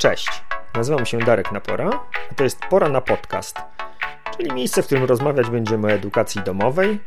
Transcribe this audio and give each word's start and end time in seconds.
Cześć, 0.00 0.42
nazywam 0.74 1.06
się 1.06 1.18
Darek 1.18 1.52
Napora, 1.52 1.90
a 2.30 2.34
to 2.34 2.44
jest 2.44 2.58
Pora 2.70 2.88
na 2.88 3.00
Podcast, 3.00 3.56
czyli 4.36 4.52
miejsce, 4.52 4.82
w 4.82 4.86
którym 4.86 5.04
rozmawiać 5.04 5.50
będziemy 5.50 5.86
o 5.86 5.90
edukacji 5.90 6.42
domowej, 6.42 7.00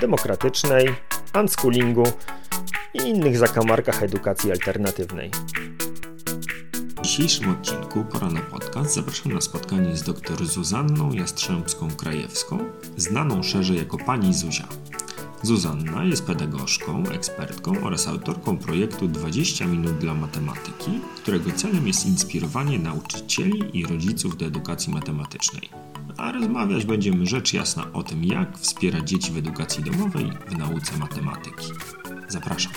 demokratycznej, 0.00 0.94
unschoolingu 1.40 2.04
i 2.94 2.98
innych 2.98 3.38
zakamarkach 3.38 4.02
edukacji 4.02 4.52
alternatywnej. 4.52 5.30
W 6.96 7.00
dzisiejszym 7.00 7.50
odcinku 7.50 8.04
Pora 8.04 8.28
na 8.28 8.40
Podcast 8.40 8.94
zapraszam 8.94 9.32
na 9.32 9.40
spotkanie 9.40 9.96
z 9.96 10.02
dr 10.02 10.46
Zuzanną 10.46 11.10
Jastrzębską-Krajewską, 11.10 12.58
znaną 12.96 13.42
szerzej 13.42 13.76
jako 13.76 13.98
Pani 13.98 14.34
Zuzia. 14.34 14.68
Zuzanna 15.46 16.04
jest 16.04 16.26
pedagogzką, 16.26 17.04
ekspertką 17.06 17.72
oraz 17.82 18.08
autorką 18.08 18.58
projektu 18.58 19.08
20 19.08 19.66
minut 19.66 19.98
dla 19.98 20.14
matematyki, 20.14 20.90
którego 21.16 21.52
celem 21.52 21.86
jest 21.86 22.06
inspirowanie 22.06 22.78
nauczycieli 22.78 23.78
i 23.78 23.86
rodziców 23.86 24.36
do 24.36 24.46
edukacji 24.46 24.92
matematycznej. 24.92 25.68
A 26.16 26.32
rozmawiać 26.32 26.84
będziemy 26.84 27.26
rzecz 27.26 27.52
jasna 27.52 27.92
o 27.92 28.02
tym, 28.02 28.24
jak 28.24 28.58
wspierać 28.58 29.08
dzieci 29.08 29.32
w 29.32 29.36
edukacji 29.36 29.84
domowej 29.84 30.30
w 30.48 30.58
nauce 30.58 30.96
matematyki. 30.98 31.66
Zapraszam. 32.28 32.72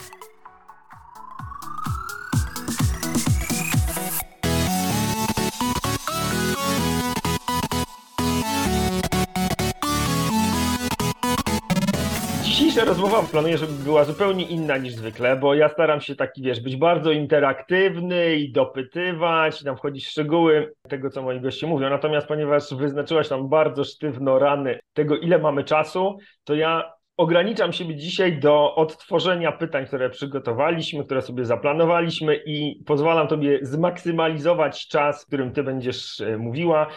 Rozmowa 12.90 13.24
planuję, 13.32 13.58
żeby 13.58 13.74
była 13.74 14.04
zupełnie 14.04 14.46
inna 14.46 14.78
niż 14.78 14.94
zwykle, 14.94 15.36
bo 15.36 15.54
ja 15.54 15.70
staram 15.70 16.02
się 16.02 16.16
taki, 16.16 16.42
wiesz, 16.42 16.60
być 16.60 16.76
bardzo 16.76 17.12
interaktywny 17.12 18.36
i 18.36 18.52
dopytywać, 18.52 19.64
tam 19.64 19.78
wchodzić 19.78 20.06
w 20.06 20.10
szczegóły 20.10 20.74
tego, 20.90 21.10
co 21.10 21.22
moi 21.22 21.42
goście 21.42 21.68
mówią. 21.68 21.90
Natomiast 21.90 22.28
ponieważ 22.28 22.74
wyznaczyłaś 22.74 23.30
tam 23.30 23.50
bardzo 23.50 23.84
sztywno 23.84 24.40
rany 24.40 24.80
tego, 24.94 25.18
ile 25.18 25.40
mamy 25.40 25.64
czasu, 25.64 26.18
to 26.44 26.56
ja 26.56 26.94
ograniczam 27.18 27.74
siebie 27.74 27.96
dzisiaj 27.96 28.40
do 28.40 28.76
odtworzenia 28.76 29.52
pytań, 29.52 29.86
które 29.86 30.10
przygotowaliśmy, 30.10 31.06
które 31.06 31.22
sobie 31.22 31.46
zaplanowaliśmy 31.46 32.42
i 32.46 32.84
pozwalam 32.86 33.28
Tobie 33.28 33.60
zmaksymalizować 33.62 34.88
czas, 34.88 35.24
w 35.24 35.28
którym 35.28 35.54
Ty 35.54 35.64
będziesz 35.64 36.22
e, 36.22 36.38
mówiła. 36.38 36.88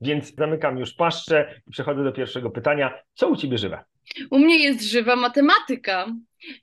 Więc 0.00 0.34
zamykam 0.34 0.78
już 0.78 0.94
paszczę 0.94 1.54
i 1.66 1.70
przechodzę 1.70 2.04
do 2.04 2.12
pierwszego 2.12 2.50
pytania. 2.50 2.98
Co 3.14 3.28
u 3.28 3.36
Ciebie 3.36 3.58
żywe? 3.58 3.91
U 4.30 4.38
mnie 4.38 4.58
jest 4.58 4.82
żywa 4.82 5.16
matematyka 5.16 6.06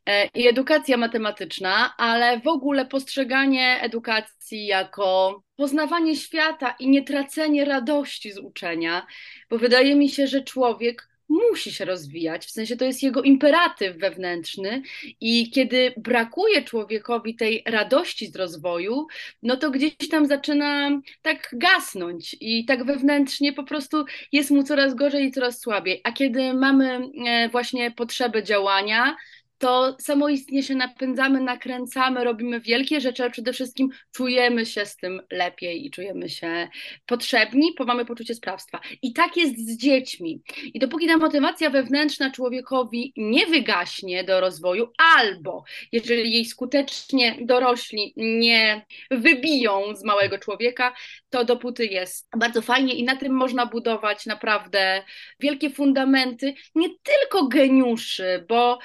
e, 0.06 0.28
i 0.28 0.48
edukacja 0.48 0.98
matematyczna, 0.98 1.98
ale 1.98 2.40
w 2.40 2.48
ogóle 2.48 2.86
postrzeganie 2.86 3.82
edukacji 3.82 4.66
jako 4.66 5.44
poznawanie 5.56 6.16
świata 6.16 6.76
i 6.80 6.90
nietracenie 6.90 7.66
radości 7.66 8.32
z 8.32 8.38
uczenia, 8.38 9.08
bo 9.50 9.58
wydaje 9.58 9.96
mi 9.96 10.10
się, 10.10 10.28
że 10.28 10.44
człowiek 10.44 11.09
musi 11.30 11.72
się 11.72 11.86
rozwijać, 11.86 12.46
w 12.46 12.52
sensie 12.52 12.78
to 12.78 12.86
jest 12.86 13.04
jego 13.04 13.22
imperatyw 13.22 13.98
wewnętrzny 13.98 14.82
i 15.22 15.52
kiedy 15.52 15.94
brakuje 15.98 16.62
człowiekowi 16.62 17.36
tej 17.36 17.64
radości 17.66 18.28
z 18.28 18.36
rozwoju, 18.36 19.08
no 19.44 19.58
to 19.58 19.72
gdzieś 19.72 19.96
tam 20.12 20.26
zaczyna 20.26 21.02
tak 21.22 21.50
gasnąć 21.54 22.36
i 22.42 22.66
tak 22.66 22.86
wewnętrznie 22.86 23.54
po 23.54 23.64
prostu 23.64 24.06
jest 24.32 24.52
mu 24.52 24.64
coraz 24.64 24.96
gorzej 24.96 25.26
i 25.26 25.32
coraz 25.32 25.60
słabiej. 25.60 26.02
A 26.04 26.12
kiedy 26.12 26.54
mamy 26.54 27.02
e, 27.28 27.50
właśnie 27.50 27.92
potrzebę 27.92 28.44
działania, 28.44 29.16
to 29.60 29.96
samoistnie 30.00 30.64
się 30.64 30.76
napędzamy, 30.76 31.42
nakręcamy, 31.42 32.24
robimy 32.24 32.60
wielkie 32.62 33.02
rzeczy, 33.02 33.24
ale 33.24 33.32
przede 33.32 33.54
wszystkim 33.54 33.90
czujemy 34.12 34.66
się 34.66 34.86
z 34.86 34.96
tym 34.96 35.22
lepiej 35.32 35.86
i 35.86 35.92
czujemy 35.92 36.30
się 36.30 36.68
potrzebni, 37.06 37.74
bo 37.78 37.86
mamy 37.86 38.06
poczucie 38.06 38.36
sprawstwa. 38.36 38.80
I 39.02 39.14
tak 39.14 39.38
jest 39.38 39.58
z 39.58 39.78
dziećmi. 39.78 40.42
I 40.74 40.80
dopóki 40.80 41.08
ta 41.08 41.18
motywacja 41.18 41.70
wewnętrzna 41.70 42.32
człowiekowi 42.32 43.14
nie 43.18 43.48
wygaśnie 43.48 44.24
do 44.24 44.40
rozwoju, 44.40 44.92
albo 45.18 45.64
jeżeli 45.92 46.34
jej 46.34 46.46
skutecznie 46.46 47.38
dorośli 47.42 48.14
nie 48.18 48.86
wybiją 49.12 49.96
z 49.96 50.04
małego 50.04 50.38
człowieka, 50.38 50.94
to 51.30 51.46
dopóty 51.46 51.86
jest 51.86 52.28
bardzo 52.38 52.62
fajnie 52.62 52.94
i 52.94 53.04
na 53.04 53.16
tym 53.16 53.34
można 53.34 53.66
budować 53.66 54.26
naprawdę 54.26 55.04
wielkie 55.40 55.70
fundamenty, 55.70 56.54
nie 56.76 56.90
tylko 57.04 57.48
geniuszy, 57.48 58.46
bo 58.50 58.80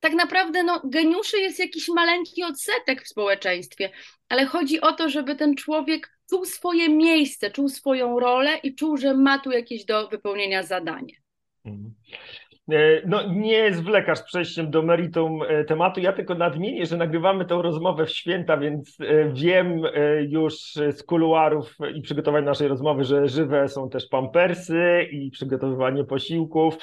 tak 0.00 0.12
naprawdę 0.12 0.62
no, 0.62 0.80
geniuszy 0.84 1.40
jest 1.40 1.58
jakiś 1.58 1.88
maleńki 1.88 2.42
odsetek 2.42 3.02
w 3.02 3.08
społeczeństwie, 3.08 3.90
ale 4.28 4.46
chodzi 4.46 4.80
o 4.80 4.92
to, 4.92 5.08
żeby 5.08 5.36
ten 5.36 5.54
człowiek 5.54 6.18
czuł 6.30 6.44
swoje 6.44 6.88
miejsce, 6.88 7.50
czuł 7.50 7.68
swoją 7.68 8.20
rolę 8.20 8.56
i 8.62 8.74
czuł, 8.74 8.96
że 8.96 9.14
ma 9.14 9.38
tu 9.38 9.50
jakieś 9.50 9.84
do 9.84 10.08
wypełnienia 10.08 10.62
zadanie. 10.62 11.14
Mhm. 11.64 11.94
E, 12.72 13.02
no, 13.06 13.32
nie 13.32 13.72
zwlekasz 13.74 14.22
przejściem 14.22 14.70
do 14.70 14.82
meritum 14.82 15.42
e, 15.48 15.64
tematu. 15.64 16.00
Ja 16.00 16.12
tylko 16.12 16.34
nadmienię, 16.34 16.86
że 16.86 16.96
nagrywamy 16.96 17.44
tę 17.44 17.62
rozmowę 17.62 18.06
w 18.06 18.10
święta, 18.10 18.56
więc 18.56 19.00
e, 19.00 19.32
wiem 19.32 19.82
już 20.28 20.54
z 20.74 21.02
kuluarów 21.02 21.76
i 21.94 22.02
przygotowań 22.02 22.44
naszej 22.44 22.68
rozmowy, 22.68 23.04
że 23.04 23.28
żywe 23.28 23.68
są 23.68 23.90
też 23.90 24.06
pampersy 24.06 25.08
i 25.10 25.30
przygotowywanie 25.30 26.04
posiłków. 26.04 26.76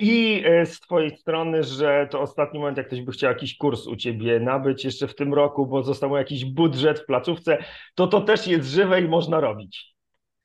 I 0.00 0.44
z 0.64 0.80
Twojej 0.80 1.10
strony, 1.10 1.62
że 1.62 2.08
to 2.10 2.20
ostatni 2.20 2.60
moment, 2.60 2.76
jak 2.76 2.86
ktoś 2.86 3.02
by 3.02 3.12
chciał 3.12 3.30
jakiś 3.30 3.56
kurs 3.56 3.86
u 3.86 3.96
Ciebie 3.96 4.40
nabyć 4.40 4.84
jeszcze 4.84 5.08
w 5.08 5.14
tym 5.14 5.34
roku, 5.34 5.66
bo 5.66 5.82
został 5.82 6.16
jakiś 6.16 6.44
budżet 6.44 7.00
w 7.00 7.06
placówce, 7.06 7.58
to 7.94 8.06
to 8.06 8.20
też 8.20 8.46
jest 8.46 8.68
żywe 8.68 9.00
i 9.00 9.08
można 9.08 9.40
robić. 9.40 9.91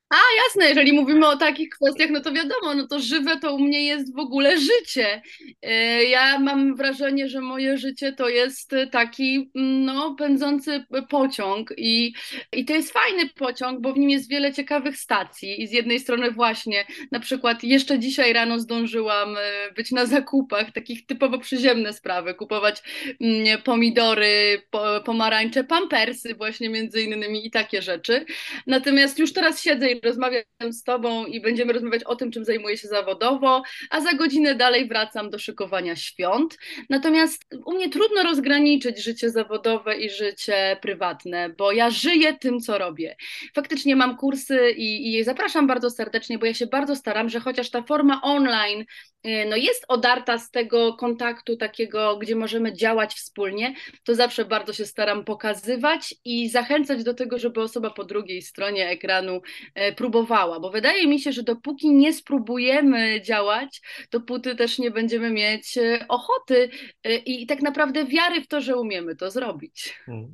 A 0.09 0.15
jasne, 0.45 0.69
jeżeli 0.69 0.93
mówimy 0.93 1.27
o 1.27 1.37
takich 1.37 1.69
kwestiach, 1.69 2.09
no 2.09 2.21
to 2.21 2.31
wiadomo, 2.31 2.73
no 2.73 2.87
to 2.87 2.99
żywe 2.99 3.39
to 3.39 3.55
u 3.55 3.59
mnie 3.59 3.85
jest 3.85 4.15
w 4.15 4.19
ogóle 4.19 4.57
życie. 4.59 5.21
E, 5.61 6.03
ja 6.03 6.39
mam 6.39 6.75
wrażenie, 6.75 7.29
że 7.29 7.41
moje 7.41 7.77
życie 7.77 8.13
to 8.13 8.29
jest 8.29 8.71
taki 8.91 9.51
no, 9.55 10.15
pędzący 10.15 10.85
pociąg 11.09 11.73
i, 11.77 12.13
i 12.53 12.65
to 12.65 12.73
jest 12.73 12.93
fajny 12.93 13.29
pociąg, 13.29 13.81
bo 13.81 13.93
w 13.93 13.97
nim 13.97 14.09
jest 14.09 14.29
wiele 14.29 14.53
ciekawych 14.53 14.97
stacji 14.97 15.61
i 15.61 15.67
z 15.67 15.71
jednej 15.71 15.99
strony 15.99 16.31
właśnie 16.31 16.85
na 17.11 17.19
przykład 17.19 17.63
jeszcze 17.63 17.99
dzisiaj 17.99 18.33
rano 18.33 18.59
zdążyłam 18.59 19.37
e, 19.37 19.71
być 19.75 19.91
na 19.91 20.05
zakupach, 20.05 20.71
takich 20.71 21.05
typowo 21.05 21.39
przyziemne 21.39 21.93
sprawy, 21.93 22.33
kupować 22.33 22.83
mm, 23.21 23.61
pomidory, 23.61 24.61
pomarańcze, 25.05 25.63
pampersy 25.63 26.35
właśnie 26.35 26.69
między 26.69 27.01
innymi 27.01 27.47
i 27.47 27.51
takie 27.51 27.81
rzeczy. 27.81 28.25
Natomiast 28.67 29.19
już 29.19 29.33
teraz 29.33 29.61
siedzę 29.61 29.96
rozmawiam 30.03 30.43
z 30.69 30.83
Tobą 30.83 31.25
i 31.25 31.41
będziemy 31.41 31.73
rozmawiać 31.73 32.03
o 32.03 32.15
tym, 32.15 32.31
czym 32.31 32.45
zajmuję 32.45 32.77
się 32.77 32.87
zawodowo, 32.87 33.63
a 33.89 34.01
za 34.01 34.13
godzinę 34.13 34.55
dalej 34.55 34.87
wracam 34.87 35.29
do 35.29 35.39
szykowania 35.39 35.95
świąt. 35.95 36.57
Natomiast 36.89 37.45
u 37.65 37.73
mnie 37.73 37.89
trudno 37.89 38.23
rozgraniczyć 38.23 39.03
życie 39.03 39.29
zawodowe 39.29 39.97
i 39.97 40.09
życie 40.09 40.77
prywatne, 40.81 41.49
bo 41.49 41.71
ja 41.71 41.89
żyję 41.89 42.37
tym, 42.37 42.59
co 42.59 42.77
robię. 42.77 43.15
Faktycznie 43.55 43.95
mam 43.95 44.17
kursy 44.17 44.71
i, 44.71 45.15
i 45.15 45.23
zapraszam 45.23 45.67
bardzo 45.67 45.89
serdecznie, 45.89 46.37
bo 46.37 46.45
ja 46.45 46.53
się 46.53 46.67
bardzo 46.67 46.95
staram, 46.95 47.29
że 47.29 47.39
chociaż 47.39 47.69
ta 47.69 47.83
forma 47.83 48.21
online 48.21 48.85
y, 49.27 49.45
no 49.49 49.55
jest 49.55 49.85
odarta 49.87 50.37
z 50.37 50.51
tego 50.51 50.93
kontaktu 50.93 51.57
takiego, 51.57 52.17
gdzie 52.17 52.35
możemy 52.35 52.73
działać 52.73 53.13
wspólnie, 53.13 53.75
to 54.03 54.15
zawsze 54.15 54.45
bardzo 54.45 54.73
się 54.73 54.85
staram 54.85 55.25
pokazywać 55.25 56.15
i 56.25 56.49
zachęcać 56.49 57.03
do 57.03 57.13
tego, 57.13 57.39
żeby 57.39 57.61
osoba 57.61 57.89
po 57.89 58.03
drugiej 58.03 58.41
stronie 58.41 58.89
ekranu 58.89 59.41
y, 59.86 59.86
próbowała, 59.93 60.59
bo 60.59 60.69
wydaje 60.69 61.07
mi 61.07 61.19
się, 61.19 61.31
że 61.31 61.43
dopóki 61.43 61.91
nie 61.91 62.13
spróbujemy 62.13 63.21
działać, 63.21 63.81
dopóty 64.11 64.55
też 64.55 64.79
nie 64.79 64.91
będziemy 64.91 65.29
mieć 65.29 65.77
e, 65.77 66.05
ochoty 66.07 66.69
e, 67.03 67.15
i 67.15 67.45
tak 67.45 67.61
naprawdę 67.61 68.05
wiary 68.05 68.41
w 68.41 68.47
to, 68.47 68.61
że 68.61 68.77
umiemy 68.77 69.15
to 69.15 69.31
zrobić. 69.31 69.99
Hmm. 70.05 70.33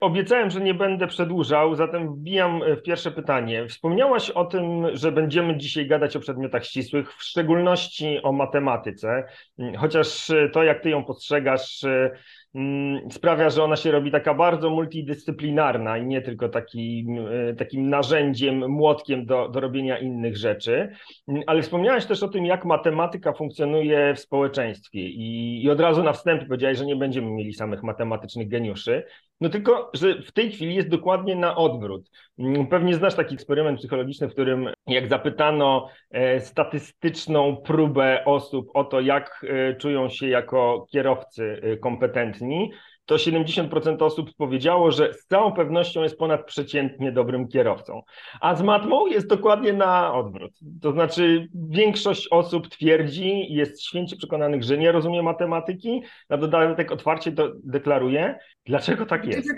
Obiecałem, 0.00 0.50
że 0.50 0.60
nie 0.60 0.74
będę 0.74 1.06
przedłużał, 1.06 1.74
zatem 1.74 2.14
wbijam 2.14 2.60
w 2.78 2.82
pierwsze 2.82 3.10
pytanie. 3.10 3.66
Wspomniałaś 3.68 4.30
o 4.30 4.44
tym, 4.44 4.96
że 4.96 5.12
będziemy 5.12 5.56
dzisiaj 5.56 5.86
gadać 5.86 6.16
o 6.16 6.20
przedmiotach 6.20 6.66
ścisłych, 6.66 7.14
w 7.14 7.22
szczególności 7.22 8.22
o 8.22 8.32
matematyce, 8.32 9.24
chociaż 9.78 10.32
to, 10.52 10.62
jak 10.62 10.82
ty 10.82 10.90
ją 10.90 11.04
postrzegasz, 11.04 11.84
sprawia, 13.10 13.50
że 13.50 13.64
ona 13.64 13.76
się 13.76 13.90
robi 13.90 14.10
taka 14.10 14.34
bardzo 14.34 14.70
multidyscyplinarna 14.70 15.98
i 15.98 16.06
nie 16.06 16.22
tylko 16.22 16.48
taki, 16.48 17.06
e, 17.50 17.54
takim 17.54 17.90
narzędziem, 17.90 18.70
młotkiem 18.70 19.26
do, 19.26 19.48
do 19.48 19.60
robienia 19.60 19.98
innych 19.98 20.36
rzeczy. 20.36 20.88
Mm, 21.28 21.42
ale 21.46 21.62
wspomniałeś 21.62 22.06
też 22.06 22.22
o 22.22 22.28
tym, 22.28 22.46
jak 22.46 22.64
matematyka 22.64 23.32
funkcjonuje 23.32 24.14
w 24.14 24.20
społeczeństwie 24.20 25.00
i, 25.00 25.62
i 25.64 25.70
od 25.70 25.80
razu 25.80 26.02
na 26.02 26.12
wstępie 26.12 26.46
powiedziałeś, 26.46 26.78
że 26.78 26.86
nie 26.86 26.96
będziemy 26.96 27.30
mieli 27.30 27.52
samych 27.52 27.82
matematycznych 27.82 28.48
geniuszy. 28.48 29.04
No 29.40 29.48
tylko, 29.48 29.90
że 29.94 30.22
w 30.22 30.32
tej 30.32 30.52
chwili 30.52 30.74
jest 30.74 30.88
dokładnie 30.88 31.36
na 31.36 31.56
odwrót. 31.56 32.10
Mm, 32.38 32.66
pewnie 32.66 32.94
znasz 32.94 33.14
taki 33.14 33.34
eksperyment 33.34 33.78
psychologiczny, 33.78 34.28
w 34.28 34.32
którym 34.32 34.68
jak 34.86 35.08
zapytano 35.08 35.88
e, 36.10 36.40
statystyczną 36.40 37.56
próbę 37.56 38.24
osób 38.24 38.70
o 38.74 38.84
to, 38.84 39.00
jak 39.00 39.46
e, 39.48 39.74
czują 39.74 40.08
się 40.08 40.28
jako 40.28 40.86
kierowcy 40.90 41.60
kompetentni, 41.80 42.70
to 43.06 43.14
70% 43.14 44.02
osób 44.02 44.30
powiedziało, 44.36 44.90
że 44.90 45.14
z 45.14 45.26
całą 45.26 45.52
pewnością 45.52 46.02
jest 46.02 46.18
ponadprzeciętnie 46.18 47.12
dobrym 47.12 47.48
kierowcą. 47.48 48.02
A 48.40 48.54
z 48.54 48.62
matmą 48.62 49.06
jest 49.06 49.26
dokładnie 49.26 49.72
na 49.72 50.14
odwrót. 50.14 50.52
To 50.82 50.92
znaczy, 50.92 51.48
większość 51.54 52.28
osób 52.30 52.68
twierdzi, 52.68 53.46
jest 53.48 53.84
święcie 53.84 54.16
przekonanych, 54.16 54.62
że 54.62 54.78
nie 54.78 54.92
rozumie 54.92 55.22
matematyki, 55.22 56.02
na 56.30 56.36
dodatek 56.36 56.92
otwarcie 56.92 57.32
to 57.32 57.52
deklaruje. 57.64 58.38
Dlaczego 58.66 59.06
tak 59.06 59.26
jest? 59.26 59.48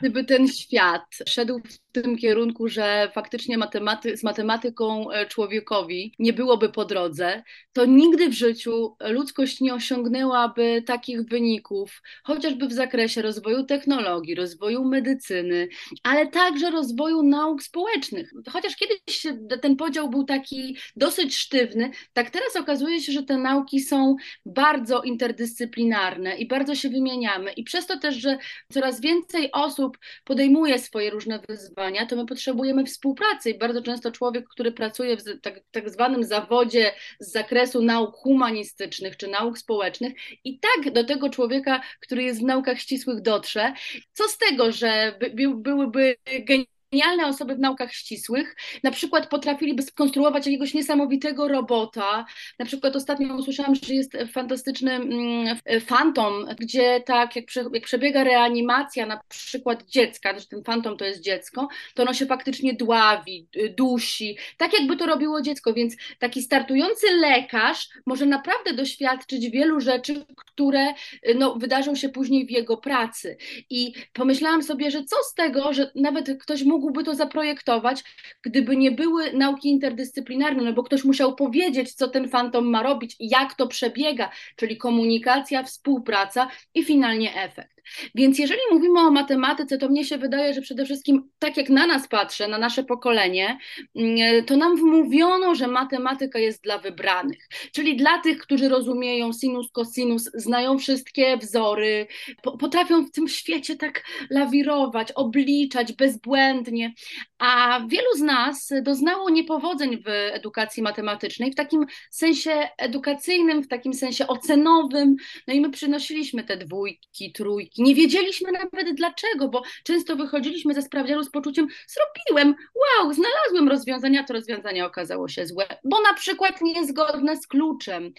Gdyby 0.00 0.24
ten 0.24 0.48
świat 0.48 1.02
szedł 1.28 1.58
w 1.58 1.92
tym 1.92 2.16
kierunku, 2.16 2.68
że 2.68 3.10
faktycznie 3.14 3.58
matematy 3.58 4.16
z 4.16 4.22
matematyką 4.22 5.10
e, 5.10 5.26
człowiekowi 5.26 6.14
nie 6.18 6.32
byłoby 6.32 6.68
po 6.68 6.84
drodze, 6.84 7.42
to 7.72 7.84
nigdy 7.86 8.28
w 8.28 8.32
życiu 8.32 8.96
ludzkość 9.00 9.60
nie 9.60 9.74
osiągnęłaby 9.74 10.82
takich 10.86 11.22
wyników, 11.22 12.02
chociażby 12.24 12.66
w 12.66 12.72
zakresie 12.72 12.85
rozwoju 13.22 13.64
technologii, 13.64 14.34
rozwoju 14.34 14.84
medycyny, 14.84 15.68
ale 16.02 16.26
także 16.26 16.70
rozwoju 16.70 17.22
nauk 17.22 17.62
społecznych. 17.62 18.32
Chociaż 18.50 18.76
kiedyś 18.76 19.26
ten 19.62 19.76
podział 19.76 20.10
był 20.10 20.24
taki 20.24 20.76
dosyć 20.96 21.36
sztywny, 21.36 21.90
tak 22.12 22.30
teraz 22.30 22.56
okazuje 22.56 23.00
się, 23.00 23.12
że 23.12 23.22
te 23.22 23.38
nauki 23.38 23.80
są 23.80 24.16
bardzo 24.46 25.02
interdyscyplinarne 25.02 26.36
i 26.36 26.48
bardzo 26.48 26.74
się 26.74 26.88
wymieniamy. 26.88 27.52
I 27.52 27.64
przez 27.64 27.86
to 27.86 27.98
też, 27.98 28.14
że 28.14 28.38
coraz 28.72 29.00
więcej 29.00 29.52
osób 29.52 29.98
podejmuje 30.24 30.78
swoje 30.78 31.10
różne 31.10 31.40
wyzwania, 31.48 32.06
to 32.06 32.16
my 32.16 32.26
potrzebujemy 32.26 32.84
współpracy. 32.84 33.50
I 33.50 33.58
bardzo 33.58 33.82
często 33.82 34.12
człowiek, 34.12 34.48
który 34.48 34.72
pracuje 34.72 35.16
w 35.16 35.40
tak, 35.42 35.60
tak 35.70 35.90
zwanym 35.90 36.24
zawodzie 36.24 36.92
z 37.20 37.32
zakresu 37.32 37.82
nauk 37.82 38.14
humanistycznych 38.14 39.16
czy 39.16 39.28
nauk 39.28 39.58
społecznych, 39.58 40.12
i 40.44 40.60
tak 40.60 40.92
do 40.92 41.04
tego 41.04 41.30
człowieka, 41.30 41.80
który 42.00 42.22
jest 42.22 42.40
w 42.40 42.44
naukach 42.44 42.75
ścisłych, 42.76 43.22
dotrze. 43.22 43.72
Co 44.12 44.28
z 44.28 44.38
tego, 44.38 44.72
że 44.72 45.16
by, 45.20 45.30
by, 45.30 45.54
byłyby 45.54 46.16
genialne 46.24 46.75
genialne 46.96 47.26
osoby 47.26 47.54
w 47.54 47.58
naukach 47.58 47.92
ścisłych, 47.92 48.56
na 48.82 48.90
przykład 48.90 49.28
potrafiliby 49.28 49.82
skonstruować 49.82 50.46
jakiegoś 50.46 50.74
niesamowitego 50.74 51.48
robota. 51.48 52.26
Na 52.58 52.66
przykład 52.66 52.96
ostatnio 52.96 53.34
usłyszałam, 53.34 53.74
że 53.74 53.94
jest 53.94 54.16
fantastyczny 54.32 54.92
mm, 54.92 55.56
fantom, 55.80 56.46
gdzie 56.60 57.00
tak 57.06 57.36
jak, 57.36 57.46
prze, 57.46 57.64
jak 57.72 57.84
przebiega 57.84 58.24
reanimacja 58.24 59.06
na 59.06 59.20
przykład 59.28 59.86
dziecka, 59.86 60.38
że 60.38 60.46
ten 60.46 60.64
fantom 60.64 60.96
to 60.96 61.04
jest 61.04 61.20
dziecko, 61.20 61.68
to 61.94 62.02
ono 62.02 62.14
się 62.14 62.26
faktycznie 62.26 62.74
dławi, 62.74 63.48
dusi, 63.76 64.36
tak 64.56 64.72
jakby 64.72 64.96
to 64.96 65.06
robiło 65.06 65.42
dziecko, 65.42 65.74
więc 65.74 65.96
taki 66.18 66.42
startujący 66.42 67.06
lekarz 67.10 67.88
może 68.06 68.26
naprawdę 68.26 68.72
doświadczyć 68.72 69.50
wielu 69.50 69.80
rzeczy, 69.80 70.26
które 70.36 70.86
no, 71.34 71.54
wydarzą 71.54 71.94
się 71.94 72.08
później 72.08 72.46
w 72.46 72.50
jego 72.50 72.76
pracy. 72.76 73.36
I 73.70 73.92
pomyślałam 74.12 74.62
sobie, 74.62 74.90
że 74.90 75.04
co 75.04 75.16
z 75.30 75.34
tego, 75.34 75.72
że 75.72 75.90
nawet 75.94 76.42
ktoś 76.42 76.62
mógł 76.62 76.85
mógłby 76.86 77.04
to 77.04 77.14
zaprojektować, 77.14 78.04
gdyby 78.42 78.76
nie 78.76 78.90
były 78.90 79.32
nauki 79.32 79.68
interdyscyplinarne, 79.68 80.62
no 80.62 80.72
bo 80.72 80.82
ktoś 80.82 81.04
musiał 81.04 81.34
powiedzieć, 81.34 81.94
co 81.94 82.08
ten 82.08 82.28
fantom 82.28 82.66
ma 82.66 82.82
robić, 82.82 83.16
jak 83.20 83.54
to 83.54 83.66
przebiega, 83.66 84.30
czyli 84.56 84.76
komunikacja, 84.76 85.62
współpraca 85.62 86.48
i 86.74 86.84
finalnie 86.84 87.42
efekt. 87.42 87.75
Więc 88.14 88.38
jeżeli 88.38 88.60
mówimy 88.72 89.00
o 89.00 89.10
matematyce, 89.10 89.78
to 89.78 89.88
mnie 89.88 90.04
się 90.04 90.18
wydaje, 90.18 90.54
że 90.54 90.60
przede 90.60 90.84
wszystkim, 90.84 91.30
tak 91.38 91.56
jak 91.56 91.68
na 91.68 91.86
nas 91.86 92.08
patrzę, 92.08 92.48
na 92.48 92.58
nasze 92.58 92.84
pokolenie, 92.84 93.58
mm, 93.96 94.44
to 94.44 94.56
nam 94.56 94.76
wmówiono, 94.76 95.54
że 95.54 95.66
matematyka 95.66 96.38
jest 96.38 96.62
dla 96.62 96.78
wybranych, 96.78 97.48
czyli 97.72 97.96
dla 97.96 98.18
tych, 98.18 98.38
którzy 98.38 98.68
rozumieją 98.68 99.32
sinus, 99.32 99.70
cosinus, 99.72 100.30
znają 100.34 100.78
wszystkie 100.78 101.36
wzory, 101.36 102.06
potrafią 102.42 103.04
w 103.04 103.10
tym 103.10 103.28
świecie 103.28 103.76
tak 103.76 104.04
lawirować, 104.30 105.12
obliczać 105.12 105.92
bezbłędnie, 105.92 106.92
a 107.38 107.80
wielu 107.88 108.14
z 108.16 108.20
nas 108.20 108.72
doznało 108.82 109.30
niepowodzeń 109.30 110.02
w 110.02 110.08
edukacji 110.08 110.82
matematycznej, 110.82 111.52
w 111.52 111.54
takim 111.54 111.86
sensie 112.10 112.68
edukacyjnym, 112.78 113.62
w 113.62 113.68
takim 113.68 113.94
sensie 113.94 114.26
ocenowym, 114.26 115.16
no 115.48 115.54
i 115.54 115.60
my 115.60 115.70
przynosiliśmy 115.70 116.44
te 116.44 116.56
dwójki, 116.56 117.32
trójki, 117.32 117.82
nie 117.82 117.94
wiedzieliśmy 117.94 118.52
nawet 118.52 118.96
dlaczego, 118.96 119.48
bo 119.48 119.62
często 119.84 120.16
wychodziliśmy 120.16 120.74
ze 120.74 120.82
sprawdzianu 120.82 121.24
z 121.24 121.30
poczuciem, 121.30 121.66
zrobiłem, 121.88 122.54
wow, 122.74 123.12
znalazłem 123.12 123.68
rozwiązanie, 123.68 124.20
a 124.20 124.24
to 124.24 124.32
rozwiązanie 124.32 124.86
okazało 124.86 125.28
się 125.28 125.46
złe, 125.46 125.66
bo 125.84 126.00
na 126.00 126.14
przykład 126.14 126.60
niezgodne 126.62 127.36
z 127.36 127.46
kluczem. 127.46 128.12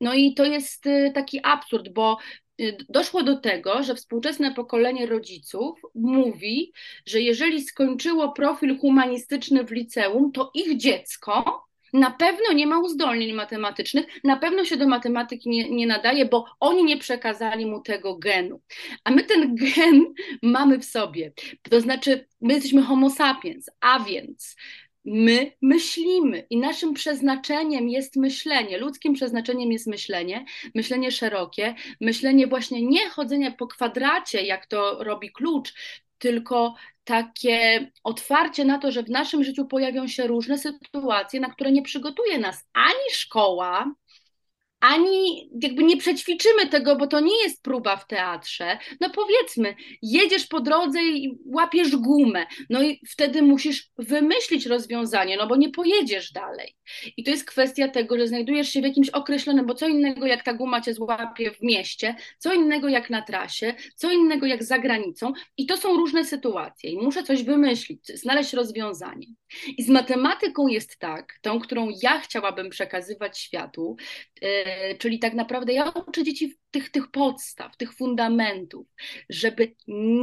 No 0.00 0.14
i 0.14 0.34
to 0.34 0.44
jest 0.44 0.86
y, 0.86 1.12
taki 1.14 1.40
absurd, 1.42 1.88
bo 1.88 2.18
doszło 2.88 3.22
do 3.22 3.36
tego, 3.36 3.82
że 3.82 3.94
współczesne 3.94 4.54
pokolenie 4.54 5.06
rodziców 5.06 5.80
mówi, 5.94 6.72
że 7.06 7.20
jeżeli 7.20 7.62
skończyło 7.62 8.32
profil 8.32 8.78
humanistyczny 8.78 9.64
w 9.64 9.70
liceum, 9.70 10.32
to 10.32 10.50
ich 10.54 10.76
dziecko 10.76 11.64
na 11.94 12.10
pewno 12.10 12.52
nie 12.52 12.66
ma 12.66 12.78
uzdolnień 12.78 13.32
matematycznych, 13.32 14.06
na 14.24 14.36
pewno 14.36 14.64
się 14.64 14.76
do 14.76 14.88
matematyki 14.88 15.50
nie, 15.50 15.70
nie 15.70 15.86
nadaje, 15.86 16.24
bo 16.24 16.44
oni 16.60 16.84
nie 16.84 16.96
przekazali 16.96 17.66
mu 17.66 17.80
tego 17.80 18.16
genu. 18.18 18.60
A 19.04 19.10
my 19.10 19.24
ten 19.24 19.54
gen 19.64 20.14
mamy 20.42 20.78
w 20.78 20.84
sobie. 20.84 21.32
To 21.70 21.80
znaczy, 21.80 22.28
my 22.40 22.54
jesteśmy 22.54 22.82
homo 22.82 23.10
sapiens, 23.10 23.70
a 23.80 24.00
więc 24.00 24.56
my 25.04 25.52
myślimy 25.62 26.46
i 26.50 26.56
naszym 26.56 26.94
przeznaczeniem 26.94 27.88
jest 27.88 28.16
myślenie, 28.16 28.78
ludzkim 28.78 29.14
przeznaczeniem 29.14 29.72
jest 29.72 29.86
myślenie, 29.86 30.44
myślenie 30.74 31.10
szerokie, 31.10 31.74
myślenie 32.00 32.46
właśnie 32.46 32.82
nie 32.82 33.08
chodzenia 33.10 33.50
po 33.50 33.66
kwadracie, 33.66 34.42
jak 34.42 34.66
to 34.66 35.04
robi 35.04 35.32
klucz, 35.32 35.74
tylko 36.18 36.74
takie 37.04 37.90
otwarcie 38.04 38.64
na 38.64 38.78
to, 38.78 38.92
że 38.92 39.02
w 39.02 39.10
naszym 39.10 39.44
życiu 39.44 39.66
pojawią 39.66 40.08
się 40.08 40.26
różne 40.26 40.58
sytuacje, 40.58 41.40
na 41.40 41.50
które 41.50 41.72
nie 41.72 41.82
przygotuje 41.82 42.38
nas 42.38 42.68
ani 42.72 43.10
szkoła, 43.12 43.94
ani 44.84 45.50
jakby 45.62 45.84
nie 45.84 45.96
przećwiczymy 45.96 46.66
tego, 46.66 46.96
bo 46.96 47.06
to 47.06 47.20
nie 47.20 47.42
jest 47.42 47.62
próba 47.62 47.96
w 47.96 48.06
teatrze. 48.06 48.78
No 49.00 49.10
powiedzmy, 49.10 49.74
jedziesz 50.02 50.46
po 50.46 50.60
drodze 50.60 51.02
i 51.02 51.38
łapiesz 51.46 51.96
gumę, 51.96 52.46
no 52.70 52.82
i 52.82 53.00
wtedy 53.08 53.42
musisz 53.42 53.90
wymyślić 53.98 54.66
rozwiązanie, 54.66 55.36
no 55.36 55.46
bo 55.46 55.56
nie 55.56 55.70
pojedziesz 55.70 56.32
dalej. 56.32 56.76
I 57.16 57.24
to 57.24 57.30
jest 57.30 57.44
kwestia 57.44 57.88
tego, 57.88 58.18
że 58.18 58.28
znajdujesz 58.28 58.68
się 58.68 58.80
w 58.80 58.84
jakimś 58.84 59.08
określonym, 59.08 59.66
bo 59.66 59.74
co 59.74 59.88
innego 59.88 60.26
jak 60.26 60.42
ta 60.42 60.54
guma 60.54 60.80
cię 60.80 60.94
złapie 60.94 61.50
w 61.50 61.62
mieście, 61.62 62.14
co 62.38 62.54
innego 62.54 62.88
jak 62.88 63.10
na 63.10 63.22
trasie, 63.22 63.74
co 63.94 64.12
innego 64.12 64.46
jak 64.46 64.64
za 64.64 64.78
granicą 64.78 65.32
i 65.56 65.66
to 65.66 65.76
są 65.76 65.96
różne 65.96 66.24
sytuacje 66.24 66.90
i 66.90 66.96
muszę 66.96 67.22
coś 67.22 67.42
wymyślić, 67.42 68.06
znaleźć 68.06 68.52
rozwiązanie. 68.52 69.26
I 69.78 69.82
z 69.82 69.88
matematyką 69.88 70.66
jest 70.66 70.98
tak, 70.98 71.38
tą, 71.42 71.60
którą 71.60 71.88
ja 72.02 72.20
chciałabym 72.20 72.70
przekazywać 72.70 73.38
światu, 73.38 73.96
yy, 74.42 74.73
czyli 74.98 75.18
tak 75.18 75.34
naprawdę 75.34 75.72
ja 75.72 75.90
uczę 75.90 76.24
dzieci 76.24 76.54
tych, 76.70 76.90
tych 76.90 77.10
podstaw, 77.10 77.76
tych 77.76 77.92
fundamentów, 77.92 78.86
żeby 79.28 79.74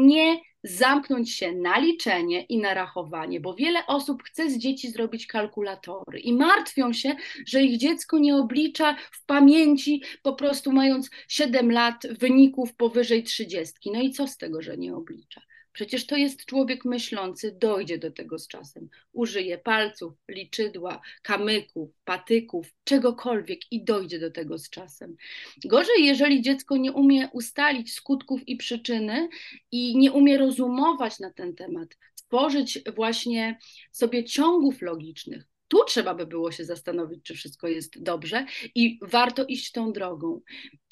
nie 0.04 0.40
zamknąć 0.64 1.32
się 1.32 1.52
na 1.52 1.80
liczenie 1.80 2.42
i 2.42 2.58
na 2.58 2.74
rachowanie, 2.74 3.40
bo 3.40 3.54
wiele 3.56 3.86
osób 3.88 4.24
chce 4.24 4.50
z 4.50 4.58
dzieci 4.58 4.92
zrobić 4.92 5.28
kalkulatory 5.28 6.20
i 6.20 6.34
martwią 6.34 6.94
się, 6.94 7.16
że 7.48 7.64
ich 7.64 7.80
dziecko 7.80 8.20
nie 8.20 8.36
oblicza 8.36 8.96
w 9.12 9.26
pamięci, 9.26 10.04
po 10.24 10.34
prostu 10.34 10.72
mając 10.72 11.10
7 11.28 11.72
lat 11.72 12.08
wyników 12.20 12.76
powyżej 12.76 13.24
30. 13.24 13.92
No 13.94 14.02
i 14.02 14.12
co 14.12 14.28
z 14.28 14.38
tego, 14.38 14.62
że 14.62 14.78
nie 14.78 14.96
oblicza? 14.96 15.42
Przecież 15.74 16.08
to 16.08 16.16
jest 16.16 16.46
człowiek 16.46 16.86
myślący, 16.86 17.58
dojdzie 17.60 17.98
do 17.98 18.12
tego 18.12 18.40
z 18.40 18.48
czasem. 18.48 18.90
Użyje 19.14 19.58
palców, 19.58 20.14
liczydła, 20.30 21.02
kamyków, 21.22 21.90
patyków, 22.06 22.74
czegokolwiek 22.84 23.72
i 23.72 23.84
dojdzie 23.84 24.20
do 24.20 24.32
tego 24.32 24.58
z 24.58 24.70
czasem. 24.70 25.16
Gorzej, 25.66 26.06
jeżeli 26.06 26.42
dziecko 26.42 26.78
nie 26.78 26.92
umie 26.92 27.30
ustalić 27.34 27.94
skutków 27.94 28.48
i 28.48 28.58
przyczyny 28.58 29.30
i 29.72 29.98
nie 29.98 30.12
umie 30.12 30.38
rozumować 30.38 31.20
na 31.20 31.34
ten 31.34 31.56
temat, 31.56 31.98
tworzyć 32.16 32.80
właśnie 32.96 33.58
sobie 33.92 34.24
ciągów 34.24 34.82
logicznych, 34.82 35.44
tu 35.72 35.84
trzeba 35.88 36.16
by 36.16 36.26
było 36.26 36.52
się 36.52 36.66
zastanowić, 36.66 37.24
czy 37.24 37.36
wszystko 37.36 37.68
jest 37.68 38.04
dobrze 38.04 38.46
i 38.76 39.00
warto 39.02 39.46
iść 39.46 39.72
tą 39.72 39.94
drogą. 39.94 40.42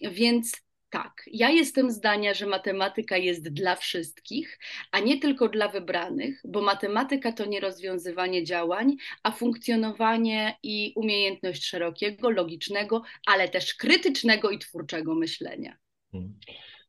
Więc 0.01 0.51
tak, 0.89 1.23
ja 1.31 1.49
jestem 1.49 1.91
zdania, 1.91 2.33
że 2.33 2.45
matematyka 2.45 3.17
jest 3.17 3.53
dla 3.53 3.75
wszystkich, 3.75 4.59
a 4.91 4.99
nie 4.99 5.19
tylko 5.19 5.49
dla 5.49 5.67
wybranych, 5.67 6.41
bo 6.45 6.61
matematyka 6.61 7.31
to 7.31 7.45
nie 7.45 7.59
rozwiązywanie 7.59 8.43
działań, 8.43 8.95
a 9.23 9.31
funkcjonowanie 9.31 10.55
i 10.63 10.93
umiejętność 10.95 11.65
szerokiego, 11.65 12.29
logicznego, 12.29 13.01
ale 13.25 13.49
też 13.49 13.73
krytycznego 13.73 14.49
i 14.49 14.59
twórczego 14.59 15.15
myślenia. 15.15 15.77
Hmm. 16.11 16.33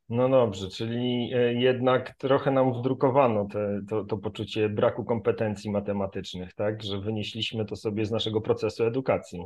No 0.09 0.29
dobrze, 0.29 0.69
czyli 0.69 1.31
e, 1.33 1.53
jednak 1.53 2.15
trochę 2.17 2.51
nam 2.51 2.73
wdrukowano 2.73 3.45
te, 3.45 3.81
to, 3.89 4.03
to 4.03 4.17
poczucie 4.17 4.69
braku 4.69 5.05
kompetencji 5.05 5.71
matematycznych, 5.71 6.53
tak? 6.53 6.83
Że 6.83 6.99
wynieśliśmy 6.99 7.65
to 7.65 7.75
sobie 7.75 8.05
z 8.05 8.11
naszego 8.11 8.41
procesu 8.41 8.83
edukacji. 8.83 9.39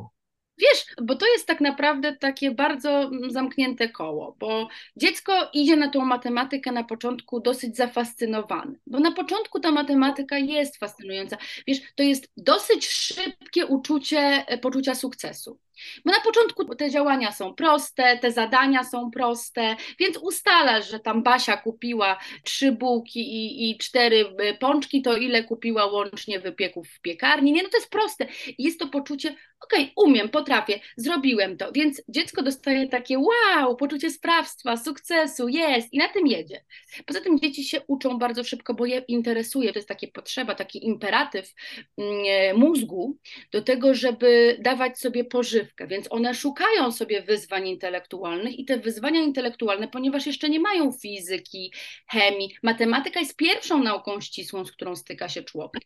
Wiesz, 0.58 0.86
bo 1.02 1.16
to 1.16 1.26
jest 1.28 1.48
tak 1.48 1.62
naprawdę 1.62 2.18
takie 2.18 2.52
bardzo 2.52 2.90
mm, 3.04 3.32
zamknięte 3.32 3.90
koło, 3.90 4.36
bo 4.40 4.68
dziecko 4.98 5.50
idzie 5.54 5.76
na 5.76 5.90
tą 5.90 6.06
matematykę 6.06 6.72
na 6.72 6.84
początku 6.84 7.40
dosyć 7.40 7.78
zafascynowane, 7.78 8.74
bo 8.88 9.00
na 9.00 9.12
początku 9.12 9.60
ta 9.60 9.72
matematyka 9.72 10.38
jest 10.38 10.78
fascynująca. 10.78 11.38
Wiesz, 11.68 11.80
to 11.96 12.04
jest 12.04 12.32
dosyć 12.38 12.88
szybkie 12.88 13.66
uczucie 13.66 14.18
e, 14.48 14.58
poczucia 14.58 14.96
sukcesu. 14.96 15.60
Bo 16.06 16.12
na 16.12 16.20
początku 16.20 16.76
te 16.76 16.90
działania 16.90 17.32
są 17.32 17.54
proste, 17.54 18.18
te 18.18 18.32
zadania 18.32 18.84
są 18.84 19.12
proste, 19.12 19.76
więc 20.00 20.18
ustalasz, 20.18 20.90
że 20.92 21.00
tam 21.00 21.24
Basia 21.24 21.58
kupiła 21.58 22.20
trzy 22.44 22.72
bułki 22.72 23.20
i, 23.20 23.72
i 23.72 23.78
cztery 23.78 24.26
e, 24.40 24.54
pączki, 24.54 25.02
to 25.02 25.18
ile 25.18 25.44
kupiła 25.44 25.86
łącznie 25.86 26.40
wypieków 26.40 26.88
w 26.88 27.02
piekarni. 27.02 27.52
Nie, 27.52 27.64
no 27.64 27.70
to 27.70 27.78
jest 27.78 27.90
proste. 27.90 28.28
Jest 28.58 28.80
to 28.80 28.88
poczucie, 28.88 29.36
okej, 29.60 29.92
okay, 29.96 30.06
umiem, 30.06 30.30
potrafię, 30.30 30.80
zrobiłem 30.98 31.58
to. 31.58 31.72
Więc 31.72 32.02
dziecko 32.10 32.44
dostaje 32.44 32.88
takie 32.88 33.20
wow, 33.20 33.76
poczucie 33.76 34.12
sprawstwa, 34.12 34.78
sukcesu, 34.78 35.48
jest 35.48 35.94
i 35.94 35.98
na 35.98 36.08
tym 36.10 36.28
jedzie. 36.28 36.64
Poza 37.06 37.22
tym 37.22 37.40
dzieci 37.40 37.64
się 37.64 37.82
uczą 37.88 38.18
bardzo 38.18 38.44
szybko, 38.44 38.74
bo 38.74 38.86
je 38.86 39.04
interesuje, 39.08 39.74
to 39.74 39.80
jest 39.80 39.90
takie 39.90 40.08
potrzeba, 40.08 40.56
taki 40.56 40.86
imperatyw 40.86 41.54
mm, 41.98 42.24
e, 42.28 42.54
mózgu 42.54 43.18
do 43.52 43.62
tego, 43.62 43.94
żeby 43.94 44.58
dawać 44.62 45.00
sobie 45.00 45.24
pożywkę, 45.24 45.65
więc 45.88 46.08
one 46.10 46.34
szukają 46.34 46.92
sobie 46.92 47.22
wyzwań 47.22 47.68
intelektualnych 47.68 48.60
i 48.60 48.66
te 48.66 48.78
wyzwania 48.78 49.22
intelektualne, 49.22 49.88
ponieważ 49.88 50.26
jeszcze 50.26 50.50
nie 50.50 50.60
mają 50.60 50.92
fizyki, 50.92 51.74
chemii, 52.08 52.56
matematyka 52.64 53.20
jest 53.20 53.36
pierwszą 53.36 53.84
nauką 53.84 54.22
ścisłą, 54.22 54.66
z 54.66 54.72
którą 54.72 54.96
styka 54.96 55.30
się 55.30 55.44
człowiek. 55.44 55.84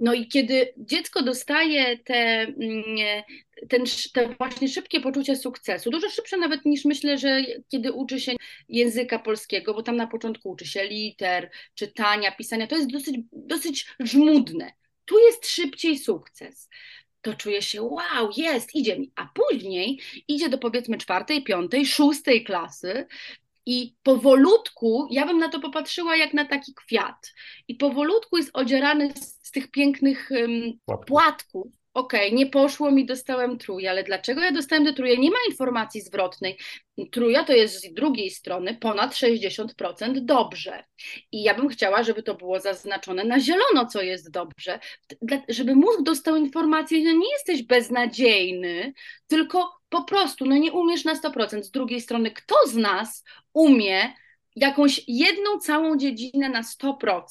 No 0.00 0.14
i 0.14 0.28
kiedy 0.28 0.74
dziecko 0.76 1.22
dostaje 1.22 1.98
te, 1.98 2.14
mm, 2.14 2.84
ten, 3.68 3.84
te 4.12 4.34
właśnie 4.34 4.68
szybkie 4.68 5.00
poczucie 5.00 5.36
sukcesu, 5.36 5.90
dużo 5.90 6.10
szybsze 6.10 6.36
nawet 6.36 6.64
niż 6.64 6.84
myślę, 6.84 7.18
że 7.18 7.42
kiedy 7.68 7.92
uczy 7.92 8.20
się 8.20 8.32
języka 8.68 9.18
polskiego, 9.18 9.74
bo 9.74 9.82
tam 9.82 9.96
na 9.96 10.06
początku 10.06 10.50
uczy 10.50 10.66
się 10.66 10.84
liter, 10.84 11.50
czytania, 11.74 12.32
pisania, 12.32 12.66
to 12.66 12.76
jest 12.76 12.90
dosyć, 12.90 13.16
dosyć 13.32 13.86
żmudne. 14.00 14.72
Tu 15.04 15.18
jest 15.18 15.48
szybciej 15.48 15.98
sukces 15.98 16.68
to 17.28 17.34
czuje 17.34 17.62
się, 17.62 17.82
wow, 17.82 18.30
jest, 18.36 18.74
idzie 18.74 18.98
mi. 18.98 19.12
A 19.16 19.28
później 19.34 20.00
idzie 20.28 20.48
do 20.48 20.58
powiedzmy 20.58 20.98
czwartej, 20.98 21.44
piątej, 21.44 21.86
szóstej 21.86 22.44
klasy 22.44 23.06
i 23.66 23.94
powolutku, 24.02 25.08
ja 25.10 25.26
bym 25.26 25.38
na 25.38 25.48
to 25.48 25.60
popatrzyła 25.60 26.16
jak 26.16 26.34
na 26.34 26.44
taki 26.44 26.74
kwiat. 26.74 27.34
I 27.68 27.74
powolutku 27.74 28.36
jest 28.36 28.50
odzierany 28.52 29.12
z, 29.12 29.38
z 29.42 29.50
tych 29.50 29.70
pięknych 29.70 30.30
um, 30.30 30.72
płatków 31.06 31.77
okej, 31.94 32.26
okay, 32.26 32.38
nie 32.38 32.46
poszło 32.46 32.90
mi, 32.90 33.06
dostałem 33.06 33.58
truje, 33.58 33.90
ale 33.90 34.04
dlaczego 34.04 34.40
ja 34.42 34.52
dostałem 34.52 34.84
te 34.84 34.92
truje? 34.92 35.18
Nie 35.18 35.30
ma 35.30 35.36
informacji 35.48 36.00
zwrotnej. 36.00 36.58
Truja 37.12 37.44
to 37.44 37.52
jest 37.52 37.84
z 37.84 37.94
drugiej 37.94 38.30
strony 38.30 38.74
ponad 38.74 39.14
60% 39.14 39.66
dobrze. 40.20 40.84
I 41.32 41.42
ja 41.42 41.54
bym 41.54 41.68
chciała, 41.68 42.02
żeby 42.02 42.22
to 42.22 42.34
było 42.34 42.60
zaznaczone 42.60 43.24
na 43.24 43.40
zielono, 43.40 43.86
co 43.86 44.02
jest 44.02 44.30
dobrze, 44.30 44.78
żeby 45.48 45.74
mózg 45.74 46.02
dostał 46.02 46.36
informację, 46.36 47.04
że 47.04 47.14
nie 47.14 47.32
jesteś 47.32 47.62
beznadziejny, 47.62 48.92
tylko 49.26 49.78
po 49.88 50.04
prostu, 50.04 50.46
no 50.46 50.56
nie 50.56 50.72
umiesz 50.72 51.04
na 51.04 51.14
100%. 51.14 51.62
Z 51.62 51.70
drugiej 51.70 52.00
strony, 52.00 52.30
kto 52.30 52.54
z 52.66 52.76
nas 52.76 53.24
umie 53.52 54.12
jakąś 54.60 55.00
jedną 55.08 55.58
całą 55.58 55.96
dziedzinę 55.96 56.48
na 56.48 56.62
100%. 56.62 57.24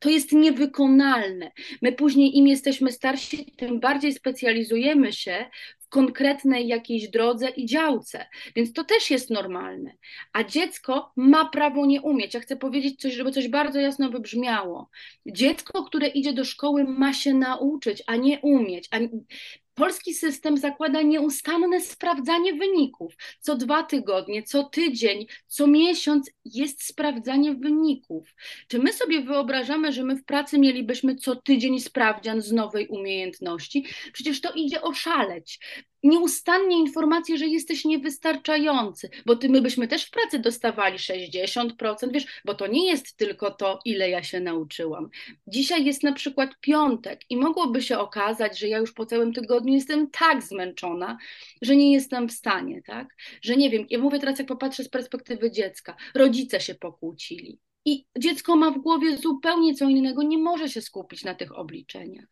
To 0.00 0.10
jest 0.10 0.32
niewykonalne. 0.32 1.52
My 1.82 1.92
później, 1.92 2.38
im 2.38 2.46
jesteśmy 2.46 2.92
starsi, 2.92 3.54
tym 3.56 3.80
bardziej 3.80 4.12
specjalizujemy 4.12 5.12
się 5.12 5.50
w 5.78 5.88
konkretnej 5.88 6.68
jakiejś 6.68 7.08
drodze 7.08 7.48
i 7.48 7.66
działce, 7.66 8.26
więc 8.56 8.72
to 8.72 8.84
też 8.84 9.10
jest 9.10 9.30
normalne. 9.30 9.92
A 10.32 10.44
dziecko 10.44 11.12
ma 11.16 11.44
prawo 11.44 11.86
nie 11.86 12.02
umieć. 12.02 12.34
Ja 12.34 12.40
chcę 12.40 12.56
powiedzieć 12.56 13.00
coś, 13.00 13.12
żeby 13.12 13.32
coś 13.32 13.48
bardzo 13.48 13.80
jasno 13.80 14.10
wybrzmiało. 14.10 14.90
Dziecko, 15.26 15.84
które 15.84 16.06
idzie 16.06 16.32
do 16.32 16.44
szkoły, 16.44 16.84
ma 16.84 17.12
się 17.12 17.34
nauczyć, 17.34 18.02
a 18.06 18.16
nie 18.16 18.40
umieć. 18.40 18.88
A 18.90 18.98
Polski 19.74 20.14
system 20.14 20.58
zakłada 20.58 21.02
nieustanne 21.02 21.80
sprawdzanie 21.80 22.54
wyników. 22.54 23.14
Co 23.40 23.56
dwa 23.56 23.82
tygodnie, 23.82 24.42
co 24.42 24.64
tydzień, 24.64 25.26
co 25.46 25.66
miesiąc 25.66 26.30
jest 26.44 26.84
sprawdzanie 26.86 27.54
wyników. 27.54 28.34
Czy 28.68 28.78
my 28.78 28.92
sobie 28.92 29.20
wyobrażamy, 29.20 29.92
że 29.92 30.04
my 30.04 30.16
w 30.16 30.24
pracy 30.24 30.58
mielibyśmy 30.58 31.16
co 31.16 31.36
tydzień 31.36 31.80
sprawdzian 31.80 32.42
z 32.42 32.52
nowej 32.52 32.88
umiejętności? 32.88 33.86
Przecież 34.12 34.40
to 34.40 34.52
idzie 34.52 34.82
oszaleć 34.82 35.58
nieustannie 36.02 36.78
informacje, 36.78 37.38
że 37.38 37.46
jesteś 37.46 37.84
niewystarczający, 37.84 39.10
bo 39.26 39.36
ty, 39.36 39.48
my 39.48 39.62
byśmy 39.62 39.88
też 39.88 40.04
w 40.04 40.10
pracy 40.10 40.38
dostawali 40.38 40.98
60%, 40.98 42.12
wiesz, 42.12 42.26
bo 42.44 42.54
to 42.54 42.66
nie 42.66 42.86
jest 42.86 43.16
tylko 43.16 43.50
to, 43.50 43.78
ile 43.84 44.10
ja 44.10 44.22
się 44.22 44.40
nauczyłam. 44.40 45.10
Dzisiaj 45.46 45.84
jest 45.84 46.02
na 46.02 46.12
przykład 46.12 46.50
piątek 46.60 47.20
i 47.30 47.36
mogłoby 47.36 47.82
się 47.82 47.98
okazać, 47.98 48.58
że 48.58 48.68
ja 48.68 48.78
już 48.78 48.92
po 48.92 49.06
całym 49.06 49.32
tygodniu 49.32 49.74
jestem 49.74 50.10
tak 50.10 50.42
zmęczona, 50.42 51.18
że 51.62 51.76
nie 51.76 51.92
jestem 51.92 52.28
w 52.28 52.32
stanie, 52.32 52.82
tak? 52.82 53.08
Że 53.42 53.56
nie 53.56 53.70
wiem, 53.70 53.86
ja 53.90 53.98
mówię 53.98 54.18
teraz, 54.18 54.38
jak 54.38 54.48
popatrzę 54.48 54.84
z 54.84 54.88
perspektywy 54.88 55.50
dziecka, 55.50 55.96
rodzice 56.14 56.60
się 56.60 56.74
pokłócili 56.74 57.58
i 57.84 58.06
dziecko 58.18 58.56
ma 58.56 58.70
w 58.70 58.78
głowie 58.78 59.16
zupełnie 59.16 59.74
co 59.74 59.88
innego, 59.88 60.22
nie 60.22 60.38
może 60.38 60.68
się 60.68 60.82
skupić 60.82 61.24
na 61.24 61.34
tych 61.34 61.58
obliczeniach. 61.58 62.26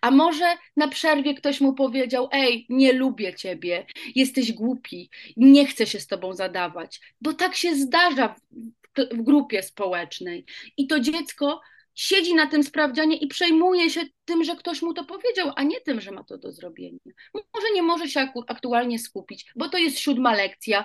A 0.00 0.10
może 0.10 0.56
na 0.76 0.88
przerwie 0.88 1.34
ktoś 1.34 1.60
mu 1.60 1.74
powiedział: 1.74 2.28
Ej, 2.32 2.66
nie 2.68 2.92
lubię 2.92 3.34
ciebie, 3.34 3.86
jesteś 4.14 4.52
głupi, 4.52 5.10
nie 5.36 5.66
chcę 5.66 5.86
się 5.86 6.00
z 6.00 6.06
tobą 6.06 6.34
zadawać, 6.34 7.00
bo 7.20 7.32
tak 7.32 7.56
się 7.56 7.74
zdarza 7.74 8.28
w, 8.28 9.16
w 9.16 9.22
grupie 9.22 9.62
społecznej. 9.62 10.44
I 10.76 10.86
to 10.86 11.00
dziecko 11.00 11.60
siedzi 11.94 12.34
na 12.34 12.46
tym 12.46 12.62
sprawdzianie 12.62 13.16
i 13.16 13.26
przejmuje 13.26 13.90
się 13.90 14.00
tym, 14.24 14.44
że 14.44 14.56
ktoś 14.56 14.82
mu 14.82 14.94
to 14.94 15.04
powiedział, 15.04 15.52
a 15.56 15.62
nie 15.62 15.80
tym, 15.80 16.00
że 16.00 16.10
ma 16.10 16.24
to 16.24 16.38
do 16.38 16.52
zrobienia. 16.52 16.98
Może 17.34 17.66
nie 17.74 17.82
może 17.82 18.08
się 18.08 18.28
aktualnie 18.46 18.98
skupić, 18.98 19.52
bo 19.56 19.68
to 19.68 19.78
jest 19.78 19.98
siódma 19.98 20.34
lekcja, 20.34 20.84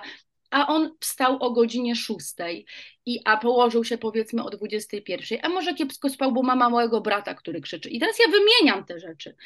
a 0.50 0.66
on 0.66 0.90
wstał 1.00 1.36
o 1.40 1.50
godzinie 1.50 1.96
szóstej, 1.96 2.66
i, 3.06 3.20
a 3.24 3.36
położył 3.36 3.84
się 3.84 3.98
powiedzmy 3.98 4.44
o 4.44 4.50
21, 4.50 5.38
a 5.42 5.48
może 5.48 5.74
kiepsko 5.74 6.08
spał, 6.08 6.32
bo 6.32 6.42
mama 6.42 6.70
mojego 6.70 7.00
brata, 7.00 7.34
który 7.34 7.60
krzyczy. 7.60 7.88
I 7.88 8.00
teraz 8.00 8.18
ja 8.18 8.26
wymieniam 8.28 8.84
te 8.84 8.98
rzeczy. 8.98 9.36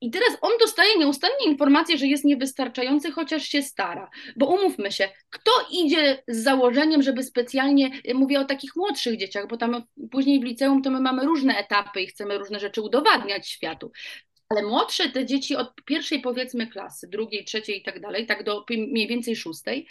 I 0.00 0.10
teraz 0.10 0.38
on 0.40 0.50
dostaje 0.60 0.98
nieustannie 0.98 1.46
informację, 1.46 1.98
że 1.98 2.06
jest 2.06 2.24
niewystarczający, 2.24 3.10
chociaż 3.10 3.42
się 3.42 3.62
stara. 3.62 4.10
Bo 4.36 4.46
umówmy 4.46 4.92
się, 4.92 5.08
kto 5.30 5.50
idzie 5.72 6.22
z 6.28 6.42
założeniem, 6.42 7.02
żeby 7.02 7.22
specjalnie, 7.22 7.90
mówię 8.14 8.40
o 8.40 8.44
takich 8.44 8.76
młodszych 8.76 9.16
dzieciach, 9.16 9.48
bo 9.48 9.56
tam 9.56 9.82
później 10.10 10.40
w 10.40 10.44
liceum 10.44 10.82
to 10.82 10.90
my 10.90 11.00
mamy 11.00 11.24
różne 11.24 11.56
etapy 11.56 12.00
i 12.00 12.06
chcemy 12.06 12.38
różne 12.38 12.60
rzeczy 12.60 12.82
udowadniać 12.82 13.48
światu. 13.48 13.92
Ale 14.48 14.62
młodsze 14.62 15.08
te 15.08 15.26
dzieci 15.26 15.56
od 15.56 15.74
pierwszej 15.84 16.20
powiedzmy 16.20 16.66
klasy, 16.66 17.08
drugiej, 17.08 17.44
trzeciej 17.44 17.78
i 17.78 17.82
tak 17.82 18.00
dalej, 18.00 18.26
tak 18.26 18.44
do 18.44 18.64
mniej 18.70 19.08
więcej 19.08 19.36
szóstej, 19.36 19.86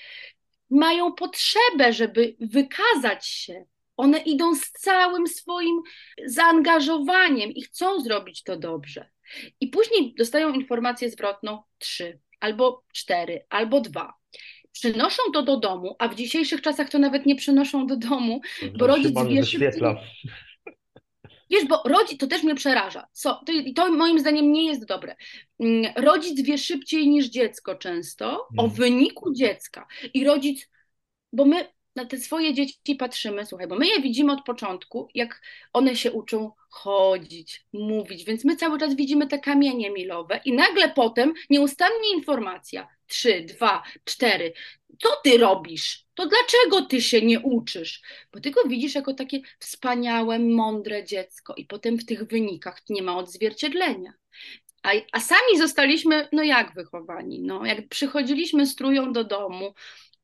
mają 0.70 1.12
potrzebę, 1.12 1.94
żeby 1.94 2.36
wykazać 2.40 3.28
się. 3.28 3.66
One 3.98 4.18
idą 4.18 4.56
z 4.56 4.72
całym 4.72 5.28
swoim 5.28 5.82
zaangażowaniem 6.26 7.52
i 7.52 7.62
chcą 7.62 8.00
zrobić 8.00 8.44
to 8.44 8.58
dobrze. 8.58 9.10
I 9.62 9.68
później 9.68 10.16
dostają 10.18 10.54
informację 10.54 11.10
zwrotną 11.10 11.64
trzy, 11.78 12.20
albo 12.40 12.84
cztery, 12.94 13.46
albo 13.50 13.82
dwa. 13.82 14.14
Przynoszą 14.72 15.24
to 15.34 15.44
do 15.44 15.58
domu, 15.58 15.96
a 16.00 16.08
w 16.08 16.16
dzisiejszych 16.16 16.62
czasach 16.62 16.90
to 16.90 17.00
nawet 17.00 17.26
nie 17.26 17.36
przynoszą 17.36 17.88
do 17.88 17.98
domu, 17.98 18.42
bo 18.78 18.88
rodzic 18.88 19.16
wie 19.28 19.44
Wiesz, 21.50 21.66
bo 21.66 21.84
rodzic, 21.86 22.20
to 22.20 22.28
też 22.28 22.44
mnie 22.44 22.56
przeraża. 22.56 23.08
Co, 23.12 23.42
to, 23.46 23.54
to 23.76 23.92
moim 23.92 24.20
zdaniem 24.20 24.52
nie 24.52 24.68
jest 24.68 24.86
dobre. 24.86 25.16
Mm, 25.60 25.94
rodzic 25.96 26.42
wie 26.42 26.58
szybciej 26.58 27.08
niż 27.08 27.26
dziecko 27.26 27.76
często 27.76 28.48
o 28.58 28.64
mhm. 28.64 28.70
wyniku 28.70 29.34
dziecka. 29.34 29.88
I 30.14 30.26
rodzic, 30.26 30.70
bo 31.34 31.46
my 31.46 31.68
na 31.96 32.06
te 32.06 32.18
swoje 32.18 32.54
dzieci 32.54 32.96
patrzymy, 32.96 33.46
słuchaj, 33.46 33.68
bo 33.68 33.76
my 33.76 33.88
je 33.88 34.02
widzimy 34.02 34.34
od 34.34 34.44
początku, 34.46 35.08
jak 35.14 35.42
one 35.74 35.96
się 35.96 36.12
uczą 36.12 36.52
chodzić, 36.70 37.66
mówić, 37.74 38.26
więc 38.26 38.46
my 38.46 38.56
cały 38.56 38.80
czas 38.80 38.96
widzimy 38.96 39.28
te 39.28 39.40
kamienie 39.40 39.92
milowe 39.92 40.42
i 40.46 40.54
nagle 40.54 40.90
potem 40.90 41.34
nieustannie 41.50 42.14
informacja, 42.16 42.88
trzy, 43.08 43.42
dwa, 43.42 43.84
cztery, 44.04 44.54
co 45.00 45.10
ty 45.24 45.38
robisz? 45.38 46.06
To 46.20 46.28
dlaczego 46.28 46.86
ty 46.86 47.02
się 47.02 47.22
nie 47.22 47.40
uczysz? 47.40 48.02
Bo 48.34 48.40
ty 48.40 48.52
go 48.52 48.62
widzisz 48.68 48.96
jako 48.96 49.14
takie 49.14 49.40
wspaniałe, 49.60 50.40
mądre 50.40 51.04
dziecko 51.04 51.54
i 51.58 51.66
potem 51.66 51.98
w 51.98 52.06
tych 52.06 52.24
wynikach 52.24 52.82
nie 52.90 53.04
ma 53.04 53.18
odzwierciedlenia. 53.18 54.14
A, 54.84 54.90
a 55.12 55.20
sami 55.20 55.58
zostaliśmy, 55.58 56.28
no 56.32 56.44
jak 56.44 56.74
wychowani? 56.74 57.42
No, 57.42 57.66
jak 57.66 57.88
przychodziliśmy 57.88 58.66
z 58.66 58.76
tróją 58.76 59.14
do 59.14 59.24
domu, 59.24 59.74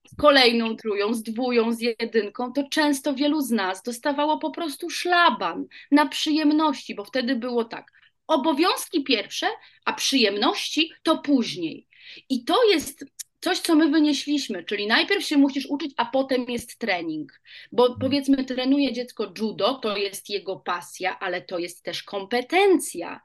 z 0.07 0.15
kolejną 0.15 0.75
tróją, 0.75 1.13
z 1.13 1.23
dwóją, 1.23 1.73
z 1.73 1.79
jedynką, 1.81 2.53
to 2.53 2.63
często 2.69 3.13
wielu 3.13 3.41
z 3.41 3.51
nas 3.51 3.83
dostawało 3.83 4.37
po 4.37 4.51
prostu 4.51 4.89
szlaban 4.89 5.65
na 5.91 6.05
przyjemności, 6.05 6.95
bo 6.95 7.05
wtedy 7.05 7.35
było 7.35 7.65
tak, 7.65 7.91
obowiązki 8.27 9.03
pierwsze, 9.03 9.47
a 9.85 9.93
przyjemności 9.93 10.91
to 11.03 11.17
później. 11.17 11.87
I 12.29 12.43
to 12.43 12.63
jest 12.63 13.05
coś, 13.45 13.59
co 13.59 13.75
my 13.75 13.89
wynieśliśmy, 13.89 14.63
czyli 14.63 14.87
najpierw 14.87 15.25
się 15.25 15.37
musisz 15.37 15.65
uczyć, 15.65 15.93
a 15.97 16.05
potem 16.05 16.45
jest 16.49 16.77
trening. 16.77 17.41
Bo 17.71 17.83
mhm. 17.83 17.99
powiedzmy, 17.99 18.45
trenuje 18.45 18.93
dziecko 18.93 19.33
judo, 19.39 19.73
to 19.73 19.97
jest 19.97 20.29
jego 20.29 20.55
pasja, 20.55 21.19
ale 21.19 21.41
to 21.41 21.59
jest 21.59 21.83
też 21.83 22.03
kompetencja. 22.03 23.21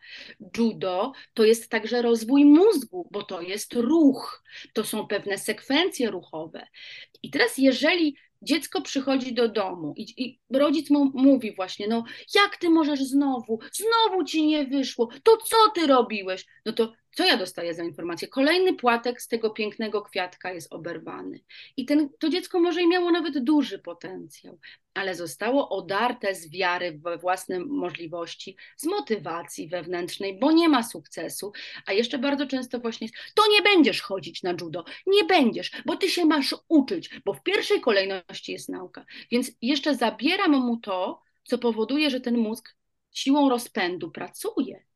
Judo 0.58 1.12
to 1.34 1.44
jest 1.44 1.68
także 1.68 2.02
rozwój 2.02 2.44
mózgu, 2.44 3.08
bo 3.10 3.22
to 3.22 3.40
jest 3.40 3.74
ruch, 3.74 4.44
to 4.72 4.84
są 4.84 5.06
pewne 5.06 5.38
sekwencje 5.38 6.10
ruchowe. 6.10 6.66
I 7.22 7.30
teraz, 7.30 7.58
jeżeli 7.58 8.16
dziecko 8.42 8.82
przychodzi 8.82 9.34
do 9.34 9.48
domu 9.48 9.94
i, 9.96 10.24
i, 10.24 10.40
rodzic 10.50 10.90
mu 10.90 11.10
mówi 11.14 11.54
właśnie, 11.54 11.88
no 11.88 12.04
jak 12.34 12.56
ty 12.56 12.70
możesz 12.70 13.00
znowu, 13.00 13.58
znowu 13.72 14.24
ci 14.24 14.46
nie 14.46 14.64
wyszło, 14.64 15.08
to 15.22 15.36
co 15.36 15.56
ty 15.74 15.86
robiłeś? 15.86 16.46
No 16.66 16.72
to 16.72 16.92
co 17.12 17.24
ja 17.24 17.36
dostaję 17.36 17.74
za 17.74 17.84
informację? 17.84 18.28
Kolejny 18.28 18.74
płatek 18.74 19.22
z 19.22 19.28
tego 19.28 19.50
pięknego 19.50 20.02
kwiatka 20.02 20.52
jest 20.52 20.72
oberwany. 20.72 21.40
I 21.76 21.86
ten, 21.86 22.08
to 22.18 22.28
dziecko 22.28 22.60
może 22.60 22.82
i 22.82 22.88
miało 22.88 23.10
nawet 23.10 23.38
duży 23.38 23.78
potencjał, 23.78 24.58
ale 24.94 25.14
zostało 25.14 25.68
odarte 25.68 26.34
z 26.34 26.50
wiary 26.50 26.98
we 26.98 27.18
własne 27.18 27.60
możliwości, 27.60 28.56
z 28.76 28.86
motywacji 28.86 29.68
wewnętrznej, 29.68 30.38
bo 30.38 30.52
nie 30.52 30.68
ma 30.68 30.82
sukcesu. 30.82 31.52
A 31.86 31.92
jeszcze 31.92 32.18
bardzo 32.18 32.46
często 32.46 32.78
właśnie 32.78 33.06
jest, 33.06 33.34
to 33.34 33.42
nie 33.50 33.62
będziesz 33.62 34.00
chodzić 34.00 34.42
na 34.42 34.50
judo, 34.60 34.84
nie 35.06 35.24
będziesz, 35.24 35.70
bo 35.86 35.96
ty 35.96 36.08
się 36.08 36.24
masz 36.24 36.54
uczyć, 36.68 37.10
bo 37.24 37.34
w 37.34 37.42
pierwszej 37.42 37.80
kolejności 37.80 38.52
jest 38.52 38.68
nauka. 38.68 39.04
Więc 39.30 39.50
jeszcze 39.62 39.94
zabieram 39.94 40.50
mu 40.50 40.76
to, 40.76 41.22
co 41.44 41.58
powoduje, 41.58 42.10
że 42.10 42.20
ten 42.20 42.38
mózg 42.38 42.76
siłą 43.12 43.48
rozpędu 43.48 44.10
pracuje 44.10 44.89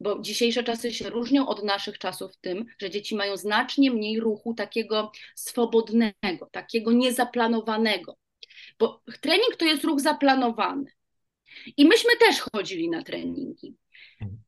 bo 0.00 0.18
dzisiejsze 0.20 0.64
czasy 0.64 0.92
się 0.92 1.10
różnią 1.10 1.46
od 1.46 1.64
naszych 1.64 1.98
czasów 1.98 2.32
w 2.32 2.36
tym, 2.36 2.66
że 2.78 2.90
dzieci 2.90 3.16
mają 3.16 3.36
znacznie 3.36 3.90
mniej 3.90 4.20
ruchu 4.20 4.54
takiego 4.54 5.12
swobodnego, 5.34 6.46
takiego 6.50 6.92
niezaplanowanego. 6.92 8.16
Bo 8.78 9.02
trening 9.20 9.56
to 9.56 9.64
jest 9.64 9.84
ruch 9.84 10.00
zaplanowany. 10.00 10.90
I 11.76 11.84
myśmy 11.84 12.10
też 12.16 12.40
chodzili 12.40 12.90
na 12.90 13.02
treningi. 13.02 13.76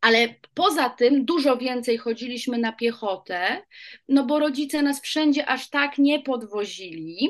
Ale 0.01 0.35
poza 0.55 0.91
tym 0.91 1.25
dużo 1.25 1.57
więcej 1.57 1.99
chodziliśmy 1.99 2.59
na 2.59 2.73
piechotę, 2.73 3.63
no 4.09 4.27
bo 4.27 4.39
rodzice 4.39 4.83
nas 4.83 5.03
wszędzie 5.03 5.47
aż 5.47 5.71
tak 5.71 5.99
nie 5.99 6.23
podwozili, 6.23 7.29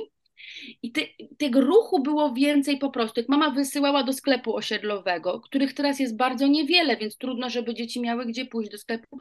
i 0.83 0.93
ty, 0.93 1.09
tego 1.39 1.61
ruchu 1.61 2.03
było 2.03 2.33
więcej 2.33 2.79
po 2.79 2.91
prostu. 2.91 3.21
Jak 3.21 3.29
mama 3.29 3.51
wysyłała 3.51 4.03
do 4.03 4.13
sklepu 4.13 4.57
osiedlowego, 4.57 5.41
których 5.41 5.75
teraz 5.75 6.01
jest 6.01 6.17
bardzo 6.17 6.47
niewiele, 6.47 6.97
więc 6.97 7.19
trudno, 7.19 7.51
żeby 7.51 7.75
dzieci 7.75 8.01
miały 8.01 8.27
gdzie 8.27 8.47
pójść 8.47 8.71
do 8.71 8.79
sklepu, 8.79 9.19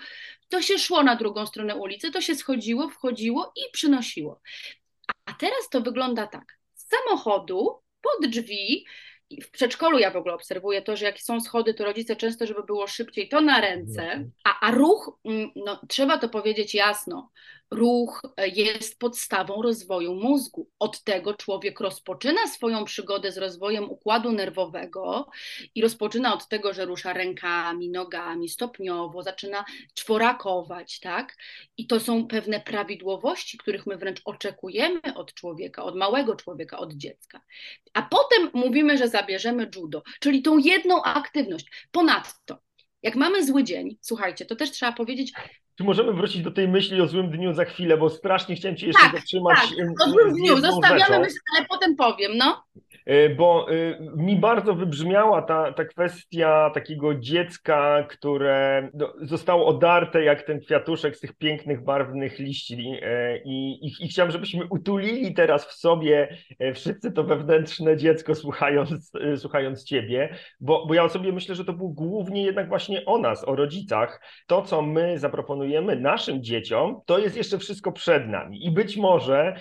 to 0.50 0.62
się 0.62 0.80
szło 0.80 1.04
na 1.04 1.16
drugą 1.16 1.46
stronę 1.46 1.76
ulicy, 1.76 2.12
to 2.12 2.22
się 2.22 2.36
schodziło, 2.36 2.90
wchodziło 2.90 3.52
i 3.56 3.72
przynosiło. 3.72 4.42
A 5.26 5.34
teraz 5.34 5.70
to 5.72 5.82
wygląda 5.82 6.28
tak. 6.28 6.60
Z 6.74 6.90
samochodu 6.90 7.80
pod 8.02 8.30
drzwi 8.30 8.86
w 9.42 9.52
przedszkolu 9.52 10.00
ja 10.00 10.12
w 10.12 10.16
ogóle 10.16 10.34
obserwuję 10.34 10.82
to, 10.82 10.96
że 10.96 11.06
jak 11.06 11.22
są 11.22 11.42
schody, 11.42 11.74
to 11.74 11.86
rodzice 11.86 12.16
często, 12.16 12.46
żeby 12.46 12.64
było 12.64 12.88
szybciej, 12.88 13.30
to 13.30 13.42
na 13.42 13.62
ręce, 13.62 14.30
a, 14.44 14.68
a 14.68 14.72
ruch, 14.72 15.20
mm, 15.26 15.52
no, 15.56 15.82
trzeba 15.90 16.18
to 16.18 16.30
powiedzieć 16.30 16.76
jasno, 16.76 17.30
ruch 17.74 18.22
e, 18.38 18.48
jest 18.48 19.00
podstawą 19.00 19.62
rozwoju 19.62 20.16
mózgu. 20.16 20.70
Od 20.80 21.04
tego 21.04 21.34
człowiek 21.34 21.80
rozpoczyna 21.80 22.48
swoją 22.48 22.86
przygodę 22.86 23.32
z 23.32 23.38
rozwojem 23.38 23.92
układu 23.92 24.32
nerwowego 24.32 25.30
i 25.76 25.82
rozpoczyna 25.82 26.34
od 26.34 26.48
tego, 26.48 26.74
że 26.74 26.86
rusza 26.86 27.14
rękami, 27.14 27.90
nogami, 27.90 28.50
stopniowo, 28.50 29.24
zaczyna 29.24 29.66
czworakować, 29.94 31.00
tak? 31.00 31.36
I 31.78 31.88
to 31.88 32.00
są 32.00 32.28
pewne 32.28 32.60
prawidłowości, 32.60 33.58
których 33.58 33.88
my 33.88 33.98
wręcz 33.98 34.22
oczekujemy 34.26 35.02
od 35.16 35.34
człowieka, 35.34 35.84
od 35.84 35.96
małego 35.96 36.36
człowieka, 36.36 36.80
od 36.80 36.94
dziecka. 36.94 37.42
A 37.94 38.02
potem 38.02 38.50
mówimy, 38.54 38.98
że 38.98 39.08
zabierzemy 39.08 39.70
judo, 39.76 40.04
czyli 40.20 40.42
tą 40.42 40.58
jedną 40.58 41.04
aktywność. 41.04 41.66
Ponadto, 41.92 42.58
jak 43.04 43.16
mamy 43.16 43.46
zły 43.46 43.64
dzień, 43.64 43.98
słuchajcie, 44.02 44.46
to 44.46 44.56
też 44.56 44.72
trzeba 44.72 44.92
powiedzieć, 44.92 45.34
czy 45.78 45.84
możemy 45.84 46.14
wrócić 46.14 46.42
do 46.42 46.52
tej 46.52 46.68
myśli 46.68 47.02
o 47.02 47.08
złym 47.08 47.32
dniu 47.32 47.54
za 47.54 47.66
chwilę, 47.66 47.98
bo 47.98 48.10
strasznie 48.10 48.56
chciałem 48.56 48.78
Cię 48.78 48.88
jeszcze 48.88 49.04
tak, 49.04 49.16
zatrzymać. 49.16 49.58
Tak, 49.58 50.08
o 50.08 50.12
złym 50.12 50.34
dniu, 50.34 50.58
zostawiamy 50.58 51.20
myśl, 51.20 51.36
ale 51.58 51.66
potem 51.70 51.96
powiem, 51.96 52.32
no. 52.38 52.64
E, 53.06 53.30
bo 53.30 53.68
e, 53.72 53.74
mi 54.16 54.36
bardzo 54.36 54.76
wybrzmiała 54.76 55.42
ta, 55.42 55.74
ta 55.74 55.86
kwestia 55.86 56.72
takiego 56.74 57.16
dziecka, 57.16 58.04
które 58.10 58.90
zostało 59.22 59.66
odarte 59.66 60.24
jak 60.24 60.44
ten 60.44 60.60
kwiatuszek 60.60 61.18
z 61.18 61.20
tych 61.20 61.34
pięknych, 61.34 61.84
barwnych 61.84 62.40
liści 62.40 63.00
e, 63.02 63.38
i, 63.38 63.86
i, 63.88 64.06
i 64.06 64.08
chciałem, 64.08 64.32
żebyśmy 64.32 64.66
utulili 64.70 65.34
teraz 65.34 65.66
w 65.66 65.74
sobie 65.74 66.38
wszyscy 66.74 67.12
to 67.12 67.24
wewnętrzne 67.24 67.98
dziecko 67.98 68.36
słuchając, 68.36 69.12
słuchając 69.38 69.84
Ciebie, 69.84 70.36
bo, 70.60 70.86
bo 70.86 70.94
ja 70.94 71.10
sobie 71.10 71.32
myślę, 71.32 71.56
że 71.56 71.66
to 71.66 71.74
był 71.74 71.90
głównie 71.90 72.44
jednak 72.44 72.70
właśnie 72.70 73.06
o 73.06 73.18
nas, 73.18 73.48
o 73.48 73.56
rodzicach. 73.56 74.22
To, 74.48 74.62
co 74.62 74.82
my 74.82 75.20
zaproponujemy 75.20 75.96
naszym 75.96 76.44
dzieciom, 76.44 77.02
to 77.06 77.20
jest 77.20 77.38
jeszcze 77.38 77.58
wszystko 77.58 77.92
przed 77.92 78.28
nami 78.28 78.66
i 78.66 78.72
być 78.72 78.98
może 78.98 79.56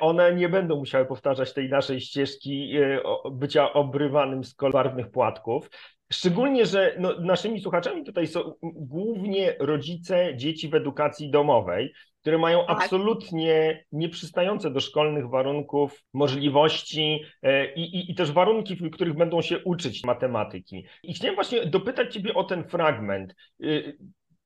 one 0.00 0.34
nie 0.34 0.48
będą 0.48 0.76
musiały 0.76 1.06
powtarzać 1.06 1.54
tej 1.54 1.68
naszej 1.68 2.00
ścieżki 2.00 2.65
E, 2.74 3.00
bycia 3.30 3.72
obrywanym 3.72 4.44
z 4.44 4.56
barwnych 4.72 5.10
płatków. 5.10 5.70
Szczególnie, 6.12 6.66
że 6.66 6.96
no, 6.98 7.20
naszymi 7.20 7.60
słuchaczami 7.60 8.04
tutaj 8.04 8.26
są 8.26 8.52
głównie 8.62 9.56
rodzice 9.58 10.36
dzieci 10.36 10.68
w 10.68 10.74
edukacji 10.74 11.30
domowej, 11.30 11.92
które 12.20 12.38
mają 12.38 12.66
tak. 12.66 12.82
absolutnie 12.82 13.84
nieprzystające 13.92 14.70
do 14.70 14.80
szkolnych 14.80 15.28
warunków 15.28 16.04
możliwości 16.12 17.24
e, 17.42 17.74
i, 17.74 17.96
i, 17.96 18.10
i, 18.10 18.14
też 18.14 18.32
warunki, 18.32 18.76
w 18.76 18.90
których 18.90 19.14
będą 19.14 19.42
się 19.42 19.58
uczyć 19.64 20.04
matematyki. 20.04 20.86
I 21.02 21.14
chciałem 21.14 21.34
właśnie 21.34 21.66
dopytać 21.66 22.14
Ciebie 22.14 22.34
o 22.34 22.44
ten 22.44 22.64
fragment. 22.64 23.34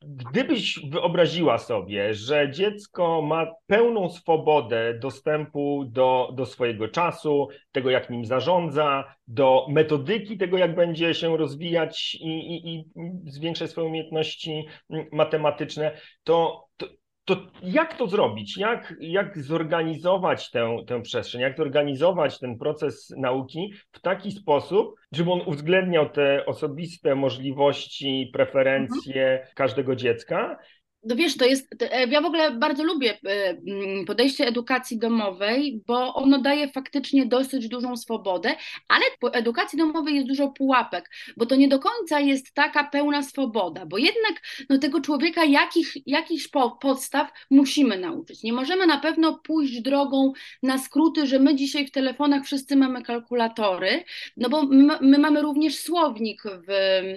Gdybyś 0.02 0.80
wyobraziła 0.90 1.58
sobie, 1.58 2.14
że 2.14 2.50
dziecko 2.50 3.22
ma 3.22 3.46
pełną 3.66 4.10
swobodę 4.10 4.98
dostępu 4.98 5.84
do, 5.84 6.32
do 6.34 6.46
swojego 6.46 6.88
czasu, 6.88 7.48
tego 7.72 7.90
jak 7.90 8.10
nim 8.10 8.24
zarządza, 8.24 9.14
do 9.26 9.66
metodyki 9.68 10.38
tego, 10.38 10.58
jak 10.58 10.74
będzie 10.74 11.14
się 11.14 11.36
rozwijać 11.36 12.14
i, 12.14 12.28
i, 12.28 12.74
i 12.74 12.84
zwiększać 13.30 13.70
swoje 13.70 13.86
umiejętności 13.86 14.66
matematyczne, 15.12 16.00
to, 16.24 16.66
to, 16.76 16.86
to 17.34 17.46
jak 17.62 17.96
to 17.96 18.06
zrobić? 18.06 18.58
Jak, 18.58 18.94
jak 19.00 19.38
zorganizować 19.38 20.50
tę, 20.50 20.76
tę 20.86 21.02
przestrzeń? 21.02 21.40
Jak 21.40 21.56
zorganizować 21.56 22.38
ten 22.38 22.58
proces 22.58 23.14
nauki 23.16 23.72
w 23.92 24.00
taki 24.00 24.32
sposób, 24.32 24.94
żeby 25.12 25.32
on 25.32 25.40
uwzględniał 25.46 26.10
te 26.10 26.46
osobiste 26.46 27.14
możliwości, 27.14 28.30
preferencje 28.32 29.30
mhm. 29.30 29.48
każdego 29.54 29.96
dziecka 29.96 30.58
no 31.02 31.16
wiesz, 31.16 31.36
to 31.36 31.44
jest, 31.44 31.82
e, 31.82 32.06
ja 32.06 32.20
w 32.20 32.24
ogóle 32.24 32.50
bardzo 32.50 32.84
lubię 32.84 33.18
e, 33.26 33.48
mm, 33.48 34.04
podejście 34.04 34.46
edukacji 34.46 34.98
domowej, 34.98 35.82
bo 35.86 36.14
ono 36.14 36.38
daje 36.38 36.68
faktycznie 36.68 37.26
dosyć 37.26 37.68
dużą 37.68 37.96
swobodę, 37.96 38.54
ale 38.88 39.04
po 39.20 39.34
edukacji 39.34 39.78
domowej 39.78 40.14
jest 40.14 40.28
dużo 40.28 40.48
pułapek, 40.48 41.10
bo 41.36 41.46
to 41.46 41.56
nie 41.56 41.68
do 41.68 41.78
końca 41.78 42.20
jest 42.20 42.54
taka 42.54 42.84
pełna 42.84 43.22
swoboda, 43.22 43.86
bo 43.86 43.98
jednak 43.98 44.42
no, 44.68 44.78
tego 44.78 45.00
człowieka 45.00 45.44
jakich, 45.44 45.92
jakichś 46.06 46.48
podstaw 46.80 47.30
musimy 47.50 47.98
nauczyć. 47.98 48.42
Nie 48.42 48.52
możemy 48.52 48.86
na 48.86 48.98
pewno 48.98 49.38
pójść 49.44 49.80
drogą 49.80 50.32
na 50.62 50.78
skróty, 50.78 51.26
że 51.26 51.38
my 51.38 51.54
dzisiaj 51.56 51.86
w 51.86 51.90
telefonach 51.90 52.44
wszyscy 52.44 52.76
mamy 52.76 53.02
kalkulatory, 53.02 54.04
no 54.36 54.48
bo 54.48 54.62
my, 54.62 54.98
my 55.00 55.18
mamy 55.18 55.42
również 55.42 55.78
słownik 55.78 56.42
w 56.68 56.70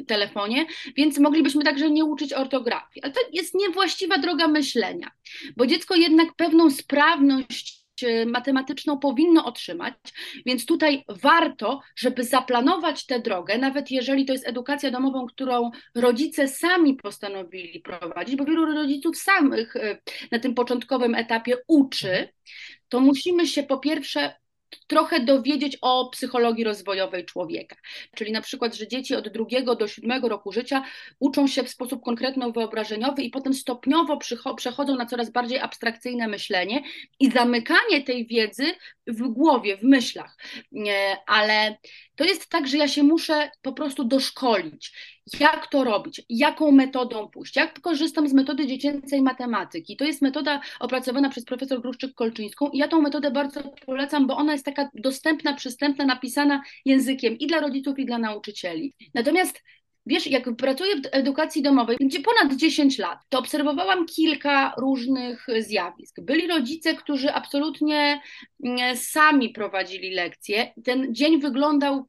telefonie, 0.07 0.65
więc 0.95 1.19
moglibyśmy 1.19 1.63
także 1.63 1.89
nie 1.89 2.05
uczyć 2.05 2.33
ortografii, 2.33 3.03
ale 3.03 3.13
to 3.13 3.19
jest 3.31 3.55
nie 3.55 3.72
właściwa 3.73 4.17
droga 4.17 4.47
myślenia, 4.47 5.11
bo 5.57 5.67
dziecko 5.67 5.95
jednak 5.95 6.35
pewną 6.35 6.71
sprawność 6.71 7.85
e, 8.03 8.25
matematyczną 8.25 8.99
powinno 8.99 9.45
otrzymać, 9.45 9.93
więc 10.45 10.65
tutaj 10.65 11.03
warto, 11.09 11.81
żeby 11.95 12.23
zaplanować 12.23 13.05
tę 13.05 13.19
drogę, 13.19 13.57
nawet 13.57 13.91
jeżeli 13.91 14.25
to 14.25 14.33
jest 14.33 14.47
edukacja 14.47 14.91
domową, 14.91 15.25
którą 15.25 15.71
rodzice 15.95 16.47
sami 16.47 16.95
postanowili 16.95 17.79
prowadzić, 17.79 18.35
bo 18.35 18.45
wielu 18.45 18.65
rodziców 18.65 19.17
samych 19.17 19.75
e, 19.75 19.97
na 20.31 20.39
tym 20.39 20.55
początkowym 20.55 21.15
etapie 21.15 21.57
uczy, 21.67 22.29
to 22.89 22.99
musimy 22.99 23.47
się 23.47 23.63
po 23.63 23.77
pierwsze 23.77 24.42
trochę 24.87 25.19
dowiedzieć 25.19 25.77
o 25.81 26.09
psychologii 26.09 26.63
rozwojowej 26.63 27.25
człowieka. 27.25 27.75
Czyli 28.15 28.31
na 28.31 28.41
przykład, 28.41 28.75
że 28.75 28.87
dzieci 28.87 29.15
od 29.15 29.29
drugiego 29.29 29.75
do 29.75 29.87
siódmego 29.87 30.29
roku 30.29 30.51
życia 30.51 30.83
uczą 31.19 31.47
się 31.47 31.63
w 31.63 31.69
sposób 31.69 32.03
konkretno-wyobrażeniowy 32.03 33.21
i 33.21 33.29
potem 33.29 33.53
stopniowo 33.53 34.17
przechodzą 34.57 34.95
na 34.95 35.05
coraz 35.05 35.29
bardziej 35.29 35.59
abstrakcyjne 35.59 36.27
myślenie 36.27 36.83
i 37.19 37.31
zamykanie 37.31 38.01
tej 38.05 38.27
wiedzy 38.27 38.65
w 39.07 39.21
głowie, 39.27 39.77
w 39.77 39.83
myślach. 39.83 40.37
Ale 41.25 41.77
to 42.15 42.23
jest 42.23 42.49
tak, 42.49 42.67
że 42.67 42.77
ja 42.77 42.87
się 42.87 43.03
muszę 43.03 43.51
po 43.61 43.73
prostu 43.73 44.03
doszkolić. 44.03 44.93
Jak 45.39 45.67
to 45.67 45.83
robić, 45.83 46.21
jaką 46.29 46.71
metodą 46.71 47.27
pójść. 47.27 47.55
Jak 47.55 47.81
korzystam 47.81 48.27
z 48.27 48.33
metody 48.33 48.67
dziecięcej 48.67 49.21
matematyki. 49.21 49.97
To 49.97 50.05
jest 50.05 50.21
metoda 50.21 50.61
opracowana 50.79 51.29
przez 51.29 51.45
profesor 51.45 51.79
Gruszczyk-Kolczyńską 51.79 52.69
i 52.73 52.77
ja 52.77 52.87
tą 52.87 53.01
metodę 53.01 53.31
bardzo 53.31 53.63
polecam, 53.85 54.27
bo 54.27 54.37
ona 54.37 54.53
jest 54.53 54.65
taka 54.65 54.89
dostępna, 54.93 55.53
przystępna, 55.53 56.05
napisana 56.05 56.61
językiem 56.85 57.37
i 57.37 57.47
dla 57.47 57.59
rodziców, 57.59 57.99
i 57.99 58.05
dla 58.05 58.17
nauczycieli. 58.17 58.93
Natomiast 59.13 59.63
Wiesz, 60.05 60.27
jak 60.27 60.55
pracuję 60.55 60.95
w 60.95 60.99
edukacji 61.11 61.61
domowej, 61.61 61.97
gdzie 61.99 62.19
ponad 62.19 62.57
10 62.57 62.97
lat, 62.97 63.19
to 63.29 63.39
obserwowałam 63.39 64.05
kilka 64.05 64.73
różnych 64.77 65.47
zjawisk. 65.59 66.21
Byli 66.21 66.47
rodzice, 66.47 66.95
którzy 66.95 67.33
absolutnie 67.33 68.21
mm, 68.63 68.97
sami 68.97 69.49
prowadzili 69.49 70.11
lekcje. 70.11 70.73
Ten 70.83 71.15
dzień 71.15 71.41
wyglądał 71.41 72.07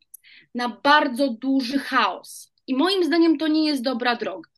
na 0.54 0.68
bardzo 0.68 1.28
duży 1.28 1.78
chaos. 1.78 2.53
I 2.66 2.74
moim 2.74 3.04
zdaniem 3.04 3.38
to 3.38 3.48
nie 3.48 3.66
jest 3.66 3.82
dobra 3.82 4.16
droga, 4.16 4.50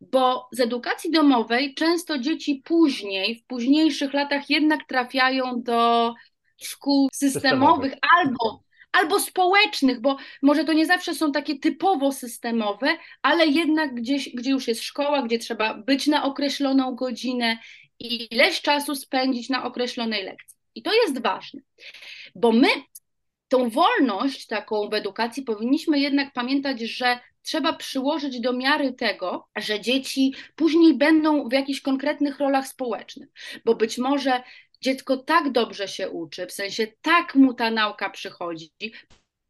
bo 0.00 0.48
z 0.52 0.60
edukacji 0.60 1.10
domowej 1.10 1.74
często 1.74 2.18
dzieci 2.18 2.62
później, 2.64 3.36
w 3.36 3.46
późniejszych 3.46 4.12
latach 4.12 4.50
jednak 4.50 4.80
trafiają 4.88 5.62
do 5.62 6.14
szkół 6.62 7.08
systemowych, 7.12 7.92
systemowych. 7.92 7.94
albo 8.16 8.62
albo 8.92 9.20
społecznych, 9.20 10.00
bo 10.00 10.16
może 10.42 10.64
to 10.64 10.72
nie 10.72 10.86
zawsze 10.86 11.14
są 11.14 11.32
takie 11.32 11.58
typowo 11.58 12.12
systemowe, 12.12 12.96
ale 13.22 13.46
jednak 13.46 13.94
gdzieś, 13.94 14.34
gdzie 14.34 14.50
już 14.50 14.68
jest 14.68 14.82
szkoła, 14.82 15.22
gdzie 15.22 15.38
trzeba 15.38 15.74
być 15.74 16.06
na 16.06 16.24
określoną 16.24 16.94
godzinę 16.94 17.58
i 17.98 18.34
ileś 18.34 18.62
czasu 18.62 18.94
spędzić 18.94 19.48
na 19.48 19.64
określonej 19.64 20.24
lekcji. 20.24 20.58
I 20.74 20.82
to 20.82 20.92
jest 20.92 21.22
ważne, 21.22 21.60
bo 22.34 22.52
my 22.52 22.68
tą 23.52 23.70
wolność 23.70 24.46
taką 24.46 24.88
w 24.88 24.94
edukacji 24.94 25.42
powinniśmy 25.42 25.98
jednak 25.98 26.32
pamiętać, 26.32 26.80
że 26.80 27.20
trzeba 27.42 27.72
przyłożyć 27.72 28.40
do 28.40 28.52
miary 28.52 28.92
tego, 28.92 29.48
że 29.56 29.80
dzieci 29.80 30.34
później 30.56 30.94
będą 30.94 31.48
w 31.48 31.52
jakichś 31.52 31.80
konkretnych 31.80 32.38
rolach 32.38 32.68
społecznych, 32.68 33.28
bo 33.64 33.74
być 33.74 33.98
może 33.98 34.42
dziecko 34.80 35.16
tak 35.16 35.52
dobrze 35.52 35.88
się 35.88 36.10
uczy, 36.10 36.46
w 36.46 36.52
sensie 36.52 36.86
tak 37.02 37.34
mu 37.34 37.54
ta 37.54 37.70
nauka 37.70 38.10
przychodzi, 38.10 38.70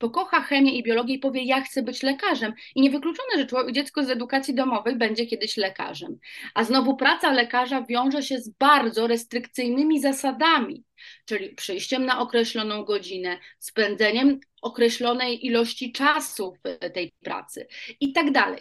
pokocha 0.03 0.41
chemię 0.41 0.73
i 0.73 0.83
biologię 0.83 1.15
i 1.15 1.19
powie, 1.19 1.43
ja 1.43 1.61
chcę 1.61 1.83
być 1.83 2.03
lekarzem. 2.03 2.53
I 2.75 2.81
niewykluczone, 2.81 3.29
że 3.37 3.73
dziecko 3.73 4.05
z 4.05 4.11
edukacji 4.11 4.55
domowej 4.55 4.97
będzie 4.97 5.27
kiedyś 5.27 5.57
lekarzem. 5.57 6.19
A 6.55 6.65
znowu 6.65 6.97
praca 6.97 7.33
lekarza 7.33 7.83
wiąże 7.83 8.23
się 8.23 8.39
z 8.39 8.49
bardzo 8.49 9.07
restrykcyjnymi 9.07 10.01
zasadami, 10.01 10.85
czyli 11.25 11.55
przyjściem 11.55 12.07
na 12.07 12.21
określoną 12.21 12.85
godzinę, 12.85 13.39
spędzeniem 13.59 14.41
określonej 14.63 15.47
ilości 15.47 15.93
czasu 15.93 16.55
w 16.65 16.91
tej 16.91 17.13
pracy 17.25 17.67
i 18.01 18.13
tak 18.13 18.31
dalej. 18.31 18.61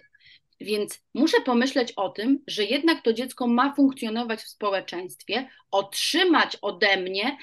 Więc 0.60 1.00
muszę 1.14 1.38
pomyśleć 1.46 1.94
o 1.96 2.10
tym, 2.10 2.40
że 2.48 2.64
jednak 2.64 3.04
to 3.04 3.14
dziecko 3.14 3.48
ma 3.48 3.74
funkcjonować 3.76 4.40
w 4.40 4.50
społeczeństwie, 4.50 5.50
otrzymać 5.72 6.58
ode 6.62 6.98
mnie 6.98 7.38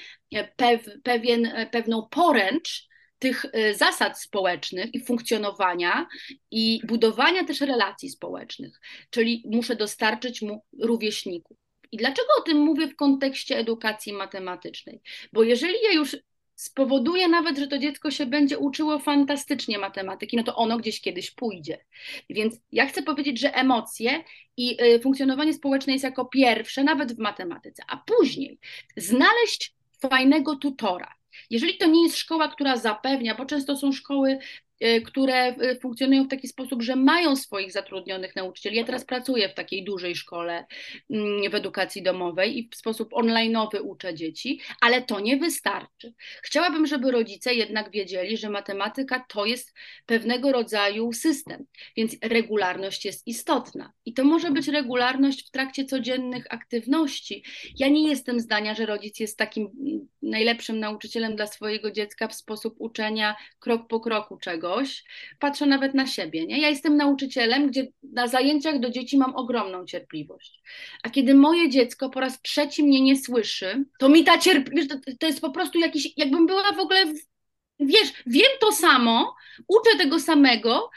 pew, 0.57 0.85
pewien, 1.03 1.53
pewną 1.71 2.09
poręcz 2.11 2.89
tych 3.19 3.45
e, 3.53 3.75
zasad 3.75 4.21
społecznych 4.21 4.95
i 4.95 5.01
funkcjonowania 5.01 6.07
i 6.51 6.81
budowania 6.87 7.45
też 7.45 7.61
relacji 7.61 8.11
społecznych, 8.11 8.81
czyli 9.11 9.43
muszę 9.47 9.77
dostarczyć 9.77 10.43
mu 10.43 10.65
rówieśników. 10.83 11.57
I 11.93 11.97
dlaczego 11.97 12.29
o 12.39 12.43
tym 12.43 12.59
mówię 12.59 12.89
w 12.89 12.97
kontekście 12.97 13.59
edukacji 13.59 14.13
matematycznej? 14.13 15.01
Bo 15.33 15.43
jeżeli 15.43 15.75
ja 15.85 15.93
już 15.93 16.17
spowoduje 16.55 17.29
nawet, 17.29 17.59
że 17.59 17.67
to 17.67 17.79
dziecko 17.79 18.11
się 18.11 18.27
będzie 18.27 18.59
uczyło 18.59 18.99
fantastycznie 18.99 19.79
matematyki, 19.79 20.37
no 20.37 20.43
to 20.43 20.57
ono 20.57 20.79
gdzieś 20.79 21.01
kiedyś 21.01 21.31
pójdzie. 21.31 21.85
Więc 22.31 22.61
ja 22.73 22.87
chcę 22.87 23.03
powiedzieć, 23.03 23.41
że 23.41 23.55
emocje 23.55 24.25
i 24.57 24.83
y, 24.83 25.01
funkcjonowanie 25.01 25.55
społeczne 25.55 25.93
jest 25.93 26.05
jako 26.05 26.25
pierwsze, 26.25 26.85
nawet 26.85 27.13
w 27.13 27.19
matematyce, 27.19 27.83
a 27.89 27.97
później 27.97 28.59
znaleźć 28.97 29.75
fajnego 30.01 30.57
tutora. 30.57 31.18
Jeżeli 31.51 31.79
to 31.79 31.87
nie 31.87 32.03
jest 32.03 32.16
szkoła, 32.16 32.48
która 32.48 32.77
zapewnia, 32.77 33.35
bo 33.35 33.46
często 33.46 33.77
są 33.77 33.92
szkoły 33.92 34.38
które 35.05 35.57
y, 35.62 35.79
funkcjonują 35.81 36.25
w 36.25 36.29
taki 36.29 36.49
sposób, 36.49 36.83
że 36.83 36.97
mają 36.97 37.37
swoich 37.37 37.73
zatrudnionych 37.73 38.37
nauczycieli. 38.37 38.77
Ja 38.77 38.85
teraz 38.85 39.05
pracuję 39.05 39.49
w 39.49 39.55
takiej 39.55 39.85
dużej 39.85 40.17
szkole 40.17 40.67
mm, 41.11 41.51
w 41.51 41.55
edukacji 41.55 42.03
domowej 42.03 42.59
i 42.59 42.69
w 42.73 42.77
sposób 42.77 43.09
onlineowy 43.12 43.83
uczę 43.83 44.14
dzieci, 44.14 44.61
ale 44.81 45.03
to 45.03 45.21
nie 45.21 45.37
wystarczy. 45.37 46.14
Chciałabym, 46.43 46.87
żeby 46.87 47.11
rodzice 47.11 47.55
jednak 47.55 47.91
wiedzieli, 47.91 48.37
że 48.37 48.51
matematyka 48.51 49.25
to 49.29 49.45
jest 49.47 49.75
pewnego 50.07 50.53
rodzaju 50.53 51.12
system, 51.12 51.67
więc 51.97 52.17
regularność 52.23 53.05
jest 53.05 53.27
istotna. 53.27 53.93
I 54.05 54.14
to 54.14 54.25
może 54.25 54.51
być 54.51 54.69
regularność 54.69 55.49
w 55.49 55.51
trakcie 55.51 55.85
codziennych 55.85 56.45
aktywności. 56.51 57.45
Ja 57.79 57.88
nie 57.88 58.09
jestem 58.09 58.41
zdania, 58.41 58.75
że 58.75 58.87
rodzic 58.87 59.21
jest 59.21 59.38
takim 59.38 59.71
mm, 59.81 60.09
najlepszym 60.23 60.81
nauczycielem 60.81 61.37
dla 61.37 61.47
swojego 61.47 61.91
dziecka 61.91 62.29
w 62.29 62.35
sposób 62.35 62.75
uczenia 62.79 63.37
krok 63.59 63.88
po 63.88 64.01
kroku 64.01 64.37
czego 64.37 64.68
czegoś, 64.69 65.05
patrzę 65.39 65.67
nawet 65.67 65.95
na 65.95 66.07
siebie. 66.07 66.47
Nie? 66.47 66.61
Ja 66.61 66.69
jestem 66.69 66.97
nauczycielem, 66.97 67.67
gdzie 67.67 67.87
na 68.13 68.29
zajęciach 68.29 68.81
do 68.81 68.91
dzieci 68.91 69.19
mam 69.19 69.37
ogromną 69.37 69.85
cierpliwość. 69.85 70.63
A 71.03 71.11
kiedy 71.11 71.35
moje 71.35 71.69
dziecko 71.69 72.11
po 72.11 72.21
raz 72.21 72.43
trzeci 72.43 72.83
mnie 72.83 73.01
nie 73.01 73.17
słyszy, 73.17 73.85
to 73.99 74.09
mi 74.09 74.25
ta 74.25 74.39
cierpliwość, 74.39 74.89
to, 74.89 75.13
to 75.21 75.27
jest 75.27 75.41
po 75.41 75.51
prostu 75.51 75.79
jakiś, 75.79 76.09
jakbym 76.17 76.47
była 76.47 76.73
w 76.73 76.79
ogóle 76.79 77.07
w, 77.07 77.19
wiesz, 77.81 78.13
wiem 78.27 78.53
to 78.61 78.73
samo, 78.73 79.35
uczę 79.69 79.99
tego 79.99 80.21
samego, 80.21 80.91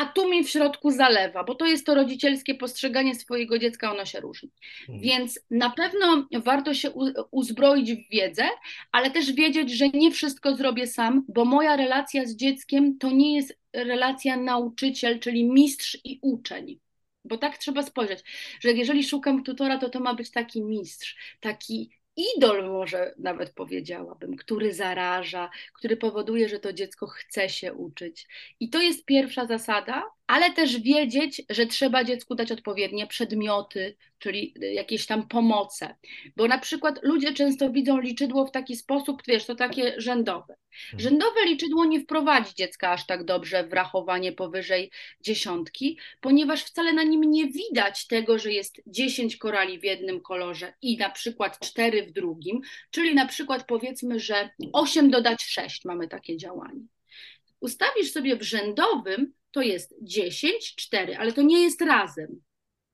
a 0.00 0.06
tu 0.06 0.30
mi 0.30 0.44
w 0.44 0.50
środku 0.50 0.90
zalewa, 0.90 1.44
bo 1.44 1.54
to 1.54 1.66
jest 1.66 1.86
to 1.86 1.94
rodzicielskie 1.94 2.54
postrzeganie 2.54 3.14
swojego 3.14 3.58
dziecka, 3.58 3.92
ono 3.92 4.04
się 4.04 4.20
różni. 4.20 4.50
Mhm. 4.80 5.00
Więc 5.00 5.40
na 5.50 5.70
pewno 5.70 6.26
warto 6.32 6.74
się 6.74 6.90
uzbroić 7.30 7.92
w 7.92 8.10
wiedzę, 8.10 8.44
ale 8.92 9.10
też 9.10 9.32
wiedzieć, 9.32 9.70
że 9.70 9.88
nie 9.88 10.10
wszystko 10.10 10.56
zrobię 10.56 10.86
sam, 10.86 11.24
bo 11.28 11.44
moja 11.44 11.76
relacja 11.76 12.26
z 12.26 12.36
dzieckiem 12.36 12.98
to 12.98 13.10
nie 13.10 13.36
jest 13.36 13.58
relacja 13.72 14.36
nauczyciel, 14.36 15.18
czyli 15.18 15.44
mistrz 15.44 15.98
i 16.04 16.18
uczeń. 16.22 16.80
Bo 17.24 17.38
tak 17.38 17.58
trzeba 17.58 17.82
spojrzeć, 17.82 18.20
że 18.60 18.72
jeżeli 18.72 19.04
szukam 19.04 19.44
tutora, 19.44 19.78
to 19.78 19.90
to 19.90 20.00
ma 20.00 20.14
być 20.14 20.30
taki 20.30 20.62
mistrz, 20.62 21.36
taki 21.40 21.90
idol, 22.16 22.64
może 22.70 23.14
nawet 23.18 23.54
powiedziałabym, 23.54 24.36
który 24.36 24.74
zaraża, 24.74 25.50
który 25.74 25.96
powoduje, 25.96 26.48
że 26.48 26.60
to 26.60 26.72
dziecko 26.72 27.06
chce 27.06 27.48
się 27.48 27.74
uczyć. 27.74 28.28
I 28.60 28.70
to 28.70 28.80
jest 28.80 29.04
pierwsza 29.04 29.46
zasada, 29.46 30.04
ale 30.30 30.50
też 30.52 30.80
wiedzieć, 30.80 31.42
że 31.50 31.66
trzeba 31.66 32.04
dziecku 32.04 32.34
dać 32.34 32.52
odpowiednie 32.52 33.06
przedmioty, 33.06 33.96
czyli 34.18 34.54
jakieś 34.60 35.06
tam 35.06 35.28
pomoce. 35.28 35.96
Bo 36.36 36.48
na 36.48 36.58
przykład 36.58 36.98
ludzie 37.02 37.34
często 37.34 37.70
widzą 37.70 38.00
liczydło 38.00 38.46
w 38.46 38.50
taki 38.50 38.76
sposób, 38.76 39.22
wiesz, 39.28 39.46
to 39.46 39.54
takie 39.54 39.94
rzędowe. 40.00 40.56
Mhm. 40.84 41.00
Rzędowe 41.00 41.44
liczydło 41.46 41.84
nie 41.84 42.00
wprowadzi 42.00 42.54
dziecka 42.54 42.90
aż 42.90 43.06
tak 43.06 43.24
dobrze 43.24 43.64
w 43.64 43.72
rachowanie 43.72 44.32
powyżej 44.32 44.90
dziesiątki, 45.20 45.98
ponieważ 46.20 46.64
wcale 46.64 46.92
na 46.92 47.02
nim 47.02 47.20
nie 47.20 47.46
widać 47.46 48.06
tego, 48.06 48.38
że 48.38 48.52
jest 48.52 48.82
10 48.86 49.36
korali 49.36 49.80
w 49.80 49.84
jednym 49.84 50.20
kolorze 50.20 50.74
i 50.82 50.96
na 50.96 51.10
przykład 51.10 51.58
4 51.58 52.06
w 52.06 52.12
drugim, 52.12 52.60
czyli 52.90 53.14
na 53.14 53.26
przykład 53.26 53.66
powiedzmy, 53.66 54.20
że 54.20 54.50
8 54.72 55.10
dodać 55.10 55.42
6 55.42 55.84
mamy 55.84 56.08
takie 56.08 56.36
działanie. 56.36 56.82
Ustawisz 57.60 58.12
sobie 58.12 58.36
w 58.36 58.42
rzędowym, 58.42 59.32
to 59.50 59.62
jest 59.62 59.94
10, 60.02 60.74
4, 60.74 61.16
ale 61.16 61.32
to 61.32 61.42
nie 61.42 61.62
jest 61.62 61.82
razem. 61.82 62.42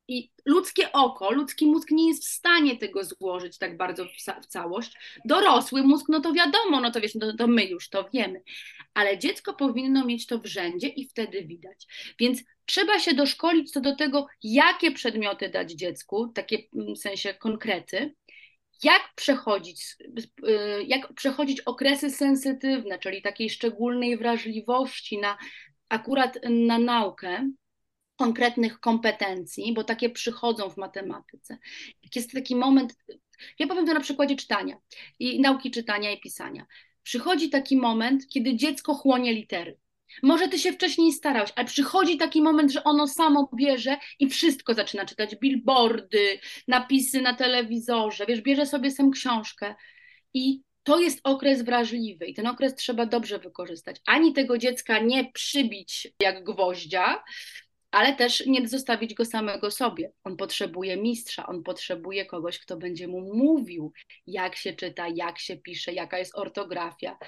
I 0.08 0.30
ludzkie 0.44 0.92
oko, 0.92 1.30
ludzki 1.30 1.66
mózg 1.66 1.90
nie 1.90 2.08
jest 2.08 2.24
w 2.24 2.28
stanie 2.28 2.76
tego 2.76 3.04
złożyć 3.04 3.58
tak 3.58 3.76
bardzo 3.76 4.04
w, 4.04 4.42
w 4.42 4.46
całość. 4.46 4.92
Dorosły 5.24 5.82
mózg, 5.82 6.06
no 6.08 6.20
to 6.20 6.32
wiadomo, 6.32 6.80
no 6.80 6.90
to 6.90 7.00
wiesz, 7.00 7.14
no 7.14 7.36
to 7.36 7.46
my 7.46 7.64
już 7.64 7.88
to 7.88 8.08
wiemy. 8.14 8.42
Ale 8.94 9.18
dziecko 9.18 9.54
powinno 9.54 10.04
mieć 10.04 10.26
to 10.26 10.38
w 10.38 10.46
rzędzie 10.46 10.88
i 10.88 11.08
wtedy 11.08 11.44
widać. 11.44 11.86
Więc 12.18 12.42
trzeba 12.66 12.98
się 12.98 13.14
doszkolić 13.14 13.70
co 13.70 13.80
do 13.80 13.96
tego, 13.96 14.26
jakie 14.42 14.90
przedmioty 14.90 15.48
dać 15.48 15.72
dziecku, 15.72 16.28
takie 16.28 16.58
w 16.72 16.96
sensie 16.96 17.34
konkrety, 17.34 18.14
jak 18.82 19.14
przechodzić, 19.14 19.96
y, 20.48 20.84
jak 20.86 21.12
przechodzić 21.14 21.60
okresy 21.60 22.10
sensytywne, 22.10 22.98
czyli 22.98 23.22
takiej 23.22 23.50
szczególnej 23.50 24.16
wrażliwości 24.16 25.18
na 25.18 25.38
akurat 25.88 26.38
na 26.50 26.78
naukę 26.78 27.50
konkretnych 28.16 28.80
kompetencji, 28.80 29.74
bo 29.74 29.84
takie 29.84 30.10
przychodzą 30.10 30.70
w 30.70 30.76
matematyce. 30.76 31.58
Jest 32.14 32.32
taki 32.32 32.56
moment, 32.56 32.94
ja 33.58 33.66
powiem 33.66 33.86
to 33.86 33.94
na 33.94 34.00
przykładzie 34.00 34.36
czytania 34.36 34.76
i 35.18 35.40
nauki 35.40 35.70
czytania 35.70 36.12
i 36.12 36.20
pisania. 36.20 36.66
Przychodzi 37.02 37.50
taki 37.50 37.76
moment, 37.76 38.28
kiedy 38.28 38.56
dziecko 38.56 38.94
chłonie 38.94 39.32
litery. 39.32 39.78
Może 40.22 40.48
ty 40.48 40.58
się 40.58 40.72
wcześniej 40.72 41.12
starałeś, 41.12 41.52
ale 41.56 41.66
przychodzi 41.66 42.16
taki 42.16 42.42
moment, 42.42 42.72
że 42.72 42.84
ono 42.84 43.08
samo 43.08 43.50
bierze 43.56 43.96
i 44.18 44.28
wszystko 44.28 44.74
zaczyna 44.74 45.04
czytać. 45.04 45.36
Billboardy, 45.36 46.38
napisy 46.68 47.22
na 47.22 47.34
telewizorze, 47.34 48.26
wiesz, 48.26 48.40
bierze 48.40 48.66
sobie 48.66 48.90
sam 48.90 49.10
książkę 49.10 49.74
i 50.34 50.62
to 50.86 50.98
jest 50.98 51.20
okres 51.24 51.62
wrażliwy 51.62 52.26
i 52.26 52.34
ten 52.34 52.46
okres 52.46 52.74
trzeba 52.74 53.06
dobrze 53.06 53.38
wykorzystać. 53.38 53.96
Ani 54.06 54.32
tego 54.32 54.58
dziecka 54.58 54.98
nie 54.98 55.32
przybić 55.32 56.08
jak 56.22 56.44
gwoździa, 56.44 57.24
ale 57.90 58.16
też 58.16 58.46
nie 58.46 58.68
zostawić 58.68 59.14
go 59.14 59.24
samego 59.24 59.70
sobie. 59.70 60.12
On 60.24 60.36
potrzebuje 60.36 60.96
mistrza, 60.96 61.46
on 61.46 61.62
potrzebuje 61.62 62.26
kogoś, 62.26 62.58
kto 62.58 62.76
będzie 62.76 63.08
mu 63.08 63.34
mówił, 63.34 63.92
jak 64.26 64.56
się 64.56 64.72
czyta, 64.72 65.08
jak 65.14 65.38
się 65.38 65.56
pisze, 65.56 65.92
jaka 65.92 66.18
jest 66.18 66.38
ortografia. 66.38 67.18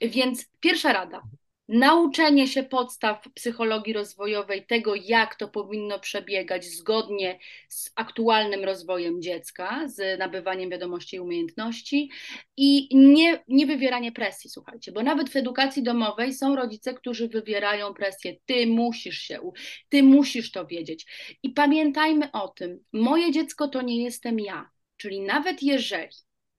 Więc 0.00 0.46
pierwsza 0.60 0.92
rada 0.92 1.22
nauczenie 1.68 2.46
się 2.46 2.62
podstaw 2.62 3.24
psychologii 3.34 3.92
rozwojowej, 3.92 4.66
tego 4.66 4.94
jak 4.94 5.34
to 5.34 5.48
powinno 5.48 6.00
przebiegać 6.00 6.64
zgodnie 6.64 7.38
z 7.68 7.90
aktualnym 7.94 8.64
rozwojem 8.64 9.22
dziecka, 9.22 9.88
z 9.88 10.18
nabywaniem 10.18 10.70
wiadomości 10.70 11.16
i 11.16 11.20
umiejętności 11.20 12.10
i 12.56 12.88
nie, 12.96 13.44
nie 13.48 13.66
wywieranie 13.66 14.12
presji, 14.12 14.50
słuchajcie, 14.50 14.92
bo 14.92 15.02
nawet 15.02 15.30
w 15.30 15.36
edukacji 15.36 15.82
domowej 15.82 16.32
są 16.32 16.56
rodzice, 16.56 16.94
którzy 16.94 17.28
wywierają 17.28 17.94
presję, 17.94 18.36
ty 18.46 18.66
musisz 18.66 19.18
się, 19.18 19.52
ty 19.88 20.02
musisz 20.02 20.52
to 20.52 20.66
wiedzieć. 20.66 21.06
I 21.42 21.50
pamiętajmy 21.50 22.32
o 22.32 22.48
tym, 22.48 22.84
moje 22.92 23.32
dziecko 23.32 23.68
to 23.68 23.82
nie 23.82 24.04
jestem 24.04 24.40
ja, 24.40 24.70
czyli 24.96 25.20
nawet 25.20 25.62
jeżeli 25.62 26.16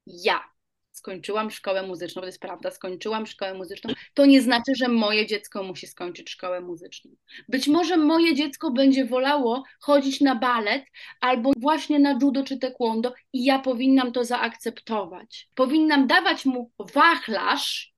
ja 0.08 0.59
skończyłam 1.00 1.52
szkołę 1.52 1.88
muzyczną, 1.88 2.22
to 2.22 2.26
jest 2.26 2.40
prawda, 2.40 2.72
skończyłam 2.72 3.26
szkołę 3.28 3.54
muzyczną, 3.54 3.94
to 4.14 4.26
nie 4.26 4.42
znaczy, 4.42 4.72
że 4.76 4.88
moje 4.88 5.26
dziecko 5.28 5.64
musi 5.64 5.88
skończyć 5.88 6.30
szkołę 6.30 6.62
muzyczną. 6.62 7.12
Być 7.50 7.68
może 7.68 7.98
moje 7.98 8.36
dziecko 8.36 8.72
będzie 8.72 9.06
wolało 9.06 9.64
chodzić 9.80 10.22
na 10.22 10.36
balet 10.36 10.84
albo 11.22 11.52
właśnie 11.58 12.00
na 12.00 12.20
judo 12.22 12.44
czy 12.44 12.58
taekwondo 12.58 13.14
i 13.34 13.46
ja 13.46 13.60
powinnam 13.60 14.12
to 14.12 14.26
zaakceptować. 14.26 15.50
Powinnam 15.56 16.08
dawać 16.08 16.46
mu 16.46 16.72
wachlarz 16.94 17.94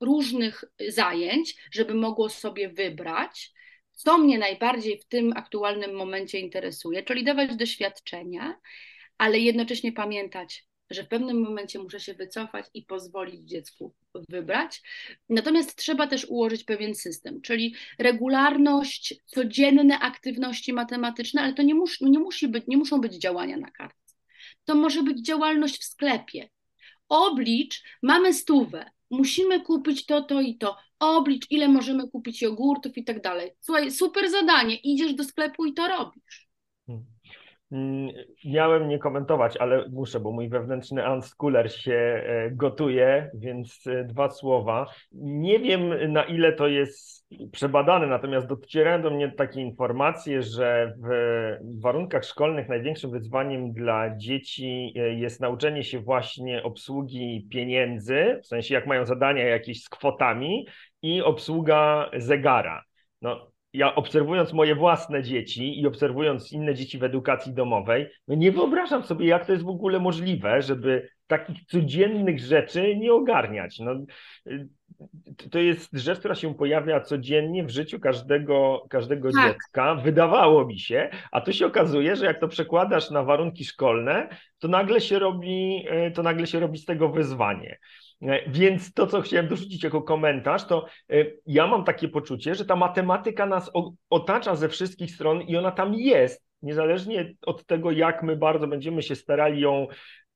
różnych 0.00 0.64
zajęć, 0.88 1.56
żeby 1.72 1.94
mogło 1.94 2.28
sobie 2.28 2.68
wybrać, 2.68 3.52
co 3.92 4.18
mnie 4.18 4.38
najbardziej 4.38 4.98
w 4.98 5.04
tym 5.04 5.32
aktualnym 5.36 5.94
momencie 5.94 6.38
interesuje, 6.38 7.02
czyli 7.02 7.24
dawać 7.24 7.56
doświadczenia, 7.56 8.60
ale 9.18 9.38
jednocześnie 9.38 9.92
pamiętać, 9.92 10.69
że 10.90 11.04
w 11.04 11.08
pewnym 11.08 11.40
momencie 11.40 11.78
muszę 11.78 12.00
się 12.00 12.14
wycofać 12.14 12.66
i 12.74 12.82
pozwolić 12.82 13.48
dziecku 13.48 13.94
wybrać. 14.28 14.82
Natomiast 15.28 15.76
trzeba 15.76 16.06
też 16.06 16.24
ułożyć 16.24 16.64
pewien 16.64 16.94
system, 16.94 17.40
czyli 17.40 17.74
regularność, 17.98 19.14
codzienne 19.26 19.98
aktywności 19.98 20.72
matematyczne, 20.72 21.42
ale 21.42 21.54
to 21.54 21.62
nie, 21.62 21.74
mus, 21.74 22.00
nie, 22.00 22.18
musi 22.18 22.48
być, 22.48 22.64
nie 22.66 22.76
muszą 22.76 23.00
być 23.00 23.14
działania 23.14 23.56
na 23.56 23.70
kartce. 23.70 24.14
To 24.64 24.74
może 24.74 25.02
być 25.02 25.26
działalność 25.26 25.80
w 25.80 25.84
sklepie. 25.84 26.48
Oblicz, 27.08 27.82
mamy 28.02 28.34
stówę, 28.34 28.90
musimy 29.10 29.60
kupić 29.60 30.06
to, 30.06 30.22
to 30.22 30.40
i 30.40 30.58
to. 30.58 30.76
Oblicz, 30.98 31.46
ile 31.50 31.68
możemy 31.68 32.08
kupić 32.08 32.42
jogurtów 32.42 32.98
i 32.98 33.04
tak 33.04 33.22
dalej. 33.22 33.50
Słuchaj, 33.60 33.90
super 33.90 34.30
zadanie, 34.30 34.76
idziesz 34.76 35.14
do 35.14 35.24
sklepu 35.24 35.66
i 35.66 35.74
to 35.74 35.88
robisz. 35.88 36.49
Mm, 37.72 38.10
miałem 38.44 38.88
nie 38.88 38.98
komentować, 38.98 39.56
ale 39.56 39.88
muszę, 39.88 40.20
bo 40.20 40.32
mój 40.32 40.48
wewnętrzny 40.48 41.12
unschooler 41.12 41.72
się 41.72 41.92
e, 41.92 42.50
gotuje, 42.50 43.30
więc 43.34 43.86
e, 43.86 44.04
dwa 44.04 44.30
słowa. 44.30 44.86
Nie 45.12 45.58
wiem 45.58 46.12
na 46.12 46.24
ile 46.24 46.52
to 46.52 46.68
jest 46.68 47.26
przebadane, 47.52 48.06
natomiast 48.06 48.46
docierają 48.46 49.02
do 49.02 49.10
mnie 49.10 49.32
takie 49.32 49.60
informacje, 49.60 50.42
że 50.42 50.94
w 50.98 51.80
warunkach 51.80 52.24
szkolnych 52.24 52.68
największym 52.68 53.10
wyzwaniem 53.10 53.72
dla 53.72 54.16
dzieci 54.16 54.92
e, 54.96 55.14
jest 55.14 55.40
nauczenie 55.40 55.84
się 55.84 56.00
właśnie 56.00 56.62
obsługi 56.62 57.46
pieniędzy, 57.50 58.40
w 58.42 58.46
sensie 58.46 58.74
jak 58.74 58.86
mają 58.86 59.06
zadania 59.06 59.44
jakieś 59.44 59.82
z 59.82 59.88
kwotami 59.88 60.66
i 61.02 61.22
obsługa 61.22 62.10
zegara. 62.16 62.84
No, 63.22 63.50
ja 63.72 63.94
obserwując 63.94 64.52
moje 64.52 64.74
własne 64.74 65.22
dzieci 65.22 65.80
i 65.80 65.86
obserwując 65.86 66.52
inne 66.52 66.74
dzieci 66.74 66.98
w 66.98 67.04
edukacji 67.04 67.54
domowej, 67.54 68.06
no 68.28 68.34
nie 68.34 68.52
wyobrażam 68.52 69.02
sobie, 69.02 69.26
jak 69.26 69.46
to 69.46 69.52
jest 69.52 69.64
w 69.64 69.68
ogóle 69.68 70.00
możliwe, 70.00 70.62
żeby 70.62 71.08
takich 71.30 71.64
codziennych 71.64 72.40
rzeczy 72.40 72.96
nie 72.96 73.12
ogarniać. 73.12 73.78
No, 73.78 73.92
to 75.50 75.58
jest 75.58 75.90
rzecz, 75.92 76.18
która 76.18 76.34
się 76.34 76.54
pojawia 76.54 77.00
codziennie 77.00 77.64
w 77.64 77.70
życiu 77.70 78.00
każdego, 78.00 78.86
każdego 78.90 79.32
tak. 79.32 79.52
dziecka, 79.52 79.94
wydawało 79.94 80.66
mi 80.66 80.78
się, 80.78 81.10
a 81.32 81.40
tu 81.40 81.52
się 81.52 81.66
okazuje, 81.66 82.16
że 82.16 82.26
jak 82.26 82.40
to 82.40 82.48
przekładasz 82.48 83.10
na 83.10 83.22
warunki 83.22 83.64
szkolne, 83.64 84.28
to 84.58 84.68
nagle 84.68 85.00
się 85.00 85.18
robi, 85.18 85.86
to 86.14 86.22
nagle 86.22 86.46
się 86.46 86.60
robi 86.60 86.78
z 86.78 86.84
tego 86.84 87.08
wyzwanie. 87.08 87.78
E, 88.22 88.50
więc 88.50 88.94
to, 88.94 89.06
co 89.06 89.20
chciałem 89.20 89.48
dorzucić 89.48 89.84
jako 89.84 90.02
komentarz, 90.02 90.64
to 90.64 90.86
ja 91.46 91.66
mam 91.66 91.84
takie 91.84 92.08
poczucie, 92.08 92.54
że 92.54 92.64
ta 92.64 92.76
matematyka 92.76 93.46
nas 93.46 93.70
otacza 94.10 94.56
ze 94.56 94.68
wszystkich 94.68 95.10
stron 95.10 95.42
i 95.42 95.56
ona 95.56 95.70
tam 95.70 95.94
jest, 95.94 96.50
niezależnie 96.62 97.34
od 97.46 97.66
tego, 97.66 97.90
jak 97.90 98.22
my 98.22 98.36
bardzo 98.36 98.66
będziemy 98.66 99.02
się 99.02 99.14
starali 99.14 99.60
ją 99.60 99.86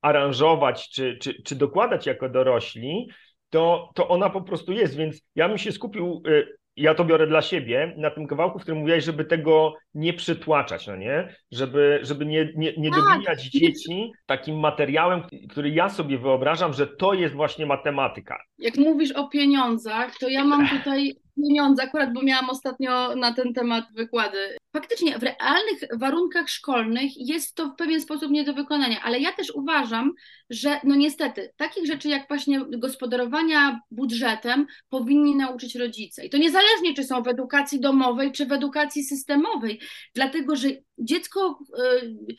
aranżować 0.05 0.89
czy, 0.89 1.17
czy, 1.21 1.43
czy 1.43 1.55
dokładać 1.55 2.05
jako 2.05 2.29
dorośli, 2.29 3.07
to, 3.49 3.89
to 3.95 4.07
ona 4.07 4.29
po 4.29 4.41
prostu 4.41 4.71
jest. 4.71 4.95
Więc 4.95 5.21
ja 5.35 5.49
bym 5.49 5.57
się 5.57 5.71
skupił 5.71 6.23
e, 6.27 6.43
ja 6.77 6.95
to 6.95 7.05
biorę 7.05 7.27
dla 7.27 7.41
siebie 7.41 7.93
na 7.97 8.09
tym 8.09 8.27
kawałku, 8.27 8.59
w 8.59 8.61
którym 8.61 8.79
mówiłeś, 8.79 9.03
żeby 9.03 9.25
tego 9.25 9.73
nie 9.93 10.13
przytłaczać, 10.13 10.87
no 10.87 10.95
nie? 10.95 11.35
Żeby, 11.51 11.99
żeby 12.03 12.25
nie, 12.25 12.49
nie, 12.55 12.73
nie 12.77 12.91
tak. 12.91 12.99
dobijać 12.99 13.43
dzieci 13.43 14.11
takim 14.25 14.59
materiałem, 14.59 15.21
który 15.49 15.69
ja 15.69 15.89
sobie 15.89 16.17
wyobrażam, 16.17 16.73
że 16.73 16.87
to 16.87 17.13
jest 17.13 17.35
właśnie 17.35 17.65
matematyka. 17.65 18.37
Jak 18.57 18.77
mówisz 18.77 19.11
o 19.11 19.27
pieniądzach, 19.27 20.17
to 20.19 20.29
ja 20.29 20.45
mam 20.45 20.67
tutaj 20.69 21.15
pieniądze, 21.35 21.83
akurat 21.83 22.13
bo 22.13 22.21
miałam 22.23 22.49
ostatnio 22.49 23.15
na 23.15 23.33
ten 23.33 23.53
temat 23.53 23.85
wykłady. 23.95 24.57
Faktycznie 24.75 25.19
w 25.19 25.23
realnych 25.23 25.79
warunkach 25.93 26.49
szkolnych 26.49 27.11
jest 27.15 27.55
to 27.55 27.69
w 27.69 27.75
pewien 27.75 28.01
sposób 28.01 28.31
nie 28.31 28.43
do 28.43 28.53
wykonania, 28.53 29.01
ale 29.01 29.19
ja 29.19 29.33
też 29.33 29.51
uważam, 29.51 30.11
że 30.49 30.79
no 30.83 30.95
niestety 30.95 31.53
takich 31.57 31.87
rzeczy 31.87 32.09
jak 32.09 32.27
właśnie 32.27 32.61
gospodarowania 32.77 33.79
budżetem 33.91 34.65
powinni 34.89 35.35
nauczyć 35.35 35.75
rodzice. 35.75 36.25
I 36.25 36.29
to 36.29 36.37
niezależnie 36.37 36.93
czy 36.93 37.03
są 37.03 37.23
w 37.23 37.27
edukacji 37.27 37.79
domowej, 37.79 38.31
czy 38.31 38.45
w 38.45 38.51
edukacji 38.51 39.03
systemowej, 39.03 39.79
dlatego 40.13 40.55
że 40.55 40.67
dziecko 40.97 41.59
y, 41.79 42.35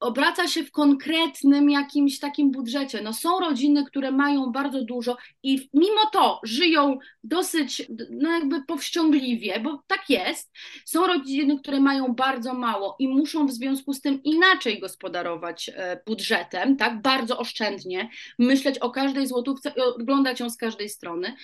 obraca 0.00 0.48
się 0.48 0.64
w 0.64 0.70
konkretnym 0.70 1.70
jakimś 1.70 2.18
takim 2.18 2.50
budżecie. 2.50 3.00
No 3.02 3.12
są 3.12 3.40
rodziny, 3.40 3.84
które 3.84 4.12
mają 4.12 4.52
bardzo 4.52 4.84
dużo 4.84 5.16
i 5.42 5.68
mimo 5.74 6.06
to 6.12 6.40
żyją 6.42 6.98
dosyć, 7.24 7.82
no 8.10 8.30
jakby 8.30 8.62
powściągliwie, 8.62 9.60
bo 9.60 9.82
tak 9.86 10.10
jest. 10.10 10.50
Są 10.84 11.06
rodziny, 11.06 11.58
które 11.58 11.80
mają 11.80 12.14
bardzo 12.14 12.54
mało 12.54 12.96
i 12.98 13.08
muszą 13.08 13.46
w 13.46 13.52
związku 13.52 13.92
z 13.92 14.00
tym 14.00 14.22
inaczej 14.22 14.80
gospodarować 14.80 15.70
e, 15.74 16.00
budżetem, 16.06 16.76
tak, 16.76 17.02
bardzo 17.02 17.38
oszczędnie, 17.38 18.10
myśleć 18.38 18.78
o 18.78 18.90
każdej 18.90 19.26
złotówce 19.26 19.72
i 19.76 19.80
oglądać 19.80 20.40
ją 20.40 20.50
z 20.50 20.56
każdej 20.56 20.88
strony. 20.88 21.36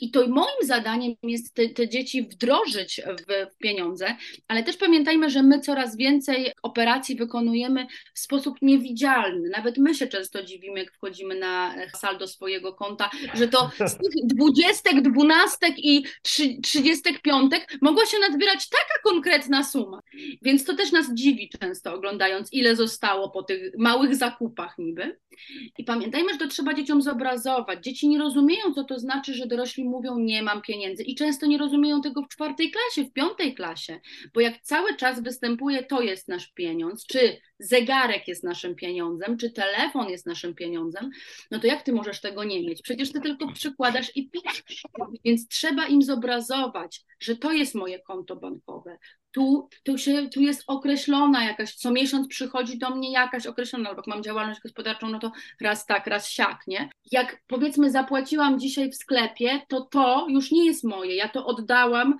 I 0.00 0.10
to 0.10 0.28
moim 0.28 0.62
zadaniem 0.62 1.14
jest 1.22 1.54
te, 1.54 1.68
te 1.68 1.88
dzieci 1.88 2.22
wdrożyć 2.22 3.00
w, 3.18 3.52
w 3.54 3.56
pieniądze, 3.56 4.16
ale 4.48 4.62
też 4.62 4.76
pamiętajmy, 4.76 5.30
że 5.30 5.42
my 5.42 5.60
coraz 5.60 5.96
więcej 5.96 6.52
operacji 6.62 7.16
wykonujemy 7.16 7.86
w 8.14 8.18
sposób 8.18 8.56
niewidzialny. 8.62 9.48
Nawet 9.48 9.78
my 9.78 9.94
się 9.94 10.06
często 10.06 10.42
dziwimy, 10.42 10.78
jak 10.78 10.92
wchodzimy 10.92 11.34
na 11.34 11.74
saldo 11.96 12.26
swojego 12.26 12.74
konta, 12.74 13.10
że 13.34 13.48
to 13.48 13.70
z 13.86 13.98
tych 13.98 14.10
dwudziestek, 14.24 15.02
dwunastek 15.02 15.74
i 15.78 16.04
trzydziestek 16.62 17.22
piątek 17.22 17.78
mogła 17.80 18.06
się 18.06 18.18
nadbierać 18.18 18.68
taka 18.68 19.00
konkretna 19.04 19.64
suma. 19.64 20.00
Więc 20.42 20.64
to 20.64 20.74
też 20.74 20.92
nas 20.92 21.14
dziwi 21.14 21.50
często, 21.60 21.94
oglądając, 21.94 22.52
ile 22.52 22.76
zostało 22.76 23.30
po 23.30 23.42
tych 23.42 23.72
małych 23.78 24.16
zakupach 24.16 24.78
niby. 24.78 25.18
I 25.78 25.84
pamiętajmy, 25.84 26.32
że 26.32 26.38
to 26.38 26.48
trzeba 26.48 26.74
dzieciom 26.74 27.02
zobrazować. 27.02 27.84
Dzieci 27.84 28.08
nie 28.08 28.18
rozumieją, 28.18 28.74
co 28.74 28.84
to 28.84 28.98
znaczy, 28.98 29.34
że 29.34 29.46
dorośli 29.46 29.84
mówią, 29.84 30.18
nie 30.18 30.42
mam 30.42 30.62
pieniędzy. 30.62 31.02
I 31.02 31.14
często 31.14 31.46
nie 31.46 31.58
rozumieją 31.58 32.00
tego 32.00 32.22
w 32.22 32.28
czwartej 32.28 32.70
klasie, 32.70 33.10
w 33.10 33.12
piątej 33.12 33.54
klasie, 33.54 34.00
bo 34.34 34.40
jak 34.40 34.60
cały 34.62 34.96
czas 34.96 35.22
występuje, 35.22 35.82
to 35.82 36.00
jest 36.00 36.28
nasz 36.28 36.52
pieniądz, 36.52 37.06
czy 37.06 37.40
zegarek 37.90 38.28
jest 38.28 38.44
naszym 38.44 38.74
pieniądzem, 38.74 39.36
czy 39.36 39.50
telefon 39.50 40.08
jest 40.08 40.26
naszym 40.26 40.54
pieniądzem, 40.54 41.10
no 41.50 41.58
to 41.58 41.66
jak 41.66 41.82
ty 41.82 41.92
możesz 41.92 42.20
tego 42.20 42.44
nie 42.44 42.62
mieć? 42.62 42.82
Przecież 42.82 43.12
ty 43.12 43.20
tylko 43.20 43.52
przykładasz 43.52 44.16
i 44.16 44.30
piszesz. 44.30 44.82
Więc 45.24 45.48
trzeba 45.48 45.86
im 45.86 46.02
zobrazować, 46.02 47.04
że 47.20 47.36
to 47.36 47.52
jest 47.52 47.74
moje 47.74 47.98
konto 47.98 48.36
bankowe. 48.36 48.98
Tu, 49.32 49.68
tu, 49.82 49.98
się, 49.98 50.28
tu 50.28 50.40
jest 50.40 50.64
określona 50.66 51.44
jakaś, 51.44 51.74
co 51.74 51.90
miesiąc 51.90 52.28
przychodzi 52.28 52.78
do 52.78 52.90
mnie 52.90 53.12
jakaś 53.12 53.46
określona, 53.46 53.88
albo 53.88 53.98
jak 53.98 54.06
mam 54.06 54.22
działalność 54.22 54.60
gospodarczą, 54.60 55.08
no 55.08 55.18
to 55.18 55.32
raz 55.60 55.86
tak, 55.86 56.06
raz 56.06 56.28
siak, 56.28 56.66
nie? 56.66 56.90
Jak 57.12 57.42
powiedzmy 57.46 57.90
zapłaciłam 57.90 58.58
dzisiaj 58.58 58.90
w 58.90 58.96
sklepie, 58.96 59.60
to 59.68 59.80
to 59.80 60.26
już 60.28 60.50
nie 60.50 60.66
jest 60.66 60.84
moje, 60.84 61.14
ja 61.14 61.28
to 61.28 61.46
oddałam 61.46 62.18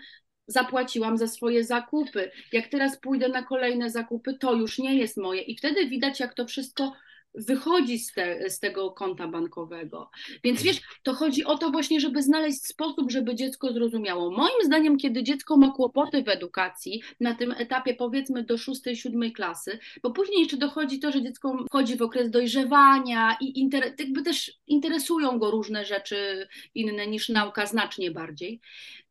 zapłaciłam 0.50 1.18
za 1.18 1.26
swoje 1.26 1.64
zakupy. 1.64 2.30
Jak 2.52 2.68
teraz 2.68 2.98
pójdę 2.98 3.28
na 3.28 3.42
kolejne 3.42 3.90
zakupy, 3.90 4.34
to 4.34 4.54
już 4.54 4.78
nie 4.78 4.98
jest 4.98 5.16
moje. 5.16 5.42
I 5.42 5.56
wtedy 5.56 5.86
widać, 5.86 6.20
jak 6.20 6.34
to 6.34 6.46
wszystko 6.46 6.92
wychodzi 7.34 7.98
z, 7.98 8.12
te, 8.12 8.50
z 8.50 8.58
tego 8.58 8.90
konta 8.90 9.28
bankowego. 9.28 10.10
Więc 10.44 10.62
wiesz, 10.62 10.80
to 11.02 11.14
chodzi 11.14 11.44
o 11.44 11.58
to 11.58 11.70
właśnie, 11.70 12.00
żeby 12.00 12.22
znaleźć 12.22 12.66
sposób, 12.66 13.10
żeby 13.10 13.34
dziecko 13.34 13.72
zrozumiało. 13.72 14.30
Moim 14.30 14.64
zdaniem, 14.64 14.96
kiedy 14.96 15.22
dziecko 15.22 15.56
ma 15.56 15.70
kłopoty 15.70 16.22
w 16.22 16.28
edukacji, 16.28 17.02
na 17.20 17.34
tym 17.34 17.52
etapie 17.52 17.94
powiedzmy 17.94 18.44
do 18.44 18.58
szóstej, 18.58 18.96
siódmej 18.96 19.32
klasy, 19.32 19.78
bo 20.02 20.10
później 20.10 20.40
jeszcze 20.40 20.56
dochodzi 20.56 21.00
to, 21.00 21.12
że 21.12 21.22
dziecko 21.22 21.64
wchodzi 21.68 21.96
w 21.96 22.02
okres 22.02 22.30
dojrzewania 22.30 23.36
i 23.40 23.60
inter, 23.60 23.94
jakby 23.98 24.22
też 24.22 24.52
interesują 24.66 25.38
go 25.38 25.50
różne 25.50 25.84
rzeczy 25.84 26.48
inne 26.74 27.06
niż 27.06 27.28
nauka 27.28 27.66
znacznie 27.66 28.10
bardziej. 28.10 28.60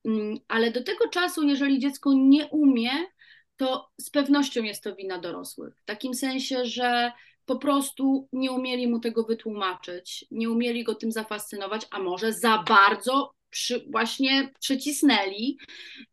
Mm, 0.05 0.37
ale 0.47 0.71
do 0.71 0.83
tego 0.83 1.07
czasu, 1.07 1.43
jeżeli 1.43 1.79
dziecko 1.79 2.13
nie 2.13 2.47
umie, 2.47 2.91
to 3.57 3.89
z 4.01 4.09
pewnością 4.09 4.63
jest 4.63 4.83
to 4.83 4.95
wina 4.95 5.17
dorosłych. 5.17 5.77
W 5.77 5.85
takim 5.85 6.13
sensie, 6.13 6.65
że 6.65 7.11
po 7.49 7.55
prostu 7.55 8.27
nie 8.33 8.51
umieli 8.51 8.87
mu 8.87 8.99
tego 8.99 9.23
wytłumaczyć, 9.23 10.25
nie 10.31 10.49
umieli 10.49 10.83
go 10.83 10.95
tym 10.95 11.11
zafascynować, 11.11 11.87
a 11.91 11.99
może 11.99 12.33
za 12.33 12.63
bardzo 12.67 13.33
przy, 13.49 13.85
właśnie 13.91 14.51
przycisnęli. 14.59 15.57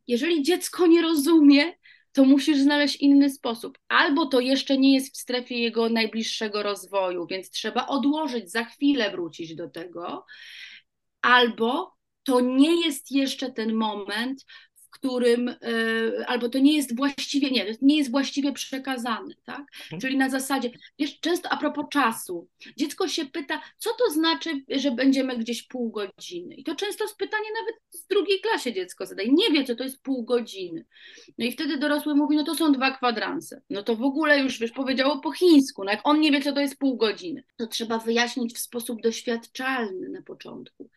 Jeżeli 0.07 0.43
dziecko 0.43 0.87
nie 0.87 1.03
rozumie, 1.03 1.73
to 2.13 2.25
musisz 2.25 2.59
znaleźć 2.59 2.97
inny 2.97 3.31
sposób. 3.31 3.79
Albo 3.89 4.27
to 4.27 4.41
jeszcze 4.41 4.79
nie 4.79 4.95
jest 4.95 5.15
w 5.15 5.21
strefie 5.21 5.59
jego 5.59 5.89
najbliższego 5.89 6.63
rozwoju, 6.63 7.27
więc 7.27 7.51
trzeba 7.51 7.87
odłożyć, 7.87 8.51
za 8.51 8.65
chwilę 8.65 9.11
wrócić 9.11 9.55
do 9.55 9.69
tego, 9.71 10.25
albo 11.23 11.97
to 12.23 12.41
nie 12.41 12.87
jest 12.87 13.11
jeszcze 13.11 13.53
ten 13.53 13.75
moment, 13.75 14.45
którym, 14.99 15.49
e, 15.49 15.55
albo 16.27 16.49
to 16.49 16.59
nie 16.59 16.77
jest 16.77 16.97
właściwie, 16.97 17.51
nie, 17.51 17.77
nie 17.83 17.97
jest 17.97 18.11
właściwie 18.11 18.53
przekazany, 18.53 19.35
tak? 19.45 19.73
Hmm. 19.73 20.01
Czyli 20.01 20.17
na 20.17 20.31
zasadzie, 20.31 20.71
wiesz, 20.99 21.21
często 21.21 21.49
a 21.49 21.57
propos 21.57 21.85
czasu, 21.91 22.49
dziecko 22.77 23.09
się 23.09 23.25
pyta, 23.25 23.63
co 23.79 23.91
to 23.99 24.11
znaczy, 24.11 24.63
że 24.69 24.91
będziemy 24.91 25.39
gdzieś 25.39 25.63
pół 25.63 25.91
godziny? 25.91 26.55
I 26.55 26.65
to 26.65 26.75
często 26.75 27.05
jest 27.05 27.17
pytanie 27.17 27.49
nawet 27.61 27.83
z 27.91 28.07
drugiej 28.07 28.41
klasie 28.41 28.73
dziecko 28.73 29.07
zadaje, 29.07 29.33
nie 29.33 29.51
wie, 29.51 29.65
co 29.65 29.75
to 29.75 29.85
jest 29.85 30.03
pół 30.03 30.25
godziny. 30.25 30.85
No 31.39 31.47
i 31.47 31.53
wtedy 31.53 31.79
dorosły 31.79 32.15
mówi, 32.15 32.37
no 32.37 32.45
to 32.45 32.55
są 32.55 32.73
dwa 32.73 32.91
kwadranse. 32.91 33.63
No 33.71 33.83
to 33.83 33.97
w 33.97 34.03
ogóle 34.03 34.41
już, 34.41 34.59
wiesz, 34.59 34.73
powiedziało 34.73 35.21
po 35.21 35.33
chińsku, 35.33 35.85
no 35.85 35.91
jak 35.91 36.01
on 36.05 36.21
nie 36.21 36.33
wie, 36.33 36.41
co 36.41 36.53
to 36.53 36.61
jest 36.61 36.79
pół 36.79 36.97
godziny, 36.97 37.45
to 37.57 37.67
trzeba 37.67 37.99
wyjaśnić 37.99 38.55
w 38.55 38.59
sposób 38.59 39.03
doświadczalny 39.03 40.09
na 40.09 40.23
początku. 40.23 40.91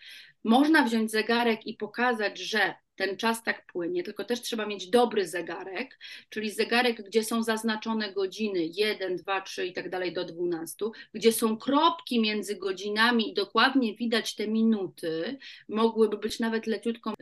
Można 0.43 0.83
wziąć 0.83 1.11
zegarek 1.11 1.67
i 1.67 1.73
pokazać, 1.73 2.39
że 2.39 2.75
ten 2.99 3.17
czas 3.17 3.43
tak 3.43 3.65
płynie, 3.65 4.03
tylko 4.03 4.23
też 4.23 4.41
trzeba 4.41 4.65
mieć 4.65 4.89
dobry 4.89 5.27
zegarek, 5.27 5.99
czyli 6.29 6.51
zegarek, 6.51 7.03
gdzie 7.07 7.23
są 7.23 7.43
zaznaczone 7.43 8.13
godziny 8.13 8.69
1, 8.73 9.15
2, 9.15 9.41
3 9.41 9.65
i 9.65 9.73
tak 9.73 9.89
dalej 9.89 10.13
do 10.13 10.25
12, 10.25 10.85
gdzie 11.13 11.31
są 11.31 11.57
kropki 11.57 12.21
między 12.21 12.55
godzinami 12.55 13.29
i 13.29 13.33
dokładnie 13.33 13.95
widać 13.95 14.35
te 14.35 14.47
minuty, 14.47 15.37
mogłyby 15.69 16.17
być 16.17 16.39
nawet 16.39 16.67
leciutko 16.67 17.13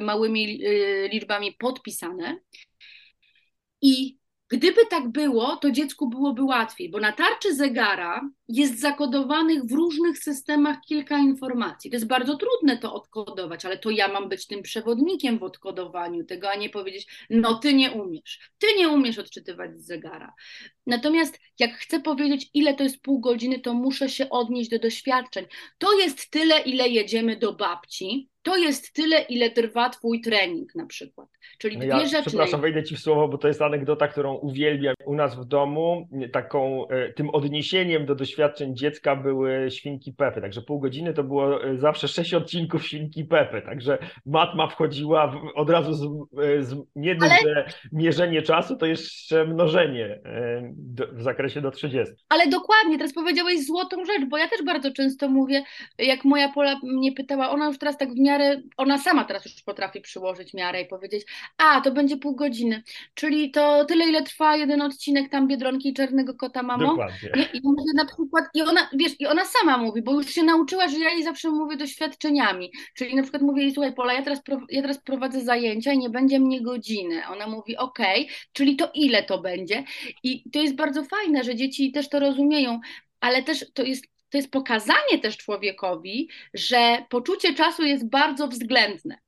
małymi 0.00 0.66
y, 0.66 1.08
liczbami 1.12 1.52
podpisane. 1.52 2.40
I 3.82 4.18
Gdyby 4.48 4.86
tak 4.90 5.08
było, 5.08 5.56
to 5.56 5.70
dziecku 5.70 6.08
byłoby 6.08 6.42
łatwiej, 6.42 6.90
bo 6.90 7.00
na 7.00 7.12
tarczy 7.12 7.54
zegara 7.54 8.30
jest 8.48 8.80
zakodowanych 8.80 9.64
w 9.64 9.72
różnych 9.72 10.18
systemach 10.18 10.76
kilka 10.88 11.18
informacji. 11.18 11.90
To 11.90 11.96
jest 11.96 12.06
bardzo 12.06 12.36
trudne 12.36 12.78
to 12.78 12.94
odkodować, 12.94 13.64
ale 13.64 13.78
to 13.78 13.90
ja 13.90 14.08
mam 14.08 14.28
być 14.28 14.46
tym 14.46 14.62
przewodnikiem 14.62 15.38
w 15.38 15.42
odkodowaniu 15.42 16.24
tego, 16.24 16.50
a 16.50 16.56
nie 16.56 16.70
powiedzieć, 16.70 17.26
no 17.30 17.54
ty 17.54 17.74
nie 17.74 17.92
umiesz. 17.92 18.50
Ty 18.58 18.66
nie 18.78 18.88
umiesz 18.88 19.18
odczytywać 19.18 19.80
z 19.80 19.86
zegara. 19.86 20.34
Natomiast 20.86 21.38
jak 21.58 21.72
chcę 21.72 22.00
powiedzieć, 22.00 22.50
ile 22.54 22.74
to 22.74 22.82
jest 22.82 23.02
pół 23.02 23.20
godziny, 23.20 23.60
to 23.60 23.74
muszę 23.74 24.08
się 24.08 24.30
odnieść 24.30 24.70
do 24.70 24.78
doświadczeń. 24.78 25.46
To 25.78 25.98
jest 25.98 26.30
tyle, 26.30 26.60
ile 26.60 26.88
jedziemy 26.88 27.36
do 27.36 27.52
babci, 27.52 28.28
to 28.46 28.56
jest 28.56 28.92
tyle, 28.92 29.20
ile 29.20 29.50
trwa 29.50 29.90
Twój 29.90 30.20
trening 30.20 30.74
na 30.74 30.86
przykład. 30.86 31.28
Czyli 31.58 31.78
dwie 31.78 31.88
ja, 31.88 32.06
rzeczy. 32.06 32.26
Przepraszam, 32.26 32.60
wejdę 32.60 32.84
Ci 32.84 32.96
w 32.96 33.00
słowo, 33.00 33.28
bo 33.28 33.38
to 33.38 33.48
jest 33.48 33.62
anegdota, 33.62 34.08
którą 34.08 34.34
uwielbiam 34.34 34.94
u 35.06 35.14
nas 35.14 35.36
w 35.36 35.44
domu. 35.44 36.08
Taką, 36.32 36.88
e, 36.88 37.12
tym 37.12 37.30
odniesieniem 37.30 38.06
do 38.06 38.14
doświadczeń 38.14 38.76
dziecka 38.76 39.16
były 39.16 39.70
świnki 39.70 40.12
Pepy. 40.12 40.40
Także 40.40 40.62
pół 40.62 40.80
godziny 40.80 41.14
to 41.14 41.24
było 41.24 41.64
e, 41.64 41.76
zawsze 41.76 42.08
sześć 42.08 42.34
odcinków 42.34 42.86
świnki 42.86 43.24
Pepy. 43.24 43.62
Także 43.62 43.98
matma 44.26 44.68
wchodziła 44.68 45.26
w, 45.26 45.36
od 45.54 45.70
razu 45.70 45.92
z, 45.94 46.04
e, 46.42 46.62
z 46.62 46.76
nie 46.96 47.14
dość, 47.14 47.44
Ale... 47.44 47.68
mierzenie 47.92 48.42
czasu, 48.42 48.76
to 48.76 48.86
jeszcze 48.86 49.44
mnożenie 49.44 50.20
do, 50.72 51.06
w 51.12 51.22
zakresie 51.22 51.60
do 51.60 51.70
30. 51.70 52.14
Ale 52.28 52.46
dokładnie, 52.46 52.98
teraz 52.98 53.14
powiedziałeś 53.14 53.66
złotą 53.66 54.04
rzecz, 54.04 54.24
bo 54.28 54.38
ja 54.38 54.48
też 54.48 54.62
bardzo 54.62 54.92
często 54.92 55.28
mówię, 55.28 55.62
jak 55.98 56.24
moja 56.24 56.48
Pola 56.52 56.80
mnie 56.82 57.12
pytała, 57.12 57.50
ona 57.50 57.66
już 57.66 57.78
teraz 57.78 57.98
tak 57.98 58.08
w 58.08 58.18
miarę 58.18 58.35
miarę, 58.38 58.62
ona 58.76 58.98
sama 58.98 59.24
teraz 59.24 59.44
już 59.44 59.62
potrafi 59.62 60.00
przyłożyć 60.00 60.54
miarę 60.54 60.82
i 60.82 60.86
powiedzieć, 60.86 61.26
a 61.58 61.80
to 61.80 61.92
będzie 61.92 62.16
pół 62.16 62.36
godziny, 62.36 62.82
czyli 63.14 63.50
to 63.50 63.84
tyle, 63.84 64.08
ile 64.08 64.22
trwa 64.22 64.56
jeden 64.56 64.82
odcinek 64.82 65.30
tam 65.30 65.48
Biedronki 65.48 65.88
i 65.88 65.94
Czarnego 65.94 66.34
Kota, 66.34 66.62
mamo. 66.62 66.86
Dokładnie. 66.86 67.30
Nie? 67.36 67.42
I 67.42 67.60
mówię 67.64 67.92
na 67.94 68.04
przykład, 68.04 68.44
i 68.54 68.62
ona, 68.62 68.88
wiesz, 68.92 69.20
i 69.20 69.26
ona 69.26 69.44
sama 69.44 69.78
mówi, 69.78 70.02
bo 70.02 70.12
już 70.12 70.26
się 70.26 70.42
nauczyła, 70.42 70.88
że 70.88 70.98
ja 70.98 71.10
jej 71.10 71.22
zawsze 71.22 71.50
mówię 71.50 71.76
doświadczeniami, 71.76 72.72
czyli 72.94 73.14
na 73.14 73.22
przykład 73.22 73.42
mówię 73.42 73.62
jej, 73.62 73.72
słuchaj 73.72 73.94
Pola, 73.94 74.12
ja 74.12 74.22
teraz, 74.22 74.40
ja 74.70 74.82
teraz 74.82 74.98
prowadzę 74.98 75.40
zajęcia 75.40 75.92
i 75.92 75.98
nie 75.98 76.10
będzie 76.10 76.40
mnie 76.40 76.62
godziny. 76.62 77.22
Ona 77.32 77.46
mówi, 77.46 77.76
okej, 77.76 78.24
okay, 78.24 78.36
czyli 78.52 78.76
to 78.76 78.90
ile 78.94 79.22
to 79.22 79.38
będzie? 79.38 79.84
I 80.22 80.50
to 80.50 80.58
jest 80.58 80.74
bardzo 80.74 81.04
fajne, 81.04 81.44
że 81.44 81.54
dzieci 81.54 81.92
też 81.92 82.08
to 82.08 82.20
rozumieją, 82.20 82.80
ale 83.20 83.42
też 83.42 83.64
to 83.74 83.82
jest 83.82 84.15
to 84.36 84.38
jest 84.38 84.50
pokazanie 84.50 85.18
też 85.22 85.36
człowiekowi, 85.36 86.28
że 86.54 87.04
poczucie 87.08 87.54
czasu 87.54 87.84
jest 87.84 88.08
bardzo 88.08 88.48
względne. 88.48 89.18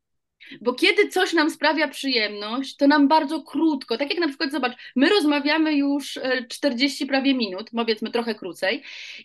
Bo 0.60 0.74
kiedy 0.74 1.08
coś 1.08 1.32
nam 1.32 1.50
sprawia 1.50 1.88
przyjemność, 1.88 2.76
to 2.76 2.86
nam 2.86 3.08
bardzo 3.08 3.42
krótko, 3.42 3.98
tak 3.98 4.10
jak 4.10 4.20
na 4.20 4.28
przykład, 4.28 4.52
zobacz, 4.52 4.72
my 4.96 5.08
rozmawiamy 5.08 5.74
już 5.74 6.18
40 6.48 7.04
e, 7.04 7.06
prawie 7.06 7.34
minut, 7.34 7.70
powiedzmy 7.76 8.10
trochę 8.10 8.34
krócej, 8.34 8.82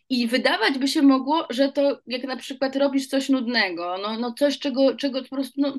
i 0.09 0.27
wydawać 0.27 0.77
by 0.77 0.87
się 0.87 1.01
mogło, 1.01 1.47
że 1.49 1.71
to 1.71 1.99
jak 2.07 2.23
na 2.23 2.35
przykład 2.35 2.75
robisz 2.75 3.07
coś 3.07 3.29
nudnego, 3.29 3.95
no, 4.01 4.19
no 4.19 4.33
coś, 4.33 4.59
czego, 4.59 4.95
czego 4.95 5.23
po 5.23 5.35
prostu, 5.35 5.61
no, 5.61 5.77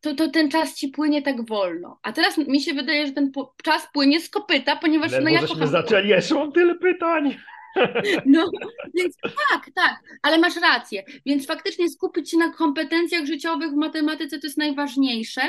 to, 0.00 0.14
to 0.14 0.28
ten 0.28 0.50
czas 0.50 0.74
ci 0.74 0.88
płynie 0.88 1.22
tak 1.22 1.46
wolno. 1.46 1.98
A 2.02 2.12
teraz 2.12 2.38
mi 2.38 2.60
się 2.60 2.74
wydaje, 2.74 3.06
że 3.06 3.12
ten 3.12 3.32
czas 3.62 3.88
płynie 3.92 4.20
z 4.20 4.30
kopyta, 4.30 4.76
ponieważ 4.76 5.12
Ledwo 5.12 5.24
no 5.24 5.30
ja 5.30 5.46
kocham... 5.46 5.68
zaczęli, 5.68 6.08
jeszcze 6.08 6.34
mam 6.34 6.52
tyle 6.52 6.74
pytań. 6.74 7.36
No, 8.26 8.50
więc 8.94 9.16
tak, 9.22 9.70
tak, 9.74 10.00
ale 10.22 10.38
masz 10.38 10.56
rację. 10.56 11.04
Więc 11.26 11.46
faktycznie 11.46 11.88
skupić 11.88 12.30
się 12.30 12.36
na 12.36 12.52
kompetencjach 12.52 13.26
życiowych 13.26 13.70
w 13.70 13.76
matematyce 13.76 14.38
to 14.38 14.46
jest 14.46 14.58
najważniejsze. 14.58 15.42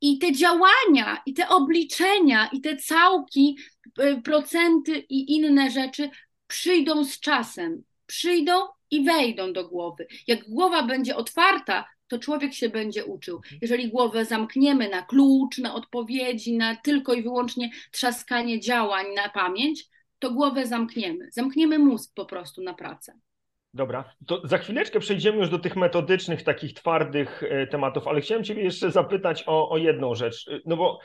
I 0.00 0.18
te 0.18 0.32
działania, 0.32 1.22
i 1.26 1.34
te 1.34 1.48
obliczenia, 1.48 2.48
i 2.52 2.60
te 2.60 2.76
całki, 2.76 3.58
y, 4.00 4.22
procenty 4.22 4.98
i 4.98 5.36
inne 5.36 5.70
rzeczy 5.70 6.10
przyjdą 6.46 7.04
z 7.04 7.20
czasem. 7.20 7.82
Przyjdą 8.06 8.52
i 8.90 9.04
wejdą 9.04 9.52
do 9.52 9.68
głowy. 9.68 10.06
Jak 10.26 10.48
głowa 10.48 10.82
będzie 10.82 11.16
otwarta, 11.16 11.84
to 12.08 12.18
człowiek 12.18 12.54
się 12.54 12.68
będzie 12.68 13.04
uczył. 13.04 13.40
Jeżeli 13.62 13.88
głowę 13.88 14.24
zamkniemy 14.24 14.88
na 14.88 15.02
klucz, 15.02 15.58
na 15.58 15.74
odpowiedzi, 15.74 16.56
na 16.56 16.76
tylko 16.76 17.14
i 17.14 17.22
wyłącznie 17.22 17.70
trzaskanie 17.90 18.60
działań 18.60 19.06
na 19.16 19.28
pamięć, 19.28 19.84
to 20.18 20.30
głowę 20.30 20.66
zamkniemy. 20.66 21.28
Zamkniemy 21.32 21.78
mózg 21.78 22.12
po 22.14 22.24
prostu 22.24 22.62
na 22.62 22.74
pracę. 22.74 23.18
Dobra, 23.74 24.04
to 24.26 24.40
za 24.44 24.58
chwileczkę 24.58 25.00
przejdziemy 25.00 25.38
już 25.38 25.48
do 25.48 25.58
tych 25.58 25.76
metodycznych, 25.76 26.42
takich 26.42 26.74
twardych 26.74 27.42
e, 27.42 27.66
tematów, 27.66 28.08
ale 28.08 28.20
chciałem 28.20 28.44
Ciebie 28.44 28.62
jeszcze 28.62 28.90
zapytać 28.90 29.44
o, 29.46 29.70
o 29.70 29.78
jedną 29.78 30.14
rzecz. 30.14 30.48
E, 30.48 30.60
no 30.66 30.76
bo 30.76 30.98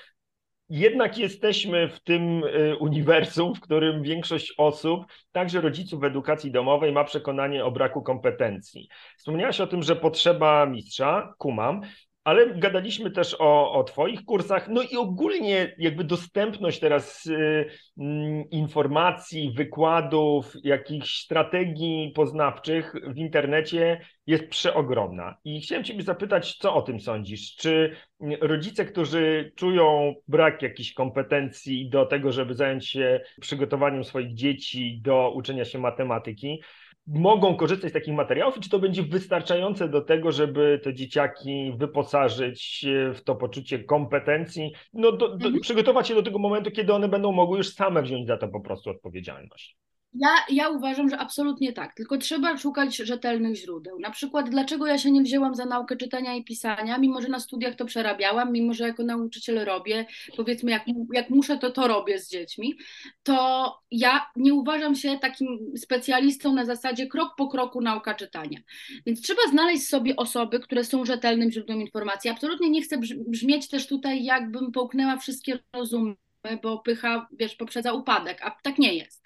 jednak 0.70 1.18
jesteśmy 1.18 1.90
w 1.90 2.00
tym 2.00 2.44
e, 2.44 2.76
uniwersum, 2.76 3.56
w 3.56 3.60
którym 3.60 4.04
większość 4.04 4.54
osób, 4.58 5.06
także 5.32 5.62
rodziców 5.62 6.02
w 6.02 6.04
edukacji 6.04 6.52
domowej, 6.52 6.92
ma 6.92 7.04
przekonanie 7.04 7.66
o 7.66 7.72
braku 7.72 8.02
kompetencji. 8.02 8.90
Wspomniałaś 9.18 9.62
o 9.62 9.68
tym, 9.68 9.84
że 9.84 9.96
potrzeba 9.96 10.66
mistrza, 10.66 11.34
kumam, 11.38 11.82
ale 12.30 12.56
gadaliśmy 12.56 13.12
też 13.12 13.36
o, 13.40 13.72
o 13.72 13.84
Twoich 13.84 14.26
kursach, 14.26 14.68
no 14.68 14.82
i 14.82 14.96
ogólnie 14.98 15.76
jakby 15.78 16.04
dostępność 16.04 16.80
teraz 16.80 17.26
y, 17.26 17.34
y, 17.34 18.06
informacji, 18.52 19.54
wykładów, 19.56 20.54
jakichś 20.64 21.24
strategii 21.24 22.12
poznawczych 22.16 22.94
w 23.08 23.18
internecie 23.18 24.02
jest 24.28 24.48
przeogromna. 24.50 25.36
I 25.44 25.62
chciałem 25.62 25.84
Ciebie 25.84 26.04
zapytać, 26.04 26.58
co 26.58 26.74
o 26.74 26.82
tym 26.82 27.00
sądzisz? 27.00 27.56
Czy 27.56 27.96
rodzice, 28.42 28.86
którzy 28.86 29.52
czują 29.56 30.16
brak 30.28 30.62
jakichś 30.62 30.94
kompetencji 30.94 31.90
do 31.90 32.06
tego, 32.06 32.32
żeby 32.32 32.54
zająć 32.54 32.90
się 32.90 33.22
przygotowaniem 33.42 34.04
swoich 34.04 34.34
dzieci 34.34 35.02
do 35.04 35.32
uczenia 35.36 35.66
się 35.66 35.80
matematyki, 35.80 36.62
mogą 37.08 37.56
korzystać 37.56 37.92
z 37.92 37.94
takich 37.94 38.14
materiałów 38.14 38.58
i 38.58 38.62
czy 38.62 38.70
to 38.70 38.80
będzie 38.80 39.04
wystarczające 39.04 39.90
do 39.90 40.02
tego, 40.02 40.32
żeby 40.32 40.80
te 40.84 40.94
dzieciaki 40.94 41.74
wyposażyć 41.78 42.86
w 43.14 43.22
to 43.22 43.36
poczucie 43.36 43.84
kompetencji, 43.84 44.72
no 44.94 45.12
do, 45.12 45.28
do, 45.28 45.46
mhm. 45.46 45.60
przygotować 45.60 46.08
się 46.08 46.16
do 46.16 46.24
tego 46.24 46.40
momentu, 46.40 46.72
kiedy 46.72 46.94
one 46.94 47.08
będą 47.08 47.32
mogły 47.32 47.58
już 47.58 47.74
same 47.74 48.02
wziąć 48.02 48.28
za 48.28 48.38
to 48.38 48.48
po 48.48 48.62
prostu 48.62 48.90
odpowiedzialność. 48.90 49.78
Ja, 50.14 50.30
ja 50.50 50.70
uważam, 50.70 51.10
że 51.10 51.18
absolutnie 51.18 51.74
tak, 51.74 51.94
tylko 51.94 52.18
trzeba 52.18 52.58
szukać 52.58 52.96
rzetelnych 52.96 53.56
źródeł. 53.56 54.00
Na 54.00 54.12
przykład, 54.12 54.50
dlaczego 54.50 54.88
ja 54.88 54.98
się 54.98 55.12
nie 55.12 55.22
wzięłam 55.22 55.56
za 55.56 55.66
naukę 55.66 55.98
czytania 55.98 56.36
i 56.36 56.44
pisania, 56.44 56.98
mimo 56.98 57.22
że 57.22 57.28
na 57.28 57.40
studiach 57.40 57.76
to 57.76 57.86
przerabiałam, 57.86 58.52
mimo 58.52 58.74
że 58.74 58.88
jako 58.88 59.04
nauczyciel 59.04 59.66
robię, 59.66 60.06
powiedzmy, 60.38 60.72
jak, 60.72 60.86
jak 61.14 61.30
muszę, 61.30 61.58
to 61.58 61.72
to 61.72 61.88
robię 61.88 62.20
z 62.20 62.30
dziećmi, 62.30 62.76
to 63.24 63.80
ja 63.92 64.26
nie 64.36 64.54
uważam 64.54 64.96
się 64.96 65.20
takim 65.20 65.60
specjalistą 65.78 66.54
na 66.54 66.66
zasadzie 66.66 67.08
krok 67.08 67.30
po 67.38 67.48
kroku 67.48 67.82
nauka 67.82 68.16
czytania. 68.16 68.60
Więc 69.06 69.22
trzeba 69.22 69.42
znaleźć 69.50 69.88
sobie 69.88 70.16
osoby, 70.16 70.60
które 70.60 70.84
są 70.84 71.06
rzetelnym 71.06 71.52
źródłem 71.52 71.82
informacji. 71.82 72.30
Absolutnie 72.30 72.70
nie 72.70 72.82
chcę 72.82 72.98
brzmieć 73.28 73.68
też 73.68 73.88
tutaj, 73.88 74.24
jakbym 74.24 74.72
połknęła 74.72 75.18
wszystkie 75.18 75.60
rozumy 75.74 76.16
bo 76.64 76.80
pycha, 76.80 77.28
wiesz, 77.32 77.56
poprzedza 77.56 77.94
upadek, 77.94 78.42
a 78.42 78.52
tak 78.64 78.78
nie 78.78 78.94
jest. 78.94 79.24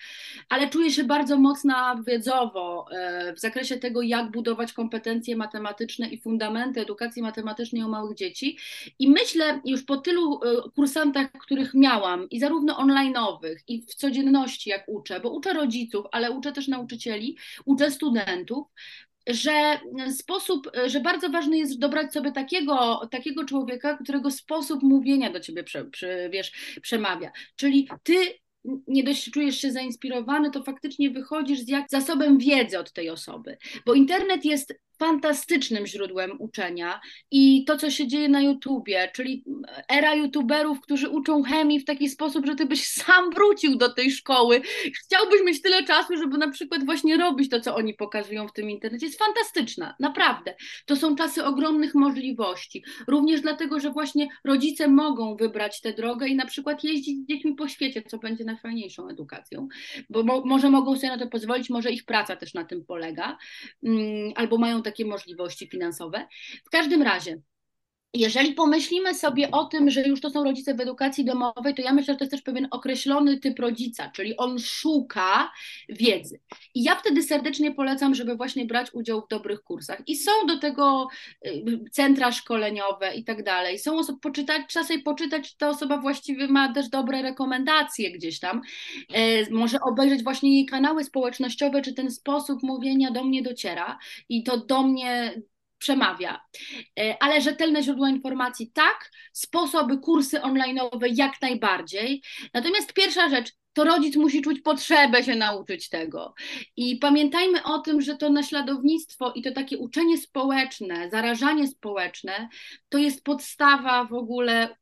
Ale 0.50 0.70
czuję 0.70 0.92
się 0.92 1.04
bardzo 1.04 1.38
mocna 1.38 2.04
wiedzowo 2.08 2.86
e, 2.92 3.34
w 3.34 3.40
zakresie 3.40 3.78
tego, 3.78 4.02
jak 4.02 4.32
budować 4.32 4.74
kompetencje 4.74 5.36
matematyczne 5.36 6.08
i 6.08 6.22
fundamenty 6.22 6.82
edukacji 6.82 7.22
matematycznej 7.22 7.84
u 7.84 7.90
małych 7.90 8.18
dzieci. 8.18 8.58
I 9.00 9.10
myślę 9.10 9.62
już 9.66 9.84
po 9.84 9.98
tylu 9.98 10.40
e, 10.44 10.70
kursantach, 10.76 11.32
których 11.32 11.74
miałam, 11.74 12.30
i 12.30 12.40
zarówno 12.40 12.74
online'owych, 12.74 13.56
i 13.68 13.82
w 13.82 13.96
codzienności, 13.96 14.70
jak 14.70 14.84
uczę, 14.88 15.20
bo 15.20 15.30
uczę 15.30 15.54
rodziców, 15.54 16.06
ale 16.12 16.32
uczę 16.32 16.52
też 16.52 16.68
nauczycieli, 16.68 17.38
uczę 17.66 17.92
studentów, 17.92 18.68
że 19.28 19.80
sposób, 20.18 20.72
że 20.86 21.00
bardzo 21.00 21.30
ważne 21.30 21.58
jest 21.58 21.80
dobrać 21.80 22.14
sobie 22.14 22.32
takiego, 22.32 23.08
takiego 23.12 23.46
człowieka, 23.46 23.98
którego 24.04 24.32
sposób 24.32 24.84
mówienia 24.84 25.30
do 25.30 25.40
ciebie 25.40 25.64
prze, 25.64 25.86
prze, 25.86 26.30
wiesz, 26.30 26.78
przemawia. 26.82 27.32
Czyli 27.56 27.90
ty 28.04 28.16
nie 28.88 29.04
dość 29.04 29.32
czujesz 29.32 29.62
się 29.62 29.72
zainspirowany, 29.72 30.52
to 30.52 30.64
faktycznie 30.64 31.10
wychodzisz 31.10 31.60
z 31.60 31.68
jak 31.68 31.90
zasobem 31.90 32.38
wiedzy 32.38 32.80
od 32.80 32.94
tej 32.94 33.10
osoby. 33.10 33.58
Bo 33.86 33.94
internet 33.94 34.46
jest 34.46 34.74
fantastycznym 35.00 35.88
źródłem 35.88 36.32
uczenia 36.40 37.02
i 37.32 37.66
to, 37.66 37.78
co 37.78 37.92
się 37.92 38.08
dzieje 38.08 38.30
na 38.30 38.42
YouTubie, 38.42 39.12
czyli 39.14 39.44
era 39.90 40.16
YouTuberów, 40.16 40.82
którzy 40.82 41.10
uczą 41.10 41.44
chemii 41.44 41.80
w 41.80 41.86
taki 41.86 42.10
sposób, 42.10 42.46
że 42.46 42.56
ty 42.56 42.66
byś 42.66 42.88
sam 43.04 43.30
wrócił 43.30 43.76
do 43.76 43.94
tej 43.94 44.12
szkoły. 44.12 44.62
Chciałbyś 45.06 45.42
mieć 45.46 45.62
tyle 45.62 45.84
czasu, 45.84 46.18
żeby 46.18 46.38
na 46.38 46.52
przykład 46.52 46.86
właśnie 46.86 47.18
robić 47.18 47.50
to, 47.50 47.62
co 47.62 47.76
oni 47.76 47.94
pokazują 47.94 48.48
w 48.48 48.54
tym 48.54 48.70
internecie. 48.70 49.06
Jest 49.06 49.20
fantastyczna, 49.20 49.96
naprawdę. 50.00 50.56
To 50.86 50.96
są 50.96 51.16
czasy 51.16 51.46
ogromnych 51.46 51.96
możliwości. 51.96 52.84
Również 53.08 53.42
dlatego, 53.42 53.80
że 53.80 53.92
właśnie 53.92 54.28
rodzice 54.44 54.88
mogą 54.88 55.36
wybrać 55.36 55.82
tę 55.82 55.94
drogę 55.94 56.28
i 56.28 56.36
na 56.36 56.46
przykład 56.46 56.84
jeździć 56.84 57.24
z 57.24 57.28
dziećmi 57.28 57.56
po 57.56 57.68
świecie, 57.68 58.02
co 58.02 58.18
będzie 58.18 58.44
najfajniejszą 58.44 59.10
edukacją, 59.10 59.68
bo 60.10 60.24
mo 60.24 60.44
może 60.46 60.70
mogą 60.70 60.96
sobie 60.96 61.10
na 61.10 61.18
to 61.18 61.28
pozwolić, 61.28 61.70
może 61.70 61.92
ich 61.92 62.06
praca 62.06 62.36
też 62.36 62.54
na 62.54 62.66
tym 62.66 62.86
polega, 62.86 63.38
mm, 63.84 64.32
albo 64.36 64.58
mają 64.58 64.83
takie 64.84 65.06
możliwości 65.06 65.68
finansowe. 65.68 66.28
W 66.66 66.70
każdym 66.70 67.02
razie, 67.02 67.42
jeżeli 68.14 68.54
pomyślimy 68.54 69.14
sobie 69.14 69.52
o 69.52 69.66
tym, 69.66 69.90
że 69.90 70.08
już 70.08 70.22
to 70.22 70.30
są 70.30 70.44
rodzice 70.44 70.76
w 70.76 70.82
edukacji 70.82 71.26
domowej, 71.26 71.76
to 71.76 71.82
ja 71.82 71.94
myślę, 71.94 72.14
że 72.14 72.18
to 72.18 72.24
jest 72.24 72.32
też 72.32 72.42
pewien 72.42 72.68
określony 72.72 73.40
typ 73.40 73.60
rodzica, 73.60 74.10
czyli 74.10 74.38
on 74.38 74.60
szuka 74.60 75.52
wiedzy. 75.90 76.40
I 76.76 76.84
ja 76.84 76.96
wtedy 76.96 77.24
serdecznie 77.24 77.72
polecam, 77.72 78.16
żeby 78.16 78.36
właśnie 78.36 78.66
brać 78.66 78.94
udział 78.94 79.22
w 79.22 79.28
dobrych 79.28 79.64
kursach. 79.64 80.02
I 80.08 80.16
są 80.16 80.32
do 80.48 80.60
tego 80.60 81.08
y, 81.46 81.64
centra 81.92 82.32
szkoleniowe 82.32 83.16
i 83.16 83.24
tak 83.24 83.44
dalej. 83.44 83.80
Są 83.80 83.98
osoby, 83.98 84.20
poczytać, 84.20 84.72
sobie 84.72 85.00
poczytać, 85.00 85.50
czy 85.52 85.58
ta 85.58 85.70
osoba 85.70 85.98
właściwie 85.98 86.48
ma 86.48 86.74
też 86.74 86.90
dobre 86.90 87.22
rekomendacje 87.22 88.12
gdzieś 88.12 88.40
tam. 88.40 88.62
E, 89.14 89.52
może 89.52 89.80
obejrzeć 89.80 90.24
właśnie 90.24 90.56
jej 90.56 90.66
kanały 90.66 91.04
społecznościowe, 91.04 91.82
czy 91.82 91.94
ten 91.94 92.12
sposób 92.12 92.64
mówienia 92.64 93.12
do 93.12 93.24
mnie 93.24 93.42
dociera 93.42 93.98
i 94.30 94.44
to 94.44 94.58
do 94.58 94.84
mnie 94.84 95.34
przemawia. 95.84 96.42
E, 97.00 97.18
ale 97.24 97.42
rzetelne 97.42 97.84
źródła 97.84 98.10
informacji 98.10 98.72
tak, 98.72 99.12
sposoby, 99.34 99.98
kursy 99.98 100.40
online'owe 100.40 101.14
jak 101.16 101.42
najbardziej. 101.42 102.24
Natomiast 102.54 102.94
pierwsza 102.94 103.30
rzecz, 103.30 103.52
to 103.74 103.84
rodzic 103.84 104.16
musi 104.16 104.42
czuć 104.42 104.62
potrzebę 104.62 105.24
się 105.24 105.36
nauczyć 105.36 105.90
tego. 105.90 106.34
I 106.76 106.96
pamiętajmy 106.98 107.64
o 107.64 107.80
tym, 107.80 108.02
że 108.02 108.18
to 108.18 108.30
naśladownictwo 108.30 109.32
i 109.32 109.42
to 109.42 109.52
takie 109.52 109.78
uczenie 109.78 110.18
społeczne, 110.18 111.10
zarażanie 111.10 111.68
społeczne, 111.68 112.50
to 112.90 112.98
jest 112.98 113.24
podstawa 113.24 114.06
w 114.06 114.14
ogóle 114.14 114.76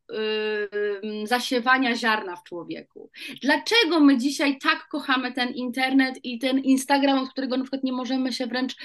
yy, 1.04 1.28
zasiewania 1.28 1.96
ziarna 1.96 2.36
w 2.36 2.44
człowieku. 2.44 3.10
Dlaczego 3.42 4.00
my 4.00 4.18
dzisiaj 4.18 4.58
tak 4.58 4.88
kochamy 4.88 5.32
ten 5.32 5.50
internet 5.50 6.20
i 6.24 6.40
ten 6.40 6.60
Instagram, 6.60 7.20
od 7.20 7.30
którego 7.30 7.58
na 7.58 7.64
przykład 7.64 7.84
nie 7.84 7.94
możemy 7.94 8.34
się 8.34 8.48
wręcz, 8.48 8.76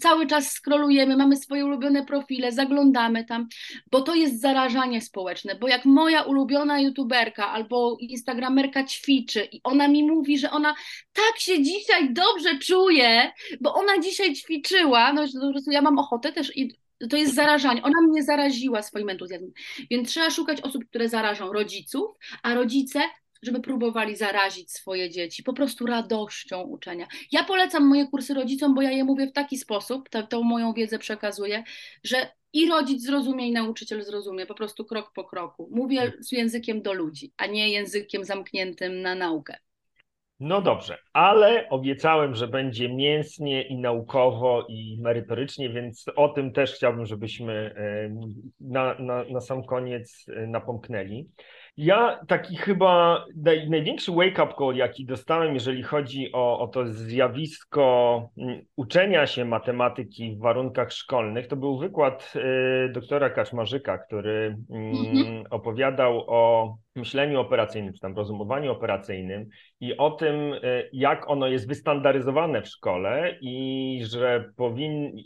cały 0.00 0.26
czas 0.26 0.52
scrollujemy, 0.52 1.16
mamy 1.16 1.36
swoje 1.36 1.64
ulubione 1.64 2.04
profile, 2.04 2.52
zaglądamy 2.52 3.24
tam, 3.24 3.48
bo 3.90 4.00
to 4.00 4.14
jest 4.14 4.40
zarażanie 4.40 5.00
społeczne, 5.00 5.54
bo 5.54 5.68
jak 5.68 5.84
moja 5.84 6.22
ulubiona 6.22 6.80
youtuberka 6.80 7.48
albo 7.48 7.96
instagramerka 8.00 8.84
ćwiczy 8.84 9.48
i 9.52 9.60
ona 9.64 9.88
mi 9.88 10.02
mówi, 10.02 10.38
że 10.38 10.50
ona 10.50 10.74
tak 11.12 11.38
się 11.38 11.62
dzisiaj 11.62 12.12
dobrze 12.12 12.58
czuje, 12.58 13.32
bo 13.60 13.74
ona 13.74 13.98
dzisiaj 13.98 14.34
ćwiczyła, 14.34 15.12
no 15.12 15.22
po 15.40 15.52
prostu 15.52 15.70
ja 15.70 15.82
mam 15.82 15.98
ochotę 15.98 16.32
też 16.32 16.56
i 16.56 16.81
to 17.10 17.16
jest 17.16 17.34
zarażanie. 17.34 17.82
Ona 17.82 18.00
mnie 18.08 18.22
zaraziła 18.22 18.82
swoim 18.82 19.08
entuzjazmem. 19.08 19.52
Więc 19.90 20.08
trzeba 20.08 20.30
szukać 20.30 20.60
osób, 20.60 20.84
które 20.84 21.08
zarażą 21.08 21.52
rodziców, 21.52 22.10
a 22.42 22.54
rodzice 22.54 23.00
żeby 23.42 23.60
próbowali 23.60 24.16
zarazić 24.16 24.72
swoje 24.72 25.10
dzieci 25.10 25.42
po 25.42 25.52
prostu 25.52 25.86
radością 25.86 26.62
uczenia. 26.62 27.06
Ja 27.32 27.44
polecam 27.44 27.86
moje 27.86 28.06
kursy 28.06 28.34
rodzicom, 28.34 28.74
bo 28.74 28.82
ja 28.82 28.90
je 28.90 29.04
mówię 29.04 29.26
w 29.26 29.32
taki 29.32 29.58
sposób, 29.58 30.08
to, 30.08 30.22
tą 30.22 30.42
moją 30.42 30.72
wiedzę 30.72 30.98
przekazuję, 30.98 31.64
że 32.04 32.32
i 32.52 32.68
rodzic 32.68 33.02
zrozumie, 33.02 33.48
i 33.48 33.52
nauczyciel 33.52 34.04
zrozumie, 34.04 34.46
po 34.46 34.54
prostu 34.54 34.84
krok 34.84 35.12
po 35.14 35.24
kroku. 35.24 35.68
Mówię 35.72 36.12
z 36.20 36.32
językiem 36.32 36.82
do 36.82 36.92
ludzi, 36.92 37.32
a 37.36 37.46
nie 37.46 37.70
językiem 37.70 38.24
zamkniętym 38.24 39.02
na 39.02 39.14
naukę. 39.14 39.58
No 40.44 40.60
dobrze, 40.62 40.98
ale 41.12 41.68
obiecałem, 41.68 42.34
że 42.34 42.48
będzie 42.48 42.88
mięsnie 42.88 43.62
i 43.62 43.76
naukowo 43.76 44.66
i 44.68 44.98
merytorycznie, 45.00 45.68
więc 45.70 46.04
o 46.16 46.28
tym 46.28 46.52
też 46.52 46.74
chciałbym, 46.74 47.06
żebyśmy 47.06 47.74
e, 47.76 48.10
na, 48.60 48.94
na, 48.98 49.24
na 49.24 49.40
sam 49.40 49.64
koniec 49.64 50.26
e, 50.28 50.46
napomknęli. 50.46 51.28
Ja 51.76 52.20
taki 52.28 52.56
chyba 52.56 53.24
naj, 53.36 53.70
największy 53.70 54.12
wake-up 54.12 54.54
call, 54.58 54.76
jaki 54.76 55.06
dostałem, 55.06 55.54
jeżeli 55.54 55.82
chodzi 55.82 56.32
o, 56.32 56.60
o 56.60 56.68
to 56.68 56.86
zjawisko 56.86 58.28
uczenia 58.76 59.26
się 59.26 59.44
matematyki 59.44 60.36
w 60.36 60.38
warunkach 60.38 60.92
szkolnych, 60.92 61.46
to 61.46 61.56
był 61.56 61.78
wykład 61.78 62.32
y, 62.36 62.92
doktora 62.92 63.30
Kaczmarzyka, 63.30 63.98
który 63.98 64.56
y, 65.44 65.50
opowiadał 65.50 66.24
o 66.26 66.74
myśleniu 66.96 67.40
operacyjnym, 67.40 67.94
czy 67.94 68.00
tam 68.00 68.16
rozumowaniu 68.16 68.72
operacyjnym 68.72 69.46
i 69.80 69.96
o 69.96 70.10
tym, 70.10 70.52
y, 70.52 70.90
jak 70.92 71.30
ono 71.30 71.46
jest 71.46 71.68
wystandaryzowane 71.68 72.62
w 72.62 72.68
szkole 72.68 73.38
i 73.40 74.00
że 74.04 74.52
powin... 74.56 75.16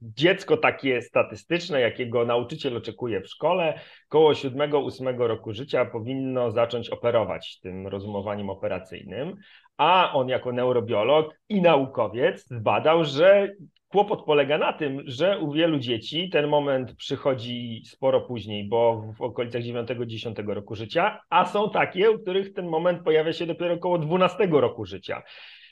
dziecko 0.00 0.56
takie 0.56 1.02
statystyczne, 1.02 1.80
jakiego 1.80 2.24
nauczyciel 2.24 2.76
oczekuje 2.76 3.20
w 3.20 3.28
szkole, 3.28 3.80
koło 4.08 4.32
7-8 4.32 5.18
roku 5.18 5.52
życia 5.52 5.84
powinno 5.84 6.50
zacząć 6.50 6.90
operować 6.90 7.60
tym 7.60 7.86
rozumowaniem 7.86 8.50
operacyjnym, 8.50 9.36
a 9.82 10.12
on 10.12 10.28
jako 10.28 10.52
neurobiolog 10.52 11.34
i 11.48 11.62
naukowiec 11.62 12.48
zbadał, 12.48 13.04
że 13.04 13.52
Kłopot 13.88 14.24
polega 14.24 14.58
na 14.58 14.72
tym, 14.72 15.02
że 15.06 15.38
u 15.38 15.52
wielu 15.52 15.78
dzieci 15.78 16.30
ten 16.30 16.48
moment 16.48 16.94
przychodzi 16.94 17.82
sporo 17.86 18.20
później, 18.20 18.68
bo 18.68 19.04
w 19.18 19.22
okolicach 19.22 19.62
9-10 19.62 20.48
roku 20.48 20.74
życia, 20.74 21.20
a 21.30 21.46
są 21.46 21.70
takie, 21.70 22.10
u 22.10 22.18
których 22.18 22.52
ten 22.52 22.68
moment 22.68 23.02
pojawia 23.04 23.32
się 23.32 23.46
dopiero 23.46 23.74
około 23.74 23.98
12 23.98 24.48
roku 24.50 24.84
życia. 24.84 25.22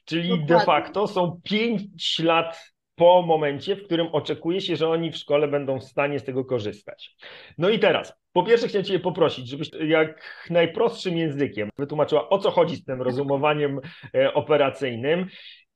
Czyli 0.05 0.29
Dokładnie. 0.29 0.47
de 0.57 0.65
facto 0.65 1.07
są 1.07 1.41
5 1.45 2.19
lat 2.19 2.73
po 3.01 3.22
momencie, 3.22 3.76
w 3.76 3.84
którym 3.84 4.07
oczekuje 4.12 4.61
się, 4.61 4.76
że 4.76 4.88
oni 4.88 5.11
w 5.11 5.16
szkole 5.16 5.48
będą 5.48 5.80
w 5.80 5.84
stanie 5.84 6.18
z 6.18 6.24
tego 6.24 6.44
korzystać. 6.44 7.16
No 7.59 7.68
i 7.68 7.78
teraz, 7.78 8.12
po 8.32 8.42
pierwsze 8.42 8.68
chciałem 8.68 8.84
Cię 8.84 8.98
poprosić, 8.98 9.48
żebyś 9.48 9.70
jak 9.86 10.46
najprostszym 10.51 11.16
językiem 11.16 11.70
wytłumaczyła, 11.78 12.28
o 12.28 12.38
co 12.38 12.51
chodzi 12.51 12.76
z 12.76 12.84
tym 12.84 13.03
rozumowaniem 13.03 13.80
e, 14.14 14.34
operacyjnym 14.34 15.26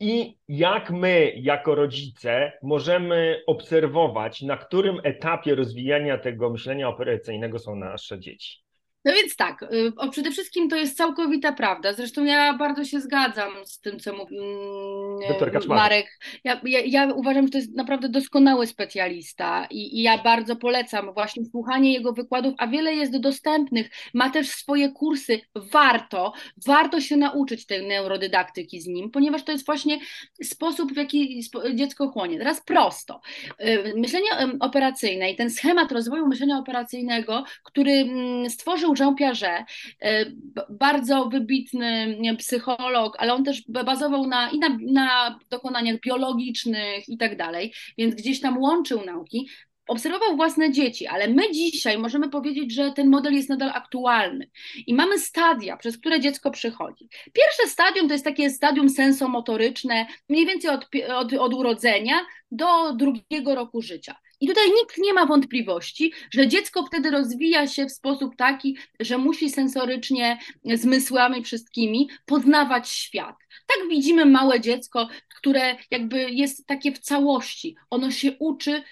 i 0.01 0.37
jak 0.49 0.91
my, 0.91 1.33
jako 1.37 1.75
rodzice, 1.75 2.53
możemy 2.63 3.43
obserwować, 3.47 4.43
na 4.43 4.57
którym 4.57 5.01
etapie 5.03 5.55
rozwijania 5.55 6.19
tego 6.19 6.51
myślenia 6.51 6.89
operacyjnego 6.89 7.59
są 7.59 7.77
nasze 7.77 8.19
dzieci. 8.19 8.64
No 9.05 9.13
więc 9.13 9.37
tak, 9.37 9.63
y, 9.63 9.93
o, 9.97 10.09
przede 10.09 10.31
wszystkim 10.31 10.69
to 10.69 10.77
jest 10.77 10.97
całkowita 10.97 11.53
prawda. 11.53 11.93
Zresztą 11.93 12.25
ja 12.25 12.55
bardzo 12.55 12.85
się 12.85 13.01
zgadzam 13.01 13.53
z 13.65 13.81
tym, 13.81 13.99
co 13.99 14.17
mówi 14.17 14.39
mm, 14.39 15.69
Marek. 15.69 16.19
Ja, 16.45 16.61
ja, 16.65 16.81
ja, 16.81 17.13
uważam, 17.15 17.45
że 17.45 17.51
to 17.51 17.59
jest 17.59 17.75
naprawdę 17.75 18.09
doskonały 18.09 18.67
specjalista 18.67 19.67
i, 19.71 19.99
i, 19.99 20.03
ja 20.03 20.23
bardzo 20.23 20.57
polecam 20.57 21.15
właśnie 21.15 21.45
słuchanie 21.45 21.93
jego 21.93 22.13
wykładów, 22.13 22.55
a 22.59 22.67
wiele 22.67 22.95
jest 22.95 23.17
dostępnych. 23.17 23.91
Ma 24.15 24.31
też 24.31 24.49
swoje 24.49 24.93
kursy. 24.93 25.41
Warto, 25.55 26.33
warto 26.67 27.01
się 27.01 27.17
nauczyć 27.17 27.67
tej 27.67 27.87
neurodydaktyki 27.87 28.81
z 28.81 28.87
nim, 28.87 29.11
ponieważ 29.11 29.43
to 29.45 29.53
jest 29.53 29.67
właśnie 29.67 29.99
sposób, 30.43 30.93
w 30.93 30.97
jaki 30.97 31.43
dziecko 31.75 32.09
chłonie. 32.09 32.39
Teraz 32.39 32.61
prosto. 32.61 33.21
Y, 33.61 33.95
myślenie 33.97 34.29
operacyjne 34.61 35.31
i 35.31 35.37
ten 35.37 35.51
schemat 35.51 35.93
rozwoju 35.93 36.27
myślenia 36.27 36.59
operacyjnego, 36.59 37.45
który 37.65 37.93
mm, 37.93 38.51
Jean 38.99 39.15
Piaget, 39.15 39.65
e, 40.03 40.25
bardzo 40.71 41.25
wybitny 41.25 42.19
psycholog, 42.39 43.17
ale 43.19 43.35
on 43.35 43.45
też 43.45 43.63
bazował 43.69 44.27
na, 44.27 44.51
i 44.51 44.59
na, 44.59 44.79
na 44.81 45.39
dokonaniach 45.51 46.01
biologicznych 46.01 47.09
i 47.09 47.19
tak 47.19 47.37
dalej, 47.37 47.73
więc 47.99 48.15
gdzieś 48.15 48.41
tam 48.41 48.59
łączył 48.59 49.05
nauki 49.05 49.49
obserwował 49.87 50.37
własne 50.37 50.73
dzieci, 50.73 51.07
ale 51.07 51.29
my 51.29 51.53
dzisiaj 51.53 51.99
możemy 51.99 52.31
powiedzieć, 52.31 52.75
że 52.75 52.93
ten 52.93 53.09
model 53.11 53.33
jest 53.33 53.49
nadal 53.49 53.71
aktualny 53.71 54.51
i 54.87 54.95
mamy 54.95 55.19
stadia, 55.19 55.77
przez 55.77 55.99
które 55.99 56.21
dziecko 56.21 56.51
przychodzi. 56.51 57.09
Pierwsze 57.33 57.69
stadium 57.69 58.09
to 58.09 58.15
jest 58.15 58.25
takie 58.25 58.51
stadium 58.51 58.89
sensomotoryczne, 58.89 60.07
mniej 60.29 60.47
więcej 60.47 60.71
od, 60.71 60.89
od, 61.15 61.33
od 61.33 61.55
urodzenia 61.55 62.15
do 62.51 62.93
drugiego 62.93 63.55
roku 63.55 63.83
życia. 63.83 64.17
I 64.45 64.47
tutaj 64.47 64.71
nikt 64.71 64.99
nie 64.99 65.13
ma 65.13 65.27
wątpliwości, 65.27 66.13
że 66.31 66.49
dziecko 66.49 66.87
wtedy 66.87 67.11
rozwija 67.11 67.67
się 67.67 67.87
w 67.87 67.93
sposób 67.93 68.37
taki, 68.37 68.77
że 69.01 69.19
musi 69.19 69.51
sensorycznie, 69.51 70.39
zmysłami 70.65 71.45
wszystkimi 71.45 72.09
poznawać 72.27 72.89
świat. 72.89 73.37
Tak 73.67 73.89
widzimy 73.91 74.27
małe 74.27 74.61
dziecko, 74.61 75.09
które 75.39 75.77
jakby 75.91 76.31
jest 76.31 76.67
takie 76.67 76.93
w 76.93 76.99
całości. 76.99 77.77
Ono 77.91 78.11
się 78.11 78.33
uczy 78.39 78.83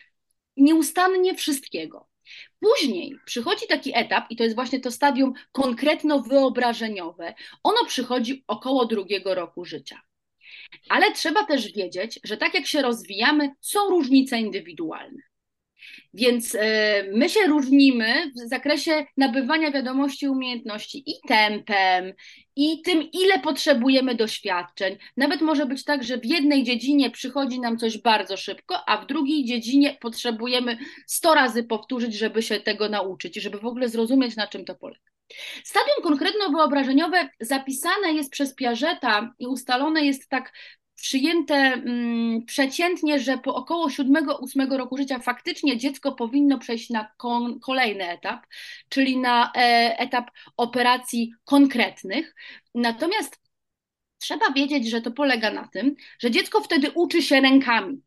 nieustannie 0.57 1.35
wszystkiego. 1.35 2.09
Później 2.61 3.17
przychodzi 3.25 3.67
taki 3.67 3.93
etap, 3.95 4.25
i 4.31 4.37
to 4.37 4.45
jest 4.45 4.57
właśnie 4.57 4.81
to 4.81 4.91
stadium 4.91 5.33
konkretno-wyobrażeniowe. 5.53 7.35
Ono 7.63 7.85
przychodzi 7.87 8.45
około 8.47 8.87
drugiego 8.87 9.35
roku 9.35 9.65
życia. 9.65 10.01
Ale 10.89 11.13
trzeba 11.13 11.45
też 11.45 11.73
wiedzieć, 11.73 12.21
że 12.25 12.37
tak 12.37 12.55
jak 12.55 12.67
się 12.67 12.83
rozwijamy, 12.83 13.51
są 13.61 13.91
różnice 13.91 14.39
indywidualne. 14.39 15.32
Więc 16.15 16.55
e, 16.55 17.05
my 17.13 17.29
się 17.29 17.41
różnimy 17.47 18.31
w 18.31 18.49
zakresie 18.49 19.07
nabywania 19.17 19.71
wiadomości, 19.71 20.29
umiejętności 20.29 21.11
i 21.11 21.15
tempem, 21.29 22.13
i 22.57 22.83
tym, 22.83 23.03
ile 23.13 23.39
potrzebujemy 23.39 24.15
doświadczeń. 24.15 24.97
Nawet 25.17 25.41
może 25.41 25.67
być 25.67 25.85
tak, 25.85 26.05
że 26.05 26.19
w 26.19 26.25
jednej 26.25 26.65
dziedzinie 26.65 27.11
przychodzi 27.11 27.61
nam 27.61 27.79
coś 27.79 27.99
bardzo 27.99 28.37
szybko, 28.37 28.89
a 28.89 28.97
w 28.97 29.07
drugiej 29.07 29.45
dziedzinie 29.45 29.97
potrzebujemy 30.01 30.79
100 31.07 31.35
razy 31.35 31.65
powtórzyć, 31.65 32.15
żeby 32.15 32.43
się 32.43 32.61
tego 32.61 32.89
nauczyć, 32.89 33.37
żeby 33.37 33.59
w 33.59 33.67
ogóle 33.67 33.89
zrozumieć, 33.89 34.37
na 34.37 34.47
czym 34.47 34.65
to 34.65 34.75
polega. 34.75 35.13
Stadium 35.65 36.03
konkretno-wyobrażeniowe 36.03 37.29
zapisane 37.41 38.13
jest 38.13 38.31
przez 38.31 38.55
Piageta 38.55 39.35
i 39.39 39.47
ustalone 39.47 40.05
jest 40.05 40.29
tak 40.29 40.53
przyjęte 40.97 41.55
mm, 41.55 42.45
przeciętnie, 42.45 43.21
że 43.21 43.39
po 43.39 43.55
około 43.55 43.89
7-8 43.89 44.77
roku 44.77 44.97
życia 44.97 45.19
faktycznie 45.19 45.79
dziecko 45.79 46.13
powinno 46.13 46.59
przejść 46.59 46.91
na 46.91 47.13
kolejny 47.63 48.09
etap, 48.09 48.47
czyli 48.89 49.19
na 49.19 49.53
e, 49.57 49.99
etap 49.99 50.31
operacji 50.57 51.35
konkretnych. 51.45 52.35
Natomiast 52.75 53.41
trzeba 54.19 54.53
wiedzieć, 54.53 54.91
że 54.91 55.01
to 55.01 55.11
polega 55.11 55.51
na 55.51 55.69
tym, 55.69 55.95
że 56.19 56.31
dziecko 56.31 56.61
wtedy 56.61 56.91
uczy 56.91 57.23
się 57.23 57.41
rękami. 57.41 58.03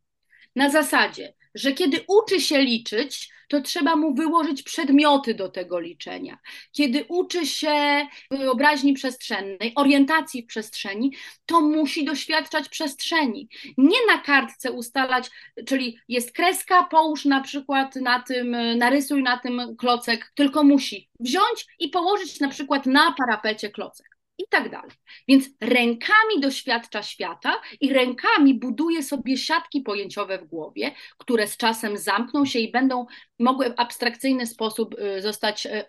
Na 0.56 0.70
zasadzie, 0.70 1.34
że 1.56 1.72
kiedy 1.72 2.06
uczy 2.08 2.42
się 2.42 2.62
liczyć, 2.62 3.30
to 3.48 3.62
trzeba 3.62 3.96
mu 3.96 4.14
wyłożyć 4.14 4.64
przedmioty 4.64 5.34
do 5.34 5.50
tego 5.50 5.80
liczenia. 5.80 6.38
Kiedy 6.72 7.06
uczy 7.08 7.46
się 7.46 8.08
wyobraźni 8.32 8.94
przestrzennej, 8.94 9.74
orientacji 9.76 10.44
w 10.44 10.46
przestrzeni, 10.46 11.12
to 11.46 11.62
musi 11.62 12.06
doświadczać 12.06 12.70
przestrzeni. 12.70 13.50
Nie 13.78 13.98
na 14.08 14.18
kartce 14.18 14.72
ustalać, 14.72 15.30
czyli 15.68 16.00
jest 16.08 16.32
kreska, 16.32 16.84
połóż 16.84 17.26
na 17.26 17.42
przykład 17.42 17.96
na 17.96 18.20
tym, 18.20 18.78
narysuj 18.78 19.24
na 19.24 19.38
tym 19.38 19.76
klocek, 19.78 20.32
tylko 20.36 20.64
musi 20.64 21.10
wziąć 21.20 21.66
i 21.80 21.90
położyć 21.90 22.40
na 22.40 22.50
przykład 22.50 22.86
na 22.86 23.12
parapecie 23.12 23.70
klocek 23.70 24.15
i 24.38 24.44
tak 24.50 24.72
dalej. 24.72 24.92
Więc 25.28 25.50
rękami 25.62 26.40
doświadcza 26.40 27.04
świata 27.04 27.62
i 27.82 27.94
rękami 27.94 28.54
buduje 28.54 29.04
sobie 29.04 29.38
siatki 29.38 29.82
pojęciowe 29.82 30.38
w 30.38 30.46
głowie, 30.46 30.92
które 31.18 31.48
z 31.48 31.58
czasem 31.58 31.98
zamkną 31.98 32.46
się 32.46 32.60
i 32.60 32.72
będą 32.72 33.06
mogły 33.40 33.70
w 33.70 33.74
abstrakcyjny 33.78 34.48
sposób 34.48 34.96
y, 35.00 35.22
zostać 35.22 35.66
y, 35.66 35.86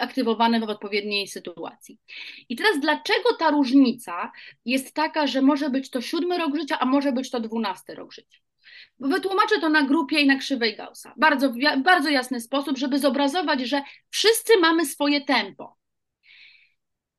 aktywowane 0.00 0.60
w 0.60 0.62
odpowiedniej 0.62 1.28
sytuacji. 1.28 1.98
I 2.48 2.56
teraz 2.56 2.80
dlaczego 2.80 3.34
ta 3.38 3.50
różnica 3.50 4.32
jest 4.64 4.94
taka, 4.94 5.26
że 5.26 5.42
może 5.42 5.70
być 5.70 5.90
to 5.90 6.00
siódmy 6.00 6.38
rok 6.38 6.56
życia, 6.56 6.78
a 6.78 6.84
może 6.86 7.12
być 7.12 7.30
to 7.30 7.40
dwunasty 7.40 7.94
rok 7.94 8.12
życia? 8.12 8.38
Wytłumaczę 9.00 9.60
to 9.60 9.68
na 9.68 9.82
grupie 9.82 10.20
i 10.20 10.26
na 10.26 10.36
krzywej 10.36 10.76
Gaussa. 10.76 11.14
Bardzo, 11.16 11.52
bardzo 11.78 12.08
jasny 12.08 12.40
sposób, 12.40 12.78
żeby 12.78 12.98
zobrazować, 12.98 13.60
że 13.60 13.82
wszyscy 14.10 14.52
mamy 14.60 14.86
swoje 14.86 15.20
tempo. 15.20 15.76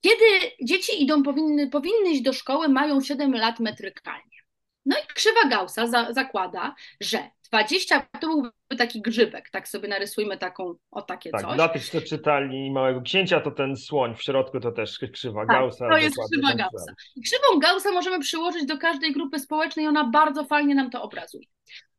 Kiedy 0.06 0.52
dzieci 0.62 1.04
idą, 1.04 1.24
powinny, 1.24 1.70
powinny 1.70 2.10
iść 2.12 2.22
do 2.22 2.34
szkoły, 2.34 2.70
mają 2.70 3.02
7 3.02 3.34
lat 3.34 3.60
metrykalnie. 3.60 4.40
No 4.86 4.96
i 4.98 5.14
krzywa 5.14 5.50
Gaussa 5.50 5.88
za, 5.88 6.14
zakłada, 6.14 6.76
że 7.02 7.30
20, 7.52 8.08
to 8.20 8.28
byłby 8.28 8.52
taki 8.78 9.02
grzybek, 9.02 9.50
tak 9.50 9.68
sobie 9.68 9.88
narysujmy 9.88 10.38
taką, 10.38 10.76
o 10.92 11.02
takie 11.02 11.30
tak, 11.30 11.42
coś. 11.42 11.56
Dla 11.56 11.70
tych, 11.70 11.90
co 11.90 12.02
czytali 12.02 12.72
Małego 12.72 13.02
Księcia, 13.02 13.42
to 13.42 13.52
ten 13.52 13.78
słoń 13.78 14.16
w 14.16 14.22
środku 14.24 14.60
to 14.60 14.72
też 14.72 15.00
krzywa 15.14 15.46
tak, 15.46 15.58
Gaussa. 15.58 15.90
to 15.90 15.98
jest 15.98 16.16
krzywa 16.32 16.54
Gaussa. 16.54 16.94
I 17.16 17.22
krzywą 17.22 17.60
Gaussa 17.60 17.92
możemy 17.92 18.20
przyłożyć 18.20 18.66
do 18.66 18.78
każdej 18.78 19.14
grupy 19.14 19.40
społecznej, 19.40 19.88
ona 19.88 20.04
bardzo 20.04 20.46
fajnie 20.46 20.76
nam 20.76 20.90
to 20.90 21.02
obrazuje. 21.02 21.46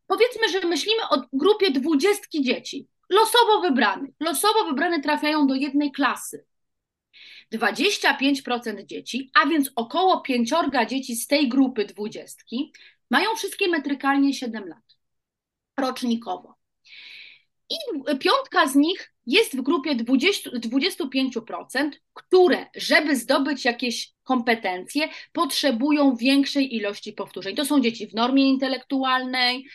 Powiedzmy, 0.07 0.49
że 0.49 0.67
myślimy 0.67 1.03
o 1.11 1.23
grupie 1.33 1.71
dwudziestki 1.71 2.43
dzieci, 2.43 2.87
losowo 3.11 3.61
wybranych. 3.61 4.11
Losowo 4.21 4.65
wybrane 4.65 5.01
trafiają 5.01 5.47
do 5.47 5.55
jednej 5.55 5.93
klasy. 5.93 6.45
25% 7.53 8.87
dzieci, 8.87 9.31
a 9.43 9.47
więc 9.47 9.71
około 9.77 10.21
pięciorga 10.21 10.87
dzieci 10.87 11.17
z 11.17 11.27
tej 11.27 11.49
grupy 11.49 11.85
dwudziestki, 11.85 12.73
mają 13.11 13.35
wszystkie 13.37 13.69
metrykalnie 13.69 14.35
7 14.35 14.69
lat, 14.69 14.97
rocznikowo. 15.79 16.55
I 17.71 17.77
piątka 18.19 18.67
z 18.67 18.75
nich 18.75 19.13
jest 19.27 19.57
w 19.57 19.63
grupie 19.63 19.95
20, 19.95 20.51
25%, 20.51 21.91
które, 22.15 22.67
żeby 22.75 23.17
zdobyć 23.17 23.65
jakieś 23.65 24.13
kompetencje, 24.23 25.09
potrzebują 25.33 26.17
większej 26.17 26.75
ilości 26.77 27.13
powtórzeń. 27.13 27.57
To 27.57 27.65
są 27.65 27.81
dzieci 27.81 28.07
w 28.07 28.15
normie 28.15 28.49
intelektualnej, 28.49 29.67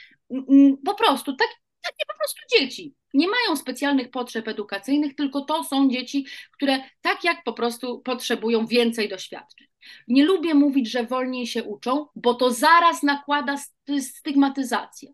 po 0.85 0.93
prostu 0.93 1.35
tak, 1.35 1.47
takie 1.83 2.05
po 2.07 2.17
prostu 2.17 2.41
dzieci 2.57 2.95
nie 3.13 3.27
mają 3.27 3.55
specjalnych 3.55 4.11
potrzeb 4.11 4.47
edukacyjnych, 4.47 5.15
tylko 5.15 5.41
to 5.41 5.63
są 5.63 5.89
dzieci, 5.89 6.25
które 6.51 6.79
tak 7.01 7.23
jak 7.23 7.43
po 7.43 7.53
prostu 7.53 7.99
potrzebują 7.99 8.65
więcej 8.65 9.09
doświadczeń. 9.09 9.67
Nie 10.07 10.25
lubię 10.25 10.53
mówić, 10.53 10.91
że 10.91 11.03
wolniej 11.03 11.47
się 11.47 11.63
uczą, 11.63 12.07
bo 12.15 12.33
to 12.33 12.51
zaraz 12.51 13.03
nakłada 13.03 13.55
stygmatyzację. 13.99 15.13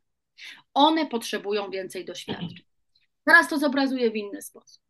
One 0.73 1.05
potrzebują 1.05 1.69
więcej 1.69 2.05
doświadczeń. 2.05 2.65
Teraz 3.25 3.49
to 3.49 3.57
zobrazuję 3.57 4.11
w 4.11 4.15
inny 4.15 4.41
sposób. 4.41 4.83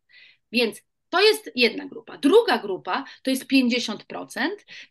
Więc 0.51 0.81
to 1.09 1.21
jest 1.21 1.51
jedna 1.55 1.85
grupa. 1.85 2.17
Druga 2.17 2.57
grupa 2.57 3.03
to 3.23 3.29
jest 3.29 3.45
50% 3.45 3.97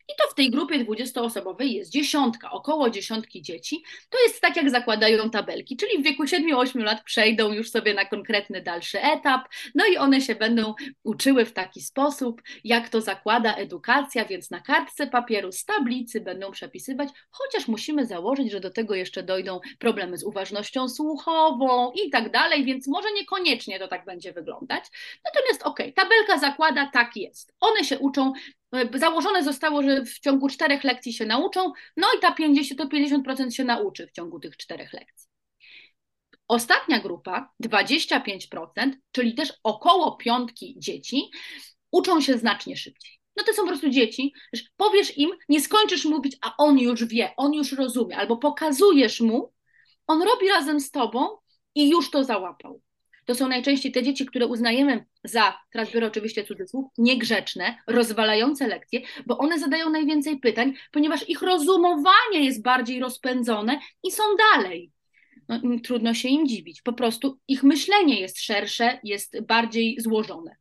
i 0.09 0.13
to 0.19 0.31
w 0.31 0.35
tej 0.35 0.51
grupie 0.51 0.85
20-osobowej 0.85 1.65
jest 1.65 1.91
dziesiątka, 1.91 2.51
około 2.51 2.91
dziesiątki 2.91 3.43
dzieci. 3.43 3.83
To 4.11 4.19
jest 4.23 4.41
tak, 4.41 4.57
jak 4.57 4.71
zakładają 4.71 5.31
tabelki, 5.31 5.77
czyli 5.77 5.99
w 5.99 6.05
wieku 6.05 6.25
7-8 6.25 6.83
lat 6.83 7.05
przejdą 7.05 7.53
już 7.53 7.71
sobie 7.71 7.95
na 7.95 8.05
konkretny 8.05 8.63
dalszy 8.63 9.03
etap, 9.03 9.49
no 9.75 9.87
i 9.87 9.97
one 9.97 10.21
się 10.21 10.35
będą 10.35 10.75
uczyły 11.05 11.45
w 11.45 11.53
taki 11.53 11.81
sposób, 11.81 12.43
jak 12.65 12.89
to 12.89 13.01
zakłada 13.01 13.55
edukacja, 13.55 14.25
więc 14.25 14.51
na 14.51 14.61
kartce 14.61 15.07
papieru 15.07 15.53
z 15.53 15.65
tablicy 15.65 16.21
będą 16.21 16.51
przepisywać, 16.51 17.09
chociaż 17.31 17.69
musimy 17.69 18.07
założyć, 18.07 18.51
że 18.51 18.61
do 18.61 18.71
tego 18.71 18.95
jeszcze 18.95 19.23
dojdą 19.23 19.61
problemy 19.79 20.19
z 20.19 20.25
uważnością 20.25 20.89
słuchową 20.89 21.93
i 21.93 22.11
tak 22.11 22.31
dalej, 22.31 22.65
więc 22.65 22.89
może 22.89 23.13
niekoniecznie 23.13 23.79
to 23.79 23.89
tak 23.89 24.05
będzie 24.05 24.33
wyglądać. 24.33 24.85
Natomiast 25.25 25.63
okej, 25.63 25.87
okay, 25.87 26.06
tabelka 26.07 26.39
zakłada, 26.39 26.91
tak 26.93 27.17
jest. 27.17 27.55
One 27.61 27.85
się 27.85 27.99
uczą, 27.99 28.33
e, 28.73 28.99
założone 28.99 29.45
zostało, 29.45 29.83
że 29.83 30.05
w 30.05 30.19
ciągu 30.21 30.49
czterech 30.49 30.85
lekcji 30.85 31.13
się 31.13 31.27
nauczą, 31.27 31.73
no 31.97 32.07
i 32.17 32.21
ta 32.21 32.33
50, 32.33 32.79
to 32.79 32.89
50% 32.89 33.55
się 33.55 33.65
nauczy 33.65 34.07
w 34.07 34.13
ciągu 34.13 34.41
tych 34.41 34.57
czterech 34.57 34.93
lekcji. 34.93 35.29
Ostatnia 36.49 37.01
grupa, 37.01 37.53
25%, 37.61 38.93
czyli 39.13 39.35
też 39.35 39.53
około 39.63 40.17
piątki 40.17 40.75
dzieci, 40.79 41.31
uczą 41.91 42.21
się 42.21 42.39
znacznie 42.39 42.77
szybciej. 42.77 43.13
No 43.37 43.45
to 43.45 43.53
są 43.53 43.63
po 43.63 43.69
prostu 43.69 43.91
dzieci, 43.91 44.33
powiesz 44.77 45.19
im, 45.19 45.31
nie 45.49 45.61
skończysz 45.61 46.05
mówić, 46.05 46.37
a 46.43 46.57
on 46.57 46.79
już 46.79 47.05
wie, 47.05 47.35
on 47.37 47.55
już 47.55 47.73
rozumie, 47.73 48.17
albo 48.17 48.37
pokazujesz 48.37 49.21
mu, 49.21 49.53
on 50.07 50.23
robi 50.23 50.49
razem 50.49 50.81
z 50.81 50.91
tobą 50.91 51.29
i 51.75 51.89
już 51.91 52.11
to 52.11 52.25
załapał. 52.25 52.81
To 53.27 53.35
są 53.35 53.49
najczęściej 53.49 53.93
te 53.93 54.03
dzieci, 54.03 54.27
które 54.27 54.47
uznajemy 54.47 55.05
za, 55.25 55.59
teraz 55.73 55.93
biorę 55.93 56.07
oczywiście 56.07 56.45
cudzysłów, 56.45 56.87
niegrzeczne, 56.99 57.77
rozwalające 57.87 58.67
lekcje, 58.67 59.01
bo 59.27 59.39
one 59.39 59.59
zadają 59.59 59.91
najwięcej 59.91 60.41
pytań, 60.41 60.75
ponieważ 60.93 61.29
ich 61.29 61.43
rozumowanie 61.43 62.41
jest 62.45 62.63
bardziej 62.63 63.01
rozpędzone 63.01 63.81
i 64.03 64.11
są 64.11 64.23
dalej. 64.53 64.93
No, 65.49 65.61
trudno 65.85 66.15
się 66.15 66.29
im 66.29 66.49
dziwić. 66.49 66.83
Po 66.83 66.93
prostu 66.93 67.39
ich 67.49 67.63
myślenie 67.63 68.21
jest 68.21 68.41
szersze, 68.41 69.01
jest 69.05 69.41
bardziej 69.41 70.01
złożone. 70.01 70.57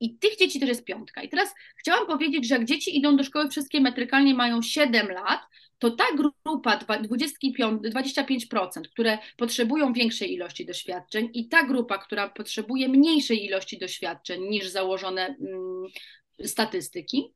I 0.00 0.18
tych 0.18 0.36
dzieci 0.36 0.60
też 0.60 0.68
jest 0.68 0.84
piątka. 0.84 1.22
I 1.22 1.28
teraz 1.28 1.54
chciałam 1.76 2.06
powiedzieć, 2.06 2.48
że 2.48 2.54
jak 2.54 2.64
dzieci 2.64 2.98
idą 2.98 3.16
do 3.16 3.24
szkoły, 3.24 3.48
wszystkie 3.48 3.80
metrykalnie 3.80 4.34
mają 4.34 4.62
7 4.62 5.08
lat, 5.08 5.40
to 5.78 5.90
ta 5.90 6.04
grupa 6.16 6.76
25, 6.76 7.82
25%, 7.82 8.68
które 8.92 9.18
potrzebują 9.36 9.92
większej 9.92 10.34
ilości 10.34 10.66
doświadczeń, 10.66 11.30
i 11.34 11.48
ta 11.48 11.62
grupa, 11.62 11.98
która 11.98 12.28
potrzebuje 12.28 12.88
mniejszej 12.88 13.44
ilości 13.44 13.78
doświadczeń 13.78 14.42
niż 14.42 14.68
założone 14.68 15.26
mm, 15.26 15.86
statystyki, 16.44 17.34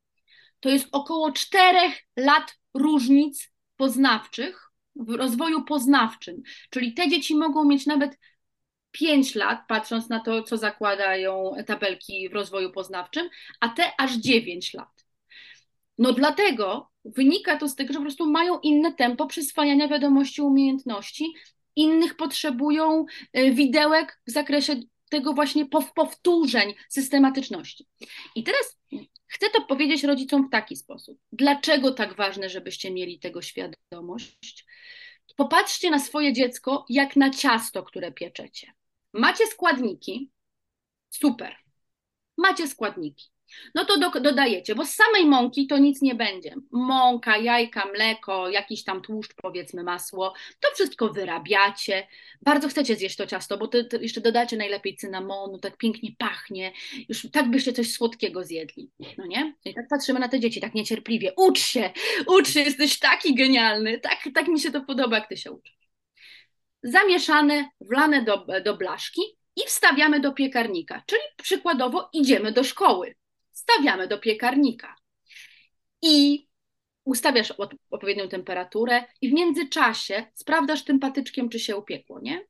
to 0.61 0.69
jest 0.69 0.89
około 0.93 1.33
4 1.33 1.79
lat 2.17 2.59
różnic 2.75 3.53
poznawczych 3.77 4.71
w 4.97 5.11
rozwoju 5.11 5.65
poznawczym. 5.65 6.43
Czyli 6.71 6.95
te 6.95 7.09
dzieci 7.09 7.37
mogą 7.37 7.65
mieć 7.65 7.87
nawet 7.87 8.19
5 8.91 9.35
lat, 9.35 9.61
patrząc 9.69 10.09
na 10.09 10.21
to, 10.21 10.43
co 10.43 10.57
zakładają 10.57 11.53
tabelki 11.67 12.29
w 12.29 12.33
rozwoju 12.33 12.73
poznawczym, 12.73 13.29
a 13.61 13.69
te 13.69 13.93
aż 13.99 14.17
9 14.17 14.75
lat. 14.75 15.05
No 15.99 16.13
dlatego 16.13 16.92
wynika 17.05 17.57
to 17.57 17.69
z 17.69 17.75
tego, 17.75 17.93
że 17.93 17.99
po 17.99 18.05
prostu 18.05 18.31
mają 18.31 18.61
inne 18.61 18.93
tempo 18.93 19.27
przyswajania 19.27 19.89
wiadomości, 19.89 20.43
umiejętności, 20.43 21.33
innych 21.77 22.17
potrzebują 22.17 23.05
y, 23.39 23.51
widełek 23.51 24.21
w 24.27 24.31
zakresie 24.31 24.77
tego 25.11 25.33
właśnie 25.33 25.67
powtórzeń, 25.95 26.75
systematyczności. 26.89 27.87
I 28.35 28.43
teraz 28.43 28.79
chcę 29.27 29.51
to 29.51 29.63
powiedzieć 29.63 30.05
rodzicom 30.05 30.49
w 30.49 30.51
taki 30.51 30.77
sposób. 30.77 31.19
Dlaczego 31.33 31.93
tak 31.93 32.17
ważne, 32.17 32.49
żebyście 32.49 32.91
mieli 32.91 33.19
tego 33.19 33.43
świadomość? 33.43 34.67
Popatrzcie 35.37 35.91
na 35.91 35.99
swoje 35.99 36.33
dziecko 36.33 36.85
jak 36.89 37.17
na 37.17 37.31
ciasto, 37.31 37.83
które 37.83 38.13
pieczecie. 38.13 38.73
Macie 39.13 39.47
składniki, 39.47 40.31
super. 41.11 41.57
Macie 42.39 42.69
składniki. 42.69 43.31
No 43.75 43.85
to 43.85 43.99
do, 43.99 44.21
dodajecie, 44.21 44.75
bo 44.75 44.87
z 44.87 44.91
samej 44.91 45.27
mąki 45.27 45.67
to 45.67 45.79
nic 45.79 46.03
nie 46.03 46.15
będzie. 46.15 46.55
Mąka, 46.71 47.37
jajka, 47.37 47.89
mleko, 47.95 48.49
jakiś 48.49 48.85
tam 48.85 49.03
tłuszcz, 49.03 49.35
powiedzmy 49.35 49.83
masło, 49.83 50.35
to 50.61 50.69
wszystko 50.75 51.09
wyrabiacie. 51.09 52.07
Bardzo 52.43 52.69
chcecie 52.69 52.97
zjeść 52.97 53.17
to 53.17 53.27
ciasto, 53.27 53.59
bo 53.59 53.69
to, 53.69 53.85
to 53.85 53.97
jeszcze 53.97 54.21
dodacie 54.21 54.57
najlepiej 54.57 54.97
cynamonu, 54.97 55.59
tak 55.59 55.77
pięknie 55.77 56.11
pachnie. 56.19 56.73
Już 57.09 57.27
tak 57.33 57.51
byście 57.51 57.73
coś 57.73 57.93
słodkiego 57.93 58.45
zjedli, 58.45 58.91
no 59.19 59.27
nie? 59.27 59.55
I 59.65 59.75
tak 59.75 59.89
patrzymy 59.91 60.21
na 60.21 60.29
te 60.29 60.41
dzieci, 60.41 60.61
tak 60.61 60.75
niecierpliwie. 60.75 61.33
Ucz 61.37 61.61
się, 61.61 61.91
ucz 62.27 62.49
się, 62.49 62.61
jesteś 62.61 62.99
taki 62.99 63.35
genialny, 63.35 64.01
tak, 64.01 64.19
tak 64.35 64.49
mi 64.49 64.61
się 64.61 64.71
to 64.71 64.81
podoba, 64.81 65.17
jak 65.17 65.29
ty 65.29 65.37
się 65.37 65.53
uczysz 65.53 65.83
zamieszane, 66.83 67.71
wlane 67.81 68.23
do, 68.23 68.47
do 68.65 68.77
blaszki 68.77 69.23
i 69.57 69.61
wstawiamy 69.67 70.21
do 70.21 70.33
piekarnika. 70.33 71.03
Czyli 71.07 71.23
przykładowo 71.43 72.09
idziemy 72.13 72.53
do 72.53 72.65
szkoły, 72.65 73.15
stawiamy 73.53 74.09
do 74.09 74.19
piekarnika 74.19 74.97
i 76.03 76.47
ustawiasz 77.05 77.55
odpowiednią 77.91 78.29
temperaturę 78.29 79.05
i 79.21 79.29
w 79.29 79.33
międzyczasie 79.33 80.27
sprawdzasz 80.35 80.85
tym 80.85 81.01
patyczkiem, 81.01 81.49
czy 81.49 81.61
się 81.61 81.77
upiekło, 81.77 82.21
nie? 82.21 82.47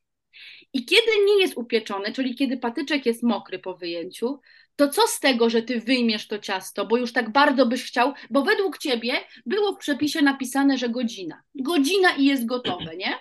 I 0.72 0.84
kiedy 0.84 1.10
nie 1.26 1.40
jest 1.40 1.56
upieczony, 1.56 2.12
czyli 2.12 2.34
kiedy 2.34 2.56
patyczek 2.56 3.06
jest 3.06 3.22
mokry 3.22 3.58
po 3.58 3.74
wyjęciu, 3.74 4.40
to 4.76 4.88
co 4.88 5.02
z 5.06 5.20
tego, 5.20 5.50
że 5.50 5.62
ty 5.62 5.80
wyjmiesz 5.80 6.28
to 6.28 6.38
ciasto, 6.38 6.86
bo 6.86 6.96
już 6.96 7.12
tak 7.12 7.32
bardzo 7.32 7.66
byś 7.66 7.84
chciał, 7.84 8.12
bo 8.30 8.42
według 8.42 8.78
ciebie 8.78 9.14
było 9.46 9.72
w 9.72 9.78
przepisie 9.78 10.22
napisane, 10.22 10.78
że 10.78 10.88
godzina. 10.88 11.42
Godzina 11.54 12.16
i 12.16 12.24
jest 12.24 12.46
gotowe, 12.46 12.96
nie? 12.96 13.18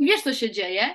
wiesz, 0.00 0.22
co 0.22 0.34
się 0.34 0.50
dzieje. 0.50 0.94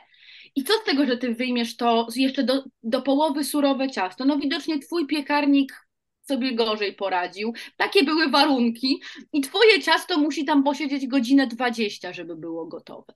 I 0.55 0.63
co 0.63 0.73
z 0.73 0.83
tego, 0.83 1.05
że 1.05 1.17
ty 1.17 1.35
wyjmiesz 1.35 1.77
to 1.77 2.07
jeszcze 2.15 2.43
do, 2.43 2.63
do 2.83 3.01
połowy 3.01 3.43
surowe 3.43 3.89
ciasto? 3.89 4.25
No 4.25 4.37
widocznie 4.37 4.79
twój 4.79 5.07
piekarnik 5.07 5.84
sobie 6.27 6.55
gorzej 6.55 6.93
poradził. 6.93 7.53
Takie 7.77 8.03
były 8.03 8.29
warunki 8.29 9.01
i 9.33 9.41
twoje 9.41 9.81
ciasto 9.81 10.17
musi 10.17 10.45
tam 10.45 10.63
posiedzieć 10.63 11.07
godzinę 11.07 11.47
20, 11.47 12.13
żeby 12.13 12.35
było 12.35 12.65
gotowe. 12.65 13.13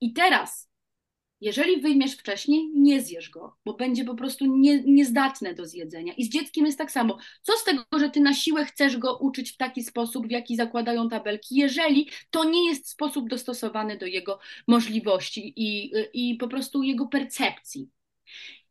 I 0.00 0.12
teraz 0.12 0.74
jeżeli 1.44 1.80
wyjmiesz 1.80 2.12
wcześniej, 2.12 2.70
nie 2.74 3.02
zjesz 3.02 3.30
go, 3.30 3.56
bo 3.64 3.74
będzie 3.74 4.04
po 4.04 4.14
prostu 4.14 4.46
nie, 4.46 4.82
niezdatne 4.82 5.54
do 5.54 5.66
zjedzenia. 5.66 6.12
I 6.16 6.24
z 6.24 6.28
dzieckiem 6.28 6.66
jest 6.66 6.78
tak 6.78 6.92
samo. 6.92 7.18
Co 7.42 7.52
z 7.52 7.64
tego, 7.64 7.84
że 7.98 8.10
ty 8.10 8.20
na 8.20 8.34
siłę 8.34 8.64
chcesz 8.64 8.96
go 8.96 9.16
uczyć 9.16 9.52
w 9.52 9.56
taki 9.56 9.82
sposób, 9.82 10.26
w 10.26 10.30
jaki 10.30 10.56
zakładają 10.56 11.08
tabelki, 11.08 11.56
jeżeli 11.56 12.10
to 12.30 12.44
nie 12.44 12.68
jest 12.68 12.88
sposób 12.88 13.28
dostosowany 13.28 13.98
do 13.98 14.06
jego 14.06 14.38
możliwości 14.68 15.52
i, 15.56 15.92
i 16.14 16.34
po 16.34 16.48
prostu 16.48 16.82
jego 16.82 17.06
percepcji. 17.06 17.88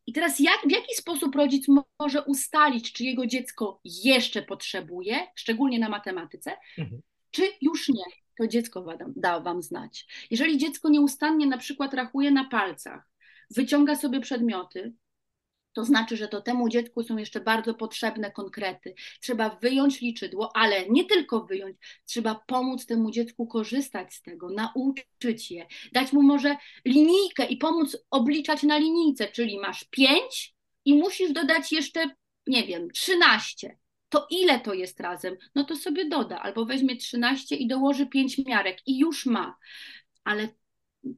I 0.07 0.13
teraz 0.13 0.39
jak, 0.39 0.59
w 0.67 0.71
jaki 0.71 0.95
sposób 0.95 1.35
rodzic 1.35 1.65
może 1.99 2.23
ustalić, 2.23 2.93
czy 2.93 3.03
jego 3.03 3.25
dziecko 3.25 3.81
jeszcze 3.85 4.41
potrzebuje, 4.41 5.27
szczególnie 5.35 5.79
na 5.79 5.89
matematyce, 5.89 6.51
mhm. 6.77 7.01
czy 7.31 7.43
już 7.61 7.89
nie? 7.89 8.03
to 8.37 8.47
dziecko 8.47 8.85
da 9.15 9.39
Wam 9.39 9.61
znać. 9.61 10.05
Jeżeli 10.31 10.57
dziecko 10.57 10.89
nieustannie 10.89 11.47
na 11.47 11.57
przykład 11.57 11.93
rachuje 11.93 12.31
na 12.31 12.45
palcach, 12.49 13.09
wyciąga 13.55 13.95
sobie 13.95 14.19
przedmioty, 14.19 14.93
to 15.73 15.85
znaczy, 15.85 16.17
że 16.17 16.27
to 16.27 16.41
temu 16.41 16.69
dziecku 16.69 17.03
są 17.03 17.17
jeszcze 17.17 17.39
bardzo 17.39 17.73
potrzebne 17.73 18.31
konkrety. 18.31 18.93
Trzeba 19.21 19.49
wyjąć 19.49 20.01
liczydło, 20.01 20.55
ale 20.55 20.89
nie 20.89 21.05
tylko 21.05 21.45
wyjąć, 21.45 21.77
trzeba 22.05 22.43
pomóc 22.47 22.85
temu 22.85 23.11
dziecku 23.11 23.47
korzystać 23.47 24.13
z 24.13 24.21
tego, 24.21 24.49
nauczyć 24.49 25.51
je, 25.51 25.67
dać 25.91 26.13
mu 26.13 26.21
może 26.21 26.55
linijkę 26.85 27.45
i 27.45 27.57
pomóc 27.57 27.97
obliczać 28.11 28.63
na 28.63 28.77
linijce, 28.77 29.27
czyli 29.27 29.59
masz 29.59 29.83
pięć 29.83 30.55
i 30.85 30.93
musisz 30.93 31.31
dodać 31.31 31.71
jeszcze, 31.71 32.09
nie 32.47 32.63
wiem, 32.63 32.91
trzynaście 32.91 33.77
to 34.13 34.27
ile 34.29 34.59
to 34.59 34.73
jest 34.73 34.99
razem? 34.99 35.37
No 35.55 35.63
to 35.63 35.75
sobie 35.75 36.09
doda, 36.09 36.39
albo 36.39 36.65
weźmie 36.65 36.95
13 36.97 37.55
i 37.55 37.67
dołoży 37.67 38.05
5 38.05 38.37
miarek 38.37 38.77
i 38.85 38.99
już 38.99 39.25
ma. 39.25 39.57
Ale 40.23 40.47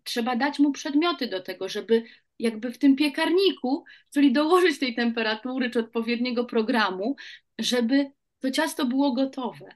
trzeba 0.04 0.36
dać 0.36 0.60
mu 0.60 0.72
przedmioty 0.72 1.28
do 1.28 1.42
tego, 1.42 1.70
żeby 1.70 2.04
jakby 2.40 2.72
w 2.72 2.78
tym 2.78 2.96
piekarniku, 2.96 3.84
czyli 4.14 4.34
dołożyć 4.34 4.80
tej 4.80 4.96
temperatury 4.96 5.70
czy 5.70 5.80
odpowiedniego 5.80 6.46
programu, 6.46 7.16
żeby 7.60 8.12
to 8.40 8.52
ciasto 8.52 8.86
było 8.86 9.14
gotowe. 9.14 9.76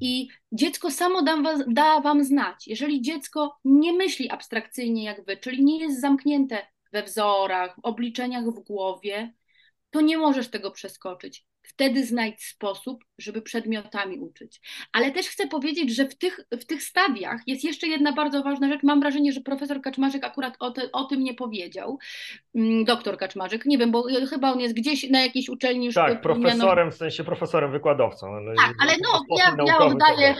I 0.00 0.28
dziecko 0.52 0.90
samo 0.90 1.22
da, 1.22 1.36
da 1.68 2.00
wam 2.00 2.24
znać. 2.24 2.68
Jeżeli 2.68 3.02
dziecko 3.02 3.58
nie 3.64 3.92
myśli 3.92 4.30
abstrakcyjnie 4.30 5.04
jak 5.04 5.24
wy, 5.24 5.36
czyli 5.36 5.64
nie 5.64 5.78
jest 5.78 6.00
zamknięte 6.00 6.66
we 6.92 7.02
wzorach, 7.02 7.76
w 7.76 7.84
obliczeniach 7.84 8.44
w 8.44 8.60
głowie, 8.60 9.32
to 9.90 10.00
nie 10.00 10.18
możesz 10.18 10.48
tego 10.48 10.70
przeskoczyć 10.70 11.46
wtedy 11.64 12.06
znajdź 12.06 12.44
sposób, 12.44 13.04
żeby 13.18 13.42
przedmiotami 13.42 14.18
uczyć. 14.18 14.60
Ale 14.92 15.12
też 15.12 15.28
chcę 15.28 15.46
powiedzieć, 15.46 15.96
że 15.96 16.08
w 16.08 16.14
tych, 16.18 16.40
w 16.52 16.64
tych 16.64 16.82
stadiach 16.82 17.40
jest 17.46 17.64
jeszcze 17.64 17.86
jedna 17.86 18.12
bardzo 18.12 18.42
ważna 18.42 18.68
rzecz. 18.68 18.82
Mam 18.82 19.00
wrażenie, 19.00 19.32
że 19.32 19.40
profesor 19.40 19.80
Kaczmarzyk 19.80 20.24
akurat 20.24 20.56
o, 20.60 20.70
te, 20.70 20.92
o 20.92 21.04
tym 21.04 21.24
nie 21.24 21.34
powiedział. 21.34 21.98
Mm, 22.54 22.84
doktor 22.84 23.18
Kaczmarzyk, 23.18 23.66
nie 23.66 23.78
wiem, 23.78 23.90
bo 23.90 24.04
chyba 24.30 24.52
on 24.52 24.60
jest 24.60 24.74
gdzieś 24.74 25.10
na 25.10 25.20
jakiejś 25.20 25.48
uczelni 25.48 25.86
już. 25.86 25.94
Tak, 25.94 26.20
profesorem, 26.20 26.90
w 26.90 26.94
sensie 26.94 27.24
profesorem 27.24 27.72
wykładowcą. 27.72 28.26
Ale 28.26 28.54
tak, 28.54 28.74
ale 28.80 28.92
no, 29.02 29.36
ja, 29.38 29.56
ja 29.66 29.78
oddaję, 29.78 30.34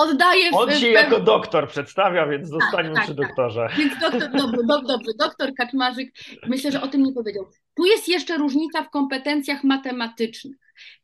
oddaję... 0.00 0.50
On 0.52 0.70
się 0.70 0.88
jako 0.88 1.20
doktor 1.20 1.68
przedstawia, 1.68 2.26
więc 2.26 2.50
tak, 2.50 2.60
zostańmy 2.60 2.94
tak, 2.94 3.04
przy 3.04 3.14
tak, 3.14 3.26
doktorze. 3.26 3.68
Więc 3.78 3.92
doktor, 4.00 4.30
dobrze, 4.42 4.82
dobrze, 4.86 5.10
doktor 5.18 5.54
Kaczmarzyk 5.54 6.12
myślę, 6.46 6.72
że 6.72 6.82
o 6.82 6.88
tym 6.88 7.02
nie 7.02 7.12
powiedział. 7.12 7.46
Tu 7.76 7.86
jest 7.86 8.08
jeszcze 8.08 8.36
różnica 8.36 8.82
w 8.82 8.90
kompetencjach 8.90 9.64
matematycznych. 9.64 10.56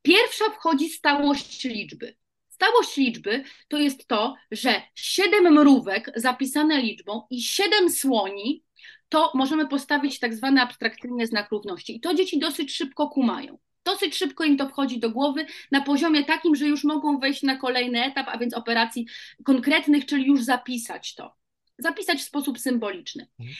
Pierwsza 0.03 0.44
wchodzi 0.44 0.88
stałość 0.88 1.64
liczby. 1.64 2.16
Stałość 2.49 2.97
liczby 2.97 3.44
to 3.68 3.78
jest 3.78 4.07
to, 4.07 4.34
że 4.51 4.82
siedem 4.94 5.53
mrówek 5.53 6.12
zapisane 6.16 6.82
liczbą 6.82 7.22
i 7.30 7.42
siedem 7.42 7.90
słoni 7.90 8.64
to 9.09 9.32
możemy 9.34 9.68
postawić 9.68 10.18
tak 10.18 10.34
zwany 10.34 10.62
abstrakcyjny 10.62 11.26
znak 11.26 11.51
równości. 11.51 11.97
I 11.97 12.01
to 12.01 12.14
dzieci 12.14 12.38
dosyć 12.38 12.76
szybko 12.76 13.09
kumają. 13.09 13.59
Dosyć 13.87 14.16
szybko 14.16 14.45
im 14.45 14.57
to 14.57 14.68
wchodzi 14.68 14.99
do 14.99 15.11
głowy 15.11 15.47
na 15.70 15.80
poziomie 15.80 16.24
takim, 16.24 16.57
że 16.57 16.66
już 16.66 16.84
mogą 16.84 17.18
wejść 17.18 17.43
na 17.43 17.57
kolejny 17.57 18.05
etap, 18.05 18.26
a 18.28 18.39
więc 18.39 18.55
operacji 18.55 19.07
konkretnych, 19.45 20.07
czyli 20.07 20.26
już 20.26 20.43
zapisać 20.43 21.14
to. 21.14 21.34
zapisać 21.78 22.18
w 22.18 22.24
sposób 22.24 22.59
symboliczny. 22.59 23.26
Mhm. 23.41 23.57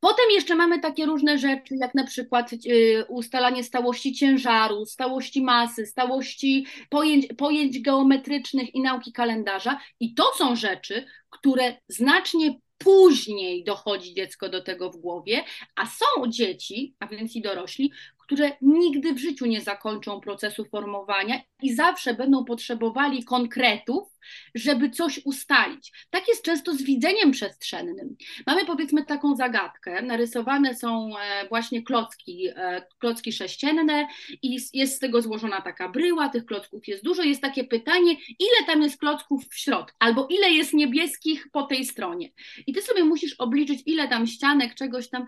Potem 0.00 0.24
jeszcze 0.30 0.54
mamy 0.54 0.80
takie 0.80 1.06
różne 1.06 1.38
rzeczy, 1.38 1.74
jak 1.80 1.94
na 1.94 2.06
przykład 2.06 2.52
y, 2.52 3.04
ustalanie 3.08 3.64
stałości 3.64 4.12
ciężaru, 4.12 4.86
stałości 4.86 5.42
masy, 5.42 5.86
stałości 5.86 6.66
pojęć, 6.90 7.26
pojęć 7.38 7.80
geometrycznych 7.80 8.74
i 8.74 8.80
nauki 8.80 9.12
kalendarza. 9.12 9.80
I 10.00 10.14
to 10.14 10.24
są 10.36 10.56
rzeczy, 10.56 11.06
które 11.30 11.76
znacznie 11.88 12.60
później 12.78 13.64
dochodzi 13.64 14.14
dziecko 14.14 14.48
do 14.48 14.62
tego 14.62 14.90
w 14.90 14.96
głowie, 14.96 15.44
a 15.76 15.86
są 15.86 16.30
dzieci, 16.30 16.94
a 17.00 17.06
więc 17.06 17.36
i 17.36 17.42
dorośli, 17.42 17.92
które 18.28 18.52
nigdy 18.62 19.14
w 19.14 19.18
życiu 19.18 19.46
nie 19.46 19.60
zakończą 19.60 20.20
procesu 20.20 20.64
formowania 20.64 21.40
i 21.62 21.74
zawsze 21.74 22.14
będą 22.14 22.44
potrzebowali 22.44 23.24
konkretów, 23.24 24.08
żeby 24.54 24.90
coś 24.90 25.20
ustalić. 25.24 25.92
Tak 26.10 26.28
jest 26.28 26.42
często 26.42 26.74
z 26.74 26.82
widzeniem 26.82 27.30
przestrzennym. 27.30 28.16
Mamy 28.46 28.64
powiedzmy 28.64 29.04
taką 29.04 29.36
zagadkę, 29.36 30.02
narysowane 30.02 30.74
są 30.74 31.10
e, 31.18 31.48
właśnie 31.48 31.82
klocki, 31.82 32.48
e, 32.56 32.86
klocki 32.98 33.32
sześcienne 33.32 34.08
i 34.42 34.58
jest 34.72 34.96
z 34.96 34.98
tego 34.98 35.22
złożona 35.22 35.60
taka 35.60 35.88
bryła, 35.88 36.28
tych 36.28 36.44
klocków 36.44 36.88
jest 36.88 37.04
dużo, 37.04 37.22
jest 37.22 37.42
takie 37.42 37.64
pytanie, 37.64 38.12
ile 38.38 38.66
tam 38.66 38.82
jest 38.82 38.98
klocków 38.98 39.44
w 39.50 39.58
środku, 39.58 39.96
albo 39.98 40.26
ile 40.30 40.50
jest 40.50 40.74
niebieskich 40.74 41.46
po 41.52 41.62
tej 41.62 41.84
stronie. 41.84 42.30
I 42.66 42.72
ty 42.72 42.82
sobie 42.82 43.04
musisz 43.04 43.34
obliczyć, 43.34 43.82
ile 43.86 44.08
tam 44.08 44.26
ścianek, 44.26 44.74
czegoś 44.74 45.10
tam 45.10 45.26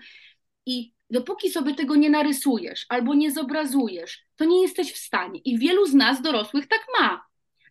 i 0.67 1.00
dopóki 1.11 1.51
sobie 1.51 1.75
tego 1.75 1.97
nie 1.97 2.11
narysujesz 2.11 2.87
albo 2.89 3.15
nie 3.15 3.31
zobrazujesz, 3.31 4.25
to 4.37 4.45
nie 4.45 4.63
jesteś 4.63 4.93
w 4.93 4.99
stanie. 4.99 5.41
I 5.45 5.59
wielu 5.59 5.87
z 5.87 5.95
nas 5.95 6.23
dorosłych 6.23 6.67
tak 6.69 6.87
ma, 7.01 7.23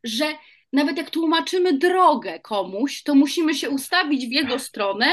że 0.03 0.25
nawet 0.73 0.97
jak 0.97 1.09
tłumaczymy 1.09 1.73
drogę 1.73 2.39
komuś, 2.39 3.03
to 3.03 3.15
musimy 3.15 3.55
się 3.55 3.69
ustawić 3.69 4.27
w 4.27 4.31
jego 4.31 4.59
stronę. 4.59 5.05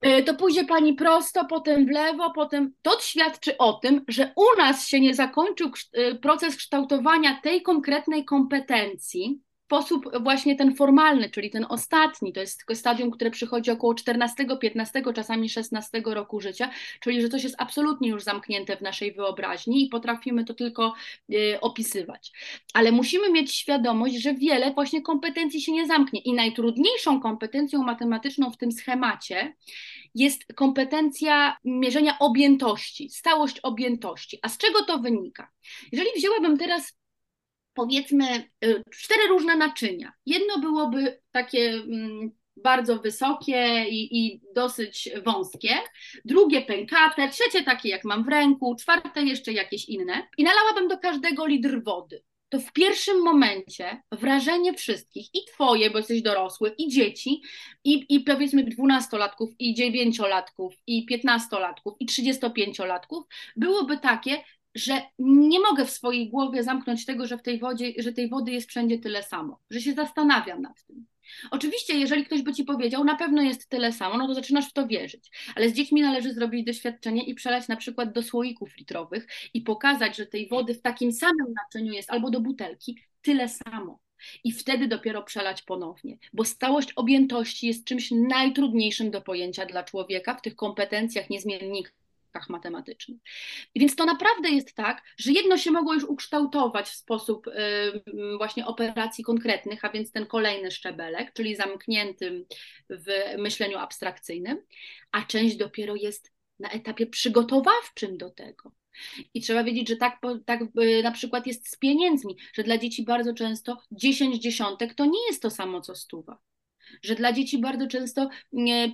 E, 0.00 0.22
to 0.22 0.34
pójdzie 0.34 0.64
pani 0.64 0.94
prosto, 0.94 1.44
potem 1.44 1.86
w 1.86 1.90
lewo, 1.90 2.30
potem. 2.30 2.72
To 2.82 3.00
świadczy 3.00 3.58
o 3.58 3.72
tym, 3.72 4.04
że 4.08 4.32
u 4.36 4.58
nas 4.58 4.88
się 4.88 5.00
nie 5.00 5.14
zakończył 5.14 5.70
e, 5.92 6.14
proces 6.14 6.56
kształtowania 6.56 7.40
tej 7.42 7.62
konkretnej 7.62 8.24
kompetencji, 8.24 9.40
sposób 9.66 10.22
właśnie 10.22 10.56
ten 10.56 10.74
formalny, 10.74 11.30
czyli 11.30 11.50
ten 11.50 11.66
ostatni, 11.68 12.32
to 12.32 12.40
jest 12.40 12.64
stadium, 12.74 13.10
które 13.10 13.30
przychodzi 13.30 13.70
około 13.70 13.94
14, 13.94 14.46
15, 14.60 15.02
czasami 15.14 15.48
16 15.48 16.02
roku 16.04 16.40
życia, 16.40 16.70
czyli 17.00 17.22
że 17.22 17.28
coś 17.28 17.44
jest 17.44 17.54
absolutnie 17.58 18.08
już 18.08 18.22
zamknięte 18.22 18.76
w 18.76 18.80
naszej 18.80 19.12
wyobraźni 19.12 19.84
i 19.84 19.88
potrafimy 19.88 20.44
to 20.44 20.54
tylko 20.54 20.94
y, 21.32 21.60
opisywać. 21.60 22.32
Ale 22.74 22.92
musimy 22.92 23.30
mieć 23.30 23.54
świadomość, 23.54 24.14
że 24.14 24.34
wiele 24.34 24.74
właśnie 24.74 25.02
kompetencji 25.02 25.60
się 25.60 25.72
nie 25.72 25.86
zamknie 25.86 26.20
i 26.20 26.32
najtrudniejszą 26.32 27.20
kompetencją 27.20 27.82
matematyczną 27.82 28.50
w 28.50 28.56
tym 28.56 28.72
schemacie 28.72 29.54
jest 30.14 30.54
kompetencja 30.54 31.56
mierzenia 31.64 32.18
objętości, 32.18 33.10
stałość 33.10 33.60
objętości. 33.60 34.38
A 34.42 34.48
z 34.48 34.58
czego 34.58 34.84
to 34.84 34.98
wynika? 34.98 35.50
Jeżeli 35.92 36.08
wzięłabym 36.16 36.58
teraz 36.58 36.96
powiedzmy 37.76 38.24
y, 38.64 38.82
cztery 38.90 39.28
różne 39.28 39.56
naczynia. 39.56 40.12
Jedno 40.26 40.58
byłoby 40.58 41.20
takie 41.32 41.68
mm, 41.68 42.30
bardzo 42.56 42.98
wysokie 42.98 43.84
i, 43.88 44.18
i, 44.18 44.40
dosyć 44.54 45.10
wąskie, 45.24 45.70
drugie 46.24 46.62
pękate, 46.62 47.28
trzecie 47.28 47.64
takie 47.64 47.88
jak 47.88 48.04
mam 48.04 48.24
w 48.24 48.28
ręku, 48.28 48.76
czwarte 48.76 49.22
jeszcze 49.22 49.52
jakieś 49.52 49.88
inne 49.88 50.28
i 50.38 50.44
nalałabym 50.44 50.88
do 50.88 50.98
każdego 50.98 51.46
litr 51.46 51.82
wody. 51.82 52.22
To 52.48 52.60
w 52.60 52.72
pierwszym 52.72 53.22
momencie 53.22 54.02
wrażenie 54.12 54.74
wszystkich, 54.74 55.26
i 55.34 55.44
twoje, 55.44 55.90
bo 55.90 55.98
jesteś 55.98 56.22
dorosły, 56.22 56.74
i 56.78 56.88
dzieci, 56.88 57.42
i, 57.84 58.06
i 58.08 58.20
powiedzmy 58.20 58.64
dwunastolatków, 58.64 59.50
i 59.58 59.74
dziewięciolatków, 59.74 60.74
i 60.86 61.06
piętnastolatków, 61.06 61.94
i 62.00 62.06
trzydziestopięciolatków, 62.06 63.24
byłoby 63.56 63.98
takie, 63.98 64.44
że 64.76 65.02
nie 65.18 65.60
mogę 65.60 65.84
w 65.84 65.90
swojej 65.90 66.30
głowie 66.30 66.62
zamknąć 66.62 67.06
tego, 67.06 67.26
że 67.26 67.38
w 67.38 67.42
tej 67.42 67.58
wodzie, 67.58 67.92
że 67.98 68.12
tej 68.12 68.28
wody 68.28 68.52
jest 68.52 68.68
wszędzie 68.68 68.98
tyle 68.98 69.22
samo, 69.22 69.60
że 69.70 69.80
się 69.80 69.92
zastanawiam 69.92 70.62
nad 70.62 70.84
tym. 70.84 71.06
Oczywiście, 71.50 71.98
jeżeli 71.98 72.24
ktoś 72.24 72.42
by 72.42 72.52
ci 72.52 72.64
powiedział, 72.64 73.04
na 73.04 73.16
pewno 73.16 73.42
jest 73.42 73.68
tyle 73.68 73.92
samo, 73.92 74.18
no 74.18 74.26
to 74.26 74.34
zaczynasz 74.34 74.70
w 74.70 74.72
to 74.72 74.86
wierzyć. 74.86 75.30
Ale 75.54 75.70
z 75.70 75.72
dziećmi 75.72 76.02
należy 76.02 76.34
zrobić 76.34 76.66
doświadczenie 76.66 77.24
i 77.24 77.34
przelać 77.34 77.68
na 77.68 77.76
przykład 77.76 78.12
do 78.12 78.22
słoików 78.22 78.76
litrowych 78.76 79.26
i 79.54 79.60
pokazać, 79.60 80.16
że 80.16 80.26
tej 80.26 80.48
wody 80.48 80.74
w 80.74 80.82
takim 80.82 81.12
samym 81.12 81.54
naczyniu 81.64 81.92
jest 81.92 82.10
albo 82.10 82.30
do 82.30 82.40
butelki 82.40 82.98
tyle 83.22 83.48
samo. 83.48 83.98
I 84.44 84.52
wtedy 84.52 84.88
dopiero 84.88 85.22
przelać 85.22 85.62
ponownie, 85.62 86.18
bo 86.32 86.44
stałość 86.44 86.92
objętości 86.92 87.66
jest 87.66 87.84
czymś 87.84 88.10
najtrudniejszym 88.10 89.10
do 89.10 89.20
pojęcia 89.20 89.66
dla 89.66 89.82
człowieka 89.82 90.34
w 90.34 90.42
tych 90.42 90.56
kompetencjach 90.56 91.30
niezmiennikach 91.30 92.05
matematycznych. 92.48 93.18
Więc 93.76 93.96
to 93.96 94.04
naprawdę 94.04 94.48
jest 94.48 94.74
tak, 94.74 95.02
że 95.18 95.32
jedno 95.32 95.58
się 95.58 95.70
mogło 95.70 95.94
już 95.94 96.04
ukształtować 96.04 96.88
w 96.88 96.94
sposób 96.94 97.46
y, 97.46 97.52
właśnie 98.36 98.66
operacji 98.66 99.24
konkretnych, 99.24 99.84
a 99.84 99.90
więc 99.90 100.12
ten 100.12 100.26
kolejny 100.26 100.70
szczebelek, 100.70 101.32
czyli 101.32 101.56
zamkniętym 101.56 102.44
w 102.90 103.06
myśleniu 103.38 103.78
abstrakcyjnym, 103.78 104.62
a 105.12 105.22
część 105.22 105.56
dopiero 105.56 105.94
jest 105.94 106.32
na 106.58 106.70
etapie 106.70 107.06
przygotowawczym 107.06 108.18
do 108.18 108.30
tego. 108.30 108.72
I 109.34 109.40
trzeba 109.40 109.64
wiedzieć, 109.64 109.88
że 109.88 109.96
tak, 109.96 110.20
tak 110.46 110.60
y, 110.62 111.02
na 111.02 111.10
przykład 111.10 111.46
jest 111.46 111.68
z 111.68 111.76
pieniędzmi, 111.76 112.36
że 112.54 112.62
dla 112.62 112.78
dzieci 112.78 113.04
bardzo 113.04 113.34
często 113.34 113.78
10 113.92 114.42
dziesiątek 114.42 114.94
to 114.94 115.04
nie 115.04 115.26
jest 115.26 115.42
to 115.42 115.50
samo 115.50 115.80
co 115.80 115.94
stuwa 115.94 116.38
że 117.02 117.14
dla 117.14 117.32
dzieci 117.32 117.58
bardzo 117.58 117.86
często 117.86 118.28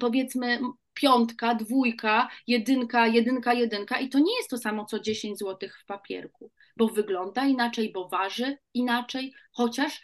powiedzmy 0.00 0.60
piątka, 1.02 1.54
dwójka, 1.54 2.28
jedynka, 2.46 3.06
jedynka, 3.06 3.54
jedynka 3.54 4.00
i 4.00 4.08
to 4.08 4.18
nie 4.18 4.36
jest 4.36 4.50
to 4.50 4.58
samo 4.58 4.84
co 4.84 5.00
10 5.00 5.38
zł 5.38 5.68
w 5.82 5.86
papierku, 5.86 6.50
bo 6.76 6.88
wygląda 6.88 7.46
inaczej, 7.46 7.92
bo 7.92 8.08
waży 8.08 8.58
inaczej, 8.74 9.32
chociaż 9.52 10.02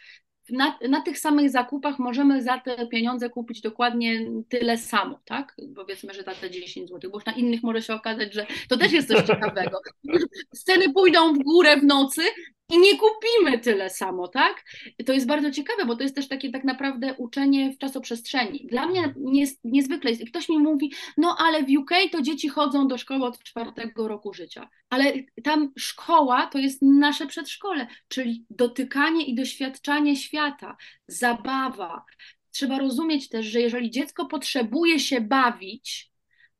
na, 0.49 0.79
na 0.89 1.01
tych 1.01 1.19
samych 1.19 1.49
zakupach 1.49 1.99
możemy 1.99 2.43
za 2.43 2.57
te 2.57 2.87
pieniądze 2.87 3.29
kupić 3.29 3.61
dokładnie 3.61 4.31
tyle 4.49 4.77
samo, 4.77 5.19
tak? 5.25 5.55
Powiedzmy, 5.75 6.13
że 6.13 6.23
za 6.23 6.35
te 6.35 6.51
10 6.51 6.89
zł, 6.89 7.11
bo 7.11 7.17
już 7.17 7.25
na 7.25 7.33
innych 7.33 7.63
może 7.63 7.81
się 7.81 7.93
okazać, 7.93 8.33
że 8.33 8.45
to 8.69 8.77
też 8.77 8.91
jest 8.91 9.07
coś 9.07 9.21
ciekawego. 9.21 9.79
Sceny 10.55 10.93
pójdą 10.93 11.33
w 11.33 11.43
górę 11.43 11.77
w 11.77 11.83
nocy, 11.83 12.21
i 12.69 12.77
nie 12.79 12.97
kupimy 12.97 13.59
tyle 13.59 13.89
samo, 13.89 14.27
tak? 14.27 14.65
To 15.05 15.13
jest 15.13 15.27
bardzo 15.27 15.51
ciekawe, 15.51 15.85
bo 15.85 15.95
to 15.95 16.03
jest 16.03 16.15
też 16.15 16.27
takie 16.27 16.51
tak 16.51 16.63
naprawdę 16.63 17.15
uczenie 17.17 17.71
w 17.71 17.77
czasoprzestrzeni. 17.77 18.67
Dla 18.69 18.87
mnie 18.87 19.13
nies, 19.17 19.59
niezwykle 19.63 20.11
jest, 20.11 20.25
ktoś 20.29 20.49
mi 20.49 20.59
mówi, 20.59 20.93
no 21.17 21.35
ale 21.39 21.63
w 21.63 21.69
UK 21.79 21.91
to 22.11 22.21
dzieci 22.21 22.49
chodzą 22.49 22.87
do 22.87 22.97
szkoły 22.97 23.25
od 23.25 23.43
czwartego 23.43 24.07
roku 24.07 24.33
życia, 24.33 24.69
ale 24.89 25.13
tam 25.43 25.71
szkoła 25.77 26.47
to 26.47 26.57
jest 26.57 26.81
nasze 26.81 27.27
przedszkole, 27.27 27.87
czyli 28.07 28.45
dotykanie 28.49 29.25
i 29.25 29.35
doświadczanie 29.35 30.15
świata, 30.15 30.77
zabawa. 31.07 32.05
Trzeba 32.51 32.79
rozumieć 32.79 33.29
też, 33.29 33.45
że 33.45 33.61
jeżeli 33.61 33.91
dziecko 33.91 34.25
potrzebuje 34.25 34.99
się 34.99 35.21
bawić, 35.21 36.08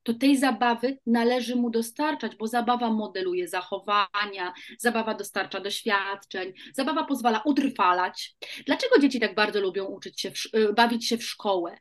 to 0.04 0.14
tej 0.14 0.38
zabawy 0.38 0.98
należy 1.06 1.56
mu 1.56 1.70
dostarczać, 1.70 2.36
bo 2.36 2.48
zabawa 2.48 2.94
modeluje 2.94 3.48
zachowania, 3.48 4.54
zabawa 4.80 5.14
dostarcza 5.14 5.60
doświadczeń, 5.60 6.54
zabawa 6.74 7.04
pozwala 7.06 7.42
utrwalać. 7.46 8.36
Dlaczego 8.66 9.00
dzieci 9.00 9.20
tak 9.20 9.36
bardzo 9.36 9.62
lubią 9.62 9.86
uczyć 9.86 10.22
się, 10.22 10.32
y, 10.56 10.74
bawić 10.74 11.08
się 11.08 11.18
w 11.18 11.24
szkołę? 11.24 11.78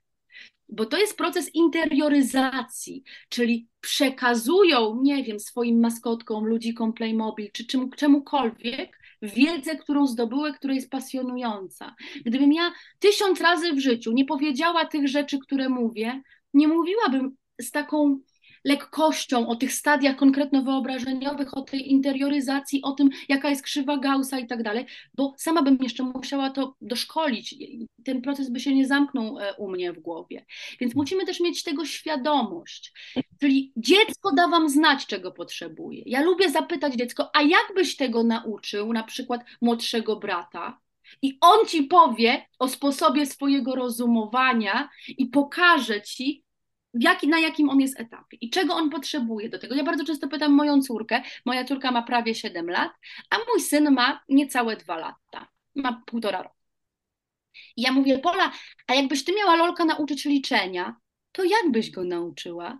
Bo 0.68 0.86
to 0.86 0.98
jest 0.98 1.16
proces 1.16 1.54
interioryzacji, 1.54 3.02
czyli 3.28 3.68
przekazują, 3.80 4.98
nie 5.02 5.24
wiem, 5.24 5.40
swoim 5.40 5.80
maskotkom, 5.80 6.46
ludzikom 6.46 6.92
Playmobil 6.92 7.50
czy 7.52 7.66
czym, 7.66 7.90
czemukolwiek 7.90 8.98
wiedzę, 9.22 9.76
którą 9.76 10.06
zdobyły, 10.06 10.54
która 10.54 10.74
jest 10.74 10.90
pasjonująca. 10.90 11.94
Gdybym 12.24 12.52
ja 12.52 12.72
tysiąc 12.98 13.40
razy 13.40 13.72
w 13.72 13.78
życiu 13.78 14.12
nie 14.12 14.24
powiedziała 14.24 14.84
tych 14.84 15.08
rzeczy, 15.08 15.38
które 15.38 15.68
mówię, 15.68 16.22
nie 16.54 16.68
mówiłabym 16.68 17.36
z 17.60 17.70
taką 17.70 18.20
lekkością 18.64 19.48
o 19.48 19.56
tych 19.56 19.72
stadiach 19.72 20.16
konkretno 20.16 20.62
wyobrażeniowych, 20.62 21.56
o 21.56 21.62
tej 21.62 21.90
interioryzacji, 21.90 22.82
o 22.82 22.92
tym, 22.92 23.10
jaka 23.28 23.50
jest 23.50 23.62
krzywa 23.62 23.96
Gaussa 23.96 24.38
i 24.38 24.46
tak 24.46 24.62
dalej, 24.62 24.86
bo 25.14 25.34
sama 25.38 25.62
bym 25.62 25.78
jeszcze 25.82 26.02
musiała 26.02 26.50
to 26.50 26.74
doszkolić. 26.80 27.54
Ten 28.04 28.22
proces 28.22 28.50
by 28.50 28.60
się 28.60 28.74
nie 28.74 28.86
zamknął 28.86 29.38
e, 29.38 29.54
u 29.54 29.70
mnie 29.70 29.92
w 29.92 30.00
głowie. 30.00 30.44
Więc 30.80 30.94
musimy 30.94 31.26
też 31.26 31.40
mieć 31.40 31.62
tego 31.62 31.84
świadomość. 31.84 32.92
Czyli 33.40 33.72
dziecko 33.76 34.32
da 34.32 34.48
wam 34.48 34.68
znać, 34.68 35.06
czego 35.06 35.32
potrzebuje. 35.32 36.02
Ja 36.06 36.22
lubię 36.22 36.50
zapytać 36.50 36.94
dziecko, 36.94 37.30
a 37.36 37.42
jak 37.42 37.72
byś 37.74 37.96
tego 37.96 38.24
nauczył, 38.24 38.92
na 38.92 39.02
przykład 39.02 39.40
młodszego 39.60 40.16
brata? 40.16 40.80
I 41.22 41.38
on 41.40 41.66
ci 41.66 41.82
powie 41.82 42.46
o 42.58 42.68
sposobie 42.68 43.26
swojego 43.26 43.74
rozumowania 43.74 44.88
i 45.08 45.26
pokaże 45.26 46.02
ci, 46.02 46.44
jaki, 46.94 47.28
na 47.28 47.38
jakim 47.38 47.70
on 47.70 47.80
jest 47.80 48.00
etapie 48.00 48.36
i 48.40 48.50
czego 48.50 48.74
on 48.74 48.90
potrzebuje 48.90 49.48
do 49.48 49.58
tego. 49.58 49.74
Ja 49.74 49.84
bardzo 49.84 50.04
często 50.04 50.28
pytam 50.28 50.52
moją 50.52 50.82
córkę, 50.82 51.22
moja 51.44 51.64
córka 51.64 51.90
ma 51.90 52.02
prawie 52.02 52.34
7 52.34 52.70
lat, 52.70 52.92
a 53.30 53.36
mój 53.38 53.60
syn 53.60 53.90
ma 53.90 54.20
niecałe 54.28 54.76
2 54.76 54.96
lata, 54.96 55.48
ma 55.74 56.02
półtora 56.06 56.42
roku. 56.42 56.56
I 57.76 57.82
ja 57.82 57.92
mówię, 57.92 58.18
Pola, 58.18 58.52
a 58.86 58.94
jakbyś 58.94 59.24
ty 59.24 59.32
miała 59.34 59.56
Lolka 59.56 59.84
nauczyć 59.84 60.24
liczenia, 60.24 60.96
to 61.32 61.44
jak 61.44 61.70
byś 61.70 61.90
go 61.90 62.04
nauczyła? 62.04 62.78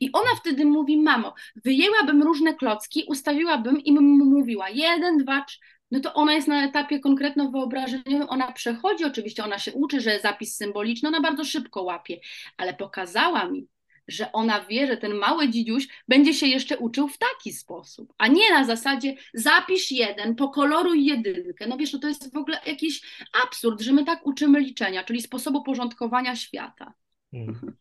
I 0.00 0.12
ona 0.12 0.30
wtedy 0.40 0.64
mówi, 0.64 1.02
mamo, 1.02 1.34
wyjęłabym 1.64 2.22
różne 2.22 2.54
klocki, 2.54 3.04
ustawiłabym 3.08 3.80
i 3.80 3.92
bym 3.92 4.04
mówiła 4.04 4.68
jeden, 4.68 5.18
dwa. 5.18 5.44
No 5.92 6.00
to 6.00 6.14
ona 6.14 6.34
jest 6.34 6.48
na 6.48 6.64
etapie 6.64 7.00
konkretno 7.00 7.50
wyobrażeniowym, 7.50 8.28
ona 8.28 8.52
przechodzi, 8.52 9.04
oczywiście 9.04 9.44
ona 9.44 9.58
się 9.58 9.72
uczy, 9.72 10.00
że 10.00 10.20
zapis 10.20 10.56
symboliczny, 10.56 11.08
ona 11.08 11.20
bardzo 11.20 11.44
szybko 11.44 11.82
łapie, 11.82 12.20
ale 12.56 12.74
pokazała 12.74 13.48
mi, 13.48 13.66
że 14.08 14.32
ona 14.32 14.64
wie, 14.64 14.86
że 14.86 14.96
ten 14.96 15.14
mały 15.14 15.48
dzidziuś 15.48 15.88
będzie 16.08 16.34
się 16.34 16.46
jeszcze 16.46 16.78
uczył 16.78 17.08
w 17.08 17.18
taki 17.18 17.52
sposób, 17.52 18.12
a 18.18 18.28
nie 18.28 18.50
na 18.50 18.64
zasadzie 18.64 19.16
zapisz 19.34 19.90
jeden, 19.90 20.34
pokoloruj 20.34 21.04
jedynkę. 21.04 21.66
No 21.66 21.76
wiesz, 21.76 21.92
no 21.92 21.98
to 21.98 22.08
jest 22.08 22.34
w 22.34 22.36
ogóle 22.36 22.60
jakiś 22.66 23.02
absurd, 23.44 23.80
że 23.80 23.92
my 23.92 24.04
tak 24.04 24.26
uczymy 24.26 24.60
liczenia, 24.60 25.04
czyli 25.04 25.22
sposobu 25.22 25.62
porządkowania 25.62 26.36
świata. 26.36 26.92
Mhm. 27.32 27.72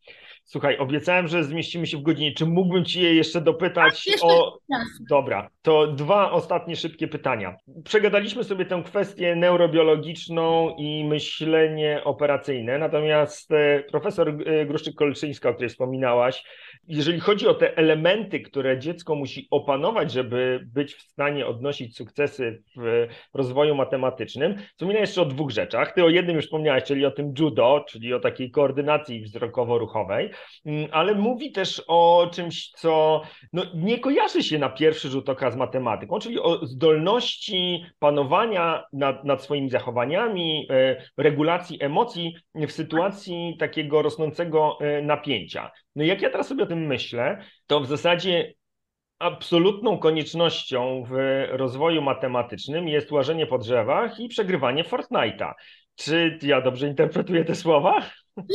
Słuchaj, 0.46 0.78
obiecałem, 0.78 1.28
że 1.28 1.44
zmieścimy 1.44 1.88
się 1.88 1.98
w 1.98 2.02
godzinie. 2.02 2.34
Czy 2.34 2.46
mógłbym 2.46 2.86
Ci 2.86 3.02
je 3.02 3.16
jeszcze 3.16 3.42
dopytać 3.42 4.08
jeszcze 4.08 4.28
o. 4.28 4.58
Dobra, 5.10 5.50
to 5.62 5.88
dwa 5.88 6.32
ostatnie 6.32 6.76
szybkie 6.76 7.08
pytania. 7.08 7.56
Przegadaliśmy 7.84 8.44
sobie 8.44 8.66
tę 8.66 8.84
kwestię 8.86 9.36
neurobiologiczną 9.36 10.76
i 10.78 11.06
myślenie 11.06 12.02
operacyjne, 12.04 12.78
natomiast 12.78 13.52
e, 13.52 13.84
profesor 13.92 14.30
e, 14.30 14.66
Gruszczyk-Kolczyńska, 14.66 15.50
o 15.50 15.54
której 15.54 15.70
wspominałaś, 15.70 16.44
jeżeli 16.88 17.20
chodzi 17.20 17.48
o 17.48 17.54
te 17.54 17.78
elementy, 17.78 18.40
które 18.40 18.80
dziecko 18.80 19.16
musi 19.16 19.48
opanować, 19.52 20.12
żeby 20.12 20.68
być 20.74 20.94
w 20.94 21.02
stanie 21.02 21.48
odnosić 21.48 21.98
sukcesy 21.98 22.64
w 22.78 23.08
rozwoju 23.34 23.76
matematycznym, 23.76 24.56
wspomina 24.72 25.00
jeszcze 25.00 25.22
o 25.22 25.26
dwóch 25.26 25.52
rzeczach. 25.52 25.94
Ty 25.94 26.04
o 26.04 26.10
jednym 26.10 26.36
już 26.36 26.46
wspomniałeś, 26.46 26.84
czyli 26.84 27.06
o 27.06 27.12
tym 27.12 27.34
judo, 27.40 27.86
czyli 27.90 28.14
o 28.14 28.20
takiej 28.20 28.52
koordynacji 28.52 29.26
wzrokowo-ruchowej, 29.26 30.30
mm, 30.66 30.90
ale 30.92 31.16
mówi 31.16 31.52
też 31.52 31.84
o 31.88 32.30
czymś, 32.34 32.70
co 32.70 33.22
no, 33.54 33.64
nie 33.74 34.00
kojarzy 34.00 34.44
się 34.44 34.60
na 34.60 34.70
pierwszy 34.70 35.10
rzut 35.10 35.30
oka 35.30 35.52
z 35.52 35.56
matematyką, 35.56 36.20
czyli 36.20 36.40
o 36.40 36.66
zdolności 36.66 37.86
panowania 38.00 38.84
nad, 38.94 39.24
nad 39.24 39.44
swoimi 39.44 39.70
zachowaniami, 39.70 40.68
e, 40.70 41.02
regulacji 41.18 41.78
emocji 41.84 42.36
w 42.56 42.72
sytuacji 42.72 43.56
takiego 43.60 44.02
rosnącego 44.02 44.78
e, 44.80 45.02
napięcia. 45.02 45.72
No 45.96 46.04
jak 46.04 46.22
ja 46.22 46.30
teraz 46.30 46.48
sobie 46.48 46.64
o 46.64 46.68
tym 46.68 46.88
myślę, 46.88 47.44
to 47.68 47.80
w 47.80 47.88
zasadzie 47.88 48.54
absolutną 49.20 49.98
koniecznością 49.98 51.04
w 51.10 51.14
rozwoju 51.50 52.02
matematycznym 52.02 52.88
jest 52.88 53.12
łażenie 53.12 53.48
po 53.48 53.58
drzewach 53.58 54.20
i 54.20 54.30
przegrywanie 54.30 54.84
Fortnite'a. 54.84 55.54
Czy 55.96 56.40
ja 56.42 56.62
dobrze 56.62 56.88
interpretuję 56.88 57.46
te 57.46 57.56
słowa? 57.56 58.10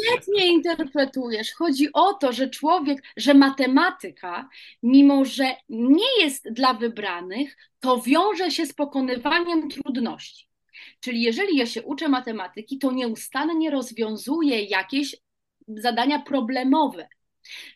Świetnie 0.05 0.47
interpretujesz. 0.47 1.53
Chodzi 1.53 1.89
o 1.93 2.15
to, 2.15 2.33
że 2.33 2.51
człowiek, 2.51 3.03
że 3.17 3.35
matematyka, 3.35 4.49
mimo 4.83 5.25
że 5.25 5.45
nie 5.69 6.21
jest 6.21 6.53
dla 6.53 6.75
wybranych, 6.75 7.57
to 7.81 8.01
wiąże 8.01 8.51
się 8.51 8.67
z 8.67 8.75
pokonywaniem 8.75 9.71
trudności. 9.71 10.49
Czyli 11.01 11.23
jeżeli 11.23 11.57
ja 11.57 11.67
się 11.67 11.83
uczę 11.83 12.09
matematyki, 12.09 12.79
to 12.79 12.93
nieustannie 12.93 13.71
rozwiązuję 13.71 14.63
jakieś 14.63 15.17
zadania 15.69 16.19
problemowe. 16.19 17.09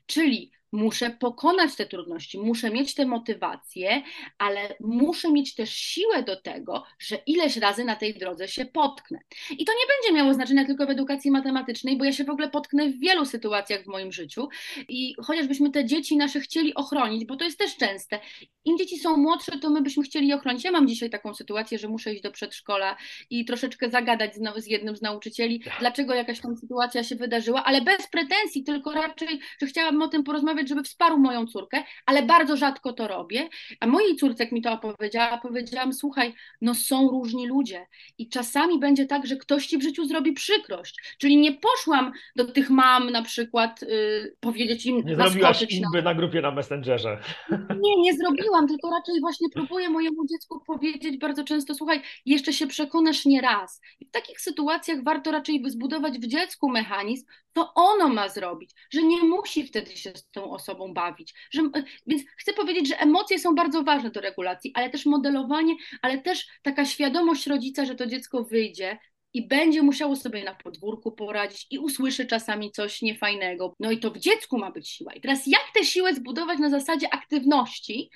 Czyli 0.07 0.51
muszę 0.73 1.11
pokonać 1.11 1.77
te 1.77 1.87
trudności, 1.87 2.39
muszę 2.39 2.71
mieć 2.71 2.95
tę 2.95 3.07
motywację, 3.07 4.03
ale 4.39 4.77
muszę 4.81 5.33
mieć 5.33 5.55
też 5.55 5.75
siłę 5.75 6.23
do 6.23 6.41
tego, 6.41 6.85
że 6.99 7.17
ileś 7.27 7.57
razy 7.57 7.85
na 7.85 7.97
tej 7.97 8.15
drodze 8.15 8.49
się 8.49 8.65
potknę. 8.65 9.19
I 9.51 9.65
to 9.65 9.73
nie 9.73 9.87
będzie 9.89 10.23
miało 10.23 10.35
znaczenia 10.35 10.65
tylko 10.65 10.87
w 10.87 10.91
edukacji 10.91 11.31
matematycznej, 11.31 11.99
bo 11.99 12.05
ja 12.05 12.13
się 12.13 12.25
w 12.25 12.31
ogóle 12.31 12.51
potknę 12.51 12.89
w 12.89 13.01
wielu 13.01 13.25
sytuacjach 13.25 13.85
w 13.85 13.87
moim 13.87 14.13
życiu 14.13 14.49
i 14.89 15.15
chociażbyśmy 15.23 15.71
te 15.71 15.85
dzieci 15.85 16.17
nasze 16.17 16.41
chcieli 16.41 16.75
ochronić, 16.75 17.25
bo 17.25 17.37
to 17.37 17.45
jest 17.45 17.59
też 17.59 17.77
częste, 17.77 18.21
im 18.65 18.79
dzieci 18.79 18.99
są 18.99 19.17
młodsze, 19.17 19.59
to 19.59 19.71
my 19.71 19.83
byśmy 19.83 20.03
chcieli 20.03 20.29
je 20.29 20.37
ochronić. 20.37 20.65
Ja 20.65 20.71
mam 20.71 20.89
dzisiaj 20.89 21.11
taką 21.11 21.35
sytuację, 21.35 21.79
że 21.79 21.89
muszę 21.89 22.13
iść 22.13 22.23
do 22.23 22.31
przedszkola 22.31 22.97
i 23.31 23.45
troszeczkę 23.45 23.91
zagadać 23.91 24.35
z, 24.35 24.41
z 24.65 24.67
jednym 24.67 24.97
z 24.97 25.03
nauczycieli, 25.03 25.63
dlaczego 25.81 26.15
jakaś 26.15 26.41
tam 26.41 26.57
sytuacja 26.57 27.05
się 27.05 27.17
wydarzyła, 27.17 27.65
ale 27.65 27.81
bez 27.81 28.07
pretensji, 28.07 28.65
tylko 28.65 28.93
raczej, 28.93 29.41
że 29.61 29.67
chciałabym 29.67 30.03
o 30.03 30.09
tym 30.09 30.25
porozmawiać 30.25 30.60
żeby 30.69 30.83
wsparł 30.83 31.19
moją 31.19 31.47
córkę, 31.47 31.83
ale 32.07 32.23
bardzo 32.23 32.57
rzadko 32.57 32.93
to 32.93 33.09
robię. 33.09 33.49
A 33.81 33.87
mojej 33.87 34.17
córce, 34.17 34.45
jak 34.45 34.53
mi 34.53 34.63
to 34.63 34.73
opowiedziała, 34.73 35.39
powiedziałam: 35.39 35.93
Słuchaj, 35.93 36.35
no 36.61 36.75
są 36.75 37.09
różni 37.09 37.47
ludzie 37.49 37.87
i 38.19 38.29
czasami 38.29 38.79
będzie 38.79 39.07
tak, 39.07 39.27
że 39.27 39.37
ktoś 39.37 39.67
ci 39.67 39.79
w 39.79 39.83
życiu 39.83 40.05
zrobi 40.05 40.33
przykrość. 40.33 41.17
Czyli 41.19 41.37
nie 41.37 41.53
poszłam 41.53 42.13
do 42.37 42.45
tych 42.45 42.71
mam 42.71 43.11
na 43.11 43.23
przykład 43.23 43.83
yy, 43.83 44.37
powiedzieć 44.41 44.87
im. 44.87 45.05
Nie 45.07 45.17
zrobiłaś 45.17 45.63
imby 45.63 45.99
na... 45.99 46.03
na 46.03 46.15
grupie 46.15 46.41
na 46.41 46.51
Messengerze. 46.51 47.19
Nie, 47.83 47.97
nie 48.03 48.15
zrobiłam, 48.15 48.69
tylko 48.69 48.91
raczej 48.91 49.21
właśnie 49.21 49.49
próbuję 49.55 49.91
mojemu 49.91 50.27
dziecku 50.27 50.61
powiedzieć 50.67 51.19
bardzo 51.19 51.45
często: 51.45 51.75
Słuchaj, 51.75 52.03
jeszcze 52.27 52.53
się 52.53 52.67
przekonasz 52.67 53.25
nie 53.25 53.41
raz. 53.41 53.81
I 54.01 54.07
w 54.07 54.11
takich 54.11 54.41
sytuacjach 54.41 55.05
warto 55.05 55.31
raczej 55.31 55.63
zbudować 55.67 56.19
w 56.19 56.27
dziecku 56.27 56.71
mechanizm, 56.71 57.27
to 57.53 57.75
ono 57.75 58.09
ma 58.09 58.29
zrobić, 58.29 58.71
że 58.91 59.03
nie 59.03 59.23
musi 59.23 59.67
wtedy 59.67 59.97
się 59.97 60.13
z 60.17 60.31
tą 60.31 60.51
osobą 60.51 60.95
bawić. 60.95 61.35
Że, 61.51 61.63
więc 62.07 62.23
chcę 62.39 62.53
powiedzieć, 62.53 62.89
że 62.89 63.01
emocje 63.01 63.39
są 63.39 63.55
bardzo 63.55 63.83
ważne 63.83 64.11
do 64.11 64.21
regulacji, 64.21 64.73
ale 64.75 64.91
też 64.91 65.07
modelowanie, 65.07 65.75
ale 66.03 66.19
też 66.19 66.47
taka 66.63 66.85
świadomość 66.85 67.47
rodzica, 67.47 67.85
że 67.85 67.95
to 67.95 68.07
dziecko 68.07 68.45
wyjdzie, 68.45 68.99
i 69.35 69.49
będzie 69.49 69.83
musiało 69.83 70.17
sobie 70.17 70.45
na 70.45 70.55
podwórku 70.55 71.13
poradzić 71.13 71.67
i 71.71 71.79
usłyszy 71.79 72.27
czasami 72.27 72.73
coś 72.73 73.03
niefajnego. 73.03 73.77
No 73.81 73.91
i 73.91 73.99
to 73.99 74.11
w 74.11 74.19
dziecku 74.19 74.59
ma 74.59 74.71
być 74.71 74.89
siła. 74.89 75.13
I 75.13 75.21
teraz 75.21 75.47
jak 75.47 75.65
tę 75.75 75.85
siłę 75.85 76.15
zbudować 76.15 76.59
na 76.59 76.71
zasadzie 76.71 77.15
aktywności? 77.15 78.11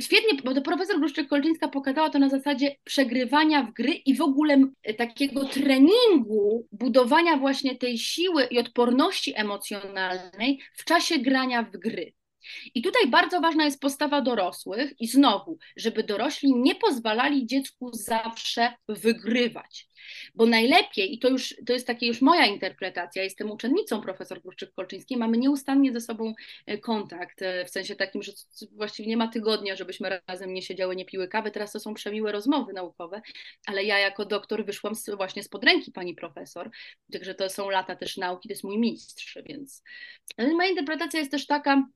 Świetnie, 0.00 0.42
bo 0.44 0.54
to 0.54 0.62
profesor 0.62 1.00
Gruszczyk-Kolczyńska 1.00 1.68
pokazała 1.68 2.10
to 2.10 2.18
na 2.18 2.28
zasadzie 2.28 2.76
przegrywania 2.84 3.62
w 3.62 3.72
gry 3.72 3.92
i 3.92 4.16
w 4.16 4.20
ogóle 4.20 4.58
takiego 4.98 5.44
treningu, 5.44 6.66
budowania 6.72 7.36
właśnie 7.36 7.78
tej 7.78 7.98
siły 7.98 8.44
i 8.44 8.58
odporności 8.58 9.32
emocjonalnej 9.36 10.60
w 10.72 10.84
czasie 10.84 11.18
grania 11.18 11.62
w 11.62 11.70
gry. 11.70 12.12
I 12.74 12.82
tutaj 12.82 13.06
bardzo 13.06 13.40
ważna 13.40 13.64
jest 13.64 13.80
postawa 13.80 14.20
dorosłych 14.20 15.00
i 15.00 15.06
znowu, 15.08 15.58
żeby 15.76 16.02
dorośli 16.02 16.54
nie 16.54 16.74
pozwalali 16.74 17.46
dziecku 17.46 17.90
zawsze 17.92 18.72
wygrywać. 18.88 19.88
Bo 20.34 20.46
najlepiej, 20.46 21.14
i 21.14 21.18
to 21.18 21.28
już 21.28 21.54
to 21.66 21.72
jest 21.72 21.86
takie 21.86 22.06
już 22.06 22.20
moja 22.20 22.46
interpretacja, 22.46 23.22
jestem 23.22 23.50
uczennicą 23.50 24.00
profesor 24.00 24.42
Kruszczyk-Kolczyńskiej, 24.42 25.16
mamy 25.16 25.38
nieustannie 25.38 25.92
ze 25.92 26.00
sobą 26.00 26.34
e, 26.66 26.78
kontakt, 26.78 27.42
e, 27.42 27.64
w 27.64 27.70
sensie 27.70 27.96
takim, 27.96 28.22
że 28.22 28.32
właściwie 28.72 29.08
nie 29.08 29.16
ma 29.16 29.28
tygodnia, 29.28 29.76
żebyśmy 29.76 30.20
razem 30.26 30.54
nie 30.54 30.62
siedziały, 30.62 30.96
nie 30.96 31.04
piły 31.04 31.28
kawy, 31.28 31.50
teraz 31.50 31.72
to 31.72 31.80
są 31.80 31.94
przemiłe 31.94 32.32
rozmowy 32.32 32.72
naukowe, 32.72 33.22
ale 33.66 33.84
ja 33.84 33.98
jako 33.98 34.24
doktor 34.24 34.66
wyszłam 34.66 34.94
z, 34.94 35.10
właśnie 35.10 35.42
spod 35.42 35.64
ręki 35.64 35.92
pani 35.92 36.14
profesor, 36.14 36.70
także 37.12 37.34
to 37.34 37.50
są 37.50 37.70
lata 37.70 37.96
też 37.96 38.16
nauki, 38.16 38.48
to 38.48 38.52
jest 38.52 38.64
mój 38.64 38.78
mistrz, 38.78 39.38
więc 39.46 39.82
moja 40.38 40.68
interpretacja 40.68 41.18
jest 41.18 41.30
też 41.30 41.46
taka, 41.46 41.86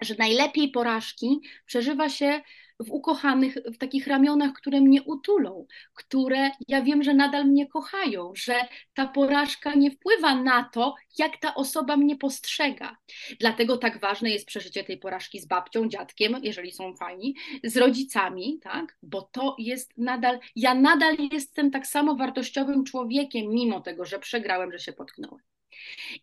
że 0.00 0.14
najlepiej 0.18 0.70
porażki 0.70 1.40
przeżywa 1.66 2.08
się 2.08 2.40
w 2.80 2.90
ukochanych, 2.90 3.54
w 3.74 3.78
takich 3.78 4.06
ramionach, 4.06 4.52
które 4.52 4.80
mnie 4.80 5.02
utulą, 5.02 5.66
które 5.94 6.50
ja 6.68 6.82
wiem, 6.82 7.02
że 7.02 7.14
nadal 7.14 7.44
mnie 7.44 7.66
kochają, 7.66 8.32
że 8.36 8.54
ta 8.94 9.06
porażka 9.06 9.74
nie 9.74 9.90
wpływa 9.90 10.34
na 10.34 10.64
to, 10.64 10.94
jak 11.18 11.36
ta 11.40 11.54
osoba 11.54 11.96
mnie 11.96 12.16
postrzega. 12.16 12.96
Dlatego 13.40 13.76
tak 13.76 14.00
ważne 14.00 14.30
jest 14.30 14.46
przeżycie 14.46 14.84
tej 14.84 14.98
porażki 14.98 15.40
z 15.40 15.46
babcią, 15.46 15.88
dziadkiem, 15.88 16.36
jeżeli 16.42 16.72
są 16.72 16.96
fajni, 16.96 17.34
z 17.64 17.76
rodzicami, 17.76 18.58
tak? 18.62 18.98
Bo 19.02 19.22
to 19.22 19.56
jest 19.58 19.98
nadal, 19.98 20.38
ja 20.56 20.74
nadal 20.74 21.16
jestem 21.32 21.70
tak 21.70 21.86
samo 21.86 22.14
wartościowym 22.14 22.84
człowiekiem, 22.84 23.46
mimo 23.48 23.80
tego, 23.80 24.04
że 24.04 24.18
przegrałem, 24.18 24.72
że 24.72 24.78
się 24.78 24.92
potknąłem. 24.92 25.44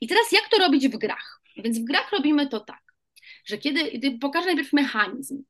I 0.02 0.08
teraz 0.08 0.32
jak 0.32 0.50
to 0.52 0.58
robić 0.58 0.88
w 0.88 0.98
grach? 0.98 1.42
Więc 1.58 1.80
w 1.80 1.84
grach 1.84 2.12
robimy 2.12 2.48
to 2.48 2.60
tak 2.60 2.87
że 3.48 3.58
kiedy, 3.58 4.18
pokażę 4.22 4.46
najpierw 4.46 4.74
mechanizm. 4.74 5.44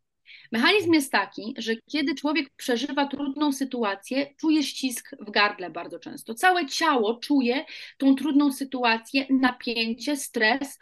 Mechanizm 0.52 0.94
jest 0.94 1.12
taki, 1.12 1.56
że 1.58 1.76
kiedy 1.76 2.16
człowiek 2.16 2.50
przeżywa 2.56 3.08
trudną 3.08 3.54
sytuację, 3.54 4.34
czuje 4.38 4.64
ścisk 4.64 5.16
w 5.20 5.32
gardle 5.32 5.70
bardzo 5.70 6.00
często. 6.00 6.34
Całe 6.34 6.66
ciało 6.66 7.16
czuje 7.16 7.66
tą 7.98 8.16
trudną 8.16 8.54
sytuację, 8.54 9.26
napięcie, 9.30 10.18
stres, 10.18 10.80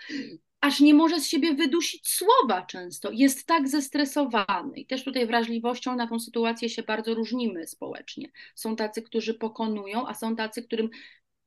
aż 0.62 0.80
nie 0.80 0.94
może 0.94 1.20
z 1.20 1.28
siebie 1.28 1.54
wydusić 1.54 2.10
słowa 2.10 2.66
często. 2.66 3.12
Jest 3.12 3.46
tak 3.46 3.68
zestresowany. 3.68 4.80
I 4.80 4.86
też 4.86 5.04
tutaj 5.04 5.28
wrażliwością 5.28 5.96
na 5.96 6.08
tą 6.08 6.20
sytuację 6.20 6.70
się 6.70 6.84
bardzo 6.84 7.14
różnimy 7.14 7.68
społecznie. 7.68 8.32
Są 8.56 8.76
tacy, 8.76 9.02
którzy 9.02 9.34
pokonują, 9.34 10.08
a 10.08 10.14
są 10.14 10.36
tacy, 10.36 10.64
którym 10.64 10.90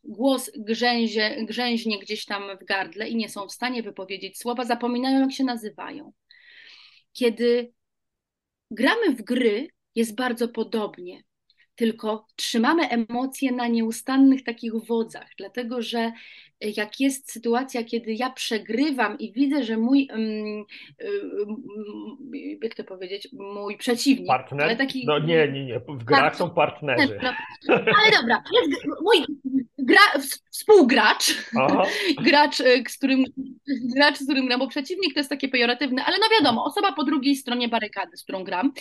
głos 0.04 0.50
grzęzie, 0.56 1.44
grzęźnie 1.44 1.98
gdzieś 1.98 2.24
tam 2.24 2.42
w 2.60 2.64
gardle 2.64 3.08
i 3.08 3.16
nie 3.16 3.28
są 3.28 3.48
w 3.48 3.52
stanie 3.52 3.82
wypowiedzieć 3.82 4.38
słowa, 4.38 4.64
zapominają, 4.64 5.20
jak 5.20 5.32
się 5.32 5.44
nazywają. 5.44 6.12
Kiedy 7.12 7.72
gramy 8.70 9.16
w 9.16 9.22
gry, 9.22 9.68
jest 9.94 10.14
bardzo 10.14 10.48
podobnie. 10.48 11.22
tylko 11.74 12.26
trzymamy 12.36 12.88
emocje 12.88 13.52
na 13.52 13.66
nieustannych 13.66 14.44
takich 14.44 14.72
wodzach, 14.74 15.28
dlatego 15.38 15.82
że 15.82 16.12
jak 16.60 17.00
jest 17.00 17.32
sytuacja, 17.32 17.84
kiedy 17.84 18.14
ja 18.14 18.30
przegrywam 18.30 19.18
i 19.18 19.32
widzę, 19.32 19.64
że 19.64 19.76
mój, 19.76 20.08
jak 22.62 22.74
to 22.74 22.84
powiedzieć, 22.84 23.28
mój 23.32 23.76
przeciwnik, 23.76 24.26
Partner? 24.26 24.62
ale 24.62 24.76
taki... 24.76 25.06
No 25.06 25.18
nie, 25.18 25.48
nie, 25.48 25.64
nie, 25.64 25.80
w 25.80 26.04
grach 26.04 26.36
są 26.36 26.50
partnerzy. 26.50 27.18
No, 27.22 27.74
ale 27.74 28.12
dobra, 28.20 28.42
jest 28.52 28.86
mój 29.02 29.24
gra, 29.78 30.00
współgracz, 30.50 31.34
gracz, 32.26 32.60
y, 32.60 32.84
z 32.88 32.98
którym, 32.98 33.24
gracz, 33.94 34.18
z 34.18 34.24
którym 34.24 34.46
gram, 34.46 34.60
bo 34.60 34.68
przeciwnik 34.68 35.14
to 35.14 35.20
jest 35.20 35.30
takie 35.30 35.48
pejoratywne, 35.48 36.04
ale 36.04 36.16
no 36.18 36.26
wiadomo, 36.38 36.64
osoba 36.64 36.92
po 36.92 37.04
drugiej 37.04 37.36
stronie 37.36 37.68
barykady, 37.68 38.16
z 38.16 38.22
którą 38.22 38.44
gram, 38.44 38.72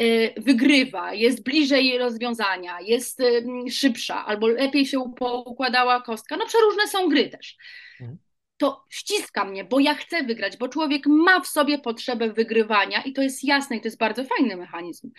y, 0.00 0.34
wygrywa, 0.36 1.14
jest 1.14 1.44
bliżej 1.44 1.98
rozwiązania, 1.98 2.80
jest 2.80 3.22
szybsza, 3.70 4.26
albo 4.26 4.48
lepiej 4.48 4.86
się 4.86 5.12
poukładała 5.18 6.00
kostka, 6.00 6.36
no 6.36 6.46
przeróżne 6.46 6.88
są 6.88 7.08
gry 7.08 7.13
też. 7.14 7.56
Mhm. 8.00 8.18
To 8.56 8.84
ściska 8.90 9.44
mnie, 9.44 9.64
bo 9.64 9.80
ja 9.80 9.94
chcę 9.94 10.22
wygrać, 10.22 10.56
bo 10.56 10.68
człowiek 10.68 11.06
ma 11.06 11.40
w 11.40 11.46
sobie 11.46 11.78
potrzebę 11.78 12.32
wygrywania 12.32 13.02
i 13.02 13.12
to 13.12 13.22
jest 13.22 13.44
jasne 13.44 13.76
i 13.76 13.80
to 13.80 13.86
jest 13.88 13.98
bardzo 13.98 14.24
fajny 14.24 14.56
mechanizm. 14.56 15.10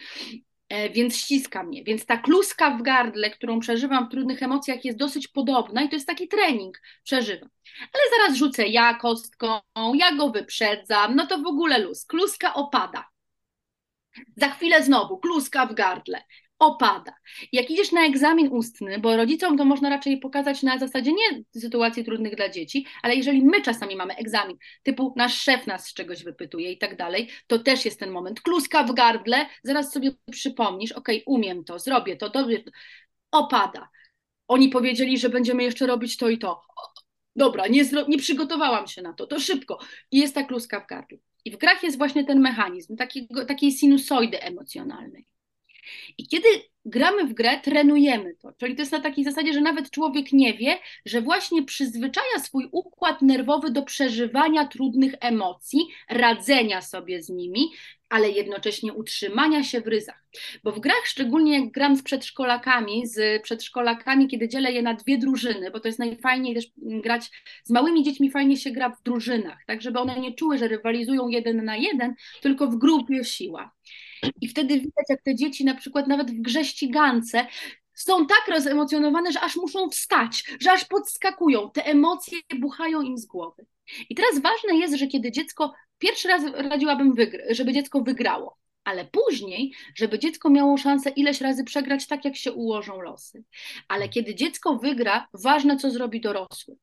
E, 0.70 0.90
więc 0.90 1.18
ściska 1.18 1.64
mnie. 1.64 1.84
Więc 1.84 2.06
ta 2.06 2.18
kluska 2.18 2.72
w 2.78 2.82
gardle, 2.82 3.30
którą 3.30 3.60
przeżywam 3.60 4.08
w 4.08 4.12
trudnych 4.12 4.44
emocjach, 4.44 4.86
jest 4.86 4.98
dosyć 4.98 5.28
podobna 5.28 5.84
i 5.84 5.90
to 5.90 5.96
jest 5.96 6.08
taki 6.08 6.28
trening, 6.28 6.82
przeżywam. 7.04 7.50
Ale 7.94 8.04
zaraz 8.18 8.38
rzucę 8.38 8.68
ja 8.68 8.94
kostką, 8.94 9.60
ja 9.94 10.16
go 10.16 10.30
wyprzedzam, 10.30 11.16
no 11.16 11.28
to 11.28 11.38
w 11.38 11.48
ogóle 11.48 11.80
luz. 11.80 12.06
Kluska 12.06 12.54
opada. 12.54 13.10
Za 14.38 14.50
chwilę 14.50 14.84
znowu 14.84 15.18
kluska 15.18 15.66
w 15.66 15.74
gardle 15.74 16.22
opada. 16.60 17.14
Jak 17.52 17.72
idziesz 17.72 17.92
na 17.92 18.06
egzamin 18.06 18.48
ustny, 18.52 19.00
bo 19.00 19.18
rodzicom 19.18 19.58
to 19.58 19.66
można 19.66 19.90
raczej 19.90 20.20
pokazać 20.20 20.64
na 20.64 20.78
zasadzie 20.78 21.12
nie 21.14 21.44
sytuacji 21.62 22.06
trudnych 22.06 22.36
dla 22.36 22.50
dzieci, 22.50 22.86
ale 23.02 23.16
jeżeli 23.16 23.46
my 23.46 23.62
czasami 23.62 23.96
mamy 23.96 24.16
egzamin, 24.16 24.58
typu 24.84 25.14
nasz 25.16 25.42
szef 25.42 25.68
nas 25.68 25.88
z 25.88 25.94
czegoś 25.94 26.24
wypytuje 26.24 26.72
i 26.72 26.78
tak 26.78 26.98
dalej, 26.98 27.30
to 27.48 27.60
też 27.60 27.86
jest 27.86 28.00
ten 28.00 28.12
moment. 28.12 28.42
Kluska 28.42 28.84
w 28.84 28.94
gardle, 28.94 29.46
zaraz 29.64 29.94
sobie 29.94 30.12
przypomnisz, 30.32 30.92
ok, 30.92 31.08
umiem 31.26 31.64
to, 31.64 31.80
zrobię 31.80 32.18
to, 32.18 32.30
dobrze, 32.30 32.58
opada. 33.32 33.90
Oni 34.48 34.70
powiedzieli, 34.70 35.18
że 35.18 35.30
będziemy 35.30 35.64
jeszcze 35.64 35.88
robić 35.88 36.18
to 36.18 36.30
i 36.30 36.38
to. 36.38 36.62
Dobra, 37.36 37.68
nie, 37.68 37.84
nie 38.08 38.18
przygotowałam 38.18 38.88
się 38.88 39.02
na 39.02 39.14
to, 39.14 39.28
to 39.28 39.40
szybko. 39.40 39.80
I 40.12 40.18
jest 40.18 40.36
ta 40.36 40.44
kluska 40.44 40.80
w 40.80 40.88
gardle. 40.88 41.18
I 41.46 41.52
w 41.52 41.58
grach 41.58 41.84
jest 41.84 41.98
właśnie 41.98 42.26
ten 42.26 42.40
mechanizm 42.40 42.96
takiego, 42.96 43.46
takiej 43.46 43.72
sinusoidy 43.72 44.42
emocjonalnej. 44.42 45.28
I 46.18 46.28
kiedy 46.28 46.48
gramy 46.86 47.28
w 47.28 47.34
grę, 47.34 47.60
trenujemy 47.60 48.36
to. 48.42 48.54
Czyli 48.54 48.76
to 48.76 48.82
jest 48.82 48.92
na 48.92 49.00
takiej 49.00 49.24
zasadzie, 49.24 49.54
że 49.54 49.62
nawet 49.62 49.90
człowiek 49.90 50.34
nie 50.34 50.54
wie, 50.54 50.78
że 51.06 51.22
właśnie 51.22 51.64
przyzwyczaja 51.64 52.40
swój 52.40 52.70
układ 52.72 53.22
nerwowy 53.22 53.72
do 53.72 53.84
przeżywania 53.84 54.68
trudnych 54.68 55.14
emocji, 55.20 55.80
radzenia 56.10 56.82
sobie 56.82 57.24
z 57.24 57.30
nimi, 57.30 57.72
ale 58.10 58.30
jednocześnie 58.30 58.94
utrzymania 58.94 59.64
się 59.64 59.82
w 59.82 59.88
ryzach. 59.88 60.24
Bo 60.64 60.72
w 60.72 60.80
grach, 60.80 61.02
szczególnie 61.06 61.60
jak 61.60 61.72
gram 61.72 61.96
z 61.96 62.04
przedszkolakami, 62.04 63.08
z 63.08 63.42
przedszkolakami, 63.42 64.28
kiedy 64.28 64.50
dzielę 64.50 64.72
je 64.72 64.82
na 64.82 64.94
dwie 64.94 65.18
drużyny, 65.18 65.72
bo 65.72 65.80
to 65.80 65.88
jest 65.88 66.00
najfajniej 66.00 66.56
też 66.56 66.66
grać 66.78 67.32
z 67.64 67.70
małymi 67.70 68.04
dziećmi, 68.04 68.32
fajnie 68.32 68.58
się 68.58 68.72
gra 68.72 68.90
w 68.90 69.04
drużynach, 69.04 69.58
tak 69.68 69.82
żeby 69.82 70.00
one 70.00 70.20
nie 70.20 70.34
czuły, 70.34 70.58
że 70.58 70.68
rywalizują 70.68 71.28
jeden 71.28 71.66
na 71.66 71.76
jeden, 71.76 72.16
tylko 72.42 72.68
w 72.68 72.76
grupie 72.76 73.24
siła. 73.24 73.72
I 74.42 74.48
wtedy 74.48 74.74
widać, 74.74 75.06
jak 75.10 75.22
te 75.22 75.36
dzieci 75.36 75.66
na 75.66 75.76
przykład 75.76 76.08
nawet 76.08 76.32
w 76.32 76.42
grze 76.42 76.66
ścigance 76.66 77.48
są 77.94 78.28
tak 78.28 78.48
rozemocjonowane, 78.48 79.32
że 79.32 79.42
aż 79.42 79.56
muszą 79.56 79.90
wstać, 79.90 80.44
że 80.62 80.72
aż 80.72 80.86
podskakują. 80.86 81.72
Te 81.72 81.86
emocje 81.86 82.38
buchają 82.60 83.02
im 83.02 83.18
z 83.18 83.26
głowy. 83.26 83.66
I 84.10 84.16
teraz 84.16 84.40
ważne 84.42 84.76
jest, 84.78 84.96
że 84.96 85.08
kiedy 85.08 85.32
dziecko, 85.32 85.74
pierwszy 85.98 86.28
raz 86.28 86.44
radziłabym, 86.54 87.14
żeby 87.50 87.74
dziecko 87.74 88.02
wygrało, 88.02 88.58
ale 88.84 89.06
później, 89.06 89.74
żeby 89.96 90.20
dziecko 90.20 90.50
miało 90.50 90.78
szansę 90.78 91.10
ileś 91.10 91.42
razy 91.42 91.64
przegrać 91.64 92.08
tak, 92.08 92.26
jak 92.26 92.36
się 92.36 92.52
ułożą 92.54 93.02
losy. 93.02 93.44
Ale 93.88 94.10
kiedy 94.10 94.36
dziecko 94.36 94.78
wygra, 94.78 95.28
ważne, 95.34 95.78
co 95.78 95.92
zrobi 95.92 96.22
dorosły 96.22 96.76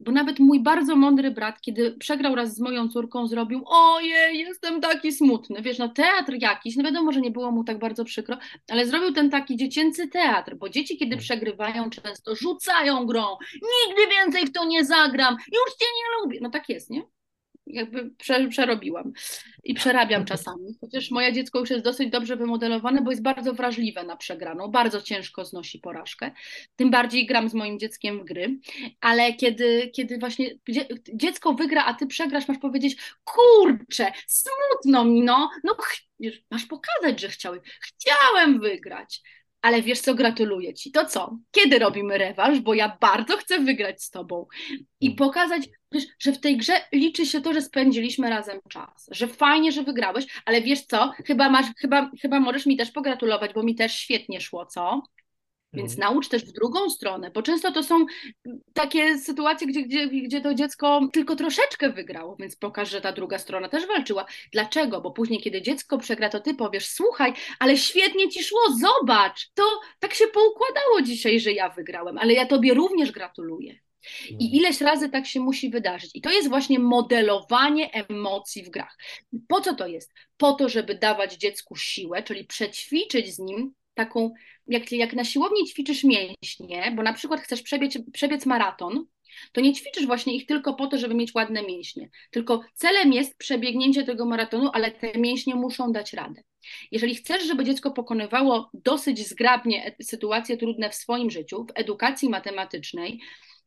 bo 0.00 0.12
nawet 0.12 0.38
mój 0.38 0.60
bardzo 0.60 0.96
mądry 0.96 1.30
brat, 1.30 1.60
kiedy 1.60 1.92
przegrał 1.92 2.34
raz 2.34 2.54
z 2.54 2.60
moją 2.60 2.88
córką, 2.88 3.26
zrobił 3.26 3.64
ojej, 3.66 4.38
jestem 4.38 4.80
taki 4.80 5.12
smutny. 5.12 5.62
Wiesz, 5.62 5.78
no 5.78 5.88
teatr 5.88 6.32
jakiś, 6.40 6.76
no 6.76 6.84
wiadomo, 6.84 7.12
że 7.12 7.20
nie 7.20 7.30
było 7.30 7.50
mu 7.50 7.64
tak 7.64 7.78
bardzo 7.78 8.04
przykro, 8.04 8.38
ale 8.70 8.86
zrobił 8.86 9.12
ten 9.12 9.30
taki 9.30 9.56
dziecięcy 9.56 10.08
teatr, 10.08 10.54
bo 10.56 10.68
dzieci, 10.68 10.96
kiedy 10.96 11.16
przegrywają, 11.16 11.90
często 11.90 12.34
rzucają 12.34 13.06
grą. 13.06 13.24
Nigdy 13.52 14.02
więcej 14.10 14.46
w 14.46 14.52
to 14.52 14.64
nie 14.64 14.84
zagram, 14.84 15.36
już 15.52 15.74
cię 15.78 15.86
nie 15.96 16.22
lubię. 16.22 16.38
No 16.42 16.50
tak 16.50 16.68
jest, 16.68 16.90
nie? 16.90 17.15
Jakby 17.66 18.10
prze, 18.10 18.48
przerobiłam 18.48 19.12
i 19.64 19.74
przerabiam 19.74 20.24
czasami. 20.24 20.74
Chociaż 20.80 21.10
moje 21.10 21.32
dziecko 21.32 21.58
już 21.58 21.70
jest 21.70 21.84
dosyć 21.84 22.10
dobrze 22.10 22.36
wymodelowane, 22.36 23.02
bo 23.02 23.10
jest 23.10 23.22
bardzo 23.22 23.54
wrażliwe 23.54 24.04
na 24.04 24.16
przegraną, 24.16 24.68
bardzo 24.68 25.02
ciężko 25.02 25.44
znosi 25.44 25.78
porażkę. 25.78 26.30
Tym 26.76 26.90
bardziej 26.90 27.26
gram 27.26 27.48
z 27.48 27.54
moim 27.54 27.78
dzieckiem 27.78 28.20
w 28.20 28.24
gry, 28.24 28.58
ale 29.00 29.32
kiedy, 29.32 29.90
kiedy 29.94 30.18
właśnie 30.18 30.50
dziecko 31.14 31.54
wygra, 31.54 31.84
a 31.84 31.94
ty 31.94 32.06
przegrasz, 32.06 32.48
masz 32.48 32.58
powiedzieć, 32.58 32.96
kurczę, 33.24 34.12
smutno 34.26 35.04
mi, 35.04 35.22
no, 35.22 35.50
no 35.64 35.76
masz 36.50 36.66
pokazać, 36.66 37.20
że 37.20 37.28
chciałem, 37.28 37.60
chciałem 37.80 38.60
wygrać 38.60 39.22
ale 39.66 39.82
wiesz 39.82 40.00
co, 40.00 40.14
gratuluję 40.14 40.74
ci. 40.74 40.92
To 40.92 41.04
co? 41.04 41.38
Kiedy 41.50 41.78
robimy 41.78 42.18
rewanż? 42.18 42.60
Bo 42.60 42.74
ja 42.74 42.96
bardzo 43.00 43.36
chcę 43.36 43.60
wygrać 43.60 44.02
z 44.02 44.10
tobą 44.10 44.46
i 45.00 45.06
mm. 45.06 45.16
pokazać, 45.16 45.68
wiesz, 45.92 46.04
że 46.18 46.32
w 46.32 46.40
tej 46.40 46.56
grze 46.56 46.72
liczy 46.92 47.26
się 47.26 47.40
to, 47.40 47.52
że 47.52 47.62
spędziliśmy 47.62 48.30
razem 48.30 48.60
czas, 48.68 49.08
że 49.10 49.28
fajnie, 49.28 49.72
że 49.72 49.82
wygrałeś, 49.82 50.26
ale 50.44 50.62
wiesz 50.62 50.82
co, 50.82 51.12
chyba 51.26 51.50
masz, 51.50 51.66
chyba, 51.80 52.10
chyba 52.22 52.40
możesz 52.40 52.66
mi 52.66 52.76
też 52.76 52.90
pogratulować, 52.90 53.54
bo 53.54 53.62
mi 53.62 53.74
też 53.74 53.94
świetnie 53.94 54.40
szło, 54.40 54.66
co? 54.66 55.02
Więc 55.72 55.92
mhm. 55.92 56.12
naucz 56.12 56.28
też 56.28 56.44
w 56.44 56.52
drugą 56.52 56.90
stronę, 56.90 57.30
bo 57.30 57.42
często 57.42 57.72
to 57.72 57.82
są 57.82 58.06
takie 58.72 59.18
sytuacje, 59.18 59.66
gdzie, 59.66 59.82
gdzie, 59.82 60.08
gdzie 60.08 60.40
to 60.40 60.54
dziecko 60.54 61.00
tylko 61.12 61.36
troszeczkę 61.36 61.90
wygrało, 61.90 62.36
więc 62.36 62.56
pokaż, 62.56 62.90
że 62.90 63.00
ta 63.00 63.12
druga 63.12 63.38
strona 63.38 63.68
też 63.68 63.86
walczyła. 63.86 64.26
Dlaczego? 64.52 65.00
Bo 65.00 65.10
później, 65.10 65.40
kiedy 65.40 65.62
dziecko 65.62 65.98
przegra, 65.98 66.28
to 66.28 66.40
ty 66.40 66.54
powiesz, 66.54 66.88
słuchaj, 66.88 67.32
ale 67.58 67.76
świetnie 67.76 68.28
ci 68.28 68.44
szło, 68.44 68.60
zobacz, 68.80 69.50
to 69.54 69.62
tak 69.98 70.14
się 70.14 70.26
poukładało 70.26 71.02
dzisiaj, 71.02 71.40
że 71.40 71.52
ja 71.52 71.68
wygrałem, 71.68 72.18
ale 72.18 72.32
ja 72.32 72.46
tobie 72.46 72.74
również 72.74 73.12
gratuluję. 73.12 73.78
I 74.28 74.32
mhm. 74.32 74.50
ileś 74.50 74.80
razy 74.80 75.08
tak 75.08 75.26
się 75.26 75.40
musi 75.40 75.70
wydarzyć. 75.70 76.10
I 76.14 76.20
to 76.20 76.30
jest 76.30 76.48
właśnie 76.48 76.78
modelowanie 76.78 77.90
emocji 77.92 78.62
w 78.62 78.70
grach. 78.70 78.98
Po 79.48 79.60
co 79.60 79.74
to 79.74 79.86
jest? 79.86 80.12
Po 80.36 80.52
to, 80.52 80.68
żeby 80.68 80.94
dawać 80.94 81.34
dziecku 81.34 81.76
siłę, 81.76 82.22
czyli 82.22 82.44
przećwiczyć 82.44 83.34
z 83.34 83.38
nim 83.38 83.74
taką, 83.96 84.30
jak, 84.66 84.92
jak 84.92 85.12
na 85.12 85.24
siłowni 85.24 85.66
ćwiczysz 85.66 86.04
mięśnie, 86.04 86.92
bo 86.96 87.02
na 87.02 87.12
przykład 87.12 87.40
chcesz 87.40 87.62
przebiec, 87.62 87.98
przebiec 88.12 88.46
maraton, 88.46 89.06
to 89.52 89.60
nie 89.60 89.72
ćwiczysz 89.72 90.06
właśnie 90.06 90.36
ich 90.36 90.46
tylko 90.46 90.74
po 90.74 90.86
to, 90.86 90.98
żeby 90.98 91.14
mieć 91.14 91.34
ładne 91.34 91.62
mięśnie, 91.62 92.08
tylko 92.30 92.60
celem 92.74 93.12
jest 93.12 93.38
przebiegnięcie 93.38 94.04
tego 94.04 94.26
maratonu, 94.26 94.70
ale 94.72 94.90
te 94.90 95.18
mięśnie 95.18 95.54
muszą 95.54 95.92
dać 95.92 96.12
radę. 96.12 96.42
Jeżeli 96.90 97.14
chcesz, 97.14 97.46
żeby 97.46 97.64
dziecko 97.64 97.90
pokonywało 97.90 98.70
dosyć 98.74 99.28
zgrabnie 99.28 99.96
sytuacje 100.02 100.56
trudne 100.56 100.90
w 100.90 100.94
swoim 100.94 101.30
życiu, 101.30 101.64
w 101.64 101.72
edukacji 101.74 102.28
matematycznej, 102.28 103.20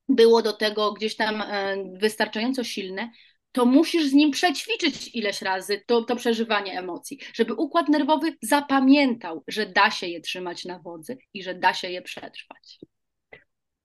było 0.09 0.41
do 0.41 0.53
tego 0.53 0.93
gdzieś 0.93 1.15
tam 1.15 1.41
e, 1.41 1.75
wystarczająco 1.93 2.63
silne, 2.63 3.11
to 3.51 3.65
musisz 3.65 4.05
z 4.05 4.13
nim 4.13 4.31
przećwiczyć 4.31 5.15
ileś 5.15 5.41
razy 5.41 5.81
to, 5.85 6.03
to 6.03 6.15
przeżywanie 6.15 6.79
emocji, 6.79 7.19
żeby 7.33 7.53
układ 7.53 7.89
nerwowy 7.89 8.37
zapamiętał, 8.41 9.43
że 9.47 9.65
da 9.65 9.91
się 9.91 10.07
je 10.07 10.21
trzymać 10.21 10.65
na 10.65 10.79
wodzy 10.79 11.17
i 11.33 11.43
że 11.43 11.55
da 11.55 11.73
się 11.73 11.89
je 11.89 12.01
przetrwać. 12.01 12.79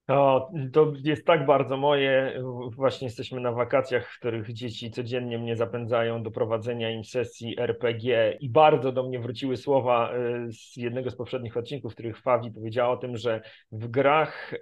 O, 0.08 0.50
to 0.72 0.92
jest 1.04 1.26
tak 1.26 1.46
bardzo 1.46 1.76
moje. 1.76 2.42
Właśnie 2.76 3.06
jesteśmy 3.06 3.40
na 3.40 3.52
wakacjach, 3.52 4.10
w 4.10 4.18
których 4.18 4.52
dzieci 4.52 4.90
codziennie 4.90 5.38
mnie 5.38 5.56
zapędzają 5.56 6.22
do 6.22 6.30
prowadzenia 6.30 6.90
im 6.90 7.04
sesji 7.04 7.60
RPG 7.60 8.36
i 8.40 8.50
bardzo 8.50 8.92
do 8.92 9.02
mnie 9.02 9.18
wróciły 9.18 9.56
słowa 9.56 10.12
e, 10.12 10.52
z 10.52 10.76
jednego 10.76 11.10
z 11.10 11.16
poprzednich 11.16 11.56
odcinków, 11.56 11.92
w 11.92 11.94
których 11.94 12.20
Fawi 12.20 12.50
powiedziała 12.50 12.90
o 12.92 12.96
tym, 12.96 13.16
że 13.16 13.40
w 13.72 13.88
grach 13.88 14.54
e, 14.54 14.58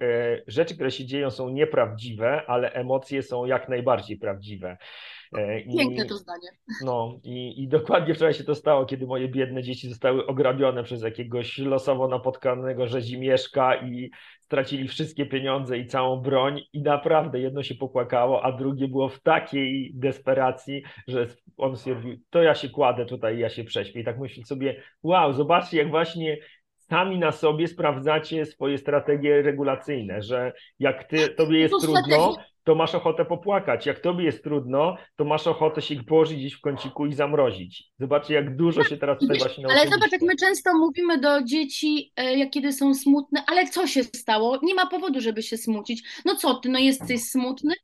rzeczy, 0.46 0.74
które 0.74 0.90
się 0.90 1.04
dzieją 1.04 1.30
są 1.30 1.48
nieprawdziwe, 1.48 2.42
ale 2.46 2.72
emocje 2.72 3.22
są 3.22 3.44
jak 3.44 3.68
najbardziej 3.68 4.16
prawdziwe. 4.16 4.76
E, 5.36 5.60
I, 5.60 5.78
Piękne 5.78 6.04
to 6.04 6.16
zdanie. 6.16 6.48
No 6.84 7.18
i, 7.24 7.62
i 7.62 7.68
dokładnie 7.68 8.14
wczoraj 8.14 8.34
się 8.34 8.44
to 8.44 8.54
stało, 8.54 8.86
kiedy 8.86 9.06
moje 9.06 9.28
biedne 9.28 9.62
dzieci 9.62 9.88
zostały 9.88 10.26
ograbione 10.26 10.82
przez 10.84 11.02
jakiegoś 11.02 11.58
losowo 11.58 12.08
napotkanego 12.08 12.86
rzezimieszka 12.86 13.76
i 13.76 14.10
stracili 14.52 14.88
wszystkie 14.88 15.26
pieniądze 15.26 15.78
i 15.78 15.86
całą 15.86 16.16
broń 16.16 16.60
i 16.72 16.82
naprawdę 16.82 17.40
jedno 17.40 17.62
się 17.62 17.74
popłakało, 17.74 18.44
a 18.44 18.52
drugie 18.52 18.88
było 18.88 19.08
w 19.08 19.20
takiej 19.20 19.92
desperacji, 19.94 20.82
że 21.08 21.26
on 21.56 21.76
stwierdził, 21.76 22.16
to 22.30 22.42
ja 22.42 22.54
się 22.54 22.68
kładę 22.68 23.06
tutaj, 23.06 23.38
ja 23.38 23.48
się 23.48 23.64
prześpię. 23.64 24.00
I 24.00 24.04
tak 24.04 24.18
myślę 24.18 24.44
sobie, 24.44 24.82
wow, 25.02 25.32
zobaczcie 25.32 25.78
jak 25.78 25.90
właśnie 25.90 26.38
sami 26.90 27.18
na 27.18 27.32
sobie 27.32 27.68
sprawdzacie 27.68 28.46
swoje 28.46 28.78
strategie 28.78 29.42
regulacyjne, 29.42 30.22
że 30.22 30.52
jak 30.78 31.04
ty, 31.04 31.28
tobie 31.28 31.58
jest 31.58 31.74
trudno, 31.80 32.36
to 32.64 32.74
masz 32.74 32.94
ochotę 32.94 33.24
popłakać. 33.24 33.86
Jak 33.86 34.00
tobie 34.00 34.24
jest 34.24 34.44
trudno, 34.44 34.96
to 35.16 35.24
masz 35.24 35.46
ochotę 35.46 35.82
się 35.82 36.04
położyć 36.04 36.38
gdzieś 36.38 36.54
w 36.54 36.60
kąciku 36.60 37.06
i 37.06 37.14
zamrozić. 37.14 37.84
Zobaczcie, 37.98 38.34
jak 38.34 38.56
dużo 38.56 38.84
się 38.84 38.96
teraz 38.96 39.18
tutaj 39.18 39.38
właśnie 39.38 39.66
Ale 39.70 39.90
zobacz, 39.90 40.12
jak 40.12 40.22
my 40.22 40.36
często 40.36 40.78
mówimy 40.78 41.18
do 41.18 41.42
dzieci, 41.42 42.12
e, 42.16 42.38
jak 42.38 42.50
kiedy 42.50 42.72
są 42.72 42.94
smutne, 42.94 43.44
ale 43.46 43.68
co 43.68 43.86
się 43.86 44.04
stało? 44.04 44.58
Nie 44.62 44.74
ma 44.74 44.86
powodu, 44.86 45.20
żeby 45.20 45.42
się 45.42 45.56
smucić. 45.56 46.02
No 46.24 46.34
co 46.34 46.54
ty, 46.54 46.68
no 46.68 46.78
jesteś 46.78 47.22
smutny? 47.22 47.74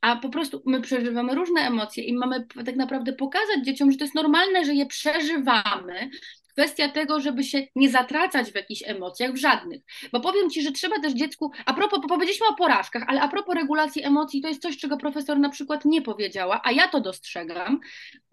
A 0.00 0.16
po 0.16 0.28
prostu 0.28 0.62
my 0.66 0.80
przeżywamy 0.80 1.34
różne 1.34 1.60
emocje 1.60 2.04
i 2.04 2.12
mamy 2.14 2.46
tak 2.66 2.76
naprawdę 2.76 3.12
pokazać 3.12 3.64
dzieciom, 3.64 3.92
że 3.92 3.98
to 3.98 4.04
jest 4.04 4.14
normalne, 4.14 4.64
że 4.64 4.74
je 4.74 4.86
przeżywamy, 4.86 6.10
kwestia 6.52 6.88
tego, 6.88 7.20
żeby 7.20 7.44
się 7.44 7.66
nie 7.76 7.90
zatracać 7.90 8.50
w 8.50 8.54
jakichś 8.54 8.82
emocjach, 8.86 9.32
w 9.32 9.36
żadnych. 9.36 9.82
Bo 10.12 10.20
powiem 10.20 10.50
Ci, 10.50 10.62
że 10.62 10.72
trzeba 10.72 11.00
też 11.00 11.12
dziecku, 11.12 11.50
a 11.66 11.74
propos, 11.74 12.00
powiedzieliśmy 12.08 12.46
o 12.46 12.54
porażkach, 12.54 13.04
ale 13.06 13.20
a 13.20 13.28
propos 13.28 13.54
regulacji 13.54 14.04
emocji, 14.04 14.42
to 14.42 14.48
jest 14.48 14.62
coś, 14.62 14.78
czego 14.78 14.96
profesor 14.96 15.38
na 15.38 15.48
przykład 15.48 15.84
nie 15.84 16.02
powiedziała, 16.02 16.60
a 16.64 16.72
ja 16.72 16.88
to 16.88 17.00
dostrzegam. 17.00 17.80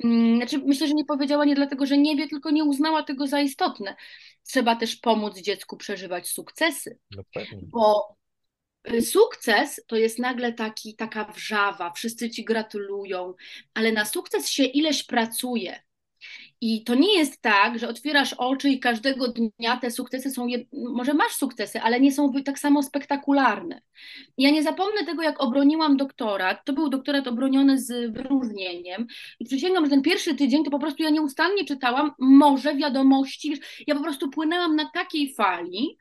Mm, 0.04 0.38
znaczy, 0.38 0.58
myślę, 0.66 0.88
że 0.88 0.94
nie 0.94 1.06
powiedziała 1.06 1.46
nie 1.46 1.56
dlatego, 1.56 1.86
że 1.86 1.98
nie 1.98 2.16
wie, 2.16 2.28
tylko 2.28 2.52
nie 2.52 2.64
uznała 2.64 3.04
tego 3.04 3.28
za 3.28 3.42
istotne. 3.42 3.96
Trzeba 4.48 4.76
też 4.76 4.96
pomóc 4.96 5.40
dziecku 5.40 5.78
przeżywać 5.78 6.28
sukcesy. 6.28 7.00
No 7.12 7.24
bo 7.62 8.16
y, 8.94 9.02
Sukces 9.02 9.82
to 9.88 9.96
jest 9.96 10.20
nagle 10.20 10.54
taki, 10.54 10.96
taka 10.96 11.26
wrzawa, 11.26 11.92
wszyscy 11.92 12.30
ci 12.30 12.46
gratulują, 12.46 13.34
ale 13.74 13.92
na 13.92 14.06
sukces 14.06 14.50
się 14.50 14.64
ileś 14.64 15.04
pracuje. 15.04 15.89
I 16.62 16.84
to 16.84 16.96
nie 16.96 17.18
jest 17.18 17.42
tak, 17.42 17.80
że 17.80 17.88
otwierasz 17.88 18.34
oczy 18.34 18.70
i 18.70 18.80
każdego 18.80 19.28
dnia 19.28 19.78
te 19.78 19.92
sukcesy 19.92 20.32
są, 20.32 20.48
jed... 20.48 20.68
może 20.74 21.14
masz 21.14 21.32
sukcesy, 21.32 21.82
ale 21.82 22.00
nie 22.00 22.12
są 22.12 22.34
tak 22.46 22.60
samo 22.60 22.84
spektakularne. 22.84 23.82
Ja 24.38 24.52
nie 24.52 24.64
zapomnę 24.64 25.06
tego, 25.06 25.24
jak 25.24 25.42
obroniłam 25.42 25.98
doktorat. 25.98 26.66
To 26.66 26.74
był 26.74 26.90
doktorat 26.90 27.28
obroniony 27.28 27.78
z 27.78 28.14
wyróżnieniem. 28.14 29.08
I 29.40 29.46
przysięgam, 29.46 29.86
że 29.86 29.90
ten 29.90 30.02
pierwszy 30.02 30.36
tydzień 30.36 30.64
to 30.64 30.72
po 30.72 30.80
prostu 30.80 31.04
ja 31.04 31.10
nieustannie 31.10 31.66
czytałam 31.66 32.12
morze 32.20 32.76
wiadomości. 32.76 33.62
Ja 33.88 33.96
po 33.96 34.02
prostu 34.02 34.30
płynęłam 34.30 34.76
na 34.76 34.90
takiej 34.94 35.34
fali, 35.34 35.98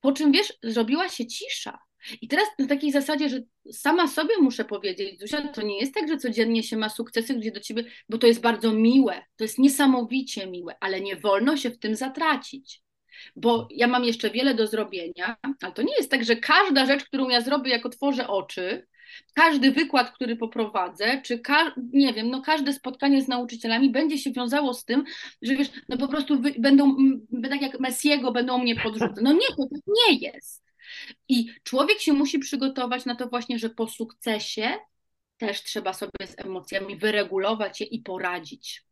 po 0.00 0.12
czym 0.12 0.32
wiesz, 0.32 0.52
zrobiła 0.62 1.08
się 1.08 1.26
cisza. 1.26 1.78
I 2.22 2.28
teraz 2.28 2.46
na 2.58 2.66
takiej 2.66 2.92
zasadzie, 2.92 3.28
że 3.28 3.40
sama 3.72 4.08
sobie 4.08 4.34
muszę 4.40 4.64
powiedzieć, 4.64 5.20
Zuzia, 5.20 5.48
to 5.48 5.62
nie 5.62 5.80
jest 5.80 5.94
tak, 5.94 6.08
że 6.08 6.16
codziennie 6.16 6.62
się 6.62 6.76
ma 6.76 6.88
sukcesy, 6.88 7.34
gdzie 7.34 7.52
do 7.52 7.60
ciebie, 7.60 7.84
bo 8.08 8.18
to 8.18 8.26
jest 8.26 8.40
bardzo 8.40 8.72
miłe, 8.72 9.22
to 9.36 9.44
jest 9.44 9.58
niesamowicie 9.58 10.46
miłe, 10.46 10.76
ale 10.80 11.00
nie 11.00 11.16
wolno 11.16 11.56
się 11.56 11.70
w 11.70 11.78
tym 11.78 11.96
zatracić. 11.96 12.82
Bo 13.36 13.68
ja 13.70 13.86
mam 13.86 14.04
jeszcze 14.04 14.30
wiele 14.30 14.54
do 14.54 14.66
zrobienia, 14.66 15.36
ale 15.62 15.72
to 15.72 15.82
nie 15.82 15.96
jest 15.96 16.10
tak, 16.10 16.24
że 16.24 16.36
każda 16.36 16.86
rzecz, 16.86 17.04
którą 17.04 17.28
ja 17.28 17.40
zrobię, 17.40 17.70
jak 17.70 17.86
otworzę 17.86 18.28
oczy, 18.28 18.86
każdy 19.34 19.70
wykład, 19.70 20.10
który 20.10 20.36
poprowadzę, 20.36 21.22
czy 21.24 21.38
ka 21.38 21.74
nie 21.92 22.12
wiem, 22.14 22.30
no 22.30 22.42
każde 22.42 22.72
spotkanie 22.72 23.22
z 23.22 23.28
nauczycielami 23.28 23.90
będzie 23.90 24.18
się 24.18 24.32
wiązało 24.32 24.74
z 24.74 24.84
tym, 24.84 25.04
że 25.42 25.56
wiesz, 25.56 25.68
no 25.88 25.98
po 25.98 26.08
prostu 26.08 26.42
będą, 26.58 26.96
tak 27.50 27.62
jak 27.62 27.80
Messiego 27.80 28.32
będą 28.32 28.58
mnie 28.58 28.76
podrzucać. 28.76 29.16
No 29.22 29.32
nie, 29.32 29.48
to 29.56 29.66
tak 29.72 29.82
nie 29.86 30.18
jest. 30.18 30.67
I 31.28 31.52
człowiek 31.62 32.00
się 32.00 32.12
musi 32.12 32.38
przygotować 32.38 33.04
na 33.04 33.16
to 33.16 33.28
właśnie, 33.28 33.58
że 33.58 33.70
po 33.70 33.88
sukcesie 33.88 34.68
też 35.38 35.62
trzeba 35.62 35.92
sobie 35.92 36.26
z 36.26 36.38
emocjami 36.38 36.96
wyregulować 36.96 37.80
je 37.80 37.86
i 37.86 38.02
poradzić. 38.02 38.84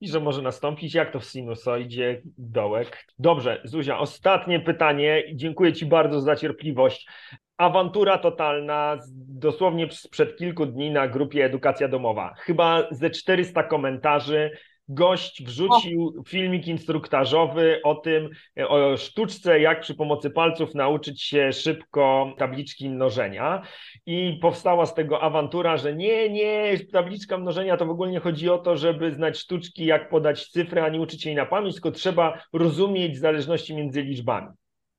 I 0.00 0.08
że 0.08 0.20
może 0.20 0.42
nastąpić, 0.42 0.94
jak 0.94 1.12
to 1.12 1.20
w 1.20 1.24
sinusoidzie, 1.24 2.22
dołek. 2.38 3.06
Dobrze, 3.18 3.60
Zuzia, 3.64 3.98
ostatnie 3.98 4.60
pytanie. 4.60 5.24
Dziękuję 5.34 5.72
Ci 5.72 5.86
bardzo 5.86 6.20
za 6.20 6.36
cierpliwość. 6.36 7.08
Awantura 7.56 8.18
totalna, 8.18 8.98
dosłownie 9.14 9.88
sprzed 9.92 10.36
kilku 10.36 10.66
dni 10.66 10.90
na 10.90 11.08
grupie 11.08 11.44
Edukacja 11.44 11.88
Domowa. 11.88 12.34
Chyba 12.38 12.88
ze 12.90 13.10
400 13.10 13.62
komentarzy 13.62 14.50
gość 14.88 15.44
wrzucił 15.44 16.22
filmik 16.26 16.66
instruktażowy 16.66 17.80
o 17.84 17.94
tym, 17.94 18.28
o 18.68 18.96
sztuczce, 18.96 19.60
jak 19.60 19.80
przy 19.80 19.94
pomocy 19.94 20.30
palców 20.30 20.74
nauczyć 20.74 21.22
się 21.22 21.52
szybko 21.52 22.34
tabliczki 22.38 22.90
mnożenia. 22.90 23.62
I 24.06 24.38
powstała 24.42 24.86
z 24.86 24.94
tego 24.94 25.22
awantura, 25.22 25.76
że 25.76 25.94
nie, 25.94 26.28
nie, 26.28 26.78
tabliczka 26.92 27.38
mnożenia 27.38 27.76
to 27.76 27.86
w 27.86 27.90
ogóle 27.90 28.10
nie 28.10 28.20
chodzi 28.20 28.50
o 28.50 28.58
to, 28.58 28.76
żeby 28.76 29.14
znać 29.14 29.38
sztuczki, 29.38 29.84
jak 29.84 30.08
podać 30.08 30.46
cyfrę, 30.46 30.84
a 30.84 30.88
nie 30.88 31.00
uczyć 31.00 31.26
jej 31.26 31.34
na 31.34 31.46
pamięć, 31.46 31.74
tylko 31.74 31.90
trzeba 31.90 32.42
rozumieć 32.52 33.18
zależności 33.18 33.74
między 33.74 34.02
liczbami. 34.02 34.48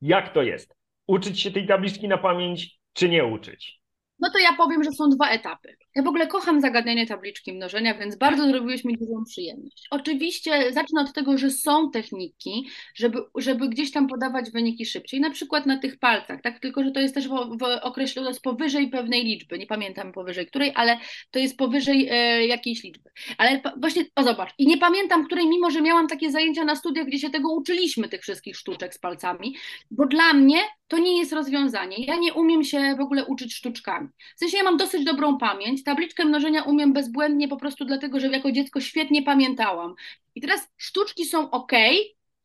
Jak 0.02 0.34
to 0.34 0.42
jest? 0.42 0.76
Uczyć 1.08 1.42
się 1.42 1.52
tej 1.52 1.68
tabliczki 1.68 2.08
na 2.08 2.18
pamięć, 2.18 2.80
czy 2.94 3.10
nie 3.10 3.26
uczyć? 3.26 3.80
No 4.20 4.30
to 4.34 4.40
ja 4.40 4.54
powiem, 4.58 4.84
że 4.84 4.92
są 4.92 5.10
dwa 5.10 5.30
etapy. 5.30 5.76
Ja 5.96 6.04
w 6.04 6.08
ogóle 6.08 6.28
kocham 6.28 6.62
zagadnianie 6.62 7.08
tabliczki 7.08 7.54
mnożenia, 7.54 7.94
więc 7.94 8.16
bardzo 8.16 8.48
zrobiłeś 8.48 8.84
mi 8.84 8.98
dużą 8.98 9.24
przyjemność. 9.26 9.88
Oczywiście 9.92 10.74
zacznę 10.74 11.02
od 11.02 11.14
tego, 11.14 11.38
że 11.38 11.52
są 11.52 11.92
techniki, 11.92 12.68
żeby, 12.96 13.20
żeby 13.36 13.70
gdzieś 13.70 13.92
tam 13.92 14.08
podawać 14.08 14.52
wyniki 14.52 14.86
szybciej, 14.86 15.20
na 15.20 15.30
przykład 15.30 15.66
na 15.66 15.78
tych 15.78 16.00
palcach, 16.00 16.42
tak? 16.42 16.60
Tylko, 16.60 16.84
że 16.84 16.92
to 16.92 17.00
jest 17.00 17.14
też 17.16 17.28
w, 17.28 17.32
w 17.32 18.28
jest 18.28 18.42
powyżej 18.42 18.90
pewnej 18.90 19.24
liczby, 19.24 19.60
nie 19.60 19.68
pamiętam 19.68 20.12
powyżej 20.12 20.48
której, 20.48 20.72
ale 20.76 20.98
to 21.32 21.40
jest 21.40 21.58
powyżej 21.58 22.08
e, 22.12 22.48
jakiejś 22.48 22.84
liczby. 22.84 23.10
Ale 23.38 23.62
właśnie, 23.78 24.06
o 24.16 24.24
zobacz, 24.24 24.54
i 24.58 24.68
nie 24.68 24.78
pamiętam 24.78 25.26
której, 25.26 25.48
mimo 25.48 25.72
że 25.72 25.82
miałam 25.82 26.08
takie 26.08 26.32
zajęcia 26.32 26.66
na 26.66 26.76
studiach, 26.76 27.06
gdzie 27.06 27.20
się 27.20 27.30
tego 27.30 27.54
uczyliśmy, 27.54 28.10
tych 28.10 28.22
wszystkich 28.22 28.58
sztuczek 28.58 28.94
z 28.94 29.00
palcami, 29.00 29.56
bo 29.92 30.06
dla 30.06 30.34
mnie 30.34 30.60
to 30.88 30.98
nie 30.98 31.18
jest 31.18 31.34
rozwiązanie. 31.34 32.06
Ja 32.06 32.16
nie 32.16 32.34
umiem 32.34 32.64
się 32.64 32.96
w 32.98 33.02
ogóle 33.02 33.26
uczyć 33.26 33.54
sztuczkami. 33.54 34.08
W 34.36 34.40
sensie 34.40 34.58
ja 34.58 34.64
mam 34.64 34.78
dosyć 34.78 35.06
dobrą 35.06 35.38
pamięć, 35.38 35.79
tabliczkę 35.84 36.26
mnożenia 36.26 36.64
umiem 36.64 36.94
bezbłędnie 36.94 37.48
po 37.48 37.58
prostu 37.58 37.86
dlatego, 37.86 38.20
że 38.20 38.28
jako 38.28 38.52
dziecko 38.52 38.82
świetnie 38.82 39.24
pamiętałam. 39.24 39.96
I 40.36 40.42
teraz 40.42 40.70
sztuczki 40.78 41.26
są 41.26 41.52
ok, 41.52 41.72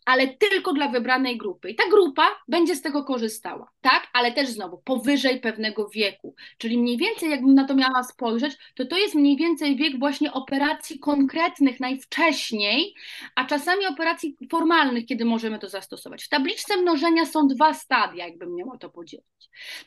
ale 0.04 0.28
tylko 0.28 0.72
dla 0.72 0.88
wybranej 0.88 1.38
grupy. 1.38 1.70
I 1.70 1.74
ta 1.74 1.88
grupa 1.90 2.28
będzie 2.48 2.76
z 2.76 2.82
tego 2.82 3.04
korzystała, 3.04 3.70
tak? 3.80 4.08
Ale 4.12 4.32
też 4.32 4.48
znowu 4.48 4.78
powyżej 4.78 5.40
pewnego 5.40 5.88
wieku. 5.88 6.34
Czyli 6.58 6.78
mniej 6.78 6.96
więcej, 6.96 7.30
jakbym 7.30 7.54
na 7.54 7.64
to 7.64 7.74
miała 7.74 8.02
spojrzeć, 8.02 8.56
to 8.74 8.84
to 8.86 8.98
jest 8.98 9.14
mniej 9.14 9.36
więcej 9.36 9.76
wiek 9.76 9.98
właśnie 9.98 10.32
operacji 10.32 10.98
konkretnych 10.98 11.80
najwcześniej, 11.80 12.94
a 13.34 13.44
czasami 13.44 13.86
operacji 13.86 14.36
formalnych, 14.50 15.06
kiedy 15.06 15.24
możemy 15.24 15.58
to 15.58 15.68
zastosować. 15.68 16.24
W 16.24 16.28
tabliczce 16.28 16.76
mnożenia 16.76 17.26
są 17.26 17.48
dwa 17.48 17.74
stadia, 17.74 18.26
jakbym 18.26 18.54
miała 18.54 18.78
to 18.78 18.90
podzielić. 18.90 19.24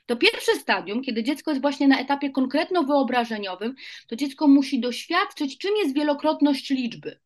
To 0.05 0.15
pierwsze 0.15 0.55
stadium, 0.55 1.01
kiedy 1.01 1.23
dziecko 1.23 1.51
jest 1.51 1.61
właśnie 1.61 1.87
na 1.87 1.99
etapie 1.99 2.29
konkretno-wyobrażeniowym, 2.29 3.73
to 4.07 4.15
dziecko 4.15 4.47
musi 4.47 4.79
doświadczyć, 4.79 5.57
czym 5.57 5.75
jest 5.75 5.95
wielokrotność 5.95 6.69
liczby 6.69 7.19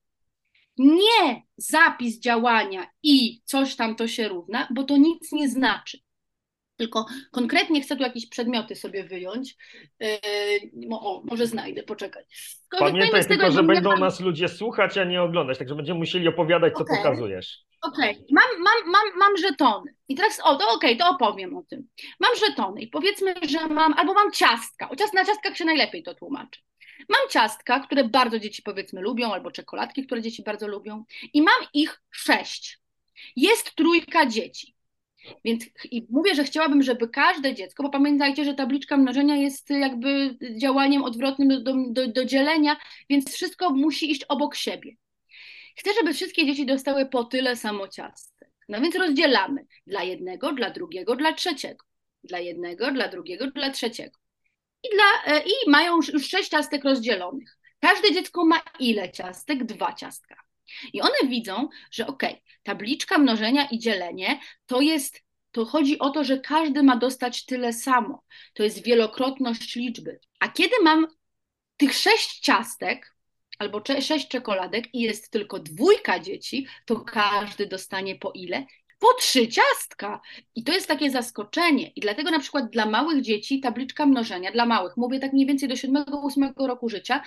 nie 0.77 1.41
zapis 1.57 2.19
działania 2.19 2.87
i 3.03 3.41
coś 3.45 3.75
tam 3.75 3.95
to 3.95 4.07
się 4.07 4.27
równa, 4.27 4.67
bo 4.75 4.83
to 4.83 4.97
nic 4.97 5.31
nie 5.31 5.49
znaczy. 5.49 5.99
Tylko 6.81 7.05
konkretnie 7.31 7.81
chcę 7.81 7.95
tu 7.95 8.03
jakieś 8.03 8.29
przedmioty 8.29 8.75
sobie 8.75 9.03
wyjąć. 9.03 9.55
Yy, 9.99 10.09
o, 10.91 11.23
może 11.25 11.47
znajdę, 11.47 11.83
poczekaj. 11.83 12.23
Pamiętaj 12.79 13.25
tylko, 13.25 13.43
tego, 13.43 13.51
że 13.51 13.63
będą 13.63 13.97
nas 13.97 14.19
ludzie 14.19 14.47
słuchać, 14.47 14.97
a 14.97 15.03
nie 15.03 15.21
oglądać, 15.21 15.57
także 15.57 15.75
będziemy 15.75 15.99
musieli 15.99 16.27
opowiadać, 16.27 16.73
co 16.73 16.79
okay. 16.79 16.97
pokazujesz. 16.97 17.59
Okej, 17.81 18.11
okay. 18.11 18.25
mam, 18.31 18.63
mam, 18.63 18.91
mam, 18.91 19.19
mam 19.19 19.37
żetony. 19.37 19.95
I 20.07 20.15
teraz, 20.15 20.39
o, 20.43 20.55
to 20.55 20.73
okej, 20.73 20.95
okay, 20.95 20.95
to 20.95 21.09
opowiem 21.09 21.57
o 21.57 21.63
tym. 21.63 21.87
Mam 22.19 22.31
żetony 22.47 22.81
i 22.81 22.87
powiedzmy, 22.87 23.33
że 23.49 23.67
mam, 23.67 23.93
albo 23.93 24.13
mam 24.13 24.31
ciastka. 24.31 24.89
O 24.89 24.95
ciast, 24.95 25.13
na 25.13 25.25
ciastkach 25.25 25.57
się 25.57 25.65
najlepiej 25.65 26.03
to 26.03 26.15
tłumaczy. 26.15 26.61
Mam 27.09 27.29
ciastka, 27.29 27.79
które 27.79 28.03
bardzo 28.03 28.39
dzieci 28.39 28.61
powiedzmy 28.61 29.01
lubią, 29.01 29.33
albo 29.33 29.51
czekoladki, 29.51 30.05
które 30.05 30.21
dzieci 30.21 30.43
bardzo 30.43 30.67
lubią, 30.67 31.03
i 31.33 31.41
mam 31.41 31.67
ich 31.73 32.01
sześć. 32.11 32.79
Jest 33.35 33.75
trójka 33.75 34.25
dzieci. 34.25 34.75
Więc 35.45 35.65
i 35.91 36.07
mówię, 36.09 36.35
że 36.35 36.43
chciałabym, 36.43 36.83
żeby 36.83 37.09
każde 37.09 37.55
dziecko, 37.55 37.83
bo 37.83 37.89
pamiętajcie, 37.89 38.45
że 38.45 38.53
tabliczka 38.53 38.97
mnożenia 38.97 39.35
jest 39.35 39.69
jakby 39.69 40.37
działaniem 40.57 41.03
odwrotnym 41.03 41.63
do, 41.63 41.73
do, 41.89 42.07
do 42.07 42.25
dzielenia, 42.25 42.77
więc 43.09 43.33
wszystko 43.33 43.69
musi 43.69 44.11
iść 44.11 44.23
obok 44.23 44.55
siebie. 44.55 44.95
Chcę, 45.75 45.89
żeby 45.93 46.13
wszystkie 46.13 46.45
dzieci 46.45 46.65
dostały 46.65 47.05
po 47.05 47.23
tyle 47.23 47.55
samo 47.55 47.87
ciastek. 47.87 48.49
No 48.69 48.81
więc 48.81 48.95
rozdzielamy 48.95 49.65
dla 49.87 50.03
jednego, 50.03 50.53
dla 50.53 50.69
drugiego, 50.69 51.15
dla 51.15 51.33
trzeciego. 51.33 51.85
Dla 52.23 52.39
jednego, 52.39 52.91
dla 52.91 53.07
drugiego, 53.07 53.51
dla 53.51 53.69
trzeciego 53.69 54.20
i, 54.83 54.89
dla, 54.95 55.35
e, 55.35 55.43
i 55.43 55.69
mają 55.69 55.95
już 55.95 56.29
sześć 56.29 56.49
ciastek 56.49 56.83
rozdzielonych. 56.83 57.57
Każde 57.79 58.13
dziecko 58.13 58.45
ma 58.45 58.61
ile 58.79 59.11
ciastek? 59.11 59.63
Dwa 59.63 59.93
ciastka. 59.93 60.35
I 60.93 61.01
one 61.01 61.27
widzą, 61.27 61.69
że 61.91 62.07
ok, 62.07 62.23
tabliczka 62.63 63.17
mnożenia 63.17 63.67
i 63.71 63.79
dzielenie 63.79 64.39
to 64.65 64.81
jest, 64.81 65.21
to 65.51 65.65
chodzi 65.65 65.99
o 65.99 66.09
to, 66.09 66.23
że 66.23 66.39
każdy 66.39 66.83
ma 66.83 66.95
dostać 66.95 67.45
tyle 67.45 67.73
samo. 67.73 68.23
To 68.53 68.63
jest 68.63 68.83
wielokrotność 68.83 69.75
liczby. 69.75 70.19
A 70.39 70.49
kiedy 70.49 70.75
mam 70.83 71.07
tych 71.77 71.93
sześć 71.93 72.39
ciastek 72.39 73.15
albo 73.59 73.83
sześć 74.01 74.27
czekoladek 74.27 74.93
i 74.93 75.01
jest 75.01 75.31
tylko 75.31 75.59
dwójka 75.59 76.19
dzieci, 76.19 76.67
to 76.85 76.99
każdy 76.99 77.67
dostanie 77.67 78.15
po 78.15 78.31
ile? 78.31 78.65
Po 79.01 79.13
trzy 79.13 79.47
ciastka. 79.47 80.21
I 80.55 80.63
to 80.63 80.73
jest 80.73 80.87
takie 80.87 81.11
zaskoczenie. 81.11 81.91
I 81.95 82.01
dlatego 82.01 82.31
na 82.31 82.39
przykład 82.39 82.69
dla 82.69 82.85
małych 82.85 83.21
dzieci 83.21 83.59
tabliczka 83.59 84.05
mnożenia, 84.05 84.51
dla 84.51 84.65
małych, 84.65 84.97
mówię 84.97 85.19
tak 85.19 85.33
mniej 85.33 85.45
więcej 85.45 85.69
do 85.69 85.75
7-8 85.75 86.67
roku 86.67 86.89
życia, 86.89 87.23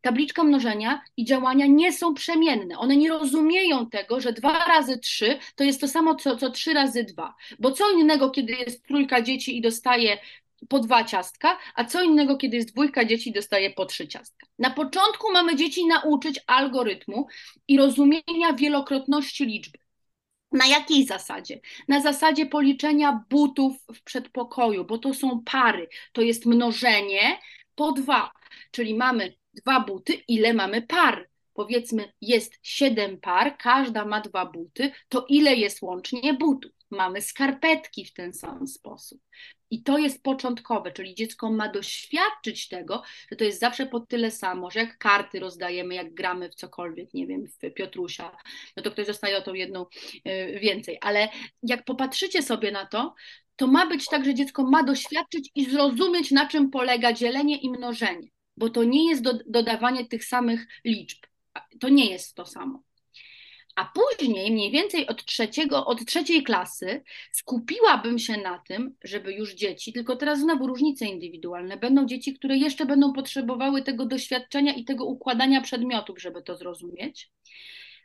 tabliczka 0.00 0.44
mnożenia 0.44 1.00
i 1.16 1.24
działania 1.24 1.66
nie 1.66 1.92
są 1.92 2.14
przemienne. 2.14 2.78
One 2.78 2.96
nie 2.96 3.08
rozumieją 3.08 3.90
tego, 3.90 4.20
że 4.20 4.32
dwa 4.32 4.66
razy 4.66 4.98
trzy 4.98 5.38
to 5.54 5.64
jest 5.64 5.80
to 5.80 5.88
samo, 5.88 6.14
co, 6.14 6.36
co 6.36 6.50
trzy 6.50 6.72
razy 6.72 7.04
dwa. 7.04 7.34
Bo 7.58 7.72
co 7.72 7.90
innego, 7.90 8.30
kiedy 8.30 8.52
jest 8.52 8.86
trójka 8.86 9.22
dzieci 9.22 9.58
i 9.58 9.60
dostaje 9.60 10.18
po 10.68 10.78
dwa 10.78 11.04
ciastka, 11.04 11.58
a 11.74 11.84
co 11.84 12.02
innego, 12.02 12.36
kiedy 12.36 12.56
jest 12.56 12.72
dwójka 12.72 13.04
dzieci 13.04 13.32
dostaje 13.32 13.70
po 13.70 13.86
trzy 13.86 14.08
ciastka. 14.08 14.46
Na 14.58 14.70
początku 14.70 15.32
mamy 15.32 15.56
dzieci 15.56 15.86
nauczyć 15.86 16.40
algorytmu 16.46 17.26
i 17.68 17.78
rozumienia 17.78 18.52
wielokrotności 18.58 19.46
liczby. 19.46 19.78
Na 20.52 20.66
jakiej 20.66 21.06
zasadzie? 21.06 21.60
Na 21.88 22.00
zasadzie 22.00 22.46
policzenia 22.46 23.24
butów 23.30 23.76
w 23.94 24.02
przedpokoju, 24.02 24.84
bo 24.84 24.98
to 24.98 25.14
są 25.14 25.42
pary, 25.44 25.88
to 26.12 26.22
jest 26.22 26.46
mnożenie 26.46 27.38
po 27.74 27.92
dwa, 27.92 28.30
czyli 28.70 28.94
mamy 28.94 29.34
dwa 29.54 29.80
buty, 29.80 30.12
ile 30.12 30.54
mamy 30.54 30.82
par? 30.82 31.30
Powiedzmy, 31.54 32.12
jest 32.20 32.54
siedem 32.62 33.20
par, 33.20 33.56
każda 33.58 34.04
ma 34.04 34.20
dwa 34.20 34.46
buty, 34.46 34.92
to 35.08 35.26
ile 35.28 35.54
jest 35.54 35.82
łącznie 35.82 36.34
butów? 36.34 36.72
Mamy 36.90 37.22
skarpetki 37.22 38.04
w 38.04 38.12
ten 38.12 38.32
sam 38.32 38.66
sposób. 38.66 39.20
I 39.70 39.82
to 39.82 39.98
jest 39.98 40.22
początkowe, 40.22 40.92
czyli 40.92 41.14
dziecko 41.14 41.50
ma 41.52 41.68
doświadczyć 41.68 42.68
tego, 42.68 43.02
że 43.30 43.36
to 43.36 43.44
jest 43.44 43.60
zawsze 43.60 43.86
po 43.86 44.00
tyle 44.00 44.30
samo, 44.30 44.70
że 44.70 44.80
jak 44.80 44.98
karty 44.98 45.40
rozdajemy, 45.40 45.94
jak 45.94 46.14
gramy 46.14 46.50
w 46.50 46.54
cokolwiek, 46.54 47.14
nie 47.14 47.26
wiem, 47.26 47.46
w 47.46 47.74
Piotrusia, 47.74 48.36
no 48.76 48.82
to 48.82 48.90
ktoś 48.90 49.06
dostaje 49.06 49.38
o 49.38 49.42
tą 49.42 49.54
jedną 49.54 49.86
y, 50.26 50.58
więcej. 50.60 50.98
Ale 51.00 51.28
jak 51.62 51.84
popatrzycie 51.84 52.42
sobie 52.42 52.72
na 52.72 52.86
to, 52.86 53.14
to 53.56 53.66
ma 53.66 53.86
być 53.86 54.06
tak, 54.06 54.24
że 54.24 54.34
dziecko 54.34 54.64
ma 54.64 54.82
doświadczyć 54.82 55.50
i 55.54 55.70
zrozumieć, 55.70 56.30
na 56.30 56.48
czym 56.48 56.70
polega 56.70 57.12
dzielenie 57.12 57.58
i 57.60 57.70
mnożenie, 57.70 58.28
bo 58.56 58.70
to 58.70 58.84
nie 58.84 59.08
jest 59.08 59.22
do, 59.22 59.32
dodawanie 59.46 60.08
tych 60.08 60.24
samych 60.24 60.66
liczb. 60.84 61.18
To 61.80 61.88
nie 61.88 62.10
jest 62.10 62.34
to 62.34 62.46
samo. 62.46 62.82
A 63.80 63.84
później, 63.84 64.52
mniej 64.52 64.70
więcej 64.70 65.06
od, 65.06 65.24
trzeciego, 65.24 65.86
od 65.86 66.06
trzeciej 66.06 66.42
klasy, 66.42 67.02
skupiłabym 67.32 68.18
się 68.18 68.36
na 68.36 68.58
tym, 68.58 68.94
żeby 69.04 69.32
już 69.32 69.54
dzieci, 69.54 69.92
tylko 69.92 70.16
teraz 70.16 70.40
znowu 70.40 70.66
różnice 70.66 71.06
indywidualne, 71.06 71.76
będą 71.76 72.06
dzieci, 72.06 72.34
które 72.34 72.56
jeszcze 72.56 72.86
będą 72.86 73.12
potrzebowały 73.12 73.82
tego 73.82 74.06
doświadczenia 74.06 74.74
i 74.74 74.84
tego 74.84 75.04
układania 75.04 75.60
przedmiotów, 75.60 76.22
żeby 76.22 76.42
to 76.42 76.56
zrozumieć. 76.56 77.30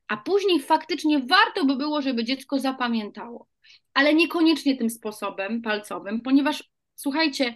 A 0.08 0.18
później 0.18 0.60
faktycznie 0.60 1.20
warto 1.20 1.66
by 1.66 1.76
było, 1.76 2.02
żeby 2.02 2.24
dziecko 2.24 2.60
zapamiętało, 2.60 3.48
ale 3.94 4.14
niekoniecznie 4.14 4.78
tym 4.78 4.90
sposobem 4.90 5.62
palcowym, 5.62 6.22
ponieważ 6.22 6.64
słuchajcie, 6.96 7.56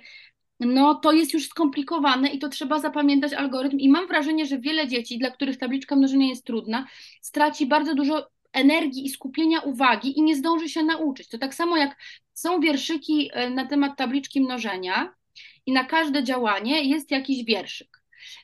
no 0.59 0.95
to 0.95 1.11
jest 1.11 1.33
już 1.33 1.47
skomplikowane 1.47 2.29
i 2.29 2.39
to 2.39 2.49
trzeba 2.49 2.79
zapamiętać 2.79 3.33
algorytm. 3.33 3.77
I 3.77 3.89
mam 3.89 4.07
wrażenie, 4.07 4.45
że 4.45 4.59
wiele 4.59 4.87
dzieci, 4.87 5.17
dla 5.17 5.31
których 5.31 5.57
tabliczka 5.57 5.95
mnożenia 5.95 6.27
jest 6.27 6.45
trudna, 6.45 6.87
straci 7.21 7.65
bardzo 7.65 7.95
dużo 7.95 8.29
energii 8.53 9.05
i 9.05 9.09
skupienia 9.09 9.59
uwagi 9.59 10.19
i 10.19 10.21
nie 10.21 10.35
zdąży 10.35 10.69
się 10.69 10.83
nauczyć. 10.83 11.29
To 11.29 11.37
tak 11.37 11.55
samo 11.55 11.77
jak 11.77 11.97
są 12.33 12.59
wierszyki 12.59 13.29
e, 13.33 13.49
na 13.49 13.65
temat 13.65 13.97
tabliczki 13.97 14.41
mnożenia 14.41 15.13
i 15.65 15.71
na 15.71 15.83
każde 15.83 16.23
działanie 16.23 16.83
jest 16.83 17.11
jakiś 17.11 17.45
wierszyk. 17.45 17.98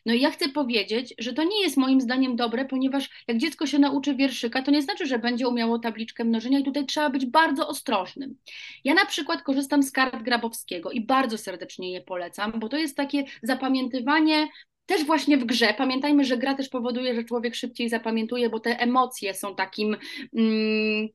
No 0.05 0.13
i 0.13 0.21
ja 0.21 0.31
chcę 0.31 0.49
powiedzieć, 0.49 1.13
że 1.17 1.33
to 1.33 1.43
nie 1.43 1.61
jest 1.61 1.77
moim 1.77 2.01
zdaniem 2.01 2.35
dobre, 2.35 2.65
ponieważ 2.65 3.09
jak 3.27 3.37
dziecko 3.37 3.67
się 3.67 3.79
nauczy 3.79 4.15
wierszyka, 4.15 4.61
to 4.61 4.71
nie 4.71 4.81
znaczy, 4.81 5.05
że 5.05 5.19
będzie 5.19 5.47
umiało 5.47 5.79
tabliczkę 5.79 6.23
mnożenia 6.23 6.59
i 6.59 6.63
tutaj 6.63 6.85
trzeba 6.85 7.09
być 7.09 7.25
bardzo 7.25 7.67
ostrożnym. 7.67 8.37
Ja 8.83 8.93
na 8.93 9.05
przykład 9.05 9.41
korzystam 9.41 9.83
z 9.83 9.91
kart 9.91 10.23
Grabowskiego 10.23 10.91
i 10.91 11.01
bardzo 11.01 11.37
serdecznie 11.37 11.91
je 11.91 12.01
polecam, 12.01 12.59
bo 12.59 12.69
to 12.69 12.77
jest 12.77 12.97
takie 12.97 13.23
zapamiętywanie 13.43 14.47
też 14.85 15.03
właśnie 15.03 15.37
w 15.37 15.45
grze. 15.45 15.73
Pamiętajmy, 15.77 16.25
że 16.25 16.37
gra 16.37 16.55
też 16.55 16.69
powoduje, 16.69 17.15
że 17.15 17.23
człowiek 17.23 17.55
szybciej 17.55 17.89
zapamiętuje, 17.89 18.49
bo 18.49 18.59
te 18.59 18.79
emocje 18.79 19.33
są 19.33 19.55
takim. 19.55 19.97
Mm, 20.35 21.07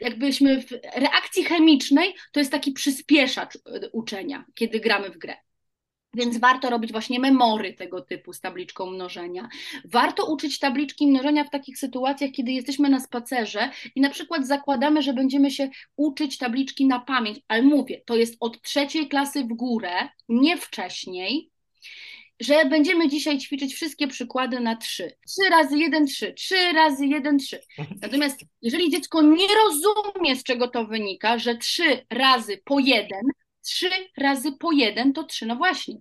jakbyśmy 0.00 0.62
w 0.62 0.70
reakcji 0.94 1.44
chemicznej, 1.44 2.14
to 2.32 2.40
jest 2.40 2.52
taki 2.52 2.72
przyspieszacz 2.72 3.56
y, 3.56 3.60
uczenia, 3.92 4.44
kiedy 4.54 4.80
gramy 4.80 5.10
w 5.10 5.18
grę. 5.18 5.36
Więc 6.16 6.38
warto 6.38 6.70
robić 6.70 6.92
właśnie 6.92 7.20
memory 7.20 7.74
tego 7.74 8.00
typu 8.00 8.32
z 8.32 8.40
tabliczką 8.40 8.86
mnożenia. 8.86 9.48
Warto 9.84 10.32
uczyć 10.32 10.58
tabliczki 10.58 11.06
mnożenia 11.06 11.44
w 11.44 11.50
takich 11.50 11.78
sytuacjach, 11.78 12.30
kiedy 12.30 12.52
jesteśmy 12.52 12.88
na 12.88 13.00
spacerze 13.00 13.70
i 13.94 14.00
na 14.00 14.10
przykład 14.10 14.46
zakładamy, 14.46 15.02
że 15.02 15.12
będziemy 15.12 15.50
się 15.50 15.70
uczyć 15.96 16.38
tabliczki 16.38 16.86
na 16.86 17.00
pamięć, 17.00 17.40
ale 17.48 17.62
mówię, 17.62 18.00
to 18.06 18.16
jest 18.16 18.36
od 18.40 18.62
trzeciej 18.62 19.08
klasy 19.08 19.44
w 19.44 19.48
górę, 19.48 20.08
nie 20.28 20.56
wcześniej, 20.56 21.50
że 22.40 22.64
będziemy 22.64 23.08
dzisiaj 23.08 23.38
ćwiczyć 23.38 23.74
wszystkie 23.74 24.08
przykłady 24.08 24.60
na 24.60 24.76
trzy. 24.76 25.12
Trzy 25.26 25.50
razy 25.50 25.78
jeden, 25.78 26.06
trzy, 26.06 26.34
trzy 26.34 26.72
razy 26.74 27.06
jeden, 27.06 27.38
trzy. 27.38 27.60
Natomiast 28.02 28.40
jeżeli 28.62 28.90
dziecko 28.90 29.22
nie 29.22 29.46
rozumie, 29.64 30.36
z 30.36 30.42
czego 30.42 30.68
to 30.68 30.84
wynika, 30.84 31.38
że 31.38 31.56
trzy 31.56 32.06
razy 32.10 32.60
po 32.64 32.78
jeden, 32.78 33.22
trzy 33.66 33.90
razy 34.16 34.52
po 34.52 34.72
jeden 34.72 35.12
to 35.12 35.24
trzy, 35.24 35.46
no 35.46 35.56
właśnie. 35.56 35.94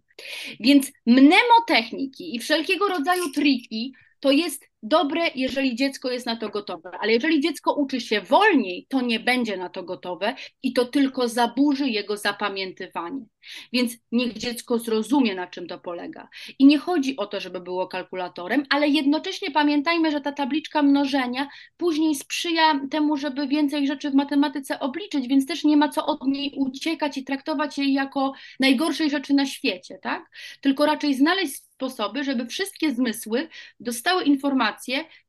Więc 0.59 0.91
mnemotechniki 1.05 2.35
i 2.35 2.39
wszelkiego 2.39 2.87
rodzaju 2.87 3.31
triki 3.31 3.93
to 4.19 4.31
jest 4.31 4.65
dobre, 4.85 5.21
jeżeli 5.35 5.75
dziecko 5.75 6.11
jest 6.11 6.25
na 6.25 6.35
to 6.35 6.49
gotowe, 6.49 6.91
ale 6.99 7.13
jeżeli 7.13 7.41
dziecko 7.41 7.73
uczy 7.73 8.01
się 8.01 8.21
wolniej, 8.21 8.85
to 8.89 9.01
nie 9.01 9.19
będzie 9.19 9.57
na 9.57 9.69
to 9.69 9.83
gotowe 9.83 10.35
i 10.63 10.73
to 10.73 10.85
tylko 10.85 11.27
zaburzy 11.27 11.89
jego 11.89 12.17
zapamiętywanie. 12.17 13.25
Więc 13.73 13.97
niech 14.11 14.33
dziecko 14.33 14.79
zrozumie, 14.79 15.35
na 15.35 15.47
czym 15.47 15.67
to 15.67 15.79
polega. 15.79 16.29
I 16.59 16.65
nie 16.65 16.77
chodzi 16.77 17.17
o 17.17 17.25
to, 17.27 17.39
żeby 17.39 17.59
było 17.59 17.87
kalkulatorem, 17.87 18.63
ale 18.69 18.87
jednocześnie 18.87 19.51
pamiętajmy, 19.51 20.11
że 20.11 20.21
ta 20.21 20.31
tabliczka 20.31 20.83
mnożenia 20.83 21.47
później 21.77 22.15
sprzyja 22.15 22.79
temu, 22.91 23.17
żeby 23.17 23.47
więcej 23.47 23.87
rzeczy 23.87 24.11
w 24.11 24.15
matematyce 24.15 24.79
obliczyć, 24.79 25.27
więc 25.27 25.45
też 25.45 25.63
nie 25.63 25.77
ma 25.77 25.89
co 25.89 26.05
od 26.05 26.27
niej 26.27 26.53
uciekać 26.57 27.17
i 27.17 27.23
traktować 27.23 27.77
jej 27.77 27.93
jako 27.93 28.33
najgorszej 28.59 29.09
rzeczy 29.09 29.33
na 29.33 29.45
świecie, 29.45 29.99
tak? 30.01 30.29
Tylko 30.61 30.85
raczej 30.85 31.13
znaleźć 31.13 31.55
sposoby, 31.55 32.23
żeby 32.23 32.45
wszystkie 32.45 32.95
zmysły 32.95 33.49
dostały 33.79 34.23
informacje 34.23 34.74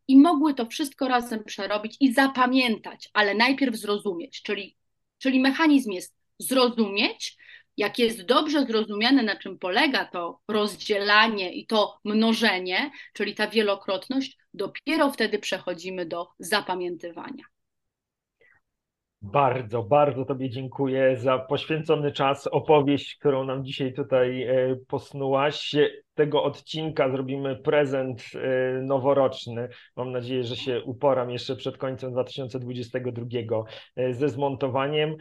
i 0.09 0.19
mogły 0.19 0.55
to 0.55 0.67
wszystko 0.67 1.09
razem 1.09 1.45
przerobić 1.45 1.97
i 2.01 2.13
zapamiętać, 2.13 3.11
ale 3.13 3.35
najpierw 3.35 3.77
zrozumieć. 3.77 4.43
Czyli, 4.43 4.77
czyli 5.19 5.41
mechanizm 5.41 5.91
jest 5.91 6.17
zrozumieć, 6.39 7.37
jak 7.77 7.99
jest 7.99 8.23
dobrze 8.23 8.67
zrozumiane, 8.67 9.23
na 9.23 9.37
czym 9.37 9.59
polega 9.59 10.05
to 10.05 10.41
rozdzielanie 10.49 11.53
i 11.53 11.67
to 11.67 11.99
mnożenie, 12.05 12.91
czyli 13.13 13.35
ta 13.35 13.49
wielokrotność, 13.49 14.39
dopiero 14.55 15.13
wtedy 15.13 15.39
przechodzimy 15.39 16.07
do 16.07 16.29
zapamiętywania. 16.39 17.45
Bardzo, 19.23 19.83
bardzo 19.83 20.25
Tobie 20.25 20.51
dziękuję 20.51 21.17
za 21.17 21.39
poświęcony 21.39 22.13
czas, 22.13 22.47
opowieść, 22.47 23.17
którą 23.17 23.45
nam 23.45 23.65
dzisiaj 23.65 23.93
tutaj 23.93 24.43
e, 24.43 24.77
posnułaś. 24.89 25.75
Tego 26.15 26.45
odcinka 26.45 27.11
zrobimy 27.11 27.57
prezent 27.57 28.23
e, 28.35 28.83
noworoczny. 28.83 29.69
Mam 29.97 30.13
nadzieję, 30.13 30.45
że 30.45 30.57
się 30.57 30.83
uporam 30.83 31.31
jeszcze 31.31 31.57
przed 31.57 31.79
końcem 31.79 32.13
2022 32.13 33.27
e, 33.97 34.15
ze 34.15 34.29
zmontowaniem. 34.29 35.17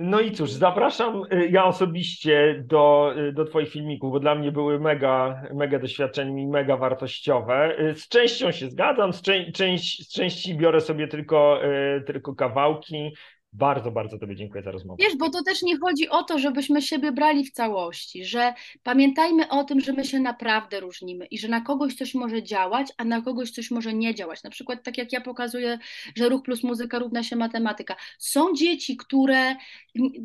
No 0.00 0.20
i 0.20 0.32
cóż, 0.32 0.50
zapraszam 0.50 1.22
y, 1.32 1.48
ja 1.48 1.64
osobiście 1.64 2.64
do, 2.66 3.12
y, 3.28 3.32
do 3.32 3.44
Twoich 3.44 3.68
filmików, 3.68 4.12
bo 4.12 4.20
dla 4.20 4.34
mnie 4.34 4.52
były 4.52 4.80
mega, 4.80 5.42
mega 5.54 5.78
doświadczeń 5.78 6.38
i 6.38 6.46
mega 6.46 6.76
wartościowe. 6.76 7.80
Y, 7.80 7.94
z 7.94 8.08
częścią 8.08 8.52
się 8.52 8.70
zgadzam, 8.70 9.12
z, 9.12 9.22
czę 9.22 9.52
część, 9.52 10.06
z 10.06 10.12
części 10.12 10.54
biorę 10.54 10.80
sobie 10.80 11.08
tylko, 11.08 11.60
tylko 12.06 12.34
kawałki. 12.34 13.14
Bardzo, 13.52 13.90
bardzo 13.90 14.18
Tobie 14.18 14.36
dziękuję 14.36 14.62
za 14.62 14.70
rozmowę. 14.70 15.04
Wiesz, 15.04 15.16
bo 15.16 15.30
to 15.30 15.42
też 15.42 15.62
nie 15.62 15.78
chodzi 15.78 16.08
o 16.08 16.22
to, 16.22 16.38
żebyśmy 16.38 16.82
siebie 16.82 17.12
brali 17.12 17.44
w 17.44 17.50
całości, 17.50 18.24
że 18.24 18.54
pamiętajmy 18.82 19.48
o 19.48 19.64
tym, 19.64 19.80
że 19.80 19.92
my 19.92 20.04
się 20.04 20.20
naprawdę 20.20 20.80
różnimy 20.80 21.26
i 21.26 21.38
że 21.38 21.48
na 21.48 21.60
kogoś 21.60 21.94
coś 21.94 22.14
może 22.14 22.42
działać, 22.42 22.92
a 22.96 23.04
na 23.04 23.22
kogoś 23.22 23.50
coś 23.50 23.70
może 23.70 23.94
nie 23.94 24.14
działać. 24.14 24.42
Na 24.42 24.50
przykład 24.50 24.82
tak 24.82 24.98
jak 24.98 25.12
ja 25.12 25.20
pokazuję, 25.20 25.78
że 26.16 26.28
ruch 26.28 26.42
plus 26.42 26.62
muzyka 26.62 26.98
równa 26.98 27.22
się 27.22 27.36
matematyka. 27.36 27.96
Są 28.18 28.54
dzieci, 28.54 28.96
które 28.96 29.56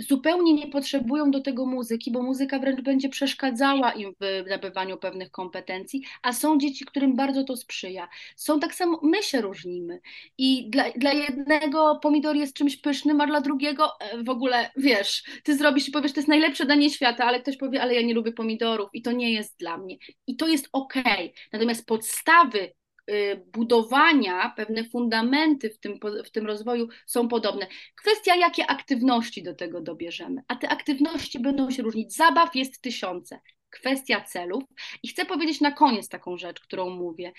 zupełnie 0.09 0.53
nie 0.53 0.67
potrzebują 0.67 1.31
do 1.31 1.41
tego 1.41 1.65
muzyki, 1.65 2.11
bo 2.11 2.21
muzyka 2.21 2.59
wręcz 2.59 2.81
będzie 2.81 3.09
przeszkadzała 3.09 3.91
im 3.91 4.13
w 4.21 4.49
nabywaniu 4.49 4.97
pewnych 4.97 5.31
kompetencji, 5.31 6.03
a 6.21 6.33
są 6.33 6.57
dzieci, 6.57 6.85
którym 6.85 7.15
bardzo 7.15 7.43
to 7.43 7.57
sprzyja. 7.57 8.07
Są 8.35 8.59
tak 8.59 8.75
samo, 8.75 8.99
my 9.03 9.23
się 9.23 9.41
różnimy 9.41 9.99
i 10.37 10.69
dla, 10.69 10.91
dla 10.91 11.13
jednego 11.13 11.99
pomidor 12.01 12.35
jest 12.35 12.53
czymś 12.55 12.77
pysznym, 12.77 13.12
a 13.21 13.27
dla 13.27 13.41
drugiego 13.41 13.91
e, 13.99 14.23
w 14.23 14.29
ogóle, 14.29 14.71
wiesz, 14.77 15.23
ty 15.43 15.57
zrobisz 15.57 15.87
i 15.87 15.91
powiesz, 15.91 16.13
to 16.13 16.19
jest 16.19 16.27
najlepsze 16.27 16.65
danie 16.65 16.89
świata, 16.89 17.25
ale 17.25 17.41
ktoś 17.41 17.57
powie, 17.57 17.81
ale 17.81 17.95
ja 17.95 18.01
nie 18.01 18.13
lubię 18.13 18.31
pomidorów 18.31 18.89
i 18.93 19.01
to 19.01 19.11
nie 19.11 19.33
jest 19.33 19.59
dla 19.59 19.77
mnie. 19.77 19.97
I 20.27 20.35
to 20.35 20.47
jest 20.47 20.69
okej. 20.71 21.03
Okay. 21.03 21.31
Natomiast 21.53 21.85
podstawy 21.85 22.73
y, 23.11 23.43
budowania, 23.53 24.53
pewne 24.55 24.83
fundamenty 24.83 25.69
w 25.69 25.79
tym, 25.79 25.99
w 26.25 26.31
tym 26.31 26.45
rozwoju 26.45 26.87
są 27.05 27.27
podobne. 27.27 27.67
Kwestia, 27.95 28.35
jakie 28.35 28.67
aktywności 28.67 29.43
do 29.43 29.55
tego 29.55 29.81
dobierzemy, 29.81 30.41
a 30.47 30.55
te 30.55 30.69
aktywności 30.69 31.39
będą 31.39 31.71
się 31.71 31.83
różnić. 31.83 32.15
Zabaw 32.15 32.55
jest 32.55 32.81
tysiące. 32.81 33.39
Kwestia 33.69 34.21
celów. 34.21 34.63
I 35.03 35.07
chcę 35.07 35.25
powiedzieć 35.25 35.61
na 35.61 35.71
koniec 35.71 36.09
taką 36.09 36.37
rzecz, 36.37 36.59
którą 36.59 36.89
mówię, 36.89 37.31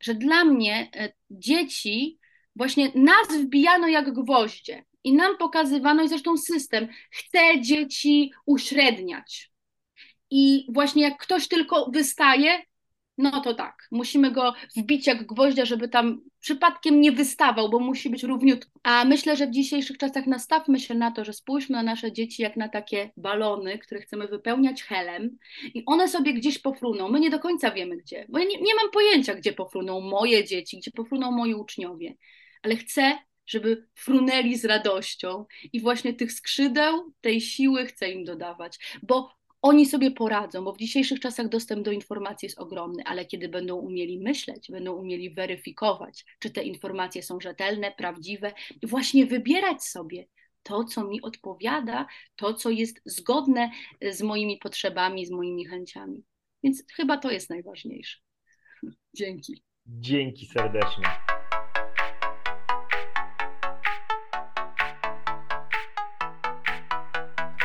że 0.00 0.14
dla 0.14 0.44
mnie 0.44 0.90
e, 0.96 1.12
dzieci 1.30 2.18
właśnie 2.56 2.92
nas 2.94 3.28
wbijano 3.40 3.88
jak 3.88 4.12
gwoździe 4.12 4.84
i 5.04 5.12
nam 5.12 5.36
pokazywano, 5.36 6.02
i 6.02 6.08
zresztą 6.08 6.36
system 6.36 6.88
chce 7.10 7.60
dzieci 7.60 8.32
uśredniać. 8.46 9.52
I 10.30 10.66
właśnie 10.68 11.02
jak 11.02 11.18
ktoś 11.18 11.48
tylko 11.48 11.90
wystaje, 11.90 12.62
no 13.18 13.40
to 13.40 13.54
tak, 13.54 13.88
musimy 13.90 14.30
go 14.30 14.54
wbić 14.76 15.06
jak 15.06 15.26
gwoździa, 15.26 15.64
żeby 15.64 15.88
tam 15.88 16.20
przypadkiem 16.40 17.00
nie 17.00 17.12
wystawał, 17.12 17.70
bo 17.70 17.78
musi 17.78 18.10
być 18.10 18.22
równiutko. 18.22 18.70
A 18.82 19.04
myślę, 19.04 19.36
że 19.36 19.46
w 19.46 19.50
dzisiejszych 19.50 19.98
czasach 19.98 20.26
nastawmy 20.26 20.80
się 20.80 20.94
na 20.94 21.10
to, 21.10 21.24
że 21.24 21.32
spójrzmy 21.32 21.76
na 21.76 21.82
nasze 21.82 22.12
dzieci 22.12 22.42
jak 22.42 22.56
na 22.56 22.68
takie 22.68 23.10
balony, 23.16 23.78
które 23.78 24.00
chcemy 24.00 24.28
wypełniać 24.28 24.82
helem 24.82 25.38
i 25.74 25.82
one 25.86 26.08
sobie 26.08 26.34
gdzieś 26.34 26.58
pofruną. 26.58 27.08
My 27.08 27.20
nie 27.20 27.30
do 27.30 27.38
końca 27.38 27.70
wiemy 27.70 27.96
gdzie, 27.96 28.26
bo 28.28 28.38
ja 28.38 28.44
nie, 28.44 28.60
nie 28.60 28.74
mam 28.74 28.90
pojęcia, 28.92 29.34
gdzie 29.34 29.52
pofruną 29.52 30.00
moje 30.00 30.44
dzieci, 30.44 30.78
gdzie 30.78 30.90
pofruną 30.90 31.30
moi 31.30 31.54
uczniowie, 31.54 32.14
ale 32.62 32.76
chcę, 32.76 33.18
żeby 33.46 33.86
frunęli 33.94 34.56
z 34.56 34.64
radością 34.64 35.44
i 35.72 35.80
właśnie 35.80 36.14
tych 36.14 36.32
skrzydeł, 36.32 37.12
tej 37.20 37.40
siły 37.40 37.86
chcę 37.86 38.10
im 38.10 38.24
dodawać, 38.24 38.78
bo 39.02 39.42
oni 39.62 39.86
sobie 39.86 40.10
poradzą, 40.10 40.64
bo 40.64 40.72
w 40.72 40.78
dzisiejszych 40.78 41.20
czasach 41.20 41.48
dostęp 41.48 41.84
do 41.84 41.92
informacji 41.92 42.46
jest 42.46 42.58
ogromny, 42.58 43.02
ale 43.06 43.26
kiedy 43.26 43.48
będą 43.48 43.76
umieli 43.76 44.18
myśleć, 44.18 44.70
będą 44.70 44.92
umieli 44.92 45.34
weryfikować, 45.34 46.24
czy 46.38 46.50
te 46.50 46.62
informacje 46.62 47.22
są 47.22 47.40
rzetelne, 47.40 47.92
prawdziwe, 47.92 48.52
właśnie 48.82 49.26
wybierać 49.26 49.84
sobie 49.84 50.26
to, 50.62 50.84
co 50.84 51.04
mi 51.04 51.22
odpowiada, 51.22 52.06
to, 52.36 52.54
co 52.54 52.70
jest 52.70 53.00
zgodne 53.04 53.70
z 54.10 54.22
moimi 54.22 54.58
potrzebami, 54.58 55.26
z 55.26 55.30
moimi 55.30 55.64
chęciami. 55.64 56.24
Więc 56.62 56.84
chyba 56.94 57.18
to 57.18 57.30
jest 57.30 57.50
najważniejsze. 57.50 58.18
Dzięki. 59.14 59.62
Dzięki 59.86 60.46
serdecznie. 60.46 61.31